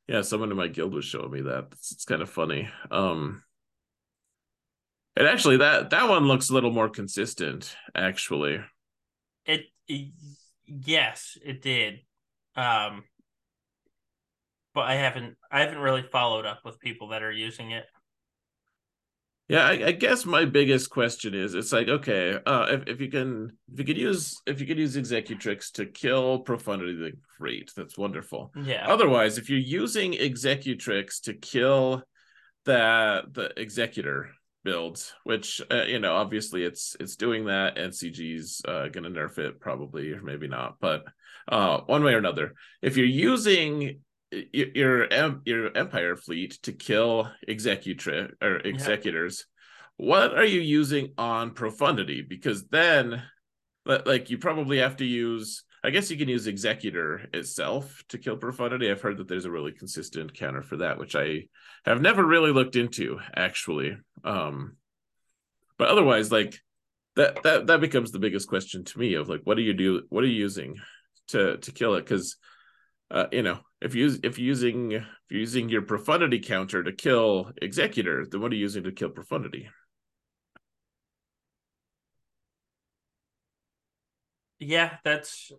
yeah, 0.07 0.21
someone 0.21 0.51
in 0.51 0.57
my 0.57 0.67
guild 0.67 0.93
was 0.93 1.03
showing 1.03 1.31
me 1.31 1.41
that. 1.41 1.67
It's, 1.73 1.91
it's 1.91 2.05
kind 2.05 2.21
of 2.21 2.29
funny. 2.29 2.69
Um 2.91 3.43
and 5.15 5.27
actually 5.27 5.57
that 5.57 5.89
that 5.89 6.07
one 6.07 6.27
looks 6.27 6.49
a 6.49 6.53
little 6.53 6.71
more 6.71 6.89
consistent, 6.89 7.75
actually. 7.95 8.59
It, 9.45 9.65
it 9.87 10.11
yes, 10.65 11.37
it 11.43 11.61
did. 11.61 12.01
Um 12.55 13.03
but 14.75 14.85
I 14.85 14.93
haven't 14.95 15.35
I 15.51 15.61
haven't 15.61 15.79
really 15.79 16.03
followed 16.03 16.45
up 16.45 16.59
with 16.63 16.79
people 16.79 17.09
that 17.09 17.23
are 17.23 17.31
using 17.31 17.71
it. 17.71 17.85
Yeah, 19.49 19.65
I, 19.65 19.87
I, 19.87 19.91
guess 19.93 20.25
my 20.25 20.43
biggest 20.43 20.89
question 20.89 21.33
is 21.33 21.55
it's 21.55 21.71
like, 21.71 21.87
okay, 21.87 22.37
uh 22.45 22.65
if, 22.69 22.87
if 22.87 23.01
you 23.01 23.09
can 23.09 23.57
if 23.71 23.79
you 23.79 23.85
could 23.85 23.97
use 23.97 24.41
if 24.45 24.59
you 24.59 24.67
could 24.67 24.77
use 24.77 24.97
executrix 24.97 25.71
to 25.71 25.85
kill 25.85 26.39
profundity, 26.39 26.95
then 26.95 27.13
great. 27.39 27.71
That's 27.75 27.97
wonderful. 27.97 28.51
Yeah. 28.61 28.85
Otherwise, 28.87 29.37
if 29.37 29.49
you're 29.49 29.59
using 29.59 30.15
executrix 30.15 31.21
to 31.21 31.33
kill 31.33 32.03
the 32.65 33.23
the 33.31 33.57
executor 33.57 34.31
builds, 34.65 35.13
which 35.23 35.61
uh, 35.71 35.83
you 35.83 35.99
know, 35.99 36.13
obviously 36.13 36.63
it's 36.63 36.97
it's 36.99 37.15
doing 37.15 37.45
that, 37.45 37.77
and 37.77 37.93
CG's 37.93 38.61
uh 38.67 38.89
gonna 38.89 39.09
nerf 39.09 39.37
it 39.37 39.61
probably 39.61 40.11
or 40.11 40.21
maybe 40.21 40.49
not, 40.49 40.75
but 40.81 41.05
uh 41.47 41.79
one 41.85 42.03
way 42.03 42.13
or 42.13 42.17
another, 42.17 42.53
if 42.81 42.97
you're 42.97 43.05
using 43.05 44.01
your 44.31 45.07
your 45.45 45.77
empire 45.77 46.15
fleet 46.15 46.59
to 46.63 46.73
kill 46.73 47.31
executor 47.47 48.35
or 48.41 48.57
executors. 48.57 49.45
Yeah. 49.99 50.05
what 50.05 50.37
are 50.37 50.45
you 50.45 50.59
using 50.59 51.13
on 51.17 51.51
profundity? 51.51 52.21
Because 52.21 52.67
then 52.67 53.23
like 53.87 54.29
you 54.29 54.37
probably 54.37 54.79
have 54.79 54.97
to 54.97 55.05
use 55.05 55.63
i 55.83 55.89
guess 55.89 56.11
you 56.11 56.17
can 56.17 56.27
use 56.27 56.47
executor 56.47 57.29
itself 57.33 58.03
to 58.09 58.17
kill 58.17 58.35
profundity. 58.35 58.91
I've 58.91 59.01
heard 59.01 59.17
that 59.17 59.27
there's 59.27 59.45
a 59.45 59.51
really 59.51 59.71
consistent 59.71 60.33
counter 60.33 60.61
for 60.61 60.77
that 60.77 60.97
which 60.97 61.15
i 61.15 61.43
have 61.85 62.01
never 62.01 62.25
really 62.25 62.51
looked 62.51 62.75
into 62.75 63.19
actually. 63.35 63.97
Um 64.23 64.75
but 65.77 65.89
otherwise 65.89 66.31
like 66.31 66.59
that 67.15 67.41
that 67.43 67.67
that 67.67 67.81
becomes 67.81 68.11
the 68.11 68.19
biggest 68.19 68.47
question 68.47 68.83
to 68.83 68.99
me 68.99 69.13
of 69.13 69.29
like 69.29 69.41
what 69.43 69.55
do 69.55 69.63
you 69.63 69.73
do 69.73 70.03
what 70.09 70.23
are 70.23 70.27
you 70.27 70.41
using 70.41 70.75
to 71.29 71.57
to 71.57 71.71
kill 71.71 71.95
it? 71.95 72.01
Because 72.01 72.35
uh, 73.09 73.25
you 73.31 73.41
know, 73.41 73.59
if 73.81 73.95
you 73.95 74.17
if 74.23 74.37
you're 74.37 74.47
using 74.47 74.91
if 74.91 75.03
you're 75.29 75.39
using 75.39 75.69
your 75.69 75.81
profundity 75.81 76.39
counter 76.39 76.83
to 76.83 76.91
kill 76.91 77.51
executor, 77.61 78.25
then 78.29 78.41
what 78.41 78.51
are 78.51 78.55
you 78.55 78.61
using 78.61 78.83
to 78.83 78.91
kill 78.91 79.09
profundity? 79.09 79.69
Yeah, 84.59 84.97
that's 85.03 85.51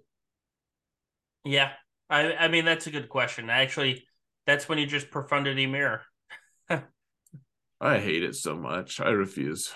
yeah. 1.44 1.72
I 2.10 2.34
I 2.34 2.48
mean 2.48 2.64
that's 2.64 2.86
a 2.86 2.90
good 2.90 3.08
question. 3.08 3.48
Actually, 3.48 4.04
that's 4.46 4.68
when 4.68 4.78
you 4.78 4.86
just 4.86 5.10
profundity 5.10 5.66
mirror. 5.66 6.02
I 7.80 7.98
hate 7.98 8.24
it 8.24 8.34
so 8.34 8.56
much. 8.56 9.00
I 9.00 9.10
refuse. 9.10 9.72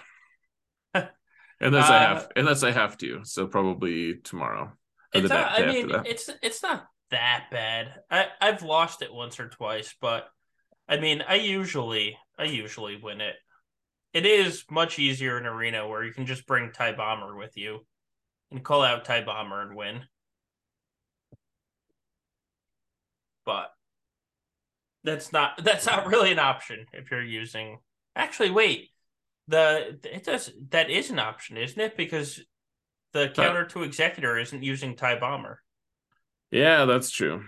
unless 0.94 1.88
uh, 1.88 1.92
I 1.92 1.98
have 1.98 2.28
unless 2.36 2.62
I 2.62 2.72
have 2.72 2.98
to. 2.98 3.20
So 3.24 3.46
probably 3.46 4.16
tomorrow. 4.16 4.72
It's 5.14 5.28
not, 5.28 5.60
I 5.60 5.66
mean, 5.66 5.90
it's 6.06 6.30
it's 6.42 6.62
not 6.62 6.86
that 7.12 7.47
bad. 7.51 7.94
I 8.10 8.26
I've 8.40 8.62
lost 8.62 9.02
it 9.02 9.14
once 9.14 9.39
or 9.39 9.48
twice, 9.48 9.94
but 10.01 10.28
I 10.89 10.98
mean, 10.98 11.22
I 11.26 11.36
usually 11.36 12.18
I 12.39 12.44
usually 12.44 12.97
win 12.97 13.20
it. 13.20 13.36
It 14.12 14.26
is 14.26 14.64
much 14.70 14.98
easier 14.98 15.39
in 15.39 15.47
arena 15.47 15.89
where 15.89 16.05
you 16.05 16.12
can 16.12 16.26
just 16.26 16.47
bring 16.47 16.72
Tie 16.72 16.93
Bomber 16.93 17.36
with 17.36 17.56
you 17.56 17.86
and 18.51 18.64
call 18.64 18.82
out 18.82 19.05
Tie 19.05 19.22
Bomber 19.22 19.62
and 19.62 19.76
win. 19.76 20.02
But 23.47 23.72
that's 25.05 25.32
not 25.32 25.52
that's 25.64 25.86
not 25.86 26.09
really 26.09 26.32
an 26.32 26.39
option 26.40 26.86
if 26.93 27.10
you're 27.10 27.22
using 27.22 27.78
Actually, 28.14 28.51
wait. 28.51 28.90
The 29.48 29.98
it 30.05 30.24
does 30.24 30.52
that 30.70 30.89
is 30.89 31.10
an 31.10 31.18
option, 31.18 31.56
isn't 31.56 31.80
it? 31.80 31.97
Because 31.97 32.40
the 33.12 33.28
counter 33.34 33.64
to 33.66 33.82
executor 33.82 34.39
isn't 34.39 34.62
using 34.62 34.94
Tie 34.94 35.18
Bomber. 35.18 35.60
Yeah, 36.52 36.84
that's 36.84 37.10
true. 37.10 37.44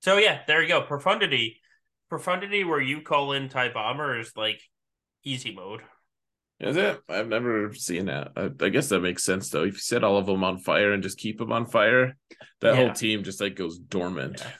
So 0.00 0.18
yeah, 0.18 0.40
there 0.46 0.60
you 0.60 0.68
go. 0.68 0.82
Profundity, 0.82 1.60
profundity, 2.08 2.64
where 2.64 2.80
you 2.80 3.02
call 3.02 3.32
in 3.32 3.48
TIE 3.48 3.70
Bomber 3.72 4.18
is 4.18 4.32
like 4.36 4.60
easy 5.24 5.54
mode. 5.54 5.80
Is 6.58 6.76
it? 6.76 7.00
I've 7.08 7.28
never 7.28 7.72
seen 7.72 8.06
that. 8.06 8.32
I, 8.36 8.50
I, 8.60 8.68
guess 8.68 8.90
that 8.90 9.00
makes 9.00 9.24
sense 9.24 9.48
though. 9.48 9.62
If 9.62 9.74
you 9.74 9.78
set 9.78 10.04
all 10.04 10.18
of 10.18 10.26
them 10.26 10.44
on 10.44 10.58
fire 10.58 10.92
and 10.92 11.02
just 11.02 11.18
keep 11.18 11.38
them 11.38 11.52
on 11.52 11.64
fire, 11.64 12.16
that 12.60 12.74
yeah. 12.74 12.76
whole 12.76 12.92
team 12.92 13.22
just 13.22 13.40
like 13.40 13.56
goes 13.56 13.78
dormant. 13.78 14.40
Yeah. 14.40 14.50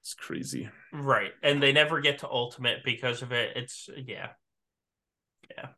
It's 0.00 0.14
crazy. 0.14 0.68
Right. 0.92 1.30
And 1.42 1.62
they 1.62 1.72
never 1.72 2.00
get 2.00 2.20
to 2.20 2.28
ultimate 2.28 2.78
because 2.84 3.22
of 3.22 3.30
it. 3.30 3.56
It's 3.56 3.88
yeah. 3.96 4.30
Yeah. 5.56 5.68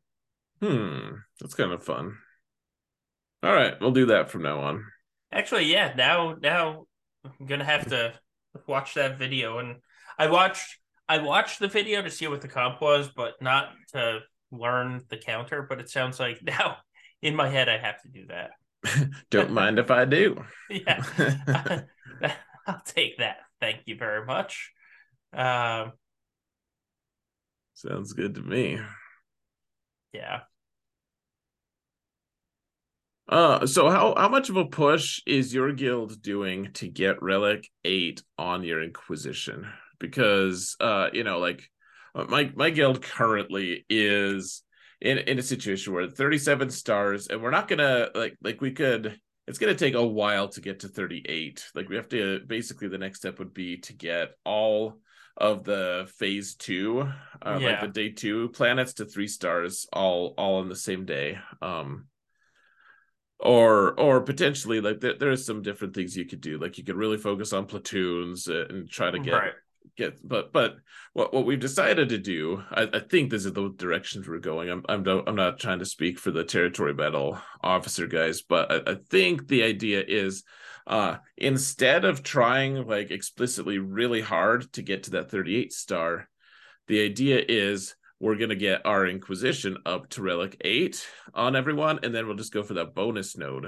Hmm. 0.63 1.17
That's 1.41 1.55
kind 1.55 1.73
of 1.73 1.85
fun. 1.85 2.17
All 3.43 3.53
right, 3.53 3.75
we'll 3.81 3.93
do 3.93 4.07
that 4.07 4.31
from 4.31 4.43
now 4.43 4.61
on. 4.61 4.85
Actually, 5.31 5.67
yeah, 5.67 5.93
now 5.95 6.35
now 6.41 6.87
I'm 7.39 7.47
gonna 7.47 7.65
have 7.65 7.89
to 7.89 8.15
watch 8.67 8.95
that 8.95 9.19
video 9.19 9.59
and 9.59 9.77
I 10.19 10.29
watched 10.29 10.79
I 11.09 11.19
watched 11.19 11.61
the 11.61 11.69
video 11.69 12.03
to 12.03 12.11
see 12.11 12.27
what 12.27 12.41
the 12.41 12.49
comp 12.49 12.81
was, 12.81 13.09
but 13.15 13.41
not 13.41 13.71
to 13.93 14.21
learn 14.51 15.05
the 15.09 15.17
counter, 15.17 15.63
but 15.63 15.81
it 15.81 15.89
sounds 15.89 16.19
like 16.19 16.41
now 16.43 16.79
in 17.23 17.35
my 17.35 17.49
head 17.49 17.69
I 17.69 17.79
have 17.79 18.01
to 18.03 18.09
do 18.09 18.27
that. 18.27 18.51
Don't 19.31 19.53
mind 19.53 19.79
if 19.79 19.91
I 19.91 20.05
do. 20.05 20.45
yeah. 20.71 21.83
I'll 22.67 22.83
take 22.85 23.19
that. 23.19 23.39
Thank 23.61 23.83
you 23.87 23.97
very 23.97 24.25
much. 24.25 24.73
Um, 25.33 25.93
Sounds 27.75 28.13
good 28.13 28.35
to 28.37 28.41
me. 28.41 28.81
Yeah. 30.13 30.41
Uh 33.29 33.67
so 33.67 33.91
how 33.91 34.15
how 34.17 34.29
much 34.29 34.51
of 34.51 34.57
a 34.57 34.65
push 34.65 35.21
is 35.27 35.53
your 35.53 35.73
guild 35.73 36.23
doing 36.23 36.71
to 36.75 36.89
get 36.89 37.23
relic 37.23 37.69
8 37.85 38.23
on 38.39 38.63
your 38.63 38.83
inquisition? 38.83 39.67
Because 39.99 40.77
uh 40.81 41.09
you 41.13 41.25
know 41.25 41.39
like 41.39 41.69
uh, 42.15 42.25
my 42.29 42.51
my 42.55 42.71
guild 42.71 43.03
currently 43.03 43.85
is 43.89 44.63
in 45.01 45.19
in 45.19 45.39
a 45.39 45.43
situation 45.43 45.93
where 45.93 46.09
37 46.09 46.71
stars 46.71 47.29
and 47.29 47.43
we're 47.43 47.51
not 47.51 47.69
gonna 47.69 48.09
like 48.15 48.37
like 48.43 48.61
we 48.61 48.73
could 48.73 49.19
it's 49.47 49.59
gonna 49.59 49.75
take 49.75 49.95
a 49.95 50.07
while 50.07 50.49
to 50.49 50.61
get 50.61 50.81
to 50.81 50.89
38 50.89 51.65
like 51.75 51.89
we 51.89 51.97
have 51.97 52.09
to 52.09 52.41
basically 52.47 52.89
the 52.89 52.99
next 52.99 53.19
step 53.19 53.39
would 53.39 53.53
be 53.53 53.77
to 53.79 53.93
get 53.93 54.31
all 54.45 54.99
of 55.37 55.65
the 55.65 56.11
phase 56.17 56.55
two 56.55 57.09
uh, 57.43 57.59
yeah. 57.61 57.69
like 57.69 57.81
the 57.83 57.89
day 57.89 58.09
two 58.09 58.49
planets 58.51 58.95
to 58.95 59.05
three 59.05 59.29
stars 59.29 59.87
all 59.93 60.35
all 60.39 60.57
on 60.57 60.69
the 60.69 60.77
same 60.77 61.05
day 61.05 61.39
um 61.61 62.07
or 63.41 63.99
or 64.01 64.21
potentially 64.21 64.81
like 64.81 65.01
there, 65.01 65.15
there 65.19 65.31
are 65.31 65.37
some 65.37 65.63
different 65.63 65.95
things 65.95 66.17
you 66.17 66.25
could 66.25 66.41
do 66.41 66.59
like 66.59 66.79
you 66.79 66.85
could 66.85 66.97
really 66.97 67.19
focus 67.19 67.53
on 67.53 67.67
platoons 67.67 68.47
and 68.47 68.89
try 68.89 69.11
to 69.11 69.19
get 69.19 69.33
right. 69.33 69.53
get 69.97 70.27
but 70.27 70.53
but 70.53 70.77
what 71.13 71.35
what 71.35 71.45
we've 71.45 71.61
decided 71.61 72.09
to 72.09 72.19
do 72.19 72.63
I, 72.71 72.89
I 72.95 73.01
think 73.01 73.31
this 73.31 73.45
is 73.45 73.53
the 73.53 73.69
directions 73.77 74.27
we're 74.27 74.39
going. 74.39 74.71
I'm 74.71 74.85
i'm 74.89 75.03
don't, 75.03 75.29
i'm 75.29 75.37
not 75.37 75.61
trying 75.61 75.81
to 75.81 75.85
speak 75.85 76.19
for 76.19 76.31
the 76.31 76.45
territory 76.45 76.95
battle 76.95 77.39
officer 77.63 78.07
guys 78.07 78.41
but 78.41 78.73
I, 78.73 78.93
I 78.93 78.95
think 79.11 79.49
the 79.49 79.65
idea 79.65 80.03
is 80.07 80.43
uh 80.87 81.17
instead 81.37 82.07
of 82.07 82.23
trying 82.23 82.87
like 82.87 83.11
explicitly 83.11 83.79
really 83.79 84.23
hard 84.23 84.73
to 84.75 84.83
get 84.83 85.03
to 85.05 85.11
that 85.11 85.31
38 85.31 85.75
star 85.75 86.29
the 86.87 87.05
idea 87.05 87.43
is 87.47 87.97
we're 88.21 88.37
going 88.37 88.51
to 88.51 88.57
get 88.57 88.87
our 88.87 89.07
inquisition 89.07 89.77
up 89.85 90.09
to 90.11 90.23
relic 90.23 90.57
8 90.63 91.07
on 91.35 91.57
everyone 91.57 92.01
and 92.03 92.15
then 92.15 92.27
we'll 92.27 92.37
just 92.37 92.53
go 92.53 92.63
for 92.63 92.75
that 92.75 92.95
bonus 92.95 93.37
node 93.37 93.67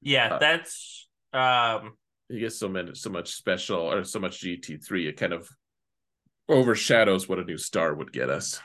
yeah 0.00 0.34
uh, 0.34 0.38
that's 0.38 1.08
um 1.32 1.92
he 2.28 2.40
gets 2.40 2.58
so 2.58 2.68
many 2.68 2.94
so 2.94 3.10
much 3.10 3.32
special 3.32 3.80
or 3.80 4.04
so 4.04 4.20
much 4.20 4.42
GT3, 4.42 5.08
it 5.08 5.16
kind 5.16 5.32
of 5.32 5.48
overshadows 6.48 7.28
what 7.28 7.38
a 7.38 7.44
new 7.44 7.58
star 7.58 7.94
would 7.94 8.12
get 8.12 8.30
us. 8.30 8.60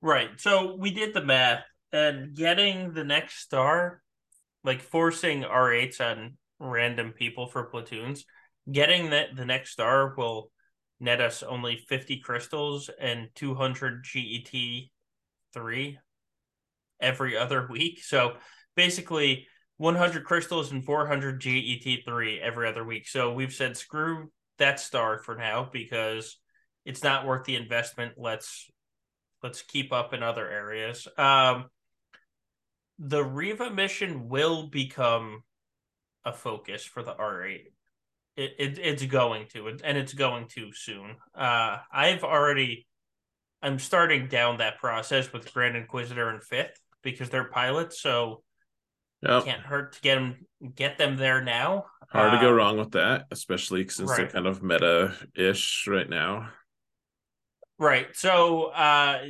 Right. 0.00 0.30
So 0.38 0.76
we 0.76 0.90
did 0.90 1.14
the 1.14 1.24
math 1.24 1.64
and 1.92 2.34
getting 2.34 2.92
the 2.92 3.04
next 3.04 3.38
star, 3.38 4.02
like 4.64 4.82
forcing 4.82 5.42
R8s 5.42 6.00
on 6.00 6.36
random 6.58 7.12
people 7.12 7.46
for 7.46 7.64
platoons, 7.64 8.24
getting 8.70 9.10
that 9.10 9.36
the 9.36 9.44
next 9.44 9.72
star 9.72 10.14
will 10.16 10.50
net 11.00 11.20
us 11.20 11.42
only 11.42 11.76
50 11.88 12.20
crystals 12.20 12.90
and 13.00 13.28
200 13.34 14.04
GET 14.04 14.90
3 15.52 15.98
every 17.00 17.36
other 17.36 17.66
week. 17.70 18.02
So 18.02 18.34
basically 18.74 19.46
100 19.78 20.24
crystals 20.24 20.72
and 20.72 20.84
400 20.84 21.40
GET3 21.40 22.40
every 22.40 22.68
other 22.68 22.84
week. 22.84 23.08
So 23.08 23.32
we've 23.32 23.52
said 23.52 23.76
screw 23.76 24.30
that 24.58 24.80
star 24.80 25.18
for 25.18 25.34
now 25.34 25.68
because 25.70 26.38
it's 26.84 27.02
not 27.02 27.26
worth 27.26 27.44
the 27.44 27.56
investment. 27.56 28.14
Let's 28.16 28.70
let's 29.42 29.62
keep 29.62 29.92
up 29.92 30.14
in 30.14 30.22
other 30.22 30.48
areas. 30.48 31.06
Um, 31.18 31.66
the 32.98 33.22
Reva 33.22 33.70
mission 33.70 34.28
will 34.28 34.68
become 34.68 35.42
a 36.24 36.32
focus 36.32 36.84
for 36.84 37.02
the 37.02 37.12
R8. 37.12 37.66
It, 38.36 38.54
it 38.58 38.78
it's 38.78 39.04
going 39.06 39.46
to, 39.54 39.68
and 39.82 39.96
it's 39.96 40.12
going 40.12 40.48
to 40.48 40.72
soon. 40.72 41.16
Uh, 41.34 41.78
I've 41.92 42.22
already, 42.22 42.86
I'm 43.62 43.78
starting 43.78 44.28
down 44.28 44.58
that 44.58 44.78
process 44.78 45.32
with 45.32 45.52
Grand 45.52 45.76
Inquisitor 45.76 46.28
and 46.28 46.42
Fifth 46.42 46.78
because 47.02 47.30
they're 47.30 47.44
pilots. 47.48 48.00
So 48.00 48.42
Yep. 49.22 49.44
Can't 49.44 49.62
hurt 49.62 49.94
to 49.94 50.00
get 50.02 50.14
them 50.16 50.46
get 50.74 50.98
them 50.98 51.16
there 51.16 51.42
now. 51.42 51.86
Hard 52.10 52.32
to 52.32 52.38
go 52.38 52.50
um, 52.50 52.54
wrong 52.54 52.78
with 52.78 52.92
that, 52.92 53.26
especially 53.30 53.88
since 53.88 54.10
right. 54.10 54.18
they're 54.18 54.28
kind 54.28 54.46
of 54.46 54.62
meta 54.62 55.14
ish 55.34 55.86
right 55.88 56.08
now. 56.08 56.50
Right. 57.78 58.08
So, 58.14 58.66
uh, 58.66 59.24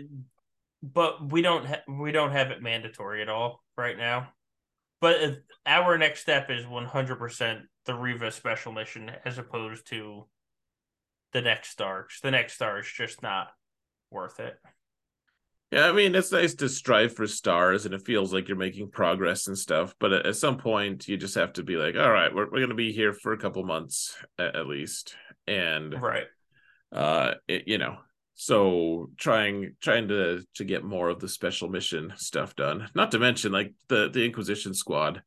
but 0.82 1.30
we 1.30 1.40
don't 1.40 1.66
ha- 1.66 1.82
we 1.88 2.12
don't 2.12 2.32
have 2.32 2.50
it 2.50 2.62
mandatory 2.62 3.22
at 3.22 3.28
all 3.28 3.62
right 3.76 3.96
now. 3.96 4.28
But 5.00 5.38
our 5.66 5.98
next 5.98 6.20
step 6.20 6.50
is 6.50 6.66
one 6.66 6.86
hundred 6.86 7.16
percent 7.16 7.60
the 7.84 7.94
Reva 7.94 8.30
special 8.30 8.72
mission 8.72 9.10
as 9.24 9.38
opposed 9.38 9.88
to 9.88 10.26
the 11.32 11.42
next 11.42 11.70
star. 11.70 12.06
The 12.22 12.30
next 12.30 12.54
star 12.54 12.78
is 12.78 12.86
just 12.86 13.22
not 13.22 13.48
worth 14.10 14.40
it. 14.40 14.56
Yeah, 15.72 15.88
I 15.88 15.92
mean, 15.92 16.14
it's 16.14 16.30
nice 16.30 16.54
to 16.54 16.68
strive 16.68 17.14
for 17.14 17.26
stars 17.26 17.86
and 17.86 17.94
it 17.94 18.06
feels 18.06 18.32
like 18.32 18.48
you're 18.48 18.56
making 18.56 18.90
progress 18.90 19.48
and 19.48 19.58
stuff. 19.58 19.94
But 19.98 20.12
at, 20.12 20.36
some 20.36 20.58
point, 20.58 21.08
you 21.08 21.16
just 21.16 21.34
have 21.34 21.54
to 21.54 21.64
be 21.64 21.76
like, 21.76 21.96
all 21.96 22.10
right, 22.10 22.32
we're, 22.32 22.44
we're 22.44 22.58
going 22.58 22.68
to 22.68 22.76
be 22.76 22.92
here 22.92 23.12
for 23.12 23.32
a 23.32 23.38
couple 23.38 23.64
months 23.64 24.16
at, 24.38 24.54
at 24.54 24.68
least. 24.68 25.16
And, 25.48 26.00
right. 26.00 26.26
Uh, 26.92 27.34
it, 27.48 27.64
you 27.66 27.78
know, 27.78 27.96
so 28.38 29.08
trying 29.16 29.74
trying 29.80 30.08
to 30.08 30.42
to 30.56 30.64
get 30.64 30.84
more 30.84 31.08
of 31.08 31.20
the 31.20 31.28
special 31.28 31.68
mission 31.68 32.12
stuff 32.16 32.54
done. 32.54 32.88
Not 32.94 33.10
to 33.12 33.18
mention 33.18 33.50
like 33.50 33.72
the 33.88 34.10
the 34.10 34.24
inquisition 34.26 34.74
squad. 34.74 35.22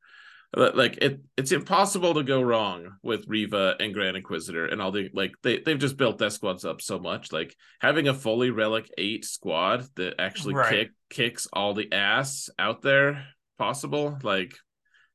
Like 0.56 0.98
it 0.98 1.20
it's 1.36 1.52
impossible 1.52 2.14
to 2.14 2.24
go 2.24 2.42
wrong 2.42 2.98
with 3.02 3.28
Reva 3.28 3.76
and 3.80 3.96
Grand 3.96 4.16
Inquisitor 4.16 4.68
and 4.68 4.80
all 4.80 4.92
the 4.92 5.10
like 5.14 5.32
they 5.42 5.60
they've 5.60 5.80
just 5.80 5.98
built 5.98 6.20
their 6.20 6.30
squads 6.30 6.66
up 6.66 6.82
so 6.82 7.00
much. 7.00 7.32
Like 7.32 7.56
having 7.80 8.08
a 8.08 8.14
fully 8.14 8.52
relic 8.52 8.90
8 8.96 9.26
squad 9.26 9.86
that 9.96 10.16
actually 10.20 10.54
right. 10.54 10.70
kick 10.70 10.92
kicks 11.10 11.48
all 11.52 11.74
the 11.74 11.92
ass 11.92 12.50
out 12.60 12.84
there 12.84 13.26
possible? 13.58 14.20
Like 14.22 14.54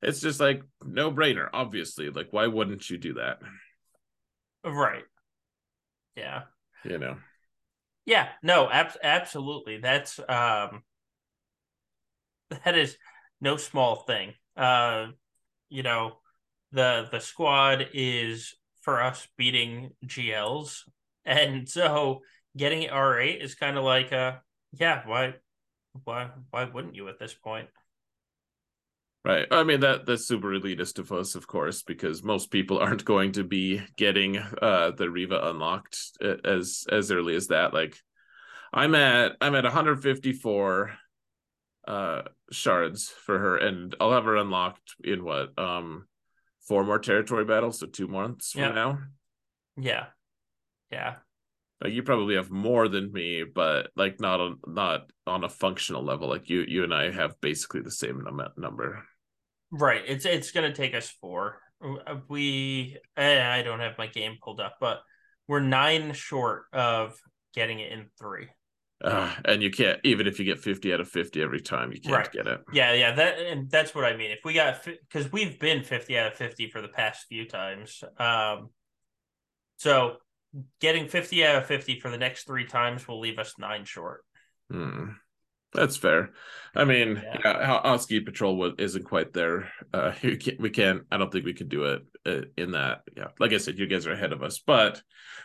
it's 0.02 0.20
just 0.20 0.40
like 0.40 0.62
no 0.84 1.12
brainer 1.12 1.48
obviously. 1.52 2.10
Like 2.10 2.28
why 2.32 2.48
wouldn't 2.48 2.90
you 2.90 2.98
do 2.98 3.14
that? 3.14 3.38
Right. 4.64 5.04
Yeah. 6.16 6.42
You 6.84 6.98
know 6.98 7.16
yeah 8.06 8.28
no 8.42 8.68
ab- 8.70 8.96
absolutely 9.02 9.78
that's 9.78 10.18
um 10.28 10.82
that 12.64 12.76
is 12.76 12.96
no 13.40 13.56
small 13.56 13.96
thing 13.96 14.32
uh 14.56 15.06
you 15.70 15.82
know, 15.82 16.18
the 16.72 17.08
the 17.12 17.20
squad 17.20 17.88
is 17.94 18.54
for 18.82 19.02
us 19.02 19.28
beating 19.36 19.90
GLs, 20.06 20.84
and 21.26 21.68
so 21.68 22.22
getting 22.56 22.90
R 22.90 23.20
eight 23.20 23.42
is 23.42 23.56
kind 23.56 23.76
of 23.78 23.84
like, 23.84 24.12
uh, 24.12 24.36
yeah, 24.72 25.02
why, 25.06 25.34
why, 26.04 26.30
why 26.50 26.64
wouldn't 26.64 26.94
you 26.96 27.08
at 27.08 27.18
this 27.18 27.34
point? 27.34 27.68
Right. 29.24 29.46
I 29.50 29.62
mean 29.62 29.80
that 29.80 30.04
that's 30.04 30.28
super 30.28 30.48
elitist 30.48 30.98
of 30.98 31.10
us, 31.10 31.34
of 31.34 31.46
course, 31.46 31.82
because 31.82 32.22
most 32.22 32.50
people 32.50 32.78
aren't 32.80 33.04
going 33.04 33.32
to 33.32 33.44
be 33.44 33.82
getting 33.96 34.36
uh 34.36 34.90
the 34.90 35.08
Reva 35.08 35.40
unlocked 35.44 35.98
uh, 36.22 36.36
as 36.44 36.84
as 36.90 37.10
early 37.10 37.34
as 37.34 37.48
that. 37.48 37.72
Like 37.72 37.96
I'm 38.72 38.94
at 38.94 39.36
I'm 39.40 39.54
at 39.54 39.64
154 39.64 40.92
uh 41.86 42.22
shards 42.50 43.08
for 43.08 43.38
her 43.38 43.56
and 43.56 43.94
I'll 44.00 44.12
have 44.12 44.24
her 44.24 44.36
unlocked 44.36 44.94
in 45.02 45.24
what 45.24 45.58
um 45.58 46.06
four 46.66 46.84
more 46.84 46.98
territory 46.98 47.44
battles 47.44 47.78
so 47.78 47.86
two 47.86 48.08
months 48.08 48.52
from 48.52 48.62
yeah. 48.62 48.72
now 48.72 48.98
yeah 49.76 50.06
yeah 50.90 51.16
like 51.82 51.92
you 51.92 52.02
probably 52.02 52.36
have 52.36 52.50
more 52.50 52.88
than 52.88 53.12
me 53.12 53.44
but 53.44 53.90
like 53.96 54.18
not 54.18 54.40
on 54.40 54.58
not 54.66 55.10
on 55.26 55.44
a 55.44 55.48
functional 55.48 56.02
level 56.02 56.26
like 56.26 56.48
you 56.48 56.64
you 56.66 56.84
and 56.84 56.94
I 56.94 57.10
have 57.10 57.38
basically 57.42 57.82
the 57.82 57.90
same 57.90 58.22
num- 58.24 58.52
number 58.56 59.04
right 59.70 60.02
it's 60.06 60.24
it's 60.24 60.50
gonna 60.52 60.74
take 60.74 60.94
us 60.94 61.08
four 61.20 61.60
uh, 61.84 62.16
we 62.28 62.96
I 63.16 63.62
don't 63.62 63.80
have 63.80 63.98
my 63.98 64.06
game 64.06 64.38
pulled 64.42 64.60
up, 64.60 64.76
but 64.80 65.00
we're 65.46 65.60
nine 65.60 66.12
short 66.14 66.64
of 66.72 67.14
getting 67.54 67.80
it 67.80 67.92
in 67.92 68.06
three. 68.18 68.48
Uh, 69.02 69.34
and 69.44 69.62
you 69.62 69.70
can't 69.70 70.00
even 70.02 70.26
if 70.26 70.38
you 70.38 70.46
get 70.46 70.60
50 70.60 70.94
out 70.94 71.00
of 71.00 71.08
50 71.08 71.42
every 71.42 71.60
time 71.60 71.92
you 71.92 72.00
can't 72.00 72.14
Right. 72.14 72.32
get 72.32 72.46
it 72.46 72.60
Yeah, 72.72 72.94
yeah, 72.94 73.12
that 73.12 73.38
and 73.38 73.70
that's 73.70 73.94
what 73.94 74.04
I 74.04 74.16
mean. 74.16 74.30
If 74.30 74.40
we 74.44 74.54
got 74.54 74.82
because 74.84 75.30
we've 75.30 75.58
been 75.58 75.82
fifty 75.82 76.16
out 76.18 76.28
of 76.28 76.34
fifty 76.34 76.70
for 76.70 76.80
the 76.80 76.88
past 76.88 77.26
few 77.28 77.46
times, 77.46 78.02
um, 78.18 78.70
so 79.76 80.16
getting 80.80 81.08
fifty 81.08 81.44
out 81.44 81.56
of 81.56 81.66
fifty 81.66 82.00
for 82.00 82.10
the 82.10 82.16
next 82.18 82.46
three 82.46 82.64
times 82.66 83.06
will 83.06 83.20
leave 83.20 83.38
us 83.38 83.54
nine 83.58 83.84
short. 83.84 84.24
Hmm. 84.70 85.08
That's 85.74 85.96
fair. 85.96 86.30
I 86.76 86.84
mean, 86.84 87.16
Yeah. 87.22 87.40
yeah, 87.44 87.80
yeah 87.84 87.96
ski 87.96 88.20
patrol 88.20 88.72
isn't 88.78 89.04
quite 89.04 89.32
there. 89.32 89.70
Uh, 89.92 90.12
can't, 90.40 90.60
we 90.60 90.70
can't. 90.70 91.02
I 91.10 91.16
don't 91.18 91.30
think 91.32 91.44
we 91.44 91.54
could 91.54 91.68
do 91.68 91.84
it 91.84 92.02
uh, 92.26 92.46
in 92.56 92.72
that. 92.72 93.02
Yeah, 93.16 93.28
like 93.38 93.52
I 93.52 93.58
said, 93.58 93.78
you 93.78 93.86
guys 93.86 94.06
are 94.06 94.12
ahead 94.12 94.32
of 94.32 94.42
us, 94.42 94.60
but 94.60 95.02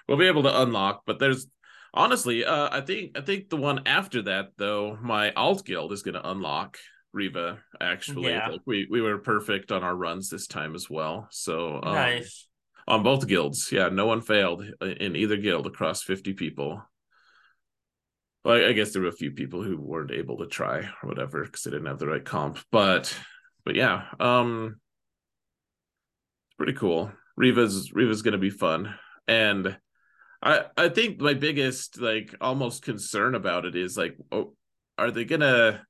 we'll 0.07 0.17
be 0.17 0.27
able 0.27 0.43
to 0.43 0.61
unlock. 0.61 1.03
But 1.05 1.19
there's 1.19 1.47
honestly, 1.93 2.45
uh, 2.45 2.69
I 2.71 2.81
think 2.81 3.17
I 3.17 3.21
think 3.21 3.49
the 3.49 3.57
one 3.57 3.83
after 3.85 4.21
that 4.23 4.51
though, 4.57 4.97
my 5.01 5.31
alt 5.33 5.65
guild 5.65 5.91
is 5.91 6.03
going 6.03 6.15
to 6.15 6.29
unlock 6.29 6.77
Reva. 7.13 7.59
Actually, 7.81 8.31
Yeah. 8.31 8.49
like 8.49 8.61
we 8.65 8.87
we 8.89 9.01
were 9.01 9.17
perfect 9.19 9.71
on 9.71 9.83
our 9.83 9.95
runs 9.95 10.29
this 10.29 10.47
time 10.47 10.75
as 10.75 10.89
well. 10.89 11.27
So 11.31 11.79
um, 11.81 11.93
nice. 11.95 12.47
on 12.87 13.03
both 13.03 13.27
guilds. 13.27 13.71
Yeah, 13.71 13.89
no 13.89 14.05
one 14.07 14.21
failed 14.21 14.63
in 14.81 15.15
either 15.15 15.37
guild 15.37 15.67
across 15.67 16.03
50 16.03 16.33
people. 16.33 16.81
Well, 18.49 18.65
I- 18.65 18.69
I 18.69 18.73
guess 18.73 18.93
there 18.93 19.03
were 19.03 19.09
a 19.09 19.11
few 19.11 19.29
people 19.29 19.61
who 19.61 19.77
weren't 19.77 20.09
able 20.09 20.37
to 20.37 20.47
try 20.47 20.79
or 20.79 21.07
whatever 21.07 21.43
because 21.43 21.61
they 21.61 21.69
didn't 21.69 21.85
have 21.85 21.99
the 21.99 22.07
right 22.07 22.25
comp. 22.25 22.57
But 22.71 23.15
but 23.63 23.75
yeah, 23.75 24.07
um 24.19 24.77
it's 26.47 26.55
pretty 26.57 26.73
cool. 26.73 27.11
Reva's 27.37 27.93
Reva's 27.93 28.23
gonna 28.23 28.39
be 28.39 28.49
fun. 28.49 28.95
And 29.27 29.77
I 30.41 30.65
I 30.75 30.89
think 30.89 31.21
my 31.21 31.35
biggest 31.35 32.01
like 32.01 32.33
almost 32.41 32.81
concern 32.81 33.35
about 33.35 33.65
it 33.65 33.75
is 33.75 33.95
like 33.95 34.17
oh 34.31 34.55
are 34.97 35.11
they 35.11 35.25
gonna 35.25 35.85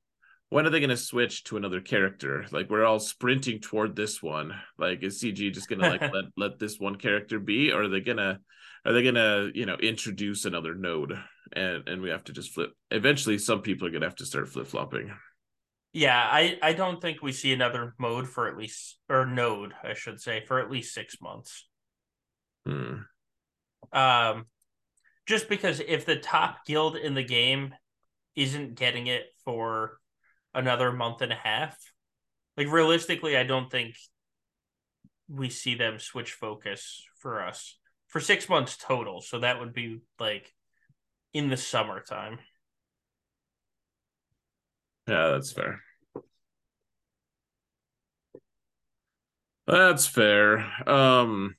when 0.50 0.66
are 0.66 0.70
they 0.72 0.80
going 0.80 0.90
to 0.90 0.98
switch 0.98 1.44
to 1.44 1.58
another 1.58 1.80
character? 1.80 2.46
Like 2.52 2.72
we're 2.72 2.84
all 2.84 3.00
sprinting 3.00 3.60
toward 3.60 3.96
this 3.96 4.22
one. 4.22 4.60
Like 4.80 5.04
is 5.04 5.22
CG 5.22 5.54
just 5.54 5.70
going 5.70 5.80
to 5.80 5.88
like 5.88 6.02
let 6.14 6.26
let 6.36 6.60
this 6.60 6.80
one 6.80 6.96
character 6.96 7.40
be, 7.40 7.72
or 7.72 7.84
are 7.84 7.88
they 7.88 8.02
gonna 8.02 8.40
are 8.86 8.94
they 8.94 9.04
gonna 9.04 9.50
you 9.54 9.66
know 9.66 9.76
introduce 9.76 10.46
another 10.46 10.76
node 10.76 11.14
and 11.54 11.88
and 11.88 12.02
we 12.02 12.10
have 12.10 12.24
to 12.26 12.34
just 12.34 12.54
flip? 12.54 12.72
Eventually, 12.92 13.38
some 13.38 13.62
people 13.62 13.88
are 13.88 13.92
going 13.92 14.02
to 14.02 14.08
have 14.08 14.16
to 14.18 14.26
start 14.26 14.50
flip 14.50 14.68
flopping. 14.68 15.12
Yeah, 15.94 16.20
I 16.20 16.58
I 16.62 16.74
don't 16.74 17.02
think 17.02 17.22
we 17.22 17.32
see 17.32 17.52
another 17.52 17.96
mode 17.98 18.28
for 18.28 18.48
at 18.48 18.58
least 18.58 19.00
or 19.10 19.26
node 19.26 19.74
I 19.84 19.94
should 19.94 20.22
say 20.22 20.44
for 20.46 20.60
at 20.60 20.72
least 20.72 20.94
six 20.94 21.22
months. 21.22 21.68
Hmm. 22.66 22.98
Um, 23.92 24.46
just 25.26 25.50
because 25.50 25.80
if 25.80 26.06
the 26.06 26.18
top 26.18 26.66
guild 26.66 26.96
in 26.96 27.16
the 27.16 27.24
game 27.24 27.74
isn't 28.36 28.76
getting 28.76 29.08
it 29.08 29.24
for 29.44 29.98
another 30.54 30.92
month 30.92 31.22
and 31.22 31.32
a 31.32 31.36
half, 31.36 31.78
like 32.56 32.72
realistically, 32.72 33.36
I 33.36 33.44
don't 33.44 33.72
think 33.72 33.96
we 35.28 35.50
see 35.50 35.76
them 35.76 36.00
switch 36.00 36.34
focus 36.34 37.04
for 37.20 37.42
us 37.42 37.79
for 38.10 38.20
six 38.20 38.50
months 38.50 38.78
total. 38.78 39.22
So 39.22 39.40
that 39.40 39.60
would 39.60 39.74
be 39.74 40.02
like 40.20 40.54
in 41.34 41.50
the 41.50 41.58
summertime. 41.58 42.40
Yeah, 45.08 45.30
that's 45.30 45.52
fair. 45.52 45.82
That's 49.68 50.08
fair. 50.08 50.60
Um. 50.90 51.56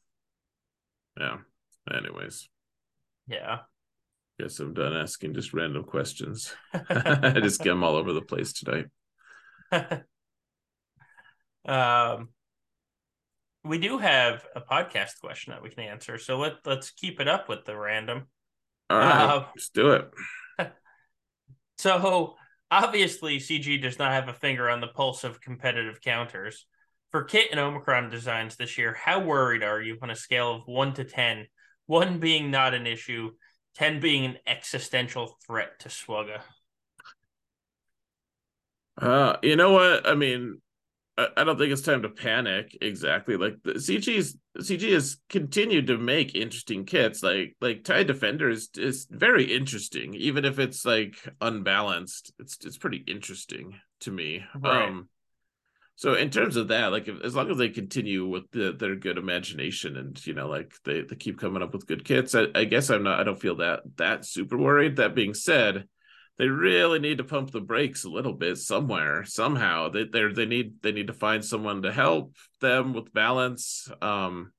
Yeah. 1.18 1.38
Anyways, 1.92 2.48
Yeah. 3.26 3.60
guess 4.38 4.58
I'm 4.60 4.74
done 4.74 4.94
asking 4.94 5.34
just 5.34 5.52
random 5.52 5.84
questions. 5.84 6.54
I 6.74 7.40
just 7.40 7.62
get 7.62 7.70
them 7.70 7.84
all 7.84 7.96
over 7.96 8.12
the 8.12 8.22
place 8.22 8.52
tonight. 8.52 8.86
um, 11.64 12.28
we 13.64 13.78
do 13.78 13.98
have 13.98 14.44
a 14.56 14.60
podcast 14.60 15.20
question 15.20 15.52
that 15.52 15.62
we 15.62 15.70
can 15.70 15.84
answer, 15.84 16.18
so 16.18 16.38
let 16.38 16.54
let's 16.64 16.90
keep 16.90 17.20
it 17.20 17.28
up 17.28 17.48
with 17.48 17.64
the 17.64 17.76
random. 17.76 18.26
All 18.88 18.98
right, 18.98 19.22
Uh, 19.22 19.44
let's 19.54 19.70
do 19.70 19.92
it. 19.92 20.10
So 21.78 22.36
obviously, 22.70 23.38
CG 23.38 23.80
does 23.80 23.98
not 23.98 24.12
have 24.12 24.28
a 24.28 24.34
finger 24.34 24.68
on 24.68 24.82
the 24.82 24.86
pulse 24.88 25.24
of 25.24 25.40
competitive 25.40 26.02
counters. 26.02 26.66
For 27.10 27.24
Kit 27.24 27.48
and 27.50 27.58
Omicron 27.58 28.10
designs 28.10 28.56
this 28.56 28.76
year, 28.76 28.92
how 28.92 29.20
worried 29.20 29.62
are 29.62 29.80
you 29.80 29.96
on 30.02 30.10
a 30.10 30.14
scale 30.14 30.54
of 30.56 30.62
one 30.66 30.92
to 30.94 31.04
ten? 31.04 31.46
One 31.86 32.18
being 32.18 32.50
not 32.50 32.74
an 32.74 32.86
issue, 32.86 33.30
ten 33.74 33.98
being 33.98 34.26
an 34.26 34.36
existential 34.46 35.38
threat 35.46 35.80
to 35.80 35.88
Swugga. 35.88 36.42
Uh, 39.00 39.36
you 39.42 39.56
know 39.56 39.72
what? 39.72 40.06
I 40.06 40.14
mean, 40.14 40.60
I, 41.36 41.44
don't 41.44 41.58
think 41.58 41.72
it's 41.72 41.82
time 41.82 42.02
to 42.02 42.08
panic 42.08 42.76
exactly. 42.80 43.36
Like 43.36 43.56
the 43.62 43.74
CG's 43.74 44.36
CG 44.58 44.92
has 44.92 45.16
continued 45.28 45.88
to 45.88 45.98
make 45.98 46.34
interesting 46.34 46.84
kits. 46.84 47.22
Like 47.22 47.56
like 47.60 47.84
TIE 47.84 48.04
Defender 48.04 48.48
is 48.48 48.68
is 48.76 49.06
very 49.10 49.44
interesting, 49.44 50.14
even 50.14 50.44
if 50.44 50.58
it's 50.58 50.84
like 50.84 51.16
unbalanced. 51.40 52.32
It's 52.38 52.58
it's 52.64 52.78
pretty 52.78 53.04
interesting 53.06 53.74
to 54.00 54.10
me. 54.10 54.44
Right. 54.58 54.88
Um 54.88 55.08
so 55.96 56.14
in 56.14 56.30
terms 56.30 56.56
of 56.56 56.68
that, 56.68 56.92
like 56.92 57.08
if, 57.08 57.20
as 57.20 57.34
long 57.34 57.50
as 57.50 57.58
they 57.58 57.68
continue 57.68 58.26
with 58.26 58.50
the, 58.52 58.72
their 58.72 58.96
good 58.96 59.18
imagination 59.18 59.98
and 59.98 60.26
you 60.26 60.32
know 60.32 60.48
like 60.48 60.72
they, 60.84 61.02
they 61.02 61.14
keep 61.14 61.38
coming 61.38 61.62
up 61.62 61.74
with 61.74 61.86
good 61.86 62.04
kits, 62.04 62.34
I, 62.34 62.46
I 62.54 62.64
guess 62.64 62.88
I'm 62.88 63.02
not 63.02 63.20
I 63.20 63.24
don't 63.24 63.40
feel 63.40 63.56
that 63.56 63.80
that 63.96 64.24
super 64.24 64.56
worried. 64.56 64.96
That 64.96 65.14
being 65.14 65.34
said, 65.34 65.86
they 66.38 66.48
really 66.48 66.98
need 66.98 67.18
to 67.18 67.24
pump 67.24 67.50
the 67.50 67.60
brakes 67.60 68.04
a 68.04 68.10
little 68.10 68.32
bit 68.32 68.56
somewhere 68.56 69.24
somehow. 69.24 69.90
They 69.90 70.04
they 70.04 70.32
they 70.32 70.46
need 70.46 70.82
they 70.82 70.92
need 70.92 71.08
to 71.08 71.12
find 71.12 71.44
someone 71.44 71.82
to 71.82 71.92
help 71.92 72.34
them 72.60 72.94
with 72.94 73.12
balance. 73.12 73.90
Um 74.00 74.52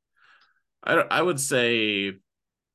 i 0.83 0.93
i 0.93 1.21
would 1.21 1.39
say 1.39 2.13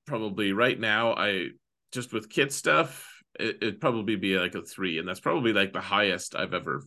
probably 0.06 0.52
right 0.52 0.78
now 0.78 1.12
i 1.14 1.48
just 1.92 2.12
with 2.12 2.30
kit 2.30 2.52
stuff 2.52 3.08
it, 3.38 3.58
it'd 3.60 3.80
probably 3.80 4.16
be 4.16 4.38
like 4.38 4.54
a 4.54 4.62
three 4.62 4.98
and 4.98 5.08
that's 5.08 5.20
probably 5.20 5.52
like 5.52 5.72
the 5.72 5.80
highest 5.80 6.34
i've 6.34 6.54
ever 6.54 6.82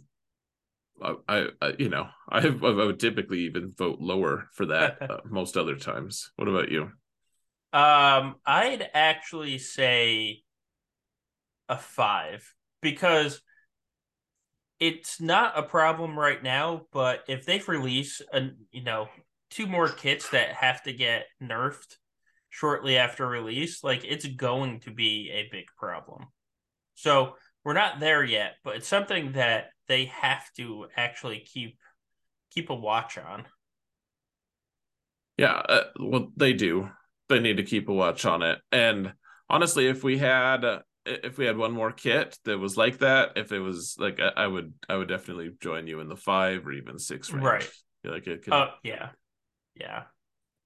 I, 1.01 1.15
I, 1.27 1.47
I 1.61 1.73
you 1.77 1.89
know 1.89 2.07
I, 2.29 2.39
I 2.47 2.49
would 2.49 2.99
typically 2.99 3.41
even 3.41 3.73
vote 3.77 3.99
lower 3.99 4.49
for 4.53 4.67
that 4.67 5.01
uh, 5.09 5.17
most 5.25 5.55
other 5.55 5.77
times. 5.77 6.31
What 6.35 6.49
about 6.49 6.69
you? 6.69 6.91
Um, 7.71 8.35
I'd 8.45 8.89
actually 8.93 9.59
say 9.59 10.41
a 11.69 11.77
five 11.77 12.53
because 12.81 13.41
it's 14.79 15.21
not 15.21 15.57
a 15.57 15.63
problem 15.63 16.17
right 16.17 16.41
now, 16.41 16.81
but 16.91 17.23
if 17.27 17.45
they 17.45 17.61
release 17.67 18.21
a 18.33 18.49
you 18.71 18.83
know 18.83 19.07
two 19.49 19.67
more 19.67 19.89
kits 19.89 20.29
that 20.29 20.49
have 20.49 20.83
to 20.83 20.93
get 20.93 21.25
nerfed 21.41 21.95
shortly 22.49 22.97
after 22.97 23.27
release, 23.27 23.83
like 23.83 24.03
it's 24.03 24.25
going 24.25 24.79
to 24.81 24.91
be 24.91 25.29
a 25.31 25.49
big 25.51 25.65
problem. 25.77 26.25
So 26.95 27.35
we're 27.63 27.73
not 27.73 27.99
there 27.99 28.23
yet, 28.23 28.55
but 28.63 28.77
it's 28.77 28.87
something 28.87 29.33
that 29.33 29.67
they 29.87 30.05
have 30.05 30.43
to 30.57 30.87
actually 30.95 31.39
keep 31.39 31.77
keep 32.51 32.69
a 32.69 32.75
watch 32.75 33.17
on. 33.17 33.45
Yeah, 35.37 35.53
uh, 35.53 35.83
well, 35.99 36.31
they 36.35 36.53
do. 36.53 36.89
They 37.29 37.39
need 37.39 37.57
to 37.57 37.63
keep 37.63 37.89
a 37.89 37.93
watch 37.93 38.25
on 38.25 38.41
it. 38.43 38.59
And 38.71 39.13
honestly, 39.49 39.87
if 39.87 40.03
we 40.03 40.17
had 40.17 40.65
if 41.23 41.37
we 41.37 41.45
had 41.45 41.57
one 41.57 41.71
more 41.71 41.91
kit 41.91 42.37
that 42.45 42.57
was 42.57 42.77
like 42.77 42.99
that, 42.99 43.33
if 43.35 43.51
it 43.51 43.59
was 43.59 43.95
like 43.99 44.19
I, 44.19 44.43
I 44.43 44.47
would 44.47 44.73
I 44.87 44.95
would 44.95 45.07
definitely 45.07 45.51
join 45.59 45.87
you 45.87 45.99
in 45.99 46.09
the 46.09 46.15
five 46.15 46.65
or 46.65 46.71
even 46.71 46.99
six 46.99 47.31
range. 47.31 47.43
Right. 47.43 47.69
Like 48.03 48.27
it 48.27 48.43
could 48.43 48.53
Oh 48.53 48.67
yeah, 48.83 49.09
yeah, 49.75 50.03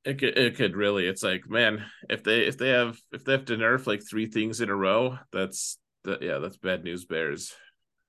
it 0.05 0.19
could 0.19 0.37
it 0.37 0.55
could 0.55 0.75
really 0.75 1.07
it's 1.07 1.23
like 1.23 1.49
man 1.49 1.83
if 2.09 2.23
they 2.23 2.41
if 2.41 2.57
they 2.57 2.69
have 2.69 2.97
if 3.11 3.23
they 3.23 3.31
have 3.31 3.45
to 3.45 3.57
nerf 3.57 3.87
like 3.87 4.01
three 4.07 4.27
things 4.27 4.61
in 4.61 4.69
a 4.69 4.75
row 4.75 5.17
that's 5.31 5.77
that 6.03 6.21
yeah 6.21 6.39
that's 6.39 6.57
bad 6.57 6.83
news 6.83 7.05
bears 7.05 7.53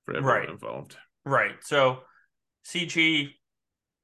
for 0.05 0.15
everyone 0.15 0.39
Right. 0.39 0.49
involved. 0.49 0.97
right. 1.25 1.55
So 1.61 1.99
CG, 2.65 3.29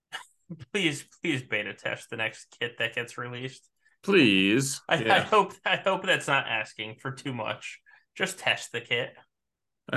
please 0.73 1.05
please 1.21 1.43
beta 1.43 1.73
test 1.73 2.09
the 2.09 2.17
next 2.17 2.55
kit 2.59 2.77
that 2.79 2.95
gets 2.95 3.17
released. 3.17 3.67
Please, 4.03 4.81
I, 4.89 4.95
I 4.95 5.19
hope 5.19 5.53
I 5.65 5.75
hope 5.75 6.03
that's 6.03 6.27
not 6.27 6.47
asking 6.47 6.95
for 6.99 7.11
too 7.11 7.33
much. 7.33 7.79
Just 8.15 8.39
test 8.39 8.71
the 8.71 8.81
kit. 8.81 9.13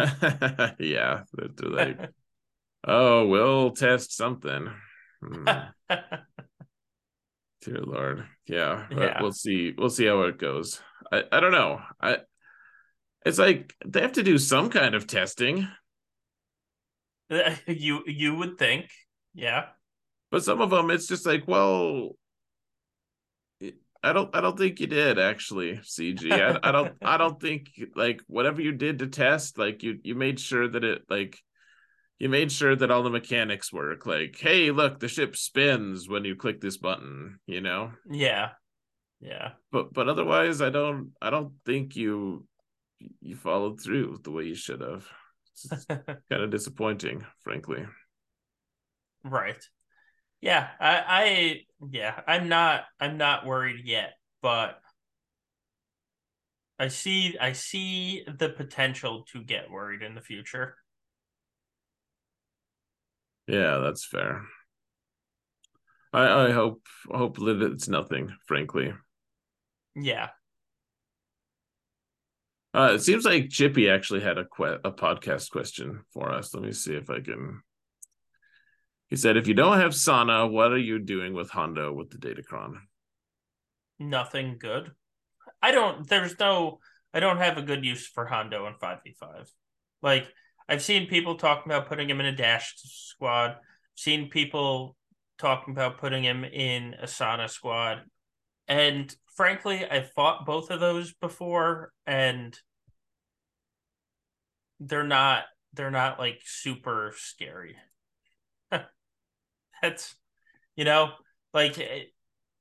yeah, 0.78 1.23
they're 1.32 1.70
like, 1.70 1.99
oh, 2.85 3.27
we'll 3.27 3.70
test 3.73 4.16
something. 4.16 4.69
Hmm. 5.23 5.45
Dear 7.62 7.81
Lord, 7.81 8.27
yeah, 8.47 8.86
but 8.91 8.99
Yeah. 8.99 9.23
we'll 9.23 9.32
see. 9.32 9.73
We'll 9.77 9.91
see 9.91 10.07
how 10.07 10.23
it 10.23 10.39
goes. 10.39 10.81
I, 11.11 11.24
I 11.32 11.41
don't 11.41 11.53
know. 11.53 11.81
I, 12.01 12.19
it's 13.24 13.39
like 13.39 13.74
they 13.86 14.01
have 14.03 14.12
to 14.12 14.23
do 14.23 14.36
some 14.36 14.69
kind 14.69 14.95
of 14.95 15.07
testing, 15.07 15.66
you 17.66 18.03
you 18.07 18.35
would 18.35 18.59
think, 18.59 18.91
yeah. 19.35 19.66
but 20.31 20.45
some 20.45 20.61
of 20.61 20.70
them 20.70 20.91
it's 20.91 21.07
just 21.07 21.24
like, 21.27 21.49
well, 21.49 22.16
I 24.05 24.13
don't 24.13 24.35
I 24.37 24.41
don't 24.41 24.59
think 24.59 24.81
you 24.81 24.87
did 24.87 25.19
actually, 25.19 25.79
CG. 25.79 26.31
I, 26.31 26.59
I 26.63 26.73
don't 26.73 26.95
I 27.03 27.17
don't 27.17 27.41
think 27.41 27.71
like 27.97 28.21
whatever 28.27 28.61
you 28.61 28.73
did 28.73 28.99
to 29.01 29.07
test, 29.07 29.59
like 29.59 29.83
you 29.83 29.99
you 30.03 30.15
made 30.15 30.39
sure 30.39 30.69
that 30.69 30.85
it 30.85 31.03
like 31.09 31.39
you 32.19 32.29
made 32.29 32.53
sure 32.53 32.77
that 32.77 32.91
all 32.91 33.03
the 33.03 33.11
mechanics 33.11 33.73
work. 33.73 34.07
Like, 34.07 34.37
hey, 34.39 34.71
look, 34.71 35.01
the 35.01 35.09
ship 35.09 35.37
spins 35.37 36.09
when 36.09 36.25
you 36.25 36.37
click 36.37 36.61
this 36.61 36.77
button, 36.77 37.39
you 37.47 37.61
know? 37.61 37.93
Yeah. 38.09 38.51
Yeah. 39.21 39.53
But 39.73 39.93
but 39.93 40.09
otherwise 40.09 40.61
I 40.61 40.71
don't 40.71 41.13
I 41.21 41.31
don't 41.31 41.55
think 41.67 41.97
you 41.97 42.47
you 43.21 43.37
followed 43.37 43.81
through 43.81 44.21
the 44.23 44.31
way 44.31 44.45
you 44.45 44.55
should 44.55 44.81
have. 44.81 45.07
It's 45.53 45.85
kind 45.87 46.43
of 46.43 46.51
disappointing, 46.51 47.25
frankly. 47.43 47.85
Right. 49.25 49.63
Yeah, 50.45 50.69
I, 50.79 51.05
I 51.09 51.61
yeah, 51.91 52.21
I'm 52.27 52.51
not 52.51 52.85
I'm 53.01 53.16
not 53.16 53.47
worried 53.47 53.87
yet, 53.87 54.12
but 54.43 54.79
I 56.79 56.89
see 56.89 57.39
I 57.41 57.53
see 57.53 58.27
the 58.27 58.51
potential 58.51 59.25
to 59.33 59.43
get 59.43 59.71
worried 59.71 60.03
in 60.03 60.15
the 60.15 60.21
future. 60.21 60.77
Yeah, 63.47 63.79
that's 63.79 64.05
fair. 64.05 64.43
I 66.12 66.49
I 66.49 66.51
hope 66.51 66.83
hope 67.11 67.39
that 67.39 67.62
it's 67.62 67.89
nothing, 67.89 68.31
frankly. 68.47 68.93
Yeah. 69.97 70.29
Uh, 72.75 72.93
it 72.97 73.01
seems 73.01 73.25
like 73.25 73.49
Chippy 73.49 73.89
actually 73.89 74.21
had 74.21 74.37
a 74.37 74.45
que- 74.45 74.81
a 74.85 74.93
podcast 74.93 75.51
question 75.51 76.05
for 76.12 76.31
us. 76.31 76.53
Let 76.53 76.65
me 76.65 76.73
see 76.73 76.97
if 76.97 77.09
I 77.09 77.21
can 77.21 77.62
he 79.11 79.17
said, 79.17 79.37
if 79.37 79.47
you 79.47 79.55
don't 79.55 79.79
have 79.79 79.95
Sana, 79.95 80.47
what 80.47 80.73
are 80.73 80.79
you 80.79 80.99
doing 80.99 81.35
with 81.35 81.51
Hondo 81.51 81.93
with 81.93 82.11
the 82.11 82.19
Datacron? 82.19 82.75
Nothing 83.99 84.57
good. 84.59 84.93
I 85.63 85.71
don't, 85.73 86.09
there's 86.09 86.39
no, 86.39 86.79
I 87.13 87.21
don't 87.21 87.39
have 87.39 87.59
a 87.59 87.63
good 87.63 87.85
use 87.85 88.07
for 88.07 88.27
Hondo 88.27 88.67
in 88.67 88.75
5v5. 88.75 89.49
Like, 90.03 90.27
I've 90.69 90.83
seen 90.83 91.07
people 91.07 91.37
talking 91.37 91.71
about 91.71 91.89
putting 91.89 92.09
him 92.09 92.21
in 92.21 92.27
a 92.27 92.35
dash 92.35 92.75
squad, 92.77 93.57
seen 93.95 94.31
people 94.31 94.97
talking 95.39 95.73
about 95.73 95.99
putting 95.99 96.25
him 96.25 96.45
in 96.45 96.95
a 96.95 97.07
Sana 97.07 97.49
squad. 97.49 98.03
And 98.67 99.15
frankly, 99.37 99.85
I've 99.89 100.11
fought 100.13 100.47
both 100.47 100.71
of 100.71 100.81
those 100.81 101.13
before 101.15 101.93
and 102.07 102.59
they're 104.81 105.05
not 105.05 105.45
they're 105.73 105.91
not 105.91 106.19
like 106.19 106.41
super 106.45 107.13
scary 107.17 107.77
that's 109.85 110.15
you 110.77 110.85
know 110.85 111.11
like 111.52 111.78
it, 111.78 112.09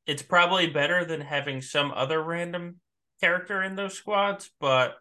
it's 0.06 0.22
probably 0.22 0.68
better 0.68 1.06
than 1.06 1.22
having 1.22 1.62
some 1.62 1.92
other 1.96 2.22
random 2.22 2.80
character 3.22 3.64
in 3.64 3.76
those 3.76 3.94
squads 3.94 4.52
but 4.60 4.96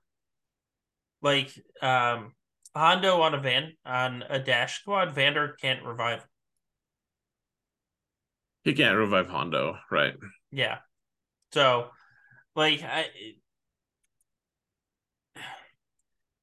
like 1.21 1.53
um 1.81 2.33
hondo 2.75 3.21
on 3.21 3.35
a 3.35 3.41
van 3.41 3.73
on 3.85 4.25
a 4.29 4.39
dash 4.39 4.81
squad 4.81 5.15
vander 5.15 5.57
can't 5.61 5.85
revive. 5.85 6.25
He 8.65 8.75
can't 8.75 8.97
revive 8.97 9.29
hondo 9.29 9.77
right. 9.91 10.15
Yeah. 10.51 10.79
So 11.53 11.89
like 12.55 12.83
i 12.83 13.07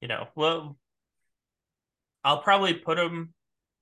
you 0.01 0.07
know 0.07 0.27
well 0.35 0.76
i'll 2.23 2.41
probably 2.41 2.73
put 2.73 2.97
him 2.97 3.34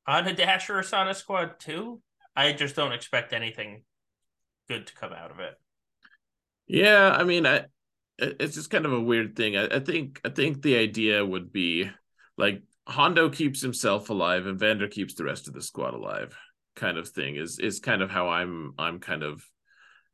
on 0.07 0.27
a 0.27 0.33
Dash 0.33 0.69
or 0.69 0.81
Sana 0.83 1.13
squad 1.13 1.59
too. 1.59 2.01
I 2.35 2.53
just 2.53 2.75
don't 2.75 2.93
expect 2.93 3.33
anything 3.33 3.83
good 4.69 4.87
to 4.87 4.95
come 4.95 5.13
out 5.13 5.31
of 5.31 5.39
it. 5.39 5.55
Yeah, 6.67 7.11
I 7.11 7.23
mean, 7.23 7.45
I 7.45 7.65
it's 8.19 8.55
just 8.55 8.69
kind 8.69 8.85
of 8.85 8.93
a 8.93 9.01
weird 9.01 9.35
thing. 9.35 9.57
I, 9.57 9.67
I 9.67 9.79
think 9.79 10.21
I 10.25 10.29
think 10.29 10.61
the 10.61 10.77
idea 10.77 11.25
would 11.25 11.51
be 11.51 11.89
like 12.37 12.61
Hondo 12.87 13.29
keeps 13.29 13.61
himself 13.61 14.09
alive 14.09 14.45
and 14.45 14.59
Vander 14.59 14.87
keeps 14.87 15.13
the 15.15 15.23
rest 15.23 15.47
of 15.47 15.53
the 15.53 15.61
squad 15.61 15.93
alive, 15.93 16.37
kind 16.75 16.97
of 16.97 17.09
thing. 17.09 17.35
Is 17.35 17.59
is 17.59 17.79
kind 17.79 18.01
of 18.01 18.09
how 18.09 18.29
I'm 18.29 18.73
I'm 18.77 18.99
kind 18.99 19.23
of 19.23 19.43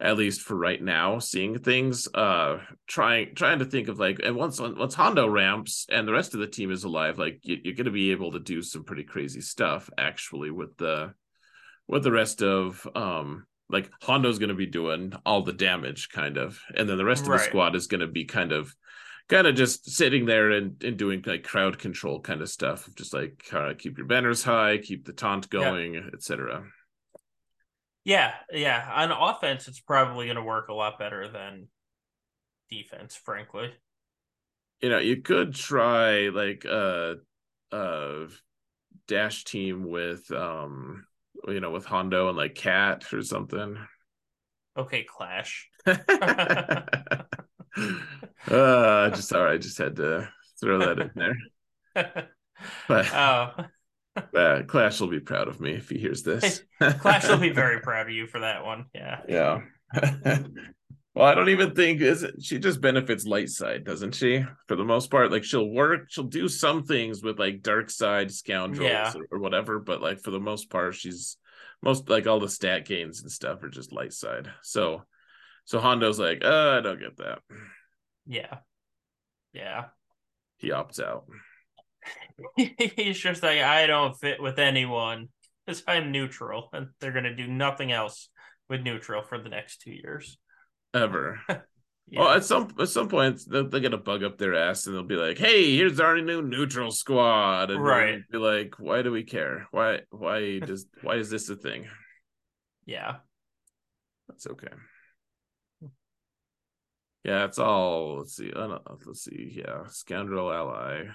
at 0.04 0.18
least 0.18 0.42
for 0.42 0.56
right 0.56 0.84
now 0.84 1.18
seeing 1.18 1.58
things 1.58 2.10
uh 2.14 2.58
trying 2.88 3.34
trying 3.36 3.60
to 3.60 3.66
think 3.66 3.88
of 3.88 3.98
like 3.98 4.20
and 4.22 4.36
once 4.36 4.60
once 4.60 4.94
hondo 4.94 5.26
ramps 5.26 5.88
and 5.90 6.06
the 6.06 6.12
rest 6.12 6.34
of 6.34 6.42
the 6.42 6.48
team 6.48 6.72
is 6.72 6.84
alive 6.84 7.18
like 7.18 7.40
you, 7.42 7.56
are 7.72 7.76
going 7.76 7.86
to 7.86 7.92
be 7.92 8.12
able 8.12 8.34
to 8.34 8.40
do 8.40 8.62
some 8.62 8.84
pretty 8.84 9.04
crazy 9.04 9.40
stuff 9.40 9.90
actually 9.98 10.52
with 10.52 10.76
the 10.78 11.14
with 11.88 12.04
the 12.04 12.12
rest 12.12 12.44
of 12.44 12.86
um 12.96 13.46
like 13.70 13.90
hondo's 14.02 14.40
going 14.40 14.50
to 14.50 14.56
be 14.56 14.66
doing 14.66 15.14
all 15.26 15.42
the 15.42 15.54
damage 15.54 16.10
kind 16.10 16.38
of 16.38 16.60
and 16.76 16.88
then 16.88 16.98
the 16.98 17.06
rest 17.06 17.24
of 17.24 17.30
the 17.30 17.40
squad 17.40 17.74
is 17.74 17.88
going 17.88 18.02
to 18.02 18.08
be 18.08 18.26
kind 18.26 18.52
of 18.52 18.76
kind 19.30 19.48
of 19.48 19.56
just 19.56 19.90
sitting 19.90 20.26
there 20.26 20.52
and, 20.52 20.84
and 20.84 20.98
doing 20.98 21.24
like 21.26 21.44
crowd 21.44 21.80
control 21.80 22.20
kind 22.20 22.42
of 22.42 22.50
stuff 22.50 22.90
just 22.98 23.14
like 23.14 23.42
uh, 23.54 23.72
keep 23.78 23.98
your 23.98 24.06
banners 24.06 24.44
high 24.44 24.78
keep 24.78 25.06
the 25.06 25.14
taunt 25.14 25.50
going 25.50 25.94
yeah. 25.94 26.02
etc 26.14 26.66
yeah, 28.04 28.34
yeah. 28.52 28.90
On 28.96 29.12
offense, 29.12 29.68
it's 29.68 29.80
probably 29.80 30.26
going 30.26 30.38
to 30.38 30.44
work 30.44 30.68
a 30.70 30.74
lot 30.74 31.00
better 31.00 31.28
than 31.30 31.68
defense, 32.70 33.16
frankly. 33.16 33.72
You 34.82 34.90
know, 34.90 35.00
you 35.00 35.22
could 35.22 35.56
try 35.56 36.30
like 36.30 36.66
a 36.66 37.16
a 37.72 38.28
dash 39.08 39.44
team 39.46 39.90
with 39.90 40.30
um 40.32 41.06
you 41.48 41.60
know 41.60 41.72
with 41.72 41.86
Hondo 41.86 42.28
and 42.30 42.38
like 42.38 42.56
Cat 42.56 43.14
or 43.14 43.22
something. 43.22 43.78
Okay, 44.76 45.04
Clash. 45.04 45.70
uh, 45.86 45.96
just 48.48 49.30
sorry, 49.30 49.54
I 49.54 49.58
just 49.58 49.78
had 49.78 49.96
to 49.98 50.30
throw 50.60 50.80
that 50.80 51.00
in 51.00 51.12
there. 51.16 51.38
But 52.88 53.14
oh. 53.14 53.66
Uh, 54.16 54.62
Clash 54.68 55.00
will 55.00 55.08
be 55.08 55.20
proud 55.20 55.48
of 55.48 55.60
me 55.60 55.72
if 55.72 55.90
he 55.90 55.98
hears 55.98 56.24
this. 56.24 56.64
Clash 56.80 57.28
will 57.28 57.38
be 57.38 57.50
very 57.54 57.80
proud 57.80 58.08
of 58.08 58.14
you 58.14 58.28
for 58.28 58.42
that 58.42 58.64
one. 58.64 58.86
Yeah. 58.94 59.22
Yeah. 59.28 59.62
well, 61.16 61.26
I 61.26 61.34
don't 61.34 61.50
even 61.50 61.74
think 61.74 62.02
is 62.02 62.24
it, 62.24 62.36
she 62.42 62.60
just 62.60 62.82
benefits 62.82 63.26
light 63.26 63.50
side, 63.50 63.84
doesn't 63.84 64.14
she? 64.14 64.46
For 64.68 64.76
the 64.76 64.84
most 64.84 65.10
part, 65.10 65.32
like 65.32 65.44
she'll 65.44 65.70
work, 65.70 66.06
she'll 66.10 66.26
do 66.26 66.48
some 66.48 66.84
things 66.84 67.24
with 67.24 67.40
like 67.40 67.64
dark 67.64 67.90
side 67.90 68.32
scoundrels 68.32 68.90
yeah. 68.90 69.14
or, 69.16 69.38
or 69.38 69.40
whatever, 69.40 69.80
but 69.80 70.02
like 70.02 70.22
for 70.22 70.32
the 70.32 70.40
most 70.40 70.70
part, 70.70 70.96
she's 70.96 71.38
most 71.82 72.08
like 72.10 72.28
all 72.28 72.40
the 72.40 72.50
stat 72.50 72.86
gains 72.86 73.22
and 73.22 73.32
stuff 73.32 73.64
are 73.64 73.70
just 73.70 73.92
light 73.92 74.14
side. 74.14 74.48
So, 74.62 75.04
so 75.66 75.80
Hondo's 75.80 76.20
like, 76.20 76.44
uh, 76.44 76.78
I 76.78 76.82
don't 76.82 77.00
get 77.00 77.18
that. 77.18 77.40
Yeah. 78.28 78.58
Yeah. 79.54 79.86
He 80.58 80.70
opts 80.70 81.02
out. 81.02 81.26
He's 82.56 83.20
just 83.20 83.44
like, 83.44 83.60
I 83.60 83.88
don't 83.88 84.20
fit 84.20 84.42
with 84.42 84.60
anyone 84.60 85.30
because 85.66 85.84
I'm 85.88 86.12
neutral, 86.12 86.70
and 86.74 86.88
they're 87.00 87.12
gonna 87.12 87.36
do 87.36 87.48
nothing 87.48 87.92
else 87.92 88.30
with 88.70 88.82
neutral 88.82 89.24
for 89.24 89.40
the 89.40 89.50
next 89.50 89.82
two 89.82 89.92
years. 89.92 90.38
Ever. 90.94 91.40
yeah. 91.50 91.60
Well, 92.16 92.30
at 92.32 92.44
some 92.44 92.68
at 92.78 92.90
some 92.90 93.08
point 93.08 93.40
they're, 93.48 93.64
they're 93.64 93.80
gonna 93.80 93.98
bug 93.98 94.26
up 94.26 94.38
their 94.38 94.56
ass 94.56 94.86
and 94.86 94.94
they'll 94.94 95.04
be 95.04 95.16
like, 95.16 95.38
"Hey, 95.38 95.76
here's 95.78 96.02
our 96.02 96.20
new 96.22 96.42
neutral 96.42 96.92
squad," 96.92 97.72
and 97.72 97.82
right. 97.82 98.20
be 98.30 98.38
like, 98.38 98.76
"Why 98.78 99.02
do 99.02 99.10
we 99.10 99.24
care? 99.24 99.68
Why 99.72 100.02
why 100.10 100.60
does 100.66 100.86
why 101.02 101.16
is 101.16 101.30
this 101.30 101.50
a 101.50 101.56
thing?" 101.56 101.88
Yeah, 102.86 103.16
that's 104.28 104.46
okay. 104.46 104.68
Yeah, 107.24 107.46
it's 107.46 107.58
all. 107.58 108.18
Let's 108.18 108.36
see. 108.36 108.52
let's 108.54 109.24
see. 109.24 109.54
Yeah, 109.56 109.86
scoundrel 109.88 110.52
ally 110.52 111.06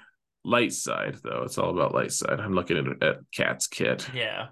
light 0.44 0.73
side 0.73 1.16
though. 1.23 1.43
It's 1.44 1.59
all 1.59 1.70
about 1.70 1.94
light 1.94 2.12
side. 2.12 2.40
I'm 2.40 2.55
looking 2.55 2.77
at, 2.77 3.02
at 3.02 3.16
Cat's 3.32 3.66
kit. 3.66 4.09
Yeah. 4.15 4.48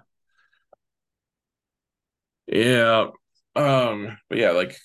Yeah. 2.47 3.07
Um, 3.55 4.17
but 4.29 4.37
yeah, 4.37 4.51
like 4.51 4.77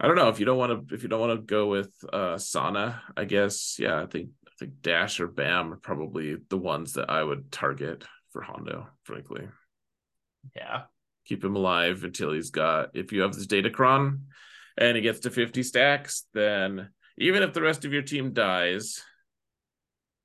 I 0.00 0.06
don't 0.06 0.16
know 0.16 0.28
if 0.28 0.38
you 0.38 0.46
don't 0.46 0.58
want 0.58 0.88
to 0.88 0.94
if 0.94 1.02
you 1.02 1.08
don't 1.08 1.20
want 1.20 1.38
to 1.38 1.44
go 1.44 1.68
with 1.68 1.92
uh 2.12 2.38
Sana, 2.38 3.02
I 3.16 3.24
guess. 3.24 3.76
Yeah, 3.78 4.00
I 4.00 4.06
think 4.06 4.30
I 4.46 4.50
think 4.58 4.82
Dash 4.82 5.20
or 5.20 5.28
Bam 5.28 5.72
are 5.72 5.76
probably 5.76 6.36
the 6.48 6.58
ones 6.58 6.94
that 6.94 7.10
I 7.10 7.22
would 7.22 7.50
target 7.50 8.04
for 8.32 8.42
Hondo, 8.42 8.88
frankly. 9.04 9.48
Yeah. 10.54 10.82
Keep 11.26 11.44
him 11.44 11.56
alive 11.56 12.04
until 12.04 12.32
he's 12.32 12.50
got 12.50 12.90
if 12.94 13.12
you 13.12 13.22
have 13.22 13.34
this 13.34 13.46
Datacron 13.46 14.20
and 14.76 14.96
he 14.96 15.02
gets 15.02 15.20
to 15.20 15.30
50 15.30 15.62
stacks, 15.62 16.24
then 16.32 16.90
even 17.18 17.42
if 17.42 17.52
the 17.52 17.62
rest 17.62 17.84
of 17.84 17.92
your 17.92 18.02
team 18.02 18.32
dies, 18.32 19.02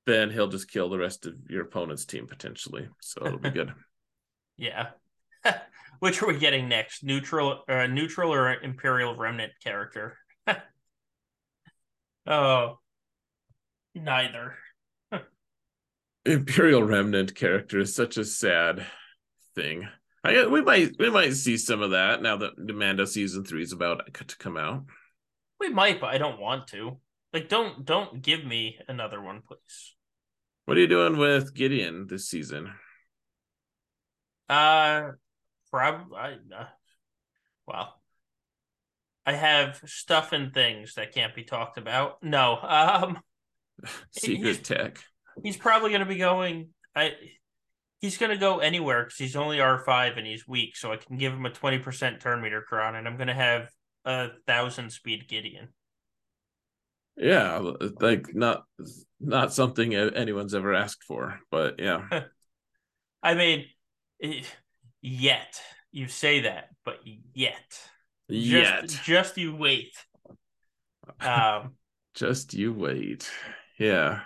then 0.05 0.29
he'll 0.29 0.47
just 0.47 0.69
kill 0.69 0.89
the 0.89 0.97
rest 0.97 1.25
of 1.25 1.33
your 1.49 1.63
opponent's 1.63 2.05
team 2.05 2.27
potentially. 2.27 2.87
So 3.01 3.25
it'll 3.25 3.39
be 3.39 3.49
good. 3.49 3.73
yeah. 4.57 4.89
Which 5.99 6.21
are 6.21 6.27
we 6.27 6.37
getting 6.37 6.69
next? 6.69 7.03
Neutral, 7.03 7.63
uh, 7.67 7.87
neutral 7.87 8.33
or 8.33 8.53
Imperial 8.61 9.15
Remnant 9.15 9.53
character? 9.63 10.17
oh, 12.27 12.79
neither. 13.95 14.55
Imperial 16.25 16.83
Remnant 16.83 17.35
character 17.35 17.79
is 17.79 17.95
such 17.95 18.17
a 18.17 18.25
sad 18.25 18.85
thing. 19.55 19.87
I 20.23 20.45
we 20.47 20.61
might 20.61 20.95
we 20.97 21.09
might 21.09 21.33
see 21.33 21.57
some 21.57 21.81
of 21.81 21.91
that 21.91 22.21
now 22.21 22.37
that 22.37 22.53
the 22.55 22.71
Mando 22.71 23.03
season 23.03 23.43
three 23.43 23.61
is 23.61 23.73
about 23.73 24.13
to 24.13 24.37
come 24.37 24.55
out. 24.55 24.85
We 25.63 25.69
might, 25.69 26.01
but 26.01 26.13
I 26.13 26.17
don't 26.17 26.41
want 26.41 26.67
to. 26.67 26.97
Like, 27.31 27.47
don't 27.47 27.85
don't 27.85 28.21
give 28.21 28.43
me 28.43 28.79
another 28.89 29.21
one, 29.21 29.41
please. 29.47 29.95
What 30.65 30.75
are 30.75 30.81
you 30.81 30.87
doing 30.87 31.15
with 31.17 31.53
Gideon 31.53 32.05
this 32.07 32.27
season? 32.27 32.73
Uh, 34.49 35.11
probably. 35.71 36.17
Uh, 36.19 36.65
well, 37.65 37.95
I 39.25 39.31
have 39.31 39.79
stuff 39.85 40.33
and 40.33 40.53
things 40.53 40.95
that 40.95 41.13
can't 41.13 41.33
be 41.33 41.45
talked 41.45 41.77
about. 41.77 42.21
No, 42.21 42.59
um, 42.61 43.19
secret 44.11 44.57
he's, 44.57 44.59
tech. 44.59 44.99
He's 45.41 45.55
probably 45.55 45.91
going 45.91 46.01
to 46.01 46.05
be 46.05 46.17
going. 46.17 46.71
I 46.93 47.13
he's 48.01 48.17
going 48.17 48.31
to 48.31 48.37
go 48.37 48.59
anywhere 48.59 49.05
because 49.05 49.17
he's 49.17 49.37
only 49.37 49.61
R 49.61 49.79
five 49.79 50.17
and 50.17 50.27
he's 50.27 50.45
weak. 50.45 50.75
So 50.75 50.91
I 50.91 50.97
can 50.97 51.15
give 51.15 51.31
him 51.31 51.45
a 51.45 51.51
twenty 51.51 51.79
percent 51.79 52.19
turn 52.19 52.41
meter 52.41 52.61
cron, 52.61 52.95
and 52.95 53.07
I'm 53.07 53.15
going 53.15 53.27
to 53.27 53.33
have 53.33 53.69
a 54.05 54.29
thousand 54.47 54.91
speed 54.91 55.27
Gideon. 55.27 55.69
Yeah, 57.15 57.73
like 57.99 58.33
not 58.33 58.63
not 59.19 59.53
something 59.53 59.93
anyone's 59.93 60.55
ever 60.55 60.73
asked 60.73 61.03
for, 61.03 61.39
but 61.51 61.79
yeah. 61.79 62.07
I 63.23 63.35
mean, 63.35 63.65
yet 65.01 65.61
you 65.91 66.07
say 66.07 66.41
that, 66.41 66.69
but 66.83 66.99
yet, 67.33 67.79
yet, 68.27 68.83
just, 68.87 69.03
just 69.03 69.37
you 69.37 69.55
wait. 69.55 69.93
Um, 71.21 71.75
just 72.15 72.53
you 72.53 72.73
wait. 72.73 73.29
Yeah. 73.77 74.21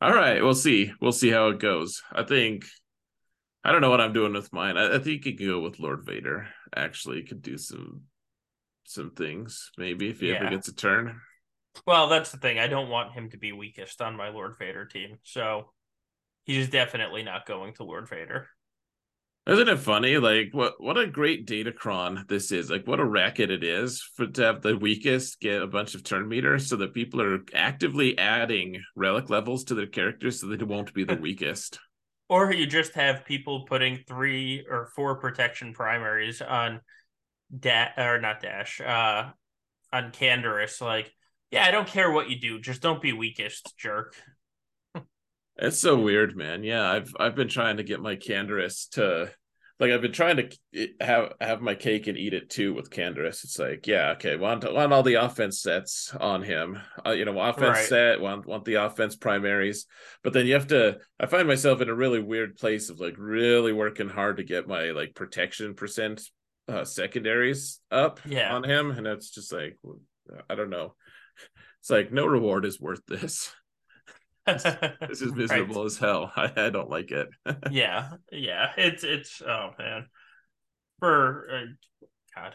All 0.00 0.12
right, 0.12 0.42
we'll 0.42 0.54
see. 0.54 0.92
We'll 1.00 1.12
see 1.12 1.30
how 1.30 1.48
it 1.48 1.58
goes. 1.58 2.02
I 2.12 2.22
think 2.24 2.66
I 3.64 3.72
don't 3.72 3.80
know 3.80 3.90
what 3.90 4.02
I'm 4.02 4.12
doing 4.12 4.34
with 4.34 4.52
mine. 4.52 4.76
I, 4.76 4.96
I 4.96 4.98
think 4.98 5.24
you 5.24 5.32
could 5.32 5.46
go 5.46 5.60
with 5.60 5.80
Lord 5.80 6.04
Vader. 6.04 6.48
Actually, 6.76 7.22
could 7.22 7.40
do 7.40 7.56
some 7.56 8.02
some 8.84 9.10
things 9.10 9.70
maybe 9.78 10.10
if 10.10 10.20
he 10.20 10.28
yeah. 10.28 10.36
ever 10.36 10.50
gets 10.50 10.68
a 10.68 10.74
turn. 10.74 11.20
Well, 11.86 12.08
that's 12.08 12.30
the 12.30 12.38
thing. 12.38 12.58
I 12.58 12.68
don't 12.68 12.88
want 12.88 13.12
him 13.12 13.30
to 13.30 13.36
be 13.36 13.52
weakest 13.52 14.00
on 14.00 14.16
my 14.16 14.28
Lord 14.28 14.54
Vader 14.58 14.84
team, 14.84 15.18
so 15.22 15.72
he's 16.44 16.68
definitely 16.68 17.22
not 17.22 17.46
going 17.46 17.74
to 17.74 17.84
Lord 17.84 18.08
Vader. 18.08 18.48
Isn't 19.46 19.68
it 19.68 19.78
funny? 19.78 20.16
Like 20.16 20.48
what 20.52 20.74
what 20.78 20.96
a 20.96 21.06
great 21.06 21.46
datacron 21.46 22.26
this 22.28 22.50
is. 22.50 22.70
Like 22.70 22.86
what 22.86 23.00
a 23.00 23.04
racket 23.04 23.50
it 23.50 23.62
is 23.62 24.00
for 24.00 24.26
to 24.26 24.42
have 24.42 24.62
the 24.62 24.76
weakest 24.76 25.38
get 25.40 25.60
a 25.60 25.66
bunch 25.66 25.94
of 25.94 26.02
turn 26.02 26.26
meters 26.28 26.68
so 26.68 26.76
that 26.76 26.94
people 26.94 27.20
are 27.20 27.40
actively 27.52 28.16
adding 28.16 28.82
relic 28.96 29.28
levels 29.28 29.64
to 29.64 29.74
their 29.74 29.86
characters 29.86 30.40
so 30.40 30.46
that 30.46 30.62
it 30.62 30.68
won't 30.68 30.94
be 30.94 31.04
the 31.04 31.16
weakest. 31.20 31.78
Or 32.30 32.52
you 32.54 32.66
just 32.66 32.94
have 32.94 33.26
people 33.26 33.66
putting 33.66 33.98
three 34.08 34.64
or 34.70 34.86
four 34.96 35.16
protection 35.16 35.74
primaries 35.74 36.40
on 36.40 36.80
da 37.56 37.88
or 37.96 38.20
not 38.20 38.40
dash, 38.40 38.80
uh 38.80 39.30
on 39.92 40.10
Canderous, 40.10 40.80
like, 40.80 41.12
yeah, 41.50 41.64
I 41.64 41.70
don't 41.70 41.86
care 41.86 42.10
what 42.10 42.28
you 42.28 42.38
do, 42.38 42.60
just 42.60 42.82
don't 42.82 43.00
be 43.00 43.12
weakest, 43.12 43.76
jerk. 43.78 44.16
It's 45.56 45.78
so 45.78 45.96
weird, 45.96 46.36
man. 46.36 46.64
Yeah, 46.64 46.90
I've 46.90 47.14
I've 47.18 47.36
been 47.36 47.48
trying 47.48 47.76
to 47.76 47.84
get 47.84 48.00
my 48.00 48.16
Canderous 48.16 48.88
to 48.90 49.30
like 49.80 49.90
I've 49.90 50.02
been 50.02 50.12
trying 50.12 50.36
to 50.36 50.88
have 51.00 51.32
have 51.40 51.60
my 51.60 51.74
cake 51.74 52.06
and 52.06 52.18
eat 52.18 52.34
it 52.34 52.50
too 52.50 52.74
with 52.74 52.90
Canderous. 52.90 53.44
It's 53.44 53.58
like, 53.58 53.86
yeah, 53.86 54.12
okay, 54.12 54.36
want 54.36 54.64
want 54.72 54.92
all 54.92 55.02
the 55.02 55.14
offense 55.14 55.60
sets 55.60 56.14
on 56.18 56.42
him. 56.42 56.78
Uh, 57.04 57.10
you 57.10 57.24
know, 57.24 57.40
offense 57.40 57.78
right. 57.78 57.86
set, 57.86 58.20
want 58.20 58.46
want 58.46 58.64
the 58.64 58.74
offense 58.74 59.16
primaries, 59.16 59.86
but 60.22 60.32
then 60.32 60.46
you 60.46 60.54
have 60.54 60.68
to. 60.68 60.98
I 61.20 61.26
find 61.26 61.46
myself 61.46 61.80
in 61.80 61.88
a 61.88 61.94
really 61.94 62.20
weird 62.20 62.56
place 62.56 62.90
of 62.90 63.00
like 63.00 63.14
really 63.16 63.72
working 63.72 64.08
hard 64.08 64.36
to 64.36 64.44
get 64.44 64.68
my 64.68 64.90
like 64.90 65.14
protection 65.14 65.74
percent 65.74 66.22
uh 66.68 66.84
secondaries 66.84 67.80
up 67.90 68.20
yeah. 68.24 68.54
on 68.54 68.64
him, 68.64 68.90
and 68.90 69.06
it's 69.06 69.30
just 69.30 69.52
like 69.52 69.78
I 70.48 70.54
don't 70.54 70.70
know. 70.70 70.94
It's 71.80 71.90
like 71.90 72.12
no 72.12 72.26
reward 72.26 72.64
is 72.64 72.80
worth 72.80 73.02
this 73.06 73.54
this 74.46 75.22
is 75.22 75.32
miserable 75.32 75.76
right. 75.76 75.86
as 75.86 75.96
hell. 75.96 76.30
I, 76.36 76.52
I 76.56 76.70
don't 76.70 76.90
like 76.90 77.10
it. 77.10 77.28
yeah, 77.70 78.10
yeah. 78.30 78.72
It's 78.76 79.02
it's 79.02 79.40
oh 79.40 79.70
man, 79.78 80.06
for 80.98 81.48
uh, 81.50 81.64
God, 82.34 82.54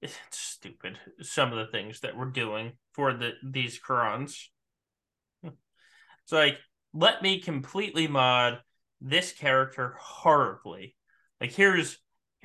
it's 0.00 0.16
stupid. 0.30 0.96
Some 1.22 1.52
of 1.52 1.58
the 1.58 1.72
things 1.72 2.00
that 2.00 2.16
we're 2.16 2.26
doing 2.26 2.72
for 2.92 3.14
the 3.14 3.32
these 3.44 3.80
crons. 3.80 4.48
It's 5.42 6.32
like 6.32 6.58
let 6.94 7.20
me 7.22 7.40
completely 7.40 8.06
mod 8.06 8.60
this 9.00 9.32
character 9.32 9.96
horribly. 9.98 10.94
Like 11.40 11.52
here's 11.52 11.98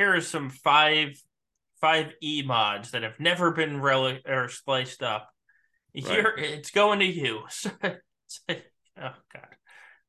here's 0.04 0.28
some 0.28 0.50
five 0.50 1.22
five 1.80 2.12
E 2.22 2.44
mods 2.46 2.92
that 2.92 3.04
have 3.04 3.20
never 3.20 3.52
been 3.52 3.82
relic 3.82 4.22
or 4.28 4.50
spliced 4.50 5.02
up 5.02 5.30
right. 5.96 6.34
it's 6.38 6.72
going 6.72 7.00
to 7.00 7.06
you. 7.06 7.42
oh 7.84 7.94
god. 8.98 9.56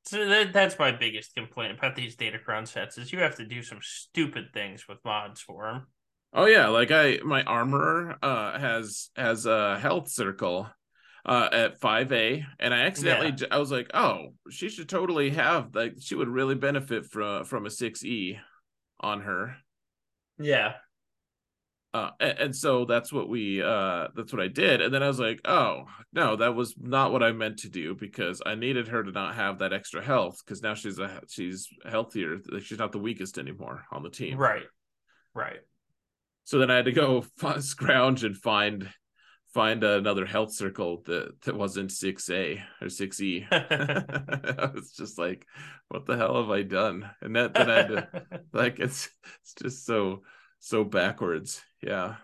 So 0.05 0.29
that, 0.29 0.53
that's 0.53 0.79
my 0.79 0.93
biggest 0.93 1.35
complaint 1.35 1.79
about 1.79 1.97
these 1.97 2.16
Datacron 2.16 2.69
sets 2.69 2.99
is 2.99 3.12
you 3.12 3.21
have 3.21 3.37
to 3.37 3.47
do 3.47 3.62
some 3.62 3.79
stupid 3.81 4.47
things 4.53 4.87
with 4.89 4.99
mods 5.05 5.41
for 5.41 5.66
them. 5.66 5.87
Oh 6.33 6.47
yeah, 6.47 6.69
like 6.69 6.91
I 6.91 7.21
my 7.25 7.43
armorer 7.45 8.16
uh 8.23 8.59
has 8.59 9.11
has 9.16 9.47
a 9.47 9.79
health 9.79 10.11
circle 10.11 10.69
uh 11.25 11.49
at 11.53 11.81
5A 11.81 12.45
and 12.59 12.75
I 12.75 12.81
accidentally 12.81 13.33
yeah. 13.39 13.47
I 13.51 13.59
was 13.59 13.71
like, 13.71 13.91
"Oh, 13.95 14.35
she 14.51 14.69
should 14.69 14.89
totally 14.89 15.31
have 15.31 15.75
like 15.75 15.95
she 16.01 16.15
would 16.15 16.29
really 16.29 16.57
benefit 16.57 17.07
from 17.07 17.45
from 17.45 17.66
a 17.66 17.71
6E 17.71 18.39
on 19.01 19.21
her." 19.23 19.57
Yeah. 20.39 20.74
Uh, 21.93 22.11
and, 22.19 22.39
and, 22.39 22.56
so 22.56 22.85
that's 22.85 23.12
what 23.12 23.28
we 23.28 23.62
uh 23.62 24.09
that's 24.16 24.32
what 24.32 24.43
i 24.43 24.48
did. 24.48 24.81
And 24.81 24.93
then 24.93 25.02
i 25.02 25.06
was 25.06 25.20
like 25.20 25.40
oh 25.44 25.85
no 26.12 26.35
that 26.35 26.56
was 26.56 26.74
not 26.77 27.12
what 27.12 27.23
i 27.23 27.31
meant 27.31 27.59
to 27.59 27.69
do 27.69 27.94
because 27.94 28.43
i 28.44 28.56
needed 28.56 28.89
her 28.89 29.05
to 29.05 29.12
not 29.12 29.36
have 29.36 29.61
that 29.61 29.73
extra 29.73 30.02
health 30.02 30.43
because 30.44 30.61
now 30.61 30.74
she's 30.74 30.98
a 30.98 31.20
she's 31.28 31.69
healthier 31.89 32.39
she's 32.61 32.81
not 32.81 32.90
the 32.90 32.98
weakest 32.98 33.39
anymore 33.39 33.85
on 33.93 34.02
the 34.02 34.11
team. 34.11 34.36
Right. 34.36 34.65
Right. 35.35 35.61
So 36.43 36.59
then 36.59 36.70
i 36.70 36.74
had 36.74 36.86
to 36.86 36.93
go 36.93 37.24
find, 37.39 37.62
scrounge 37.65 38.24
and 38.24 38.36
find 38.36 38.90
find 39.55 39.85
another 39.85 40.26
health 40.26 40.52
circle 40.52 41.02
that 41.06 41.40
that 41.43 41.56
wasn't 41.56 41.90
6a 41.90 42.60
or 42.82 42.89
6e 42.89 43.47
i 43.51 44.70
was 44.74 44.90
just 44.93 45.16
like 45.16 45.47
what 45.89 46.05
the 46.05 46.16
hell 46.16 46.43
have 46.43 46.51
i 46.51 46.62
done 46.62 47.09
and 47.22 47.36
that 47.36 47.55
then 47.55 47.70
i 47.70 47.74
had 47.74 47.89
to 47.89 48.22
like 48.52 48.81
it's 48.81 49.09
it's 49.43 49.55
just 49.55 49.86
so 49.86 50.22
so 50.64 50.82
backwards. 50.82 51.62
Yeah. 51.82 52.16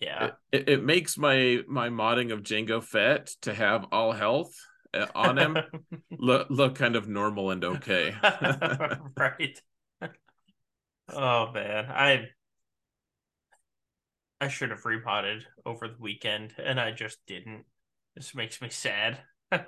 Yeah. 0.00 0.24
It, 0.24 0.34
it, 0.52 0.68
it, 0.70 0.84
makes 0.84 1.18
my 1.18 1.60
my 1.68 1.90
modding 1.90 2.32
of 2.32 2.42
Jango 2.42 2.82
Fett 2.82 3.26
to 3.42 3.52
have 3.52 3.86
all 3.92 4.12
health 4.12 4.54
uh, 4.94 5.06
on 5.14 5.36
him 5.36 5.58
look 6.10 6.46
look 6.48 6.76
kind 6.76 6.96
of 6.96 7.08
normal 7.08 7.50
and 7.50 7.62
okay. 7.62 8.14
right. 9.18 9.60
Oh 11.12 11.52
man, 11.52 11.84
I 11.90 12.28
I 14.44 14.48
should 14.48 14.70
have 14.70 14.84
repotted 14.84 15.46
over 15.64 15.88
the 15.88 15.96
weekend 15.98 16.52
and 16.62 16.78
I 16.78 16.90
just 16.90 17.16
didn't. 17.26 17.64
This 18.14 18.34
makes 18.34 18.60
me 18.60 18.68
sad. 18.68 19.20
I 19.50 19.62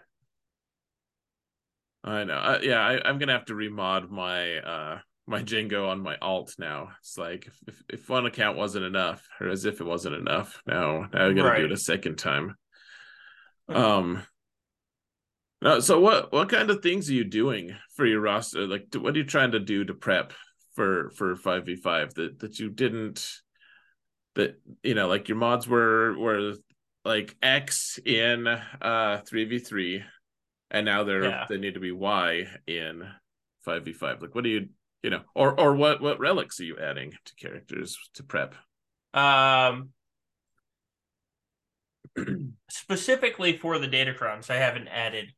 know. 2.24 2.34
Uh, 2.34 2.58
yeah, 2.62 2.80
I, 2.80 3.08
am 3.08 3.16
gonna 3.16 3.32
have 3.32 3.46
to 3.46 3.54
remod 3.54 4.10
my 4.10 4.58
uh 4.58 4.98
my 5.26 5.42
Jango 5.42 5.88
on 5.88 6.02
my 6.02 6.16
alt 6.20 6.56
now. 6.58 6.90
It's 7.00 7.16
like 7.16 7.48
if, 7.66 7.82
if 7.88 8.08
one 8.10 8.26
account 8.26 8.58
wasn't 8.58 8.84
enough, 8.84 9.26
or 9.40 9.48
as 9.48 9.64
if 9.64 9.80
it 9.80 9.86
wasn't 9.86 10.14
enough. 10.14 10.60
Now 10.66 11.08
now 11.10 11.20
I'm 11.20 11.34
gonna 11.34 11.48
right. 11.48 11.60
do 11.60 11.64
it 11.64 11.72
a 11.72 11.78
second 11.78 12.16
time. 12.16 12.54
Um 13.70 14.24
no, 15.62 15.80
so 15.80 16.00
what 16.00 16.34
what 16.34 16.50
kind 16.50 16.68
of 16.68 16.82
things 16.82 17.08
are 17.08 17.14
you 17.14 17.24
doing 17.24 17.74
for 17.94 18.04
your 18.04 18.20
roster? 18.20 18.66
Like 18.66 18.88
what 18.94 19.14
are 19.14 19.18
you 19.18 19.24
trying 19.24 19.52
to 19.52 19.58
do 19.58 19.86
to 19.86 19.94
prep 19.94 20.34
for 20.74 21.08
for 21.16 21.34
5v5 21.34 22.12
that 22.12 22.40
that 22.40 22.58
you 22.58 22.68
didn't 22.68 23.26
that 24.36 24.60
you 24.82 24.94
know 24.94 25.08
like 25.08 25.28
your 25.28 25.36
mods 25.36 25.68
were 25.68 26.16
were 26.18 26.54
like 27.04 27.36
X 27.42 27.98
in 28.04 28.46
uh 28.46 29.20
3v3 29.30 30.02
and 30.70 30.86
now 30.86 31.04
they're 31.04 31.24
yeah. 31.24 31.46
they 31.48 31.58
need 31.58 31.74
to 31.74 31.80
be 31.80 31.92
Y 31.92 32.46
in 32.66 33.06
5v5. 33.66 34.22
Like 34.22 34.34
what 34.34 34.44
do 34.44 34.50
you 34.50 34.68
you 35.06 35.10
know 35.10 35.22
or 35.36 35.58
or 35.58 35.74
what 35.76 36.02
what 36.02 36.18
relics 36.18 36.58
are 36.58 36.64
you 36.64 36.76
adding 36.78 37.12
to 37.24 37.34
characters 37.36 37.96
to 38.14 38.24
prep 38.24 38.56
um 39.14 39.90
specifically 42.68 43.56
for 43.56 43.78
the 43.78 43.86
datacrons 43.86 44.50
i 44.50 44.56
haven't 44.56 44.88
added 44.88 45.32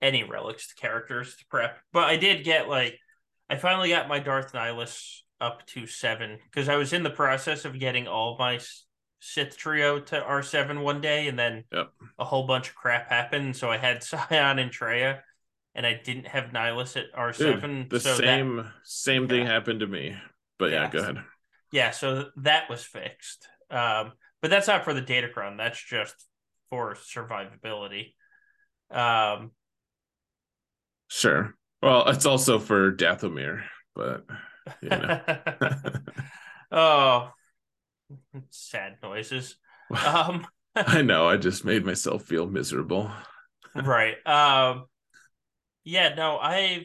any 0.00 0.22
relics 0.24 0.68
to 0.68 0.74
characters 0.76 1.36
to 1.36 1.44
prep 1.50 1.78
but 1.92 2.04
i 2.04 2.16
did 2.16 2.44
get 2.44 2.66
like 2.66 2.98
i 3.50 3.56
finally 3.56 3.90
got 3.90 4.08
my 4.08 4.18
darth 4.18 4.54
nihilus 4.54 5.20
up 5.40 5.66
to 5.66 5.86
seven 5.86 6.38
because 6.50 6.68
i 6.68 6.76
was 6.76 6.92
in 6.92 7.02
the 7.02 7.10
process 7.10 7.64
of 7.64 7.78
getting 7.78 8.06
all 8.06 8.36
my 8.38 8.58
sith 9.20 9.56
trio 9.56 9.98
to 10.00 10.20
r7 10.20 10.82
one 10.82 11.00
day 11.00 11.28
and 11.28 11.38
then 11.38 11.64
yep. 11.72 11.90
a 12.18 12.24
whole 12.24 12.46
bunch 12.46 12.68
of 12.70 12.74
crap 12.74 13.08
happened 13.08 13.56
so 13.56 13.70
i 13.70 13.76
had 13.76 14.02
Sion 14.04 14.58
and 14.58 14.70
traya 14.70 15.20
and 15.78 15.86
I 15.86 15.94
didn't 15.94 16.26
have 16.26 16.46
Nihilus 16.46 16.96
at 16.96 17.06
R 17.14 17.32
seven. 17.32 17.86
the 17.88 18.00
so 18.00 18.16
same 18.16 18.56
that, 18.56 18.72
same 18.82 19.28
thing 19.28 19.42
yeah. 19.46 19.52
happened 19.52 19.78
to 19.80 19.86
me. 19.86 20.16
But 20.58 20.72
yeah, 20.72 20.82
Yeah. 20.82 20.90
go 20.90 20.98
ahead. 20.98 21.16
yeah, 21.70 21.90
so 21.92 22.30
that 22.38 22.68
was 22.68 22.82
fixed. 22.82 23.46
Um, 23.70 24.12
but 24.42 24.50
that's 24.50 24.66
not 24.66 24.82
for 24.82 24.92
the 24.92 25.02
Datacron. 25.02 25.56
That's 25.56 25.80
just 25.80 26.16
for 26.68 26.94
survivability. 26.94 28.14
Um, 28.90 29.52
Sure. 31.06 31.54
Well, 31.80 32.08
it's 32.08 32.26
also 32.26 32.58
for 32.58 32.92
Dathomir, 32.92 33.62
but 33.94 34.26
you 34.80 34.88
know. 34.88 35.20
oh, 36.72 37.30
sad 38.50 38.96
noises. 39.02 39.56
Um, 40.06 40.46
I 40.76 41.00
know. 41.00 41.26
I 41.26 41.38
just 41.38 41.64
made 41.64 41.82
myself 41.82 42.22
feel 42.24 42.46
miserable. 42.46 43.10
right. 43.74 44.16
Um, 44.26 44.84
yeah. 45.82 46.14
No, 46.14 46.36
I 46.36 46.84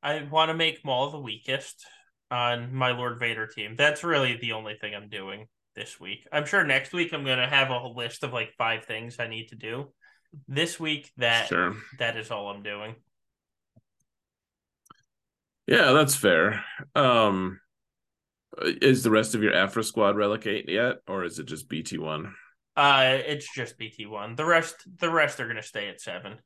I 0.00 0.22
want 0.30 0.50
to 0.50 0.54
make 0.54 0.84
Maul 0.84 1.10
the 1.10 1.18
weakest 1.18 1.84
on 2.30 2.72
my 2.72 2.92
Lord 2.92 3.18
Vader 3.18 3.48
team. 3.48 3.74
That's 3.76 4.04
really 4.04 4.36
the 4.36 4.52
only 4.52 4.74
thing 4.80 4.94
I'm 4.94 5.08
doing 5.08 5.46
this 5.74 5.98
week. 5.98 6.24
I'm 6.32 6.46
sure 6.46 6.62
next 6.62 6.92
week 6.92 7.12
I'm 7.12 7.24
gonna 7.24 7.48
have 7.48 7.70
a 7.70 7.88
list 7.88 8.22
of 8.22 8.32
like 8.32 8.52
five 8.56 8.84
things 8.84 9.16
I 9.18 9.26
need 9.26 9.48
to 9.48 9.56
do. 9.56 9.92
This 10.46 10.78
week, 10.78 11.10
that 11.16 11.48
Sure. 11.48 11.74
that 11.98 12.16
is 12.16 12.30
all 12.30 12.48
I'm 12.48 12.62
doing. 12.62 12.94
Yeah, 15.66 15.92
that's 15.92 16.14
fair. 16.16 16.64
Um 16.94 17.60
is 18.62 19.02
the 19.02 19.10
rest 19.10 19.34
of 19.34 19.42
your 19.42 19.54
Aphra 19.54 19.84
squad 19.84 20.16
relicate 20.16 20.68
yet, 20.68 20.96
or 21.06 21.24
is 21.24 21.38
it 21.38 21.46
just 21.46 21.68
BT 21.68 21.98
one? 21.98 22.34
Uh, 22.76 23.18
it's 23.26 23.52
just 23.52 23.78
BT 23.78 24.06
one. 24.06 24.34
The 24.34 24.44
rest, 24.44 24.76
the 24.98 25.10
rest 25.10 25.40
are 25.40 25.48
gonna 25.48 25.62
stay 25.62 25.88
at 25.88 26.00
seven. 26.00 26.38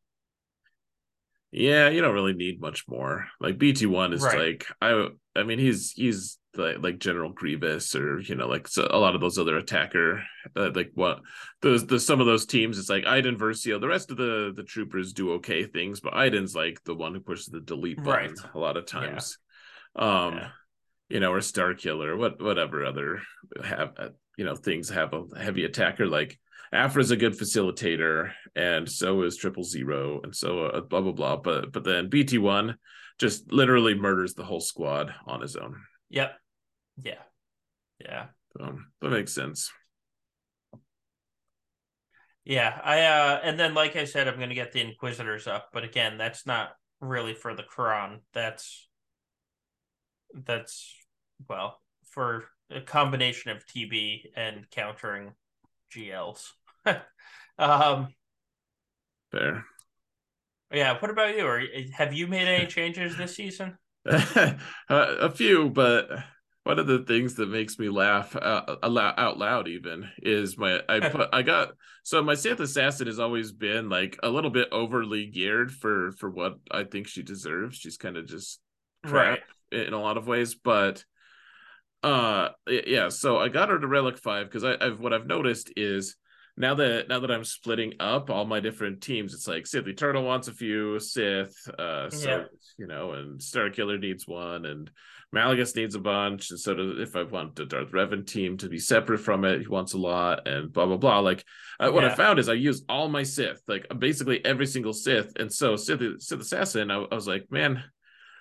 Yeah, 1.52 1.88
you 1.88 2.00
don't 2.00 2.14
really 2.14 2.32
need 2.32 2.60
much 2.60 2.86
more. 2.88 3.26
Like 3.40 3.58
BT 3.58 3.86
one 3.86 4.12
is 4.12 4.22
Right. 4.22 4.38
like 4.38 4.66
I 4.80 5.08
I 5.36 5.42
mean 5.42 5.58
he's 5.58 5.92
he's 5.92 6.38
like 6.56 6.76
like 6.80 6.98
General 6.98 7.30
Grievous 7.30 7.94
or 7.94 8.20
you 8.20 8.34
know 8.34 8.48
like 8.48 8.66
so 8.68 8.86
a 8.90 8.98
lot 8.98 9.14
of 9.14 9.20
those 9.20 9.38
other 9.38 9.56
attacker 9.56 10.22
uh, 10.56 10.70
like 10.74 10.90
what 10.94 11.20
those 11.62 11.86
the 11.86 12.00
some 12.00 12.20
of 12.20 12.26
those 12.26 12.46
teams 12.46 12.78
it's 12.78 12.90
like 12.90 13.06
Iden 13.06 13.36
Versio. 13.38 13.80
The 13.80 13.88
rest 13.88 14.10
of 14.10 14.16
the 14.16 14.52
the 14.54 14.64
troopers 14.64 15.12
do 15.12 15.32
okay 15.34 15.64
things, 15.64 16.00
but 16.00 16.14
Iden's 16.14 16.54
like 16.54 16.82
the 16.84 16.94
one 16.94 17.14
who 17.14 17.20
pushes 17.20 17.46
the 17.46 17.60
delete 17.60 18.02
button 18.02 18.34
Right. 18.34 18.54
a 18.54 18.58
lot 18.58 18.76
of 18.76 18.86
times. 18.86 19.38
Um 19.94 20.34
Yeah. 20.34 20.48
you 21.08 21.20
know, 21.20 21.32
or 21.32 21.40
Star 21.40 21.74
Killer, 21.74 22.16
what 22.16 22.40
whatever 22.42 22.84
other 22.84 23.22
have 23.64 23.92
uh, 23.96 24.08
you 24.36 24.44
know 24.44 24.56
things 24.56 24.88
have 24.90 25.12
a 25.12 25.24
heavy 25.38 25.64
attacker 25.64 26.06
like 26.06 26.38
Aphra's 26.72 27.10
a 27.10 27.16
good 27.16 27.36
facilitator, 27.36 28.30
and 28.54 28.88
so 28.88 29.22
is 29.22 29.36
Triple 29.36 29.64
Zero, 29.64 30.20
and 30.22 30.34
so 30.34 30.66
uh, 30.66 30.80
blah 30.80 31.00
blah 31.00 31.12
blah. 31.12 31.36
But 31.36 31.72
but 31.72 31.82
then 31.84 32.08
BT 32.08 32.38
one 32.38 32.76
just 33.18 33.52
literally 33.52 33.94
murders 33.94 34.34
the 34.34 34.44
whole 34.44 34.60
squad 34.60 35.12
on 35.26 35.40
his 35.40 35.56
own. 35.56 35.74
Yep. 36.10 36.32
Yeah. 37.02 37.22
Yeah. 38.00 38.26
So 38.56 38.78
that 39.00 39.10
makes 39.10 39.32
sense. 39.32 39.70
Yeah. 42.44 42.78
I 42.82 43.00
uh 43.02 43.40
and 43.42 43.58
then 43.58 43.74
like 43.74 43.96
I 43.96 44.04
said, 44.04 44.28
I'm 44.28 44.38
gonna 44.38 44.54
get 44.54 44.72
the 44.72 44.80
Inquisitors 44.80 45.46
up, 45.46 45.70
but 45.72 45.84
again, 45.84 46.18
that's 46.18 46.46
not 46.46 46.70
really 47.00 47.34
for 47.34 47.54
the 47.54 47.62
cron. 47.62 48.20
That's 48.32 48.88
that's 50.34 50.94
well, 51.48 51.80
for 52.04 52.44
a 52.70 52.80
combination 52.80 53.50
of 53.50 53.64
TB 53.66 54.30
and 54.36 54.68
countering 54.70 55.32
GLs. 55.94 56.50
um 57.58 58.08
Fair. 59.30 59.64
yeah, 60.72 60.98
what 60.98 61.10
about 61.10 61.36
you? 61.36 61.46
Are 61.46 61.62
have 61.92 62.12
you 62.12 62.26
made 62.26 62.48
any 62.48 62.66
changes 62.66 63.16
this 63.16 63.36
season? 63.36 63.78
a 64.88 65.30
few, 65.30 65.70
but 65.70 66.08
one 66.64 66.78
of 66.78 66.86
the 66.86 67.00
things 67.00 67.34
that 67.34 67.48
makes 67.48 67.78
me 67.78 67.88
laugh 67.88 68.36
uh, 68.36 68.76
out 68.82 69.38
loud 69.38 69.68
even 69.68 70.08
is 70.22 70.58
my 70.58 70.80
I 70.88 71.00
put 71.08 71.28
I 71.32 71.42
got 71.42 71.72
so 72.02 72.22
my 72.22 72.34
Sith 72.34 72.60
assassin 72.60 73.06
has 73.06 73.18
always 73.18 73.52
been 73.52 73.88
like 73.88 74.18
a 74.22 74.28
little 74.28 74.50
bit 74.50 74.68
overly 74.72 75.26
geared 75.26 75.72
for 75.72 76.12
for 76.12 76.30
what 76.30 76.56
I 76.70 76.84
think 76.84 77.08
she 77.08 77.22
deserves. 77.22 77.76
She's 77.76 77.96
kind 77.96 78.16
of 78.16 78.26
just 78.26 78.60
crap 79.04 79.40
in 79.72 79.92
a 79.92 80.00
lot 80.00 80.16
of 80.16 80.26
ways, 80.26 80.54
but 80.54 81.04
uh 82.02 82.48
yeah 82.66 83.10
so 83.10 83.36
i 83.36 83.48
got 83.48 83.68
her 83.68 83.78
to 83.78 83.86
relic 83.86 84.16
5 84.16 84.46
because 84.46 84.64
I, 84.64 84.74
i've 84.80 85.00
what 85.00 85.12
i've 85.12 85.26
noticed 85.26 85.70
is 85.76 86.16
now 86.60 86.74
that 86.74 87.08
now 87.08 87.18
that 87.18 87.30
i'm 87.30 87.44
splitting 87.44 87.94
up 88.00 88.30
all 88.30 88.44
my 88.44 88.60
different 88.60 89.00
teams 89.00 89.34
it's 89.34 89.48
like 89.48 89.66
sith 89.66 89.86
eternal 89.88 90.22
wants 90.22 90.46
a 90.48 90.52
few 90.52 91.00
sith 91.00 91.54
uh 91.78 92.08
so 92.10 92.28
Yeah. 92.28 92.44
you 92.78 92.86
know 92.86 93.12
and 93.12 93.42
star 93.42 93.70
killer 93.70 93.98
needs 93.98 94.28
one 94.28 94.66
and 94.66 94.90
Malgus 95.34 95.76
needs 95.76 95.94
a 95.94 96.00
bunch 96.00 96.50
and 96.50 96.58
so 96.58 96.74
do, 96.74 97.00
if 97.00 97.14
i 97.16 97.22
want 97.22 97.54
the 97.56 97.64
darth 97.64 97.92
revan 97.92 98.26
team 98.26 98.56
to 98.58 98.68
be 98.68 98.78
separate 98.78 99.18
from 99.18 99.44
it 99.44 99.60
he 99.60 99.68
wants 99.68 99.94
a 99.94 99.98
lot 99.98 100.46
and 100.48 100.72
blah 100.72 100.86
blah 100.86 100.96
blah 100.96 101.20
like 101.20 101.44
uh, 101.78 101.90
what 101.90 102.04
i 102.04 102.14
found 102.14 102.38
is 102.38 102.48
i 102.48 102.52
use 102.52 102.84
all 102.88 103.08
my 103.08 103.22
sith 103.22 103.62
like 103.68 103.86
basically 103.98 104.44
every 104.44 104.66
single 104.66 104.92
sith 104.92 105.32
and 105.36 105.52
so 105.52 105.76
sith, 105.76 106.02
sith 106.20 106.40
assassin 106.40 106.90
I, 106.90 106.96
I 107.10 107.14
was 107.14 107.28
like 107.28 107.46
man 107.50 107.82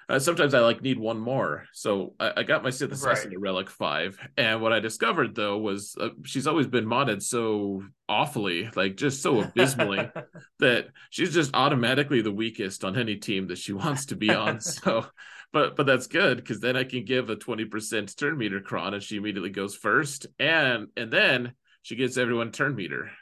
uh, 0.10 0.20
sometimes 0.20 0.54
I 0.54 0.60
like 0.60 0.82
need 0.82 1.00
one 1.00 1.20
more. 1.20 1.66
So 1.74 2.16
I, 2.20 2.34
I 2.38 2.44
got 2.44 2.64
my 2.64 2.72
Sith 2.72 2.92
Assassin 2.92 3.32
Right. 3.32 3.40
Relic 3.40 3.70
5. 3.70 4.20
And 4.38 4.62
what 4.62 4.74
I 4.74 4.80
discovered 4.80 5.36
though 5.36 5.58
was 5.58 5.96
uh, 6.00 6.10
she's 6.26 6.48
always 6.48 6.68
been 6.68 6.86
modded 6.86 7.22
so 7.22 7.84
awfully, 8.08 8.70
like 8.76 8.98
just 8.98 9.22
so 9.22 9.40
abysmally, 9.40 10.12
that 10.60 10.88
she's 11.12 11.34
just 11.34 11.52
automatically 11.54 12.22
the 12.22 12.32
weakest 12.32 12.84
on 12.84 12.98
any 12.98 13.18
team 13.18 13.48
that 13.48 13.60
she 13.60 13.74
wants 13.74 14.08
to 14.08 14.16
be 14.16 14.34
on. 14.34 14.60
so 14.62 15.06
but 15.54 15.76
but 15.76 15.86
that's 15.86 16.08
good 16.08 16.38
because 16.38 16.60
then 16.60 16.76
I 16.76 16.84
can 16.84 17.06
give 17.06 17.30
a 17.30 17.36
20% 17.36 18.16
turn 18.18 18.38
meter 18.38 18.62
cron 18.62 18.94
and 18.94 19.04
she 19.04 19.18
immediately 19.18 19.50
goes 19.52 19.76
first. 19.76 20.28
And 20.40 20.88
and 20.98 21.12
then 21.12 21.54
she 21.84 21.96
gets 21.96 22.18
everyone 22.18 22.52
turn 22.52 22.76
meter. 22.76 23.12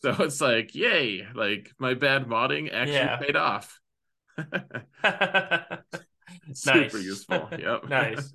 So 0.00 0.14
it's 0.20 0.40
like, 0.40 0.74
yay, 0.74 1.26
like 1.34 1.72
my 1.78 1.94
bad 1.94 2.26
modding 2.26 2.72
actually 2.72 2.92
Yeah. 2.94 3.16
paid 3.16 3.36
off. 3.36 3.78
Super 6.52 6.98
useful. 6.98 7.48
Yep. 7.58 7.84
nice. 7.88 8.34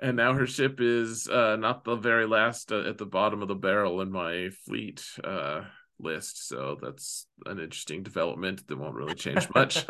and 0.00 0.16
now 0.16 0.32
her 0.34 0.46
ship 0.46 0.80
is 0.80 1.28
uh 1.28 1.56
not 1.56 1.84
the 1.84 1.96
very 1.96 2.26
last 2.26 2.72
uh, 2.72 2.88
at 2.88 2.98
the 2.98 3.06
bottom 3.06 3.42
of 3.42 3.48
the 3.48 3.54
barrel 3.54 4.00
in 4.00 4.10
my 4.10 4.48
fleet 4.64 5.04
uh 5.24 5.62
list. 5.98 6.48
So 6.48 6.78
that's 6.80 7.26
an 7.46 7.60
interesting 7.60 8.02
development 8.02 8.66
that 8.66 8.78
won't 8.78 8.94
really 8.94 9.14
change 9.14 9.48
much. 9.54 9.84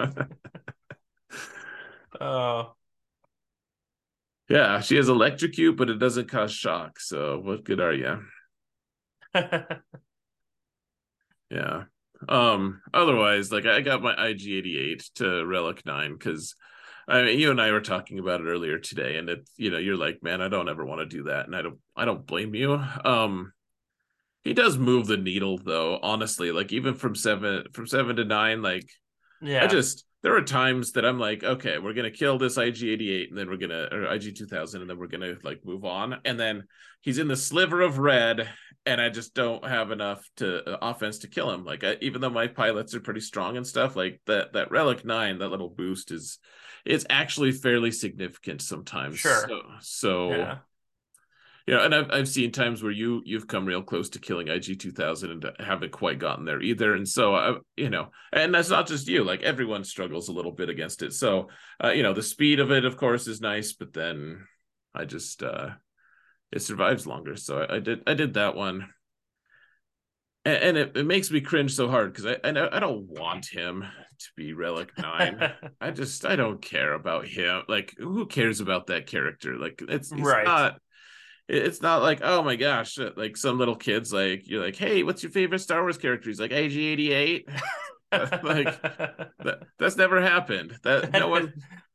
Oh, 2.20 2.74
yeah 4.50 4.80
she 4.80 4.96
has 4.96 5.08
electrocute 5.08 5.78
but 5.78 5.88
it 5.88 5.98
doesn't 5.98 6.28
cause 6.28 6.52
shock. 6.52 7.00
So 7.00 7.38
what 7.38 7.64
good 7.64 7.80
are 7.80 7.94
you 7.94 8.18
yeah 11.50 11.84
um 12.28 12.80
otherwise 12.94 13.50
like 13.50 13.66
i 13.66 13.80
got 13.80 14.02
my 14.02 14.14
ig88 14.14 15.12
to 15.14 15.44
relic 15.44 15.84
9 15.84 16.12
because 16.12 16.54
I 17.08 17.22
mean, 17.22 17.38
you 17.38 17.50
and 17.50 17.60
I 17.60 17.72
were 17.72 17.80
talking 17.80 18.20
about 18.20 18.40
it 18.40 18.44
earlier 18.44 18.78
today, 18.78 19.16
and 19.16 19.28
it, 19.28 19.48
you 19.56 19.70
know, 19.70 19.78
you're 19.78 19.96
like, 19.96 20.22
man, 20.22 20.40
I 20.40 20.48
don't 20.48 20.68
ever 20.68 20.84
want 20.84 21.00
to 21.00 21.16
do 21.16 21.24
that, 21.24 21.46
and 21.46 21.56
I 21.56 21.62
don't, 21.62 21.78
I 21.96 22.04
don't 22.04 22.24
blame 22.24 22.54
you. 22.54 22.74
Um, 22.74 23.52
he 24.44 24.54
does 24.54 24.78
move 24.78 25.06
the 25.06 25.16
needle, 25.16 25.58
though. 25.58 25.98
Honestly, 26.02 26.52
like 26.52 26.72
even 26.72 26.94
from 26.94 27.14
seven, 27.14 27.64
from 27.72 27.86
seven 27.86 28.16
to 28.16 28.24
nine, 28.24 28.62
like 28.62 28.88
yeah. 29.40 29.64
I 29.64 29.66
just 29.66 30.04
there 30.22 30.36
are 30.36 30.42
times 30.42 30.92
that 30.92 31.04
I'm 31.04 31.18
like, 31.18 31.42
okay, 31.42 31.78
we're 31.78 31.94
gonna 31.94 32.10
kill 32.10 32.38
this 32.38 32.56
IG88, 32.56 33.30
and 33.30 33.38
then 33.38 33.48
we're 33.48 33.56
gonna 33.56 33.88
or 33.90 34.06
IG2000, 34.06 34.80
and 34.80 34.88
then 34.88 34.98
we're 34.98 35.08
gonna 35.08 35.36
like 35.42 35.64
move 35.64 35.84
on, 35.84 36.20
and 36.24 36.38
then 36.38 36.64
he's 37.00 37.18
in 37.18 37.28
the 37.28 37.36
sliver 37.36 37.80
of 37.80 37.98
red, 37.98 38.48
and 38.86 39.00
I 39.00 39.08
just 39.08 39.34
don't 39.34 39.66
have 39.66 39.90
enough 39.90 40.24
to 40.36 40.68
uh, 40.68 40.78
offense 40.80 41.18
to 41.20 41.28
kill 41.28 41.50
him. 41.50 41.64
Like 41.64 41.84
I, 41.84 41.96
even 42.00 42.20
though 42.20 42.30
my 42.30 42.46
pilots 42.46 42.94
are 42.94 43.00
pretty 43.00 43.20
strong 43.20 43.56
and 43.56 43.66
stuff, 43.66 43.96
like 43.96 44.20
that 44.26 44.52
that 44.52 44.70
relic 44.70 45.04
nine, 45.04 45.38
that 45.38 45.48
little 45.48 45.70
boost 45.70 46.12
is 46.12 46.38
it's 46.84 47.06
actually 47.10 47.52
fairly 47.52 47.90
significant 47.90 48.62
sometimes. 48.62 49.18
Sure. 49.18 49.46
So, 49.48 49.62
so 49.80 50.30
yeah. 50.30 50.58
You 51.66 51.74
know, 51.74 51.84
and 51.84 51.94
I've 51.94 52.10
I've 52.10 52.28
seen 52.28 52.50
times 52.52 52.82
where 52.82 52.92
you 52.92 53.22
you've 53.24 53.46
come 53.46 53.64
real 53.66 53.82
close 53.82 54.08
to 54.10 54.18
killing 54.18 54.48
IG 54.48 54.78
two 54.78 54.92
thousand 54.92 55.30
and 55.30 55.50
haven't 55.58 55.92
quite 55.92 56.18
gotten 56.18 56.44
there 56.44 56.60
either. 56.60 56.94
And 56.94 57.08
so 57.08 57.34
I, 57.34 57.56
you 57.76 57.90
know, 57.90 58.08
and 58.32 58.54
that's 58.54 58.70
not 58.70 58.86
just 58.86 59.08
you. 59.08 59.24
Like 59.24 59.42
everyone 59.42 59.84
struggles 59.84 60.28
a 60.28 60.32
little 60.32 60.52
bit 60.52 60.68
against 60.68 61.02
it. 61.02 61.12
So 61.12 61.48
uh, 61.82 61.90
you 61.90 62.02
know, 62.02 62.12
the 62.14 62.22
speed 62.22 62.60
of 62.60 62.70
it, 62.70 62.84
of 62.84 62.96
course, 62.96 63.26
is 63.26 63.40
nice, 63.40 63.72
but 63.72 63.92
then 63.92 64.46
I 64.94 65.04
just 65.04 65.42
uh 65.42 65.70
it 66.50 66.60
survives 66.62 67.06
longer. 67.06 67.36
So 67.36 67.62
I, 67.62 67.76
I 67.76 67.78
did 67.78 68.02
I 68.06 68.14
did 68.14 68.34
that 68.34 68.54
one. 68.56 68.88
And, 70.44 70.56
and 70.56 70.76
it, 70.76 70.96
it 70.96 71.06
makes 71.06 71.30
me 71.30 71.40
cringe 71.40 71.72
so 71.74 71.88
hard 71.88 72.12
because 72.12 72.26
I, 72.26 72.48
I 72.48 72.76
I 72.76 72.80
don't 72.80 73.06
want 73.08 73.46
him 73.46 73.84
to 74.18 74.26
be 74.36 74.52
relic 74.52 74.90
nine. 74.98 75.52
I 75.80 75.90
just 75.92 76.24
I 76.26 76.36
don't 76.36 76.60
care 76.60 76.94
about 76.94 77.26
him. 77.28 77.62
Like 77.68 77.94
who 77.96 78.26
cares 78.26 78.60
about 78.60 78.88
that 78.88 79.06
character? 79.06 79.56
Like 79.56 79.82
it's, 79.88 80.10
Right. 80.10 80.44
not 80.44 80.80
it's 81.48 81.82
not 81.82 82.02
like 82.02 82.20
oh 82.22 82.42
my 82.42 82.56
gosh 82.56 82.98
uh, 82.98 83.10
like 83.16 83.36
some 83.36 83.58
little 83.58 83.76
kids 83.76 84.12
like 84.12 84.48
you're 84.48 84.62
like 84.62 84.76
hey 84.76 85.02
what's 85.02 85.22
your 85.22 85.32
favorite 85.32 85.58
Star 85.60 85.82
Wars 85.82 85.98
character? 85.98 86.30
He's 86.30 86.40
like 86.40 86.50
IG88. 86.50 87.48
like 88.12 88.82
that, 88.82 89.62
that's 89.78 89.96
never 89.96 90.20
happened. 90.20 90.76
That 90.82 91.12
no 91.12 91.28
one 91.28 91.52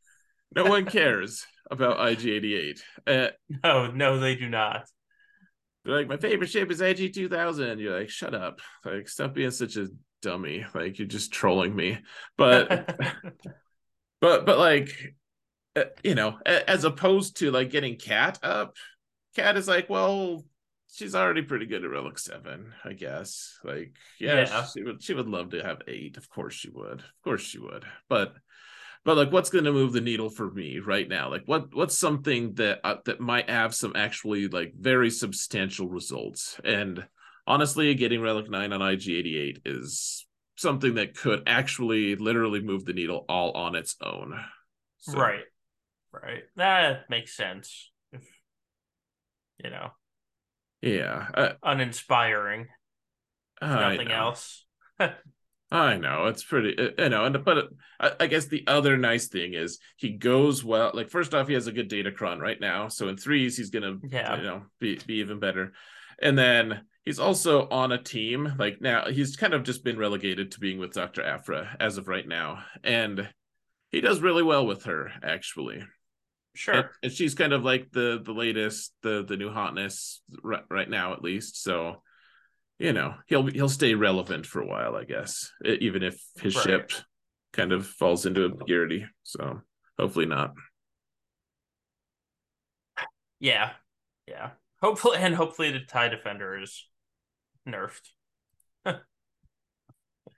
no 0.55 0.65
one 0.65 0.85
cares 0.85 1.45
about 1.69 1.99
IG88. 1.99 2.79
Uh, 3.05 3.27
no, 3.63 3.91
no, 3.91 4.19
they 4.19 4.35
do 4.35 4.49
not. 4.49 4.87
They're 5.83 5.95
like, 5.95 6.07
my 6.07 6.17
favorite 6.17 6.49
ship 6.49 6.71
is 6.71 6.81
IG2000. 6.81 7.79
You're 7.79 7.99
like, 7.99 8.09
shut 8.09 8.33
up. 8.33 8.59
Like, 8.83 9.07
stop 9.07 9.33
being 9.33 9.51
such 9.51 9.77
a 9.77 9.87
dummy. 10.21 10.65
Like, 10.73 10.99
you're 10.99 11.07
just 11.07 11.31
trolling 11.31 11.75
me. 11.75 11.99
But, 12.37 12.97
but, 14.21 14.45
but 14.45 14.57
like, 14.57 14.89
uh, 15.75 15.85
you 16.03 16.15
know, 16.15 16.39
as 16.45 16.83
opposed 16.83 17.37
to 17.37 17.51
like 17.51 17.69
getting 17.69 17.97
Cat 17.97 18.39
up, 18.43 18.75
Cat 19.37 19.55
is 19.55 19.67
like, 19.67 19.87
well, 19.87 20.43
she's 20.91 21.13
already 21.13 21.43
pretty 21.43 21.67
good 21.67 21.83
at 21.83 21.91
Relic 21.91 22.17
Seven, 22.17 22.73
I 22.83 22.93
guess. 22.93 23.59
Like, 23.63 23.93
yeah, 24.19 24.47
yeah, 24.47 24.65
she 24.65 24.81
would 24.81 25.03
she 25.03 25.13
would 25.13 25.27
love 25.27 25.51
to 25.51 25.63
have 25.63 25.83
eight. 25.87 26.17
Of 26.17 26.27
course 26.27 26.55
she 26.55 26.71
would. 26.71 27.01
Of 27.01 27.21
course 27.23 27.43
she 27.43 27.59
would. 27.59 27.85
But 28.09 28.33
but 29.05 29.15
like 29.15 29.31
what's 29.31 29.51
going 29.51 29.65
to 29.65 29.71
move 29.71 29.93
the 29.93 30.01
needle 30.01 30.29
for 30.29 30.51
me 30.51 30.79
right 30.79 31.07
now 31.07 31.29
like 31.29 31.43
what 31.45 31.73
what's 31.73 31.97
something 31.97 32.53
that 32.55 32.81
uh, 32.83 32.97
that 33.05 33.21
might 33.21 33.49
have 33.49 33.73
some 33.73 33.93
actually 33.95 34.49
like 34.49 34.73
very 34.77 35.09
substantial 35.09 35.87
results 35.87 36.59
and 36.65 37.05
honestly 37.45 37.95
getting 37.95 38.21
relic 38.21 38.49
9 38.49 38.73
on 38.73 38.81
ig88 38.81 39.61
is 39.65 40.27
something 40.57 40.95
that 40.95 41.15
could 41.15 41.43
actually 41.47 42.15
literally 42.17 42.59
move 42.59 42.83
the 42.83 42.91
needle 42.91 43.23
all 43.29 43.51
on 43.51 43.75
its 43.75 43.95
own 44.01 44.37
so. 44.97 45.17
right 45.17 45.45
right 46.11 46.43
that 46.57 47.09
makes 47.09 47.37
sense 47.37 47.91
you 49.63 49.69
know 49.69 49.89
yeah 50.81 51.27
uh, 51.33 51.49
uninspiring 51.63 52.67
nothing 53.61 54.11
else 54.11 54.65
I 55.69 55.97
know 55.97 56.27
it's 56.27 56.43
pretty, 56.43 56.77
uh, 56.77 57.03
you 57.03 57.09
know, 57.09 57.25
and 57.25 57.43
but 57.43 57.67
I, 57.99 58.11
I, 58.21 58.27
guess 58.27 58.45
the 58.45 58.63
other 58.67 58.95
nice 58.95 59.27
thing 59.27 59.53
is 59.53 59.79
he 59.97 60.11
goes 60.11 60.63
well. 60.63 60.91
Like 60.93 61.09
first 61.09 61.33
off, 61.33 61.49
he 61.49 61.55
has 61.55 61.67
a 61.67 61.73
good 61.73 61.89
datacron 61.89 62.39
right 62.39 62.59
now, 62.59 62.87
so 62.87 63.09
in 63.09 63.17
threes 63.17 63.57
he's 63.57 63.69
gonna, 63.69 63.97
yeah. 64.03 64.37
you 64.37 64.43
know, 64.43 64.63
be 64.79 64.97
be 65.05 65.15
even 65.15 65.39
better. 65.39 65.73
And 66.21 66.37
then 66.37 66.85
he's 67.03 67.19
also 67.19 67.67
on 67.67 67.91
a 67.91 68.01
team. 68.01 68.53
Like 68.57 68.79
now, 68.79 69.07
he's 69.07 69.35
kind 69.35 69.53
of 69.53 69.63
just 69.63 69.83
been 69.83 69.97
relegated 69.97 70.51
to 70.51 70.59
being 70.61 70.79
with 70.79 70.93
Doctor 70.93 71.21
Aphra 71.21 71.75
as 71.81 71.97
of 71.97 72.07
right 72.07 72.27
now, 72.27 72.63
and 72.83 73.29
he 73.91 73.99
does 73.99 74.21
really 74.21 74.43
well 74.43 74.65
with 74.65 74.85
her 74.85 75.11
actually. 75.21 75.83
Sure. 76.57 76.91
And, 77.03 77.11
she's 77.11 77.35
kind 77.35 77.53
of 77.53 77.63
like 77.63 77.91
the 77.91 78.21
the 78.23 78.33
latest, 78.33 78.93
the 79.03 79.23
the 79.23 79.37
new 79.37 79.51
hotness 79.51 80.21
right, 80.43 80.63
right 80.69 80.89
now 80.89 81.13
at 81.13 81.21
least. 81.21 81.61
So 81.61 82.01
you 82.79 82.93
know 82.93 83.15
he'll 83.27 83.45
he'll 83.45 83.69
stay 83.69 83.93
relevant 83.93 84.45
for 84.45 84.61
a 84.61 84.67
while, 84.67 84.95
I 84.95 85.03
guess, 85.03 85.51
even 85.63 86.03
if 86.03 86.19
his 86.41 86.55
right. 86.55 86.65
ship 86.65 86.91
kind 87.53 87.71
of 87.71 87.85
falls 87.85 88.25
into 88.25 88.45
obscurity. 88.45 89.05
So 89.23 89.61
hopefully 89.99 90.25
not. 90.25 90.53
Yeah, 93.39 93.71
yeah. 94.27 94.51
Hopefully, 94.81 95.17
and 95.19 95.35
hopefully 95.35 95.71
the 95.71 95.79
tie 95.79 96.09
defender 96.09 96.59
is 96.59 96.87
nerfed. 97.67 98.09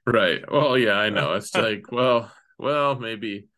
right. 0.06 0.52
Well, 0.52 0.78
yeah, 0.78 0.94
I 0.94 1.10
know. 1.10 1.34
It's 1.34 1.54
like, 1.56 1.92
well, 1.92 2.32
well, 2.58 2.96
maybe, 2.96 3.49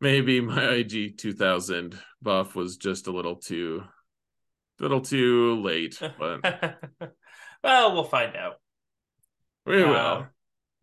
maybe 0.00 0.40
my 0.40 0.62
IG 0.62 1.18
two 1.18 1.32
thousand 1.32 1.98
buff 2.22 2.54
was 2.54 2.76
just 2.76 3.06
a 3.06 3.12
little 3.12 3.36
too, 3.36 3.82
little 4.80 5.00
too 5.00 5.60
late, 5.62 6.00
but. 6.18 6.78
Well, 7.62 7.94
we'll 7.94 8.04
find 8.04 8.36
out. 8.36 8.60
We 9.64 9.82
will. 9.82 9.96
Um, 9.96 10.28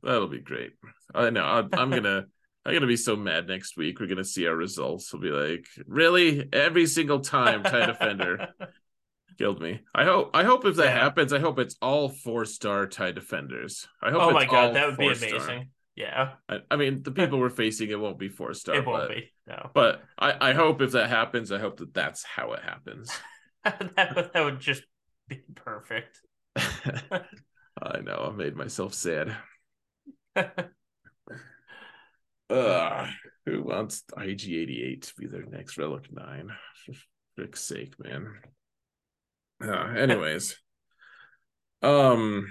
That'll 0.01 0.27
be 0.27 0.41
great. 0.41 0.73
I 1.15 1.29
know. 1.29 1.45
I, 1.45 1.59
I'm 1.77 1.89
gonna. 1.89 2.25
I'm 2.65 2.73
gonna 2.73 2.87
be 2.87 2.97
so 2.97 3.15
mad 3.15 3.47
next 3.47 3.77
week. 3.77 3.99
We're 3.99 4.07
gonna 4.07 4.23
see 4.23 4.47
our 4.47 4.55
results. 4.55 5.13
We'll 5.13 5.21
be 5.21 5.29
like, 5.29 5.65
really? 5.87 6.47
Every 6.51 6.85
single 6.85 7.21
time, 7.21 7.63
tie 7.63 7.85
defender 7.85 8.49
killed 9.37 9.61
me. 9.61 9.81
I 9.95 10.03
hope. 10.03 10.31
I 10.33 10.43
hope 10.43 10.65
if 10.65 10.75
that 10.75 10.85
yeah. 10.85 11.03
happens, 11.03 11.31
I 11.31 11.39
hope 11.39 11.59
it's 11.59 11.75
all 11.81 12.09
four 12.09 12.45
star 12.45 12.85
tie 12.85 13.11
defenders. 13.11 13.87
I 14.01 14.11
hope. 14.11 14.21
Oh 14.21 14.31
my 14.31 14.45
god, 14.45 14.75
that 14.75 14.87
would 14.87 14.97
be 14.97 15.07
amazing. 15.07 15.39
Star. 15.39 15.63
Yeah. 15.95 16.33
I, 16.49 16.59
I, 16.71 16.75
mean, 16.75 17.03
the 17.03 17.11
people 17.11 17.39
we're 17.39 17.49
facing, 17.49 17.89
it 17.89 17.99
won't 17.99 18.19
be 18.19 18.29
four 18.29 18.53
star. 18.53 18.75
It 18.75 18.85
won't 18.85 19.07
but, 19.07 19.15
be. 19.15 19.31
No. 19.47 19.71
But 19.73 20.03
I, 20.17 20.49
I 20.49 20.53
hope 20.53 20.81
if 20.81 20.91
that 20.93 21.09
happens, 21.09 21.51
I 21.51 21.59
hope 21.59 21.77
that 21.77 21.93
that's 21.93 22.23
how 22.23 22.53
it 22.53 22.63
happens. 22.63 23.11
that, 23.63 24.15
would, 24.15 24.31
that 24.33 24.43
would 24.43 24.59
just 24.59 24.83
be 25.27 25.41
perfect. 25.55 26.19
I 26.55 27.99
know. 28.01 28.29
I 28.31 28.35
made 28.35 28.55
myself 28.55 28.93
sad. 28.93 29.35
uh, 32.49 33.07
who 33.45 33.63
wants 33.63 34.03
IG88 34.17 35.01
to 35.01 35.13
be 35.17 35.27
their 35.27 35.45
next 35.45 35.77
Relic 35.77 36.11
9? 36.11 36.49
For 36.85 36.93
frick's 37.35 37.61
sake, 37.61 37.93
man. 37.99 38.33
Uh, 39.63 39.93
anyways. 39.95 40.57
um 41.81 42.47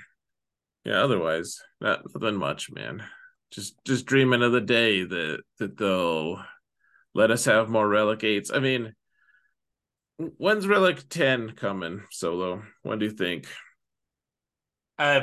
yeah, 0.85 1.03
otherwise, 1.03 1.61
not 1.81 2.03
nothing 2.13 2.39
much, 2.39 2.71
man. 2.73 3.05
Just 3.53 3.75
just 3.85 4.07
dreaming 4.07 4.43
of 4.43 4.53
the 4.53 4.61
day 4.61 5.05
that 5.05 5.43
that 5.59 5.77
they'll 5.77 6.43
let 7.15 7.31
us 7.31 7.45
have 7.45 7.69
more 7.69 7.87
Relic 7.87 8.21
8s. 8.21 8.51
I 8.55 8.59
mean, 8.59 8.95
when's 10.17 10.67
Relic 10.67 11.09
10 11.09 11.51
coming, 11.51 12.03
Solo? 12.11 12.63
When 12.83 12.99
do 12.99 13.07
you 13.07 13.13
think? 13.13 13.47
Uh, 14.99 15.23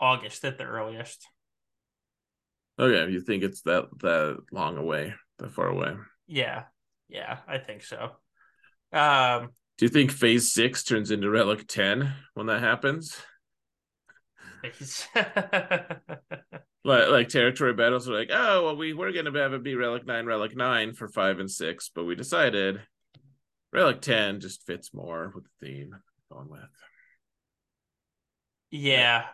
August 0.00 0.44
at 0.44 0.58
the 0.58 0.64
earliest. 0.64 1.26
Okay, 2.78 3.12
you 3.12 3.20
think 3.20 3.44
it's 3.44 3.62
that 3.62 3.86
that 4.00 4.38
long 4.50 4.76
away, 4.76 5.14
that 5.38 5.52
far 5.52 5.68
away? 5.68 5.94
Yeah, 6.26 6.64
yeah, 7.08 7.38
I 7.46 7.58
think 7.58 7.84
so. 7.84 8.12
Um, 8.92 9.50
do 9.78 9.84
you 9.84 9.88
think 9.88 10.10
Phase 10.10 10.52
Six 10.52 10.82
turns 10.82 11.10
into 11.10 11.30
Relic 11.30 11.68
Ten 11.68 12.12
when 12.34 12.46
that 12.46 12.60
happens? 12.60 13.16
like 16.84 17.08
like 17.08 17.28
territory 17.28 17.74
battles 17.74 18.08
are 18.08 18.14
like, 18.14 18.30
oh 18.32 18.64
well, 18.64 18.76
we 18.76 18.92
were 18.92 19.12
gonna 19.12 19.36
have 19.38 19.52
it 19.52 19.62
be 19.62 19.74
Relic 19.74 20.06
Nine, 20.06 20.26
Relic 20.26 20.56
Nine 20.56 20.94
for 20.94 21.08
five 21.08 21.38
and 21.38 21.50
six, 21.50 21.90
but 21.94 22.04
we 22.04 22.14
decided 22.14 22.80
Relic 23.72 24.00
Ten 24.00 24.40
just 24.40 24.66
fits 24.66 24.92
more 24.92 25.32
with 25.34 25.44
the 25.44 25.66
theme 25.66 25.94
going 26.30 26.48
with. 26.48 26.60
Yeah. 28.70 29.26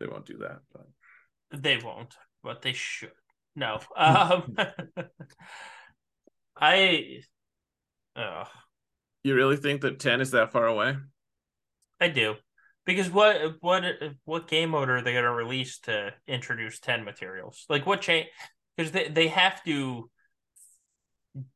They 0.00 0.06
won't 0.06 0.26
do 0.26 0.38
that, 0.38 0.60
but 0.72 1.62
they 1.62 1.76
won't, 1.76 2.14
but 2.42 2.62
they 2.62 2.72
should. 2.72 3.12
No. 3.54 3.80
Um 3.96 4.56
I 6.56 7.20
oh. 8.16 8.44
You 9.24 9.34
really 9.34 9.56
think 9.56 9.82
that 9.82 10.00
10 10.00 10.20
is 10.20 10.32
that 10.32 10.52
far 10.52 10.66
away? 10.66 10.96
I 12.00 12.08
do. 12.08 12.34
Because 12.84 13.10
what 13.10 13.56
what 13.60 13.84
what 14.24 14.48
game 14.48 14.70
mode 14.70 14.88
are 14.88 15.02
they 15.02 15.12
going 15.12 15.24
to 15.24 15.32
release 15.32 15.78
to 15.80 16.12
introduce 16.26 16.80
10 16.80 17.04
materials? 17.04 17.64
Like 17.68 17.86
what 17.86 18.00
change 18.00 18.28
because 18.76 18.92
they, 18.92 19.08
they 19.08 19.28
have 19.28 19.62
to 19.64 20.10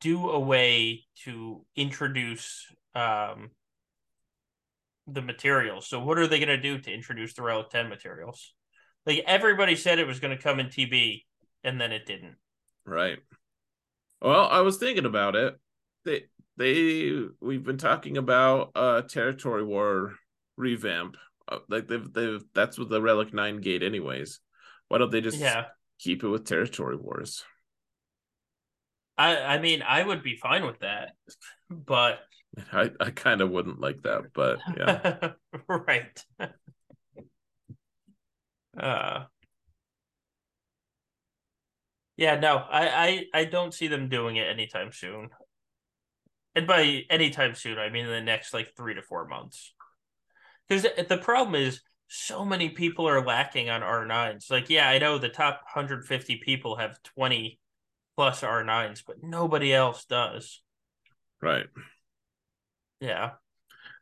do 0.01 0.31
a 0.31 0.39
way 0.39 1.05
to 1.25 1.65
introduce 1.75 2.67
um 2.95 3.51
the 5.07 5.23
materials. 5.23 5.89
So 5.89 6.01
what 6.01 6.19
are 6.19 6.27
they 6.27 6.39
going 6.39 6.49
to 6.49 6.57
do 6.57 6.79
to 6.79 6.93
introduce 6.93 7.35
the 7.35 7.43
Relic 7.43 7.71
10 7.71 7.89
materials? 7.89 8.53
Like 9.05 9.23
everybody 9.27 9.77
said 9.77 9.99
it 9.99 10.07
was 10.07 10.19
going 10.19 10.37
to 10.37 10.43
come 10.43 10.59
in 10.59 10.67
TB 10.67 11.23
and 11.63 11.81
then 11.81 11.93
it 11.93 12.07
didn't. 12.07 12.37
Right. 12.85 13.19
Well, 14.21 14.49
I 14.49 14.61
was 14.61 14.79
thinking 14.79 15.05
about 15.05 15.37
it. 15.37 15.55
They 16.05 16.25
they 16.57 17.13
we've 17.41 17.65
been 17.65 17.79
talking 17.79 18.17
about 18.17 18.71
uh 18.75 19.03
territory 19.03 19.65
war 19.65 20.15
revamp. 20.57 21.17
Uh, 21.49 21.59
like 21.69 21.87
they've 21.87 22.13
they've 22.13 22.43
that's 22.55 22.79
with 22.79 22.89
the 22.89 23.01
Relic 23.01 23.33
9 23.33 23.61
gate 23.61 23.83
anyways. 23.83 24.41
Why 24.89 24.99
don't 24.99 25.11
they 25.11 25.21
just 25.21 25.39
yeah. 25.39 25.67
keep 25.99 26.25
it 26.25 26.29
with 26.29 26.45
territory 26.45 26.97
wars? 26.97 27.45
I 29.17 29.37
I 29.37 29.59
mean, 29.59 29.83
I 29.83 30.03
would 30.03 30.23
be 30.23 30.37
fine 30.37 30.65
with 30.67 30.81
that. 30.81 31.13
But 31.71 32.21
I, 32.73 32.91
I 33.01 33.11
kind 33.11 33.41
of 33.41 33.51
wouldn't 33.51 33.81
like 33.81 34.03
that, 34.03 34.33
but 34.35 34.59
yeah. 34.77 35.33
right. 35.69 36.25
uh 38.79 39.25
yeah, 42.17 42.39
no, 42.41 42.57
I, 42.57 42.89
I 43.35 43.41
I 43.41 43.45
don't 43.45 43.75
see 43.75 43.89
them 43.89 44.09
doing 44.09 44.37
it 44.37 44.49
anytime 44.49 44.91
soon. 44.91 45.29
And 46.55 46.67
by 46.67 47.05
anytime 47.11 47.55
soon, 47.55 47.79
I 47.79 47.91
mean 47.91 48.07
in 48.07 48.11
the 48.11 48.23
next 48.23 48.55
like 48.55 48.75
three 48.75 48.95
to 48.95 49.03
four 49.03 49.27
months. 49.29 49.75
Because 50.69 50.87
the 51.09 51.19
problem 51.19 51.55
is 51.55 51.81
so 52.09 52.45
many 52.45 52.69
people 52.69 53.09
are 53.09 53.25
lacking 53.25 53.69
on 53.69 53.83
R9s. 53.83 54.51
Like, 54.51 54.71
yeah, 54.71 54.89
I 54.89 54.99
know 54.99 55.19
the 55.19 55.29
top 55.29 55.61
150 55.75 56.37
people 56.37 56.77
have 56.77 57.03
20 57.03 57.59
plus 58.17 58.43
R9s, 58.43 59.03
but 59.07 59.23
nobody 59.23 59.73
else 59.73 60.05
does. 60.05 60.63
Right. 61.43 61.67
Yeah. 63.01 63.33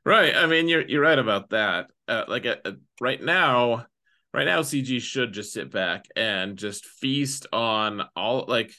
Right. 0.05 0.37
I 0.37 0.47
mean, 0.47 0.69
you're 0.69 0.87
you're 0.87 1.03
right 1.03 1.19
about 1.19 1.51
that. 1.51 1.91
Uh, 2.07 2.25
like 2.29 2.47
uh, 2.47 2.57
right 3.01 3.23
now, 3.23 3.87
right 4.33 4.45
now 4.45 4.61
CG 4.61 5.01
should 5.01 5.33
just 5.33 5.53
sit 5.53 5.71
back 5.71 6.05
and 6.15 6.59
just 6.59 6.85
feast 6.85 7.47
on 7.53 8.03
all 8.15 8.45
like 8.47 8.73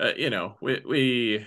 uh, 0.00 0.12
you 0.16 0.30
know 0.30 0.54
we 0.62 0.80
we 0.86 1.46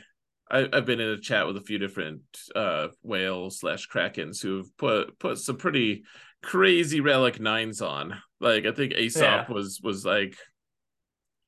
I, 0.53 0.69
have 0.71 0.85
been 0.85 0.99
in 0.99 1.09
a 1.09 1.19
chat 1.19 1.47
with 1.47 1.57
a 1.57 1.61
few 1.61 1.80
different 1.80 2.21
uh 2.55 2.89
whales 3.01 3.59
slash 3.59 3.89
krakens 3.89 4.41
who've 4.41 4.75
put 4.77 5.17
put 5.19 5.39
some 5.39 5.57
pretty 5.57 6.03
crazy 6.41 7.01
relic 7.01 7.39
nines 7.39 7.81
on 7.81 8.21
like 8.39 8.65
I 8.65 8.71
think 8.71 8.93
Aesop 8.93 9.47
yeah. 9.49 9.53
was 9.53 9.80
was 9.81 10.05
like 10.05 10.35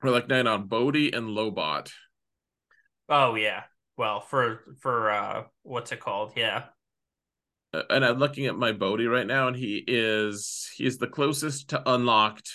relic 0.01 0.27
nine 0.27 0.47
on 0.47 0.67
Bodhi 0.67 1.13
and 1.13 1.29
Lobot. 1.29 1.91
Oh 3.09 3.35
yeah, 3.35 3.63
well 3.97 4.21
for 4.21 4.61
for 4.81 5.11
uh 5.11 5.43
what's 5.63 5.91
it 5.91 5.99
called? 5.99 6.33
Yeah, 6.35 6.63
and 7.89 8.05
I'm 8.05 8.17
looking 8.17 8.45
at 8.45 8.57
my 8.57 8.71
Bodhi 8.71 9.07
right 9.07 9.27
now, 9.27 9.47
and 9.47 9.55
he 9.55 9.83
is 9.85 10.69
he 10.75 10.85
is 10.85 10.97
the 10.97 11.07
closest 11.07 11.69
to 11.69 11.83
unlocked 11.85 12.51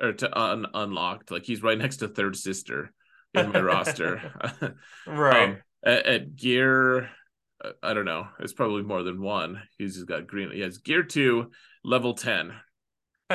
or 0.00 0.12
to 0.12 0.38
un 0.38 0.66
unlocked. 0.74 1.30
Like 1.30 1.44
he's 1.44 1.62
right 1.62 1.78
next 1.78 1.98
to 1.98 2.08
Third 2.08 2.36
Sister 2.36 2.92
in 3.34 3.52
my 3.52 3.60
roster. 3.60 4.32
right. 5.06 5.50
Um, 5.50 5.58
at, 5.84 6.06
at, 6.06 6.36
gear, 6.36 7.10
I 7.82 7.94
don't 7.94 8.04
know. 8.04 8.28
It's 8.40 8.52
probably 8.52 8.82
more 8.82 9.02
than 9.02 9.20
one. 9.20 9.62
He's 9.78 10.02
got 10.04 10.26
green. 10.26 10.50
He 10.50 10.60
has 10.60 10.78
gear 10.78 11.02
two, 11.02 11.50
level 11.84 12.14
ten. 12.14 12.52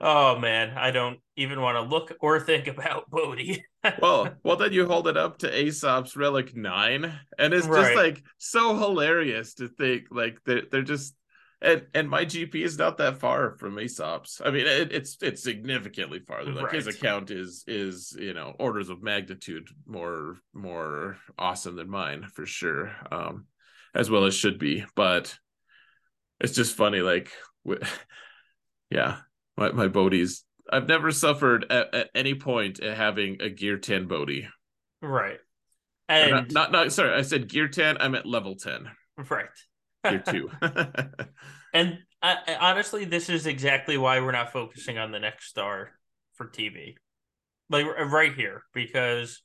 oh 0.00 0.38
man, 0.38 0.76
I 0.76 0.90
don't 0.90 1.18
even 1.36 1.60
want 1.60 1.76
to 1.76 1.82
look 1.82 2.12
or 2.20 2.40
think 2.40 2.66
about 2.66 3.08
Bodhi. 3.10 3.64
well, 4.00 4.34
well, 4.44 4.56
then 4.56 4.72
you 4.72 4.86
hold 4.86 5.08
it 5.08 5.16
up 5.16 5.38
to 5.38 5.64
Aesop's 5.64 6.16
Relic 6.16 6.54
Nine, 6.54 7.12
and 7.38 7.54
it's 7.54 7.66
right. 7.66 7.84
just 7.84 7.96
like 7.96 8.22
so 8.38 8.76
hilarious 8.76 9.54
to 9.54 9.68
think 9.68 10.04
like 10.10 10.38
they're 10.44 10.62
they're 10.70 10.82
just 10.82 11.14
and 11.62 11.86
and 11.94 12.08
my 12.08 12.24
GP 12.24 12.54
is 12.56 12.78
not 12.78 12.98
that 12.98 13.18
far 13.18 13.56
from 13.58 13.78
Aesop's. 13.78 14.42
I 14.44 14.50
mean, 14.50 14.66
it, 14.66 14.92
it's 14.92 15.16
it's 15.22 15.42
significantly 15.42 16.18
farther. 16.18 16.52
Like 16.52 16.66
right. 16.66 16.74
his 16.74 16.86
account 16.86 17.30
is 17.30 17.64
is 17.66 18.16
you 18.18 18.34
know 18.34 18.54
orders 18.58 18.90
of 18.90 19.02
magnitude 19.02 19.68
more 19.86 20.36
more 20.52 21.16
awesome 21.38 21.76
than 21.76 21.88
mine 21.88 22.26
for 22.34 22.44
sure, 22.44 22.92
um, 23.10 23.46
as 23.94 24.10
well 24.10 24.24
as 24.24 24.34
should 24.34 24.58
be. 24.58 24.84
But 24.94 25.36
it's 26.40 26.54
just 26.54 26.76
funny, 26.76 27.00
like 27.00 27.32
yeah, 28.90 29.18
my 29.56 29.72
my 29.72 29.88
Bodhi's. 29.88 30.44
I've 30.70 30.88
never 30.88 31.12
suffered 31.12 31.64
at, 31.70 31.94
at 31.94 32.10
any 32.14 32.34
point 32.34 32.80
at 32.80 32.96
having 32.96 33.38
a 33.40 33.48
gear 33.48 33.78
ten 33.78 34.08
Bodhi. 34.08 34.48
Right. 35.00 35.38
And 36.08 36.30
not, 36.30 36.52
not, 36.52 36.72
not 36.72 36.92
sorry, 36.92 37.14
I 37.14 37.22
said 37.22 37.48
gear 37.48 37.68
ten. 37.68 37.96
I'm 37.98 38.14
at 38.14 38.26
level 38.26 38.56
ten. 38.56 38.90
Right. 39.30 39.46
Two. 40.28 40.50
and 41.74 41.98
I, 42.22 42.56
honestly, 42.60 43.04
this 43.04 43.28
is 43.28 43.46
exactly 43.46 43.98
why 43.98 44.20
we're 44.20 44.32
not 44.32 44.52
focusing 44.52 44.98
on 44.98 45.12
the 45.12 45.18
next 45.18 45.48
star 45.48 45.90
for 46.34 46.46
TB, 46.46 46.94
like 47.70 47.86
right 47.86 48.34
here, 48.34 48.62
because 48.72 49.42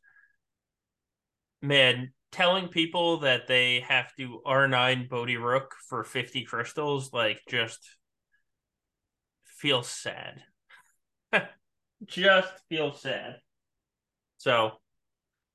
man, 1.62 2.12
telling 2.32 2.68
people 2.68 3.20
that 3.20 3.48
they 3.48 3.82
have 3.88 4.14
to 4.18 4.42
R9 4.46 5.10
Bodhi 5.10 5.38
Rook 5.38 5.76
for 5.90 6.04
50 6.04 6.46
crystals, 6.46 7.12
like 7.14 7.42
just 7.50 7.80
feels 9.44 9.88
sad. 9.88 10.42
just 12.06 12.52
feels 12.70 13.02
sad. 13.02 13.36
So 14.38 14.72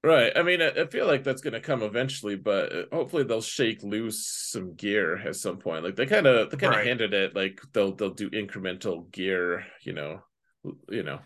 Right. 0.06 0.32
I 0.36 0.44
mean, 0.44 0.62
I, 0.62 0.86
feel 0.86 1.04
like 1.04 1.24
that's 1.24 1.42
going 1.42 1.54
to 1.54 1.60
come 1.60 1.82
eventually, 1.82 2.36
but 2.36 2.72
uh, 2.72 2.82
hopefully 2.92 3.24
they'll 3.24 3.40
shake 3.40 3.82
loose 3.82 4.24
some 4.24 4.76
gear 4.76 5.16
at 5.16 5.34
some 5.34 5.56
point. 5.56 5.82
Like 5.82 5.96
they 5.96 6.06
kind 6.06 6.28
of 6.28 6.48
they 6.48 6.56
kind 6.56 6.74
of 6.74 6.78
right. 6.78 6.86
handed 6.86 7.12
it 7.12 7.34
like 7.34 7.60
they'll 7.72 7.92
they'll 7.92 8.14
do 8.14 8.30
incremental 8.30 9.10
gear, 9.10 9.66
you 9.82 9.94
know, 9.94 10.20
you 10.88 11.02
know, 11.02 11.18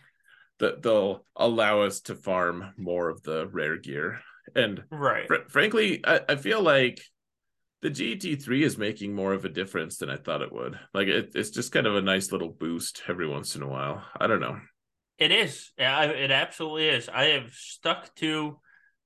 that 0.60 0.80
they'll 0.82 1.26
allow 1.36 1.82
us 1.82 2.00
to 2.02 2.14
farm 2.14 2.72
more 2.78 3.10
of 3.10 3.22
the 3.22 3.48
rare 3.48 3.76
gear. 3.76 4.20
And 4.56 4.82
right. 4.90 5.26
Fr- 5.26 5.50
frankly, 5.50 6.00
I, 6.02 6.20
I 6.30 6.36
feel 6.36 6.62
like 6.62 7.02
the 7.82 7.90
GT3 7.90 8.62
is 8.62 8.78
making 8.78 9.14
more 9.14 9.34
of 9.34 9.44
a 9.44 9.50
difference 9.50 9.98
than 9.98 10.08
I 10.08 10.16
thought 10.16 10.40
it 10.40 10.54
would. 10.54 10.80
Like 10.94 11.08
it, 11.08 11.32
it's 11.34 11.50
just 11.50 11.72
kind 11.72 11.86
of 11.86 11.96
a 11.96 12.02
nice 12.02 12.32
little 12.32 12.48
boost 12.48 13.02
every 13.08 13.28
once 13.28 13.56
in 13.56 13.62
a 13.62 13.68
while. 13.68 14.02
I 14.18 14.26
don't 14.26 14.40
know. 14.40 14.58
It 15.18 15.32
is. 15.32 15.70
Yeah, 15.76 16.04
it 16.04 16.30
absolutely 16.30 16.88
is. 16.88 17.10
I 17.10 17.24
have 17.24 17.50
stuck 17.52 18.14
to 18.16 18.56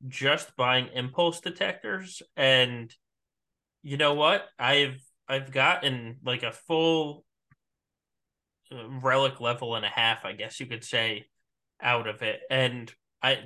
just 0.08 0.56
buying 0.56 0.88
impulse 0.94 1.40
detectors 1.40 2.22
and 2.36 2.94
you 3.82 3.96
know 3.98 4.14
what? 4.14 4.48
I've 4.58 5.02
I've 5.28 5.52
gotten 5.52 6.16
like 6.24 6.42
a 6.42 6.52
full 6.52 7.24
uh, 8.72 8.88
relic 9.02 9.40
level 9.40 9.76
and 9.76 9.84
a 9.84 9.88
half, 9.88 10.24
I 10.24 10.32
guess 10.32 10.58
you 10.58 10.66
could 10.66 10.84
say, 10.84 11.26
out 11.82 12.08
of 12.08 12.22
it. 12.22 12.40
And 12.50 12.92
I 13.22 13.40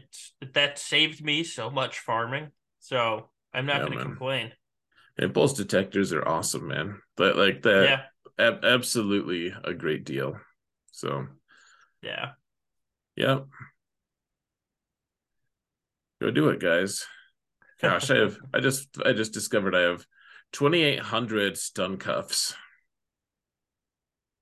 that 0.54 0.78
saved 0.78 1.24
me 1.24 1.42
so 1.42 1.70
much 1.70 1.98
farming. 1.98 2.52
So 2.78 3.30
I'm 3.52 3.66
not 3.66 3.80
yeah, 3.80 3.86
going 3.86 3.98
to 3.98 4.04
complain 4.04 4.52
impulse 5.18 5.52
detectors 5.52 6.12
are 6.12 6.26
awesome, 6.26 6.68
man. 6.68 7.00
But 7.16 7.36
like 7.36 7.62
that, 7.62 7.84
yeah, 7.84 8.02
ab- 8.38 8.64
absolutely 8.64 9.52
a 9.64 9.74
great 9.74 10.04
deal. 10.04 10.38
So, 10.92 11.26
yeah, 12.02 12.30
yeah, 13.16 13.40
go 16.20 16.30
do 16.30 16.48
it, 16.48 16.60
guys. 16.60 17.06
Gosh, 17.80 18.10
I 18.10 18.16
have 18.18 18.38
I 18.52 18.60
just 18.60 18.88
I 19.04 19.12
just 19.12 19.32
discovered 19.32 19.74
I 19.74 19.82
have 19.82 20.04
twenty 20.52 20.82
eight 20.82 21.00
hundred 21.00 21.56
stun 21.56 21.96
cuffs. 21.96 22.54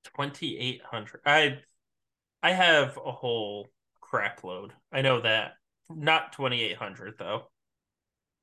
Twenty 0.05 0.59
eight 0.59 0.83
hundred. 0.83 1.21
I 1.27 1.59
I 2.43 2.53
have 2.53 2.99
a 3.05 3.13
whole 3.13 3.69
crap 4.01 4.43
load. 4.45 4.73
I 4.93 5.03
know 5.03 5.21
that. 5.21 5.53
Not 5.91 6.33
twenty 6.33 6.63
eight 6.63 6.77
hundred 6.77 7.15
though. 7.19 7.49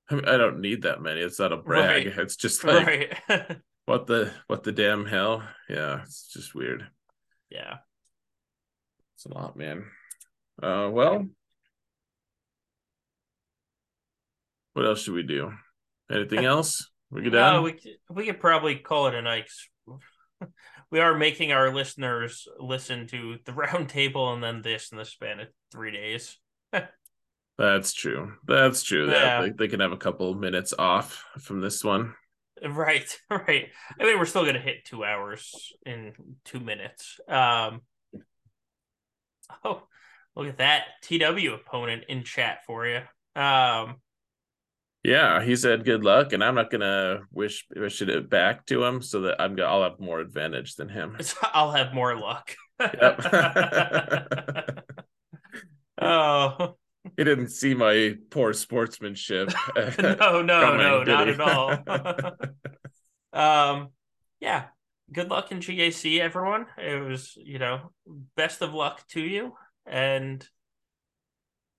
I, 0.10 0.15
mean, 0.15 0.26
I 0.26 0.38
don't 0.38 0.60
need 0.60 0.84
that 0.84 1.01
many. 1.01 1.22
It's 1.22 1.39
not 1.39 1.53
a 1.53 1.57
brag. 1.57 2.05
Right. 2.05 2.18
It's 2.19 2.35
just 2.35 2.64
like 2.64 2.85
right. 3.27 3.57
what 3.85 4.05
the 4.05 4.31
what 4.47 4.64
the 4.64 4.72
damn 4.72 5.05
hell? 5.05 5.43
Yeah, 5.69 6.01
it's 6.03 6.31
just 6.31 6.53
weird. 6.53 6.88
Yeah. 7.49 7.77
It's 9.15 9.26
a 9.26 9.34
lot, 9.34 9.57
man. 9.57 9.85
Uh 10.61 10.89
well. 10.91 11.26
What 14.74 14.86
else 14.86 15.04
should 15.04 15.14
we 15.14 15.24
do? 15.24 15.52
Anything 16.12 16.45
else? 16.45 16.90
We 17.10 17.24
could? 17.24 17.36
Uh, 17.36 17.62
we 17.64 17.80
we 18.10 18.26
could 18.26 18.40
probably 18.40 18.76
call 18.76 19.08
it 19.08 19.16
a 19.16 19.22
night. 19.22 19.50
we 20.91 21.00
are 21.00 21.16
making 21.16 21.52
our 21.52 21.74
listeners 21.74 22.48
listen 22.60 23.08
to 23.08 23.38
the 23.45 23.54
round 23.54 23.90
table 23.90 24.34
and 24.34 24.44
then 24.44 24.62
this 24.62 24.91
in 24.91 24.98
the 24.98 25.06
span 25.06 25.40
of 25.40 25.48
three 25.72 25.91
days. 25.91 26.38
That's 27.58 27.94
true. 27.94 28.34
That's 28.48 28.82
true. 28.84 29.12
Yeah. 29.12 29.41
They, 29.41 29.50
they 29.52 29.68
can 29.68 29.80
have 29.80 29.91
a 29.91 29.98
couple 29.98 30.34
minutes 30.34 30.74
off 30.78 31.24
from 31.40 31.62
this 31.62 31.84
one. 31.84 32.16
Right, 32.68 33.18
right. 33.30 33.70
I 34.00 34.04
mean, 34.04 34.18
we're 34.18 34.26
still 34.26 34.44
going 34.44 34.56
to 34.56 34.62
hit 34.62 34.86
two 34.86 35.04
hours 35.04 35.74
in 35.86 36.14
two 36.45 36.60
minutes. 36.60 37.20
Um, 37.28 37.82
oh, 39.64 39.84
look 40.36 40.48
at 40.48 40.58
that 40.58 40.84
TW 41.02 41.54
opponent 41.54 42.06
in 42.08 42.24
chat 42.24 42.60
for 42.66 42.88
you. 42.88 43.02
Um, 43.36 43.98
yeah, 45.03 45.43
he 45.43 45.55
said 45.57 45.84
good 45.84 46.03
luck, 46.03 46.31
and 46.31 46.41
I'm 46.43 46.55
not 46.55 46.71
gonna 46.71 47.21
wish 47.31 47.65
wish 47.75 48.01
it 48.01 48.30
back 48.30 48.65
to 48.67 48.84
him 48.84 49.01
so 49.01 49.21
that 49.21 49.41
I'm 49.41 49.55
gonna 49.55 49.69
I'll 49.69 49.84
have 49.84 49.99
more 49.99 50.19
advantage 50.19 50.75
than 50.75 50.88
him. 50.88 51.17
I'll 51.53 51.71
have 51.71 51.93
more 51.93 52.17
luck. 52.17 52.55
Yep. 52.80 53.21
oh, 56.01 56.75
he 57.17 57.23
didn't 57.23 57.49
see 57.49 57.73
my 57.73 58.15
poor 58.30 58.53
sportsmanship. 58.53 59.51
no, 59.75 60.41
no, 60.41 60.77
no, 60.77 61.03
not 61.03 61.27
at 61.27 61.41
all. 61.41 61.71
um, 63.34 63.89
yeah. 64.39 64.65
Good 65.11 65.30
luck 65.30 65.51
in 65.51 65.59
GAC, 65.59 66.21
everyone. 66.21 66.65
It 66.77 67.03
was, 67.03 67.35
you 67.35 67.59
know, 67.59 67.91
best 68.35 68.61
of 68.61 68.73
luck 68.73 69.05
to 69.09 69.21
you, 69.21 69.53
and 69.85 70.47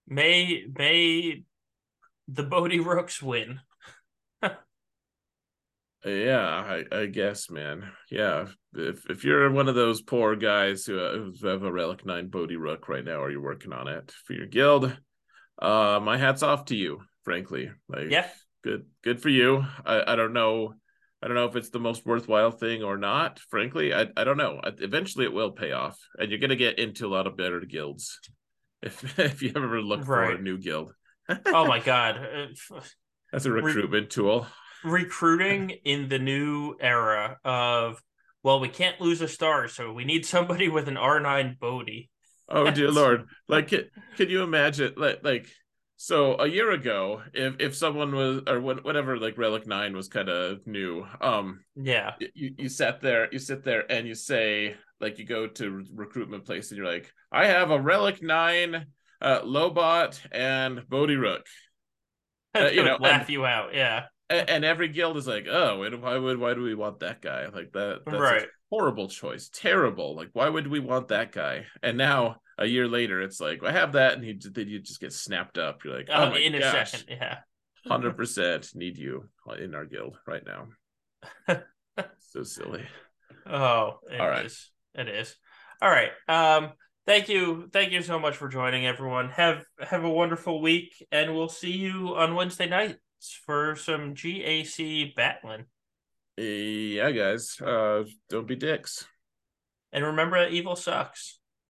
may 0.07 0.67
may 0.73 1.43
the 2.29 2.43
Bodhi 2.43 2.81
Rooks 2.81 3.23
win. 3.23 3.61
yeah, 4.43 4.55
I, 6.05 6.85
I 6.93 7.07
guess, 7.07 7.51
man. 7.51 7.91
Yeah, 8.11 8.47
if 8.75 9.09
if 9.11 9.25
you're 9.25 9.51
one 9.51 9.69
of 9.69 9.75
those 9.75 10.03
poor 10.03 10.37
guys 10.37 10.87
who, 10.87 10.99
uh, 10.99 11.13
who 11.13 11.49
have 11.49 11.63
a 11.63 11.73
Relic 11.73 12.05
Nine 12.07 12.29
Bodhi 12.29 12.57
Rook 12.57 12.89
right 12.89 13.05
now, 13.05 13.21
or 13.21 13.31
you're 13.31 13.41
working 13.41 13.73
on 13.73 13.89
it 13.89 14.13
for 14.27 14.33
your 14.33 14.47
guild, 14.47 14.97
uh 15.61 16.01
my 16.03 16.17
hat's 16.17 16.43
off 16.43 16.65
to 16.67 16.77
you 16.77 17.01
frankly 17.25 17.71
like 17.89 18.11
yeah 18.11 18.27
good 18.63 18.87
good 19.03 19.21
for 19.21 19.29
you 19.29 19.65
i 19.87 20.13
i 20.13 20.17
don't 20.17 20.33
know 20.33 20.75
i 21.23 21.27
don't 21.27 21.37
know 21.37 21.47
if 21.47 21.57
it's 21.57 21.71
the 21.71 21.79
most 21.79 22.05
worthwhile 22.05 22.51
thing 22.51 22.83
or 22.83 22.97
not 22.97 23.39
frankly 23.51 23.95
i, 23.95 24.07
I 24.17 24.25
don't 24.25 24.37
know 24.37 24.61
eventually 24.65 25.25
it 25.25 25.33
will 25.33 25.53
pay 25.53 25.73
off 25.73 25.99
and 26.19 26.31
you're 26.31 26.41
gonna 26.41 26.57
get 26.57 26.79
into 26.79 27.07
a 27.07 27.13
lot 27.15 27.27
of 27.27 27.37
better 27.37 27.61
guilds 27.61 28.19
if 28.83 29.19
if 29.19 29.43
you 29.43 29.53
ever 29.55 29.81
look 29.81 30.01
right. 30.01 30.31
for 30.31 30.37
a 30.37 30.43
new 30.43 30.59
guild 30.59 30.93
oh 31.47 31.67
my 31.67 31.79
god 31.85 32.19
that's 33.33 33.47
a 33.47 33.51
recruitment 33.51 34.05
Re- 34.05 34.09
tool 34.09 34.47
recruiting 34.85 35.71
in 35.85 36.09
the 36.09 36.19
new 36.19 36.75
era 36.81 37.39
of 37.45 38.01
well, 38.45 38.61
we 38.61 38.69
can't 38.69 39.01
lose 39.01 39.23
a 39.23 39.27
star, 39.27 39.69
so 39.69 39.91
we 39.91 40.05
need 40.05 40.27
somebody 40.27 40.69
with 40.69 40.87
an 40.87 40.97
R9 40.97 41.59
Bodhi. 41.59 42.11
Oh 42.47 42.71
dear 42.71 42.91
lord! 42.91 43.25
Like, 43.49 43.69
can, 43.69 43.85
can 44.17 44.29
you 44.29 44.43
imagine? 44.43 44.93
Like, 44.99 45.21
like 45.25 45.47
so 45.97 46.37
a 46.39 46.47
year 46.47 46.71
ago, 46.71 47.23
if 47.33 47.57
if 47.59 47.75
someone 47.75 48.15
was 48.15 48.43
or 48.47 48.61
whatever, 48.61 49.17
like 49.17 49.39
Relic 49.39 49.67
Nine 49.67 49.97
was 49.97 50.09
kind 50.09 50.29
of 50.29 50.67
new. 50.67 51.07
Um, 51.23 51.65
yeah, 51.75 52.13
you 52.35 52.55
you 52.59 52.69
sat 52.69 53.01
there, 53.01 53.29
you 53.33 53.39
sit 53.39 53.65
there, 53.65 53.91
and 53.91 54.07
you 54.07 54.15
say 54.15 54.77
like 55.01 55.19
you 55.19 55.25
go 55.25 55.47
to 55.47 55.83
recruitment 55.95 56.45
place, 56.45 56.71
and 56.71 56.77
you're 56.77 56.87
like, 56.87 57.11
I 57.33 57.47
have 57.47 57.71
a 57.71 57.81
Relic 57.81 58.23
Nine, 58.23 58.85
uh, 59.25 59.41
Lobot, 59.43 60.21
and 60.31 60.89
Bodhi 60.89 61.17
Rook. 61.17 61.47
Uh, 62.57 62.69
you 62.69 62.85
know, 62.85 62.97
laugh 63.01 63.23
and, 63.23 63.31
you 63.31 63.45
out, 63.45 63.75
yeah. 63.75 64.05
And, 64.31 64.49
and, 64.49 64.65
every 64.65 64.87
guild 64.87 65.17
is 65.17 65.27
like, 65.27 65.49
oh, 65.51 65.85
why 65.99 66.17
would 66.17 66.39
why 66.39 66.55
do 66.55 66.63
we 66.63 66.77
want 66.77 67.01
that 67.01 67.21
guy? 67.21 67.49
Like 67.49 67.73
that, 67.73 68.03
that's 68.07 68.17
right. 68.17 68.47
horrible 68.71 69.09
choice, 69.09 69.51
terrible. 69.53 70.15
Like, 70.15 70.31
why 70.35 70.49
would 70.49 70.69
we 70.69 70.79
want 70.79 71.09
that 71.09 71.33
guy? 71.33 71.67
And 71.83 71.99
now 71.99 72.37
a 72.57 72.65
year 72.65 72.87
later, 72.87 73.21
it's 73.21 73.41
like 73.41 73.65
I 73.65 73.73
have 73.73 73.95
that, 73.95 74.13
and 74.13 74.23
he 74.23 74.39
then 74.41 74.69
you 74.69 74.79
just 74.79 75.01
get 75.01 75.13
snapped 75.13 75.59
up. 75.59 75.85
You're 75.85 75.97
like, 75.97 76.09
oh, 76.13 76.31
oh 76.33 76.37
in 76.37 76.53
gosh, 76.53 76.63
a 76.63 76.87
second, 76.87 77.17
yeah, 77.17 77.39
hundred 77.89 78.13
percent 78.17 78.71
need 78.77 78.99
you 78.99 79.29
in 79.59 79.75
our 79.75 79.85
guild 79.85 80.17
right 80.25 80.45
now. 80.47 80.69
so 82.21 82.45
silly. 82.45 82.85
Oh, 83.47 83.99
all 84.21 84.29
right, 84.29 84.47
is. 84.47 84.71
It 84.95 85.09
is. 85.09 85.35
All 85.83 85.91
right. 85.91 86.13
Um, 86.29 86.71
thank 87.07 87.29
you, 87.29 87.69
thank 87.73 87.93
you 87.93 88.03
so 88.03 88.19
much 88.19 88.37
for 88.37 88.49
joining, 88.49 88.87
everyone. 88.87 89.31
Have 89.31 89.65
have 89.81 90.05
a 90.05 90.11
wonderful 90.11 90.61
week, 90.61 91.07
and 91.11 91.35
we'll 91.35 91.49
see 91.49 91.73
you 91.73 92.15
on 92.17 92.35
Wednesday 92.35 92.69
nights 92.69 92.99
for 93.47 93.77
some 93.77 94.15
GAC 94.15 95.15
battling. 95.15 95.67
Yeah, 96.37 97.11
guys. 97.11 97.61
Uh, 97.61 98.05
don't 98.29 98.47
be 98.47 98.57
dicks. 98.57 99.07
And 99.93 100.05
remember, 100.05 100.49
evil 100.49 100.77
sucks. 100.77 101.39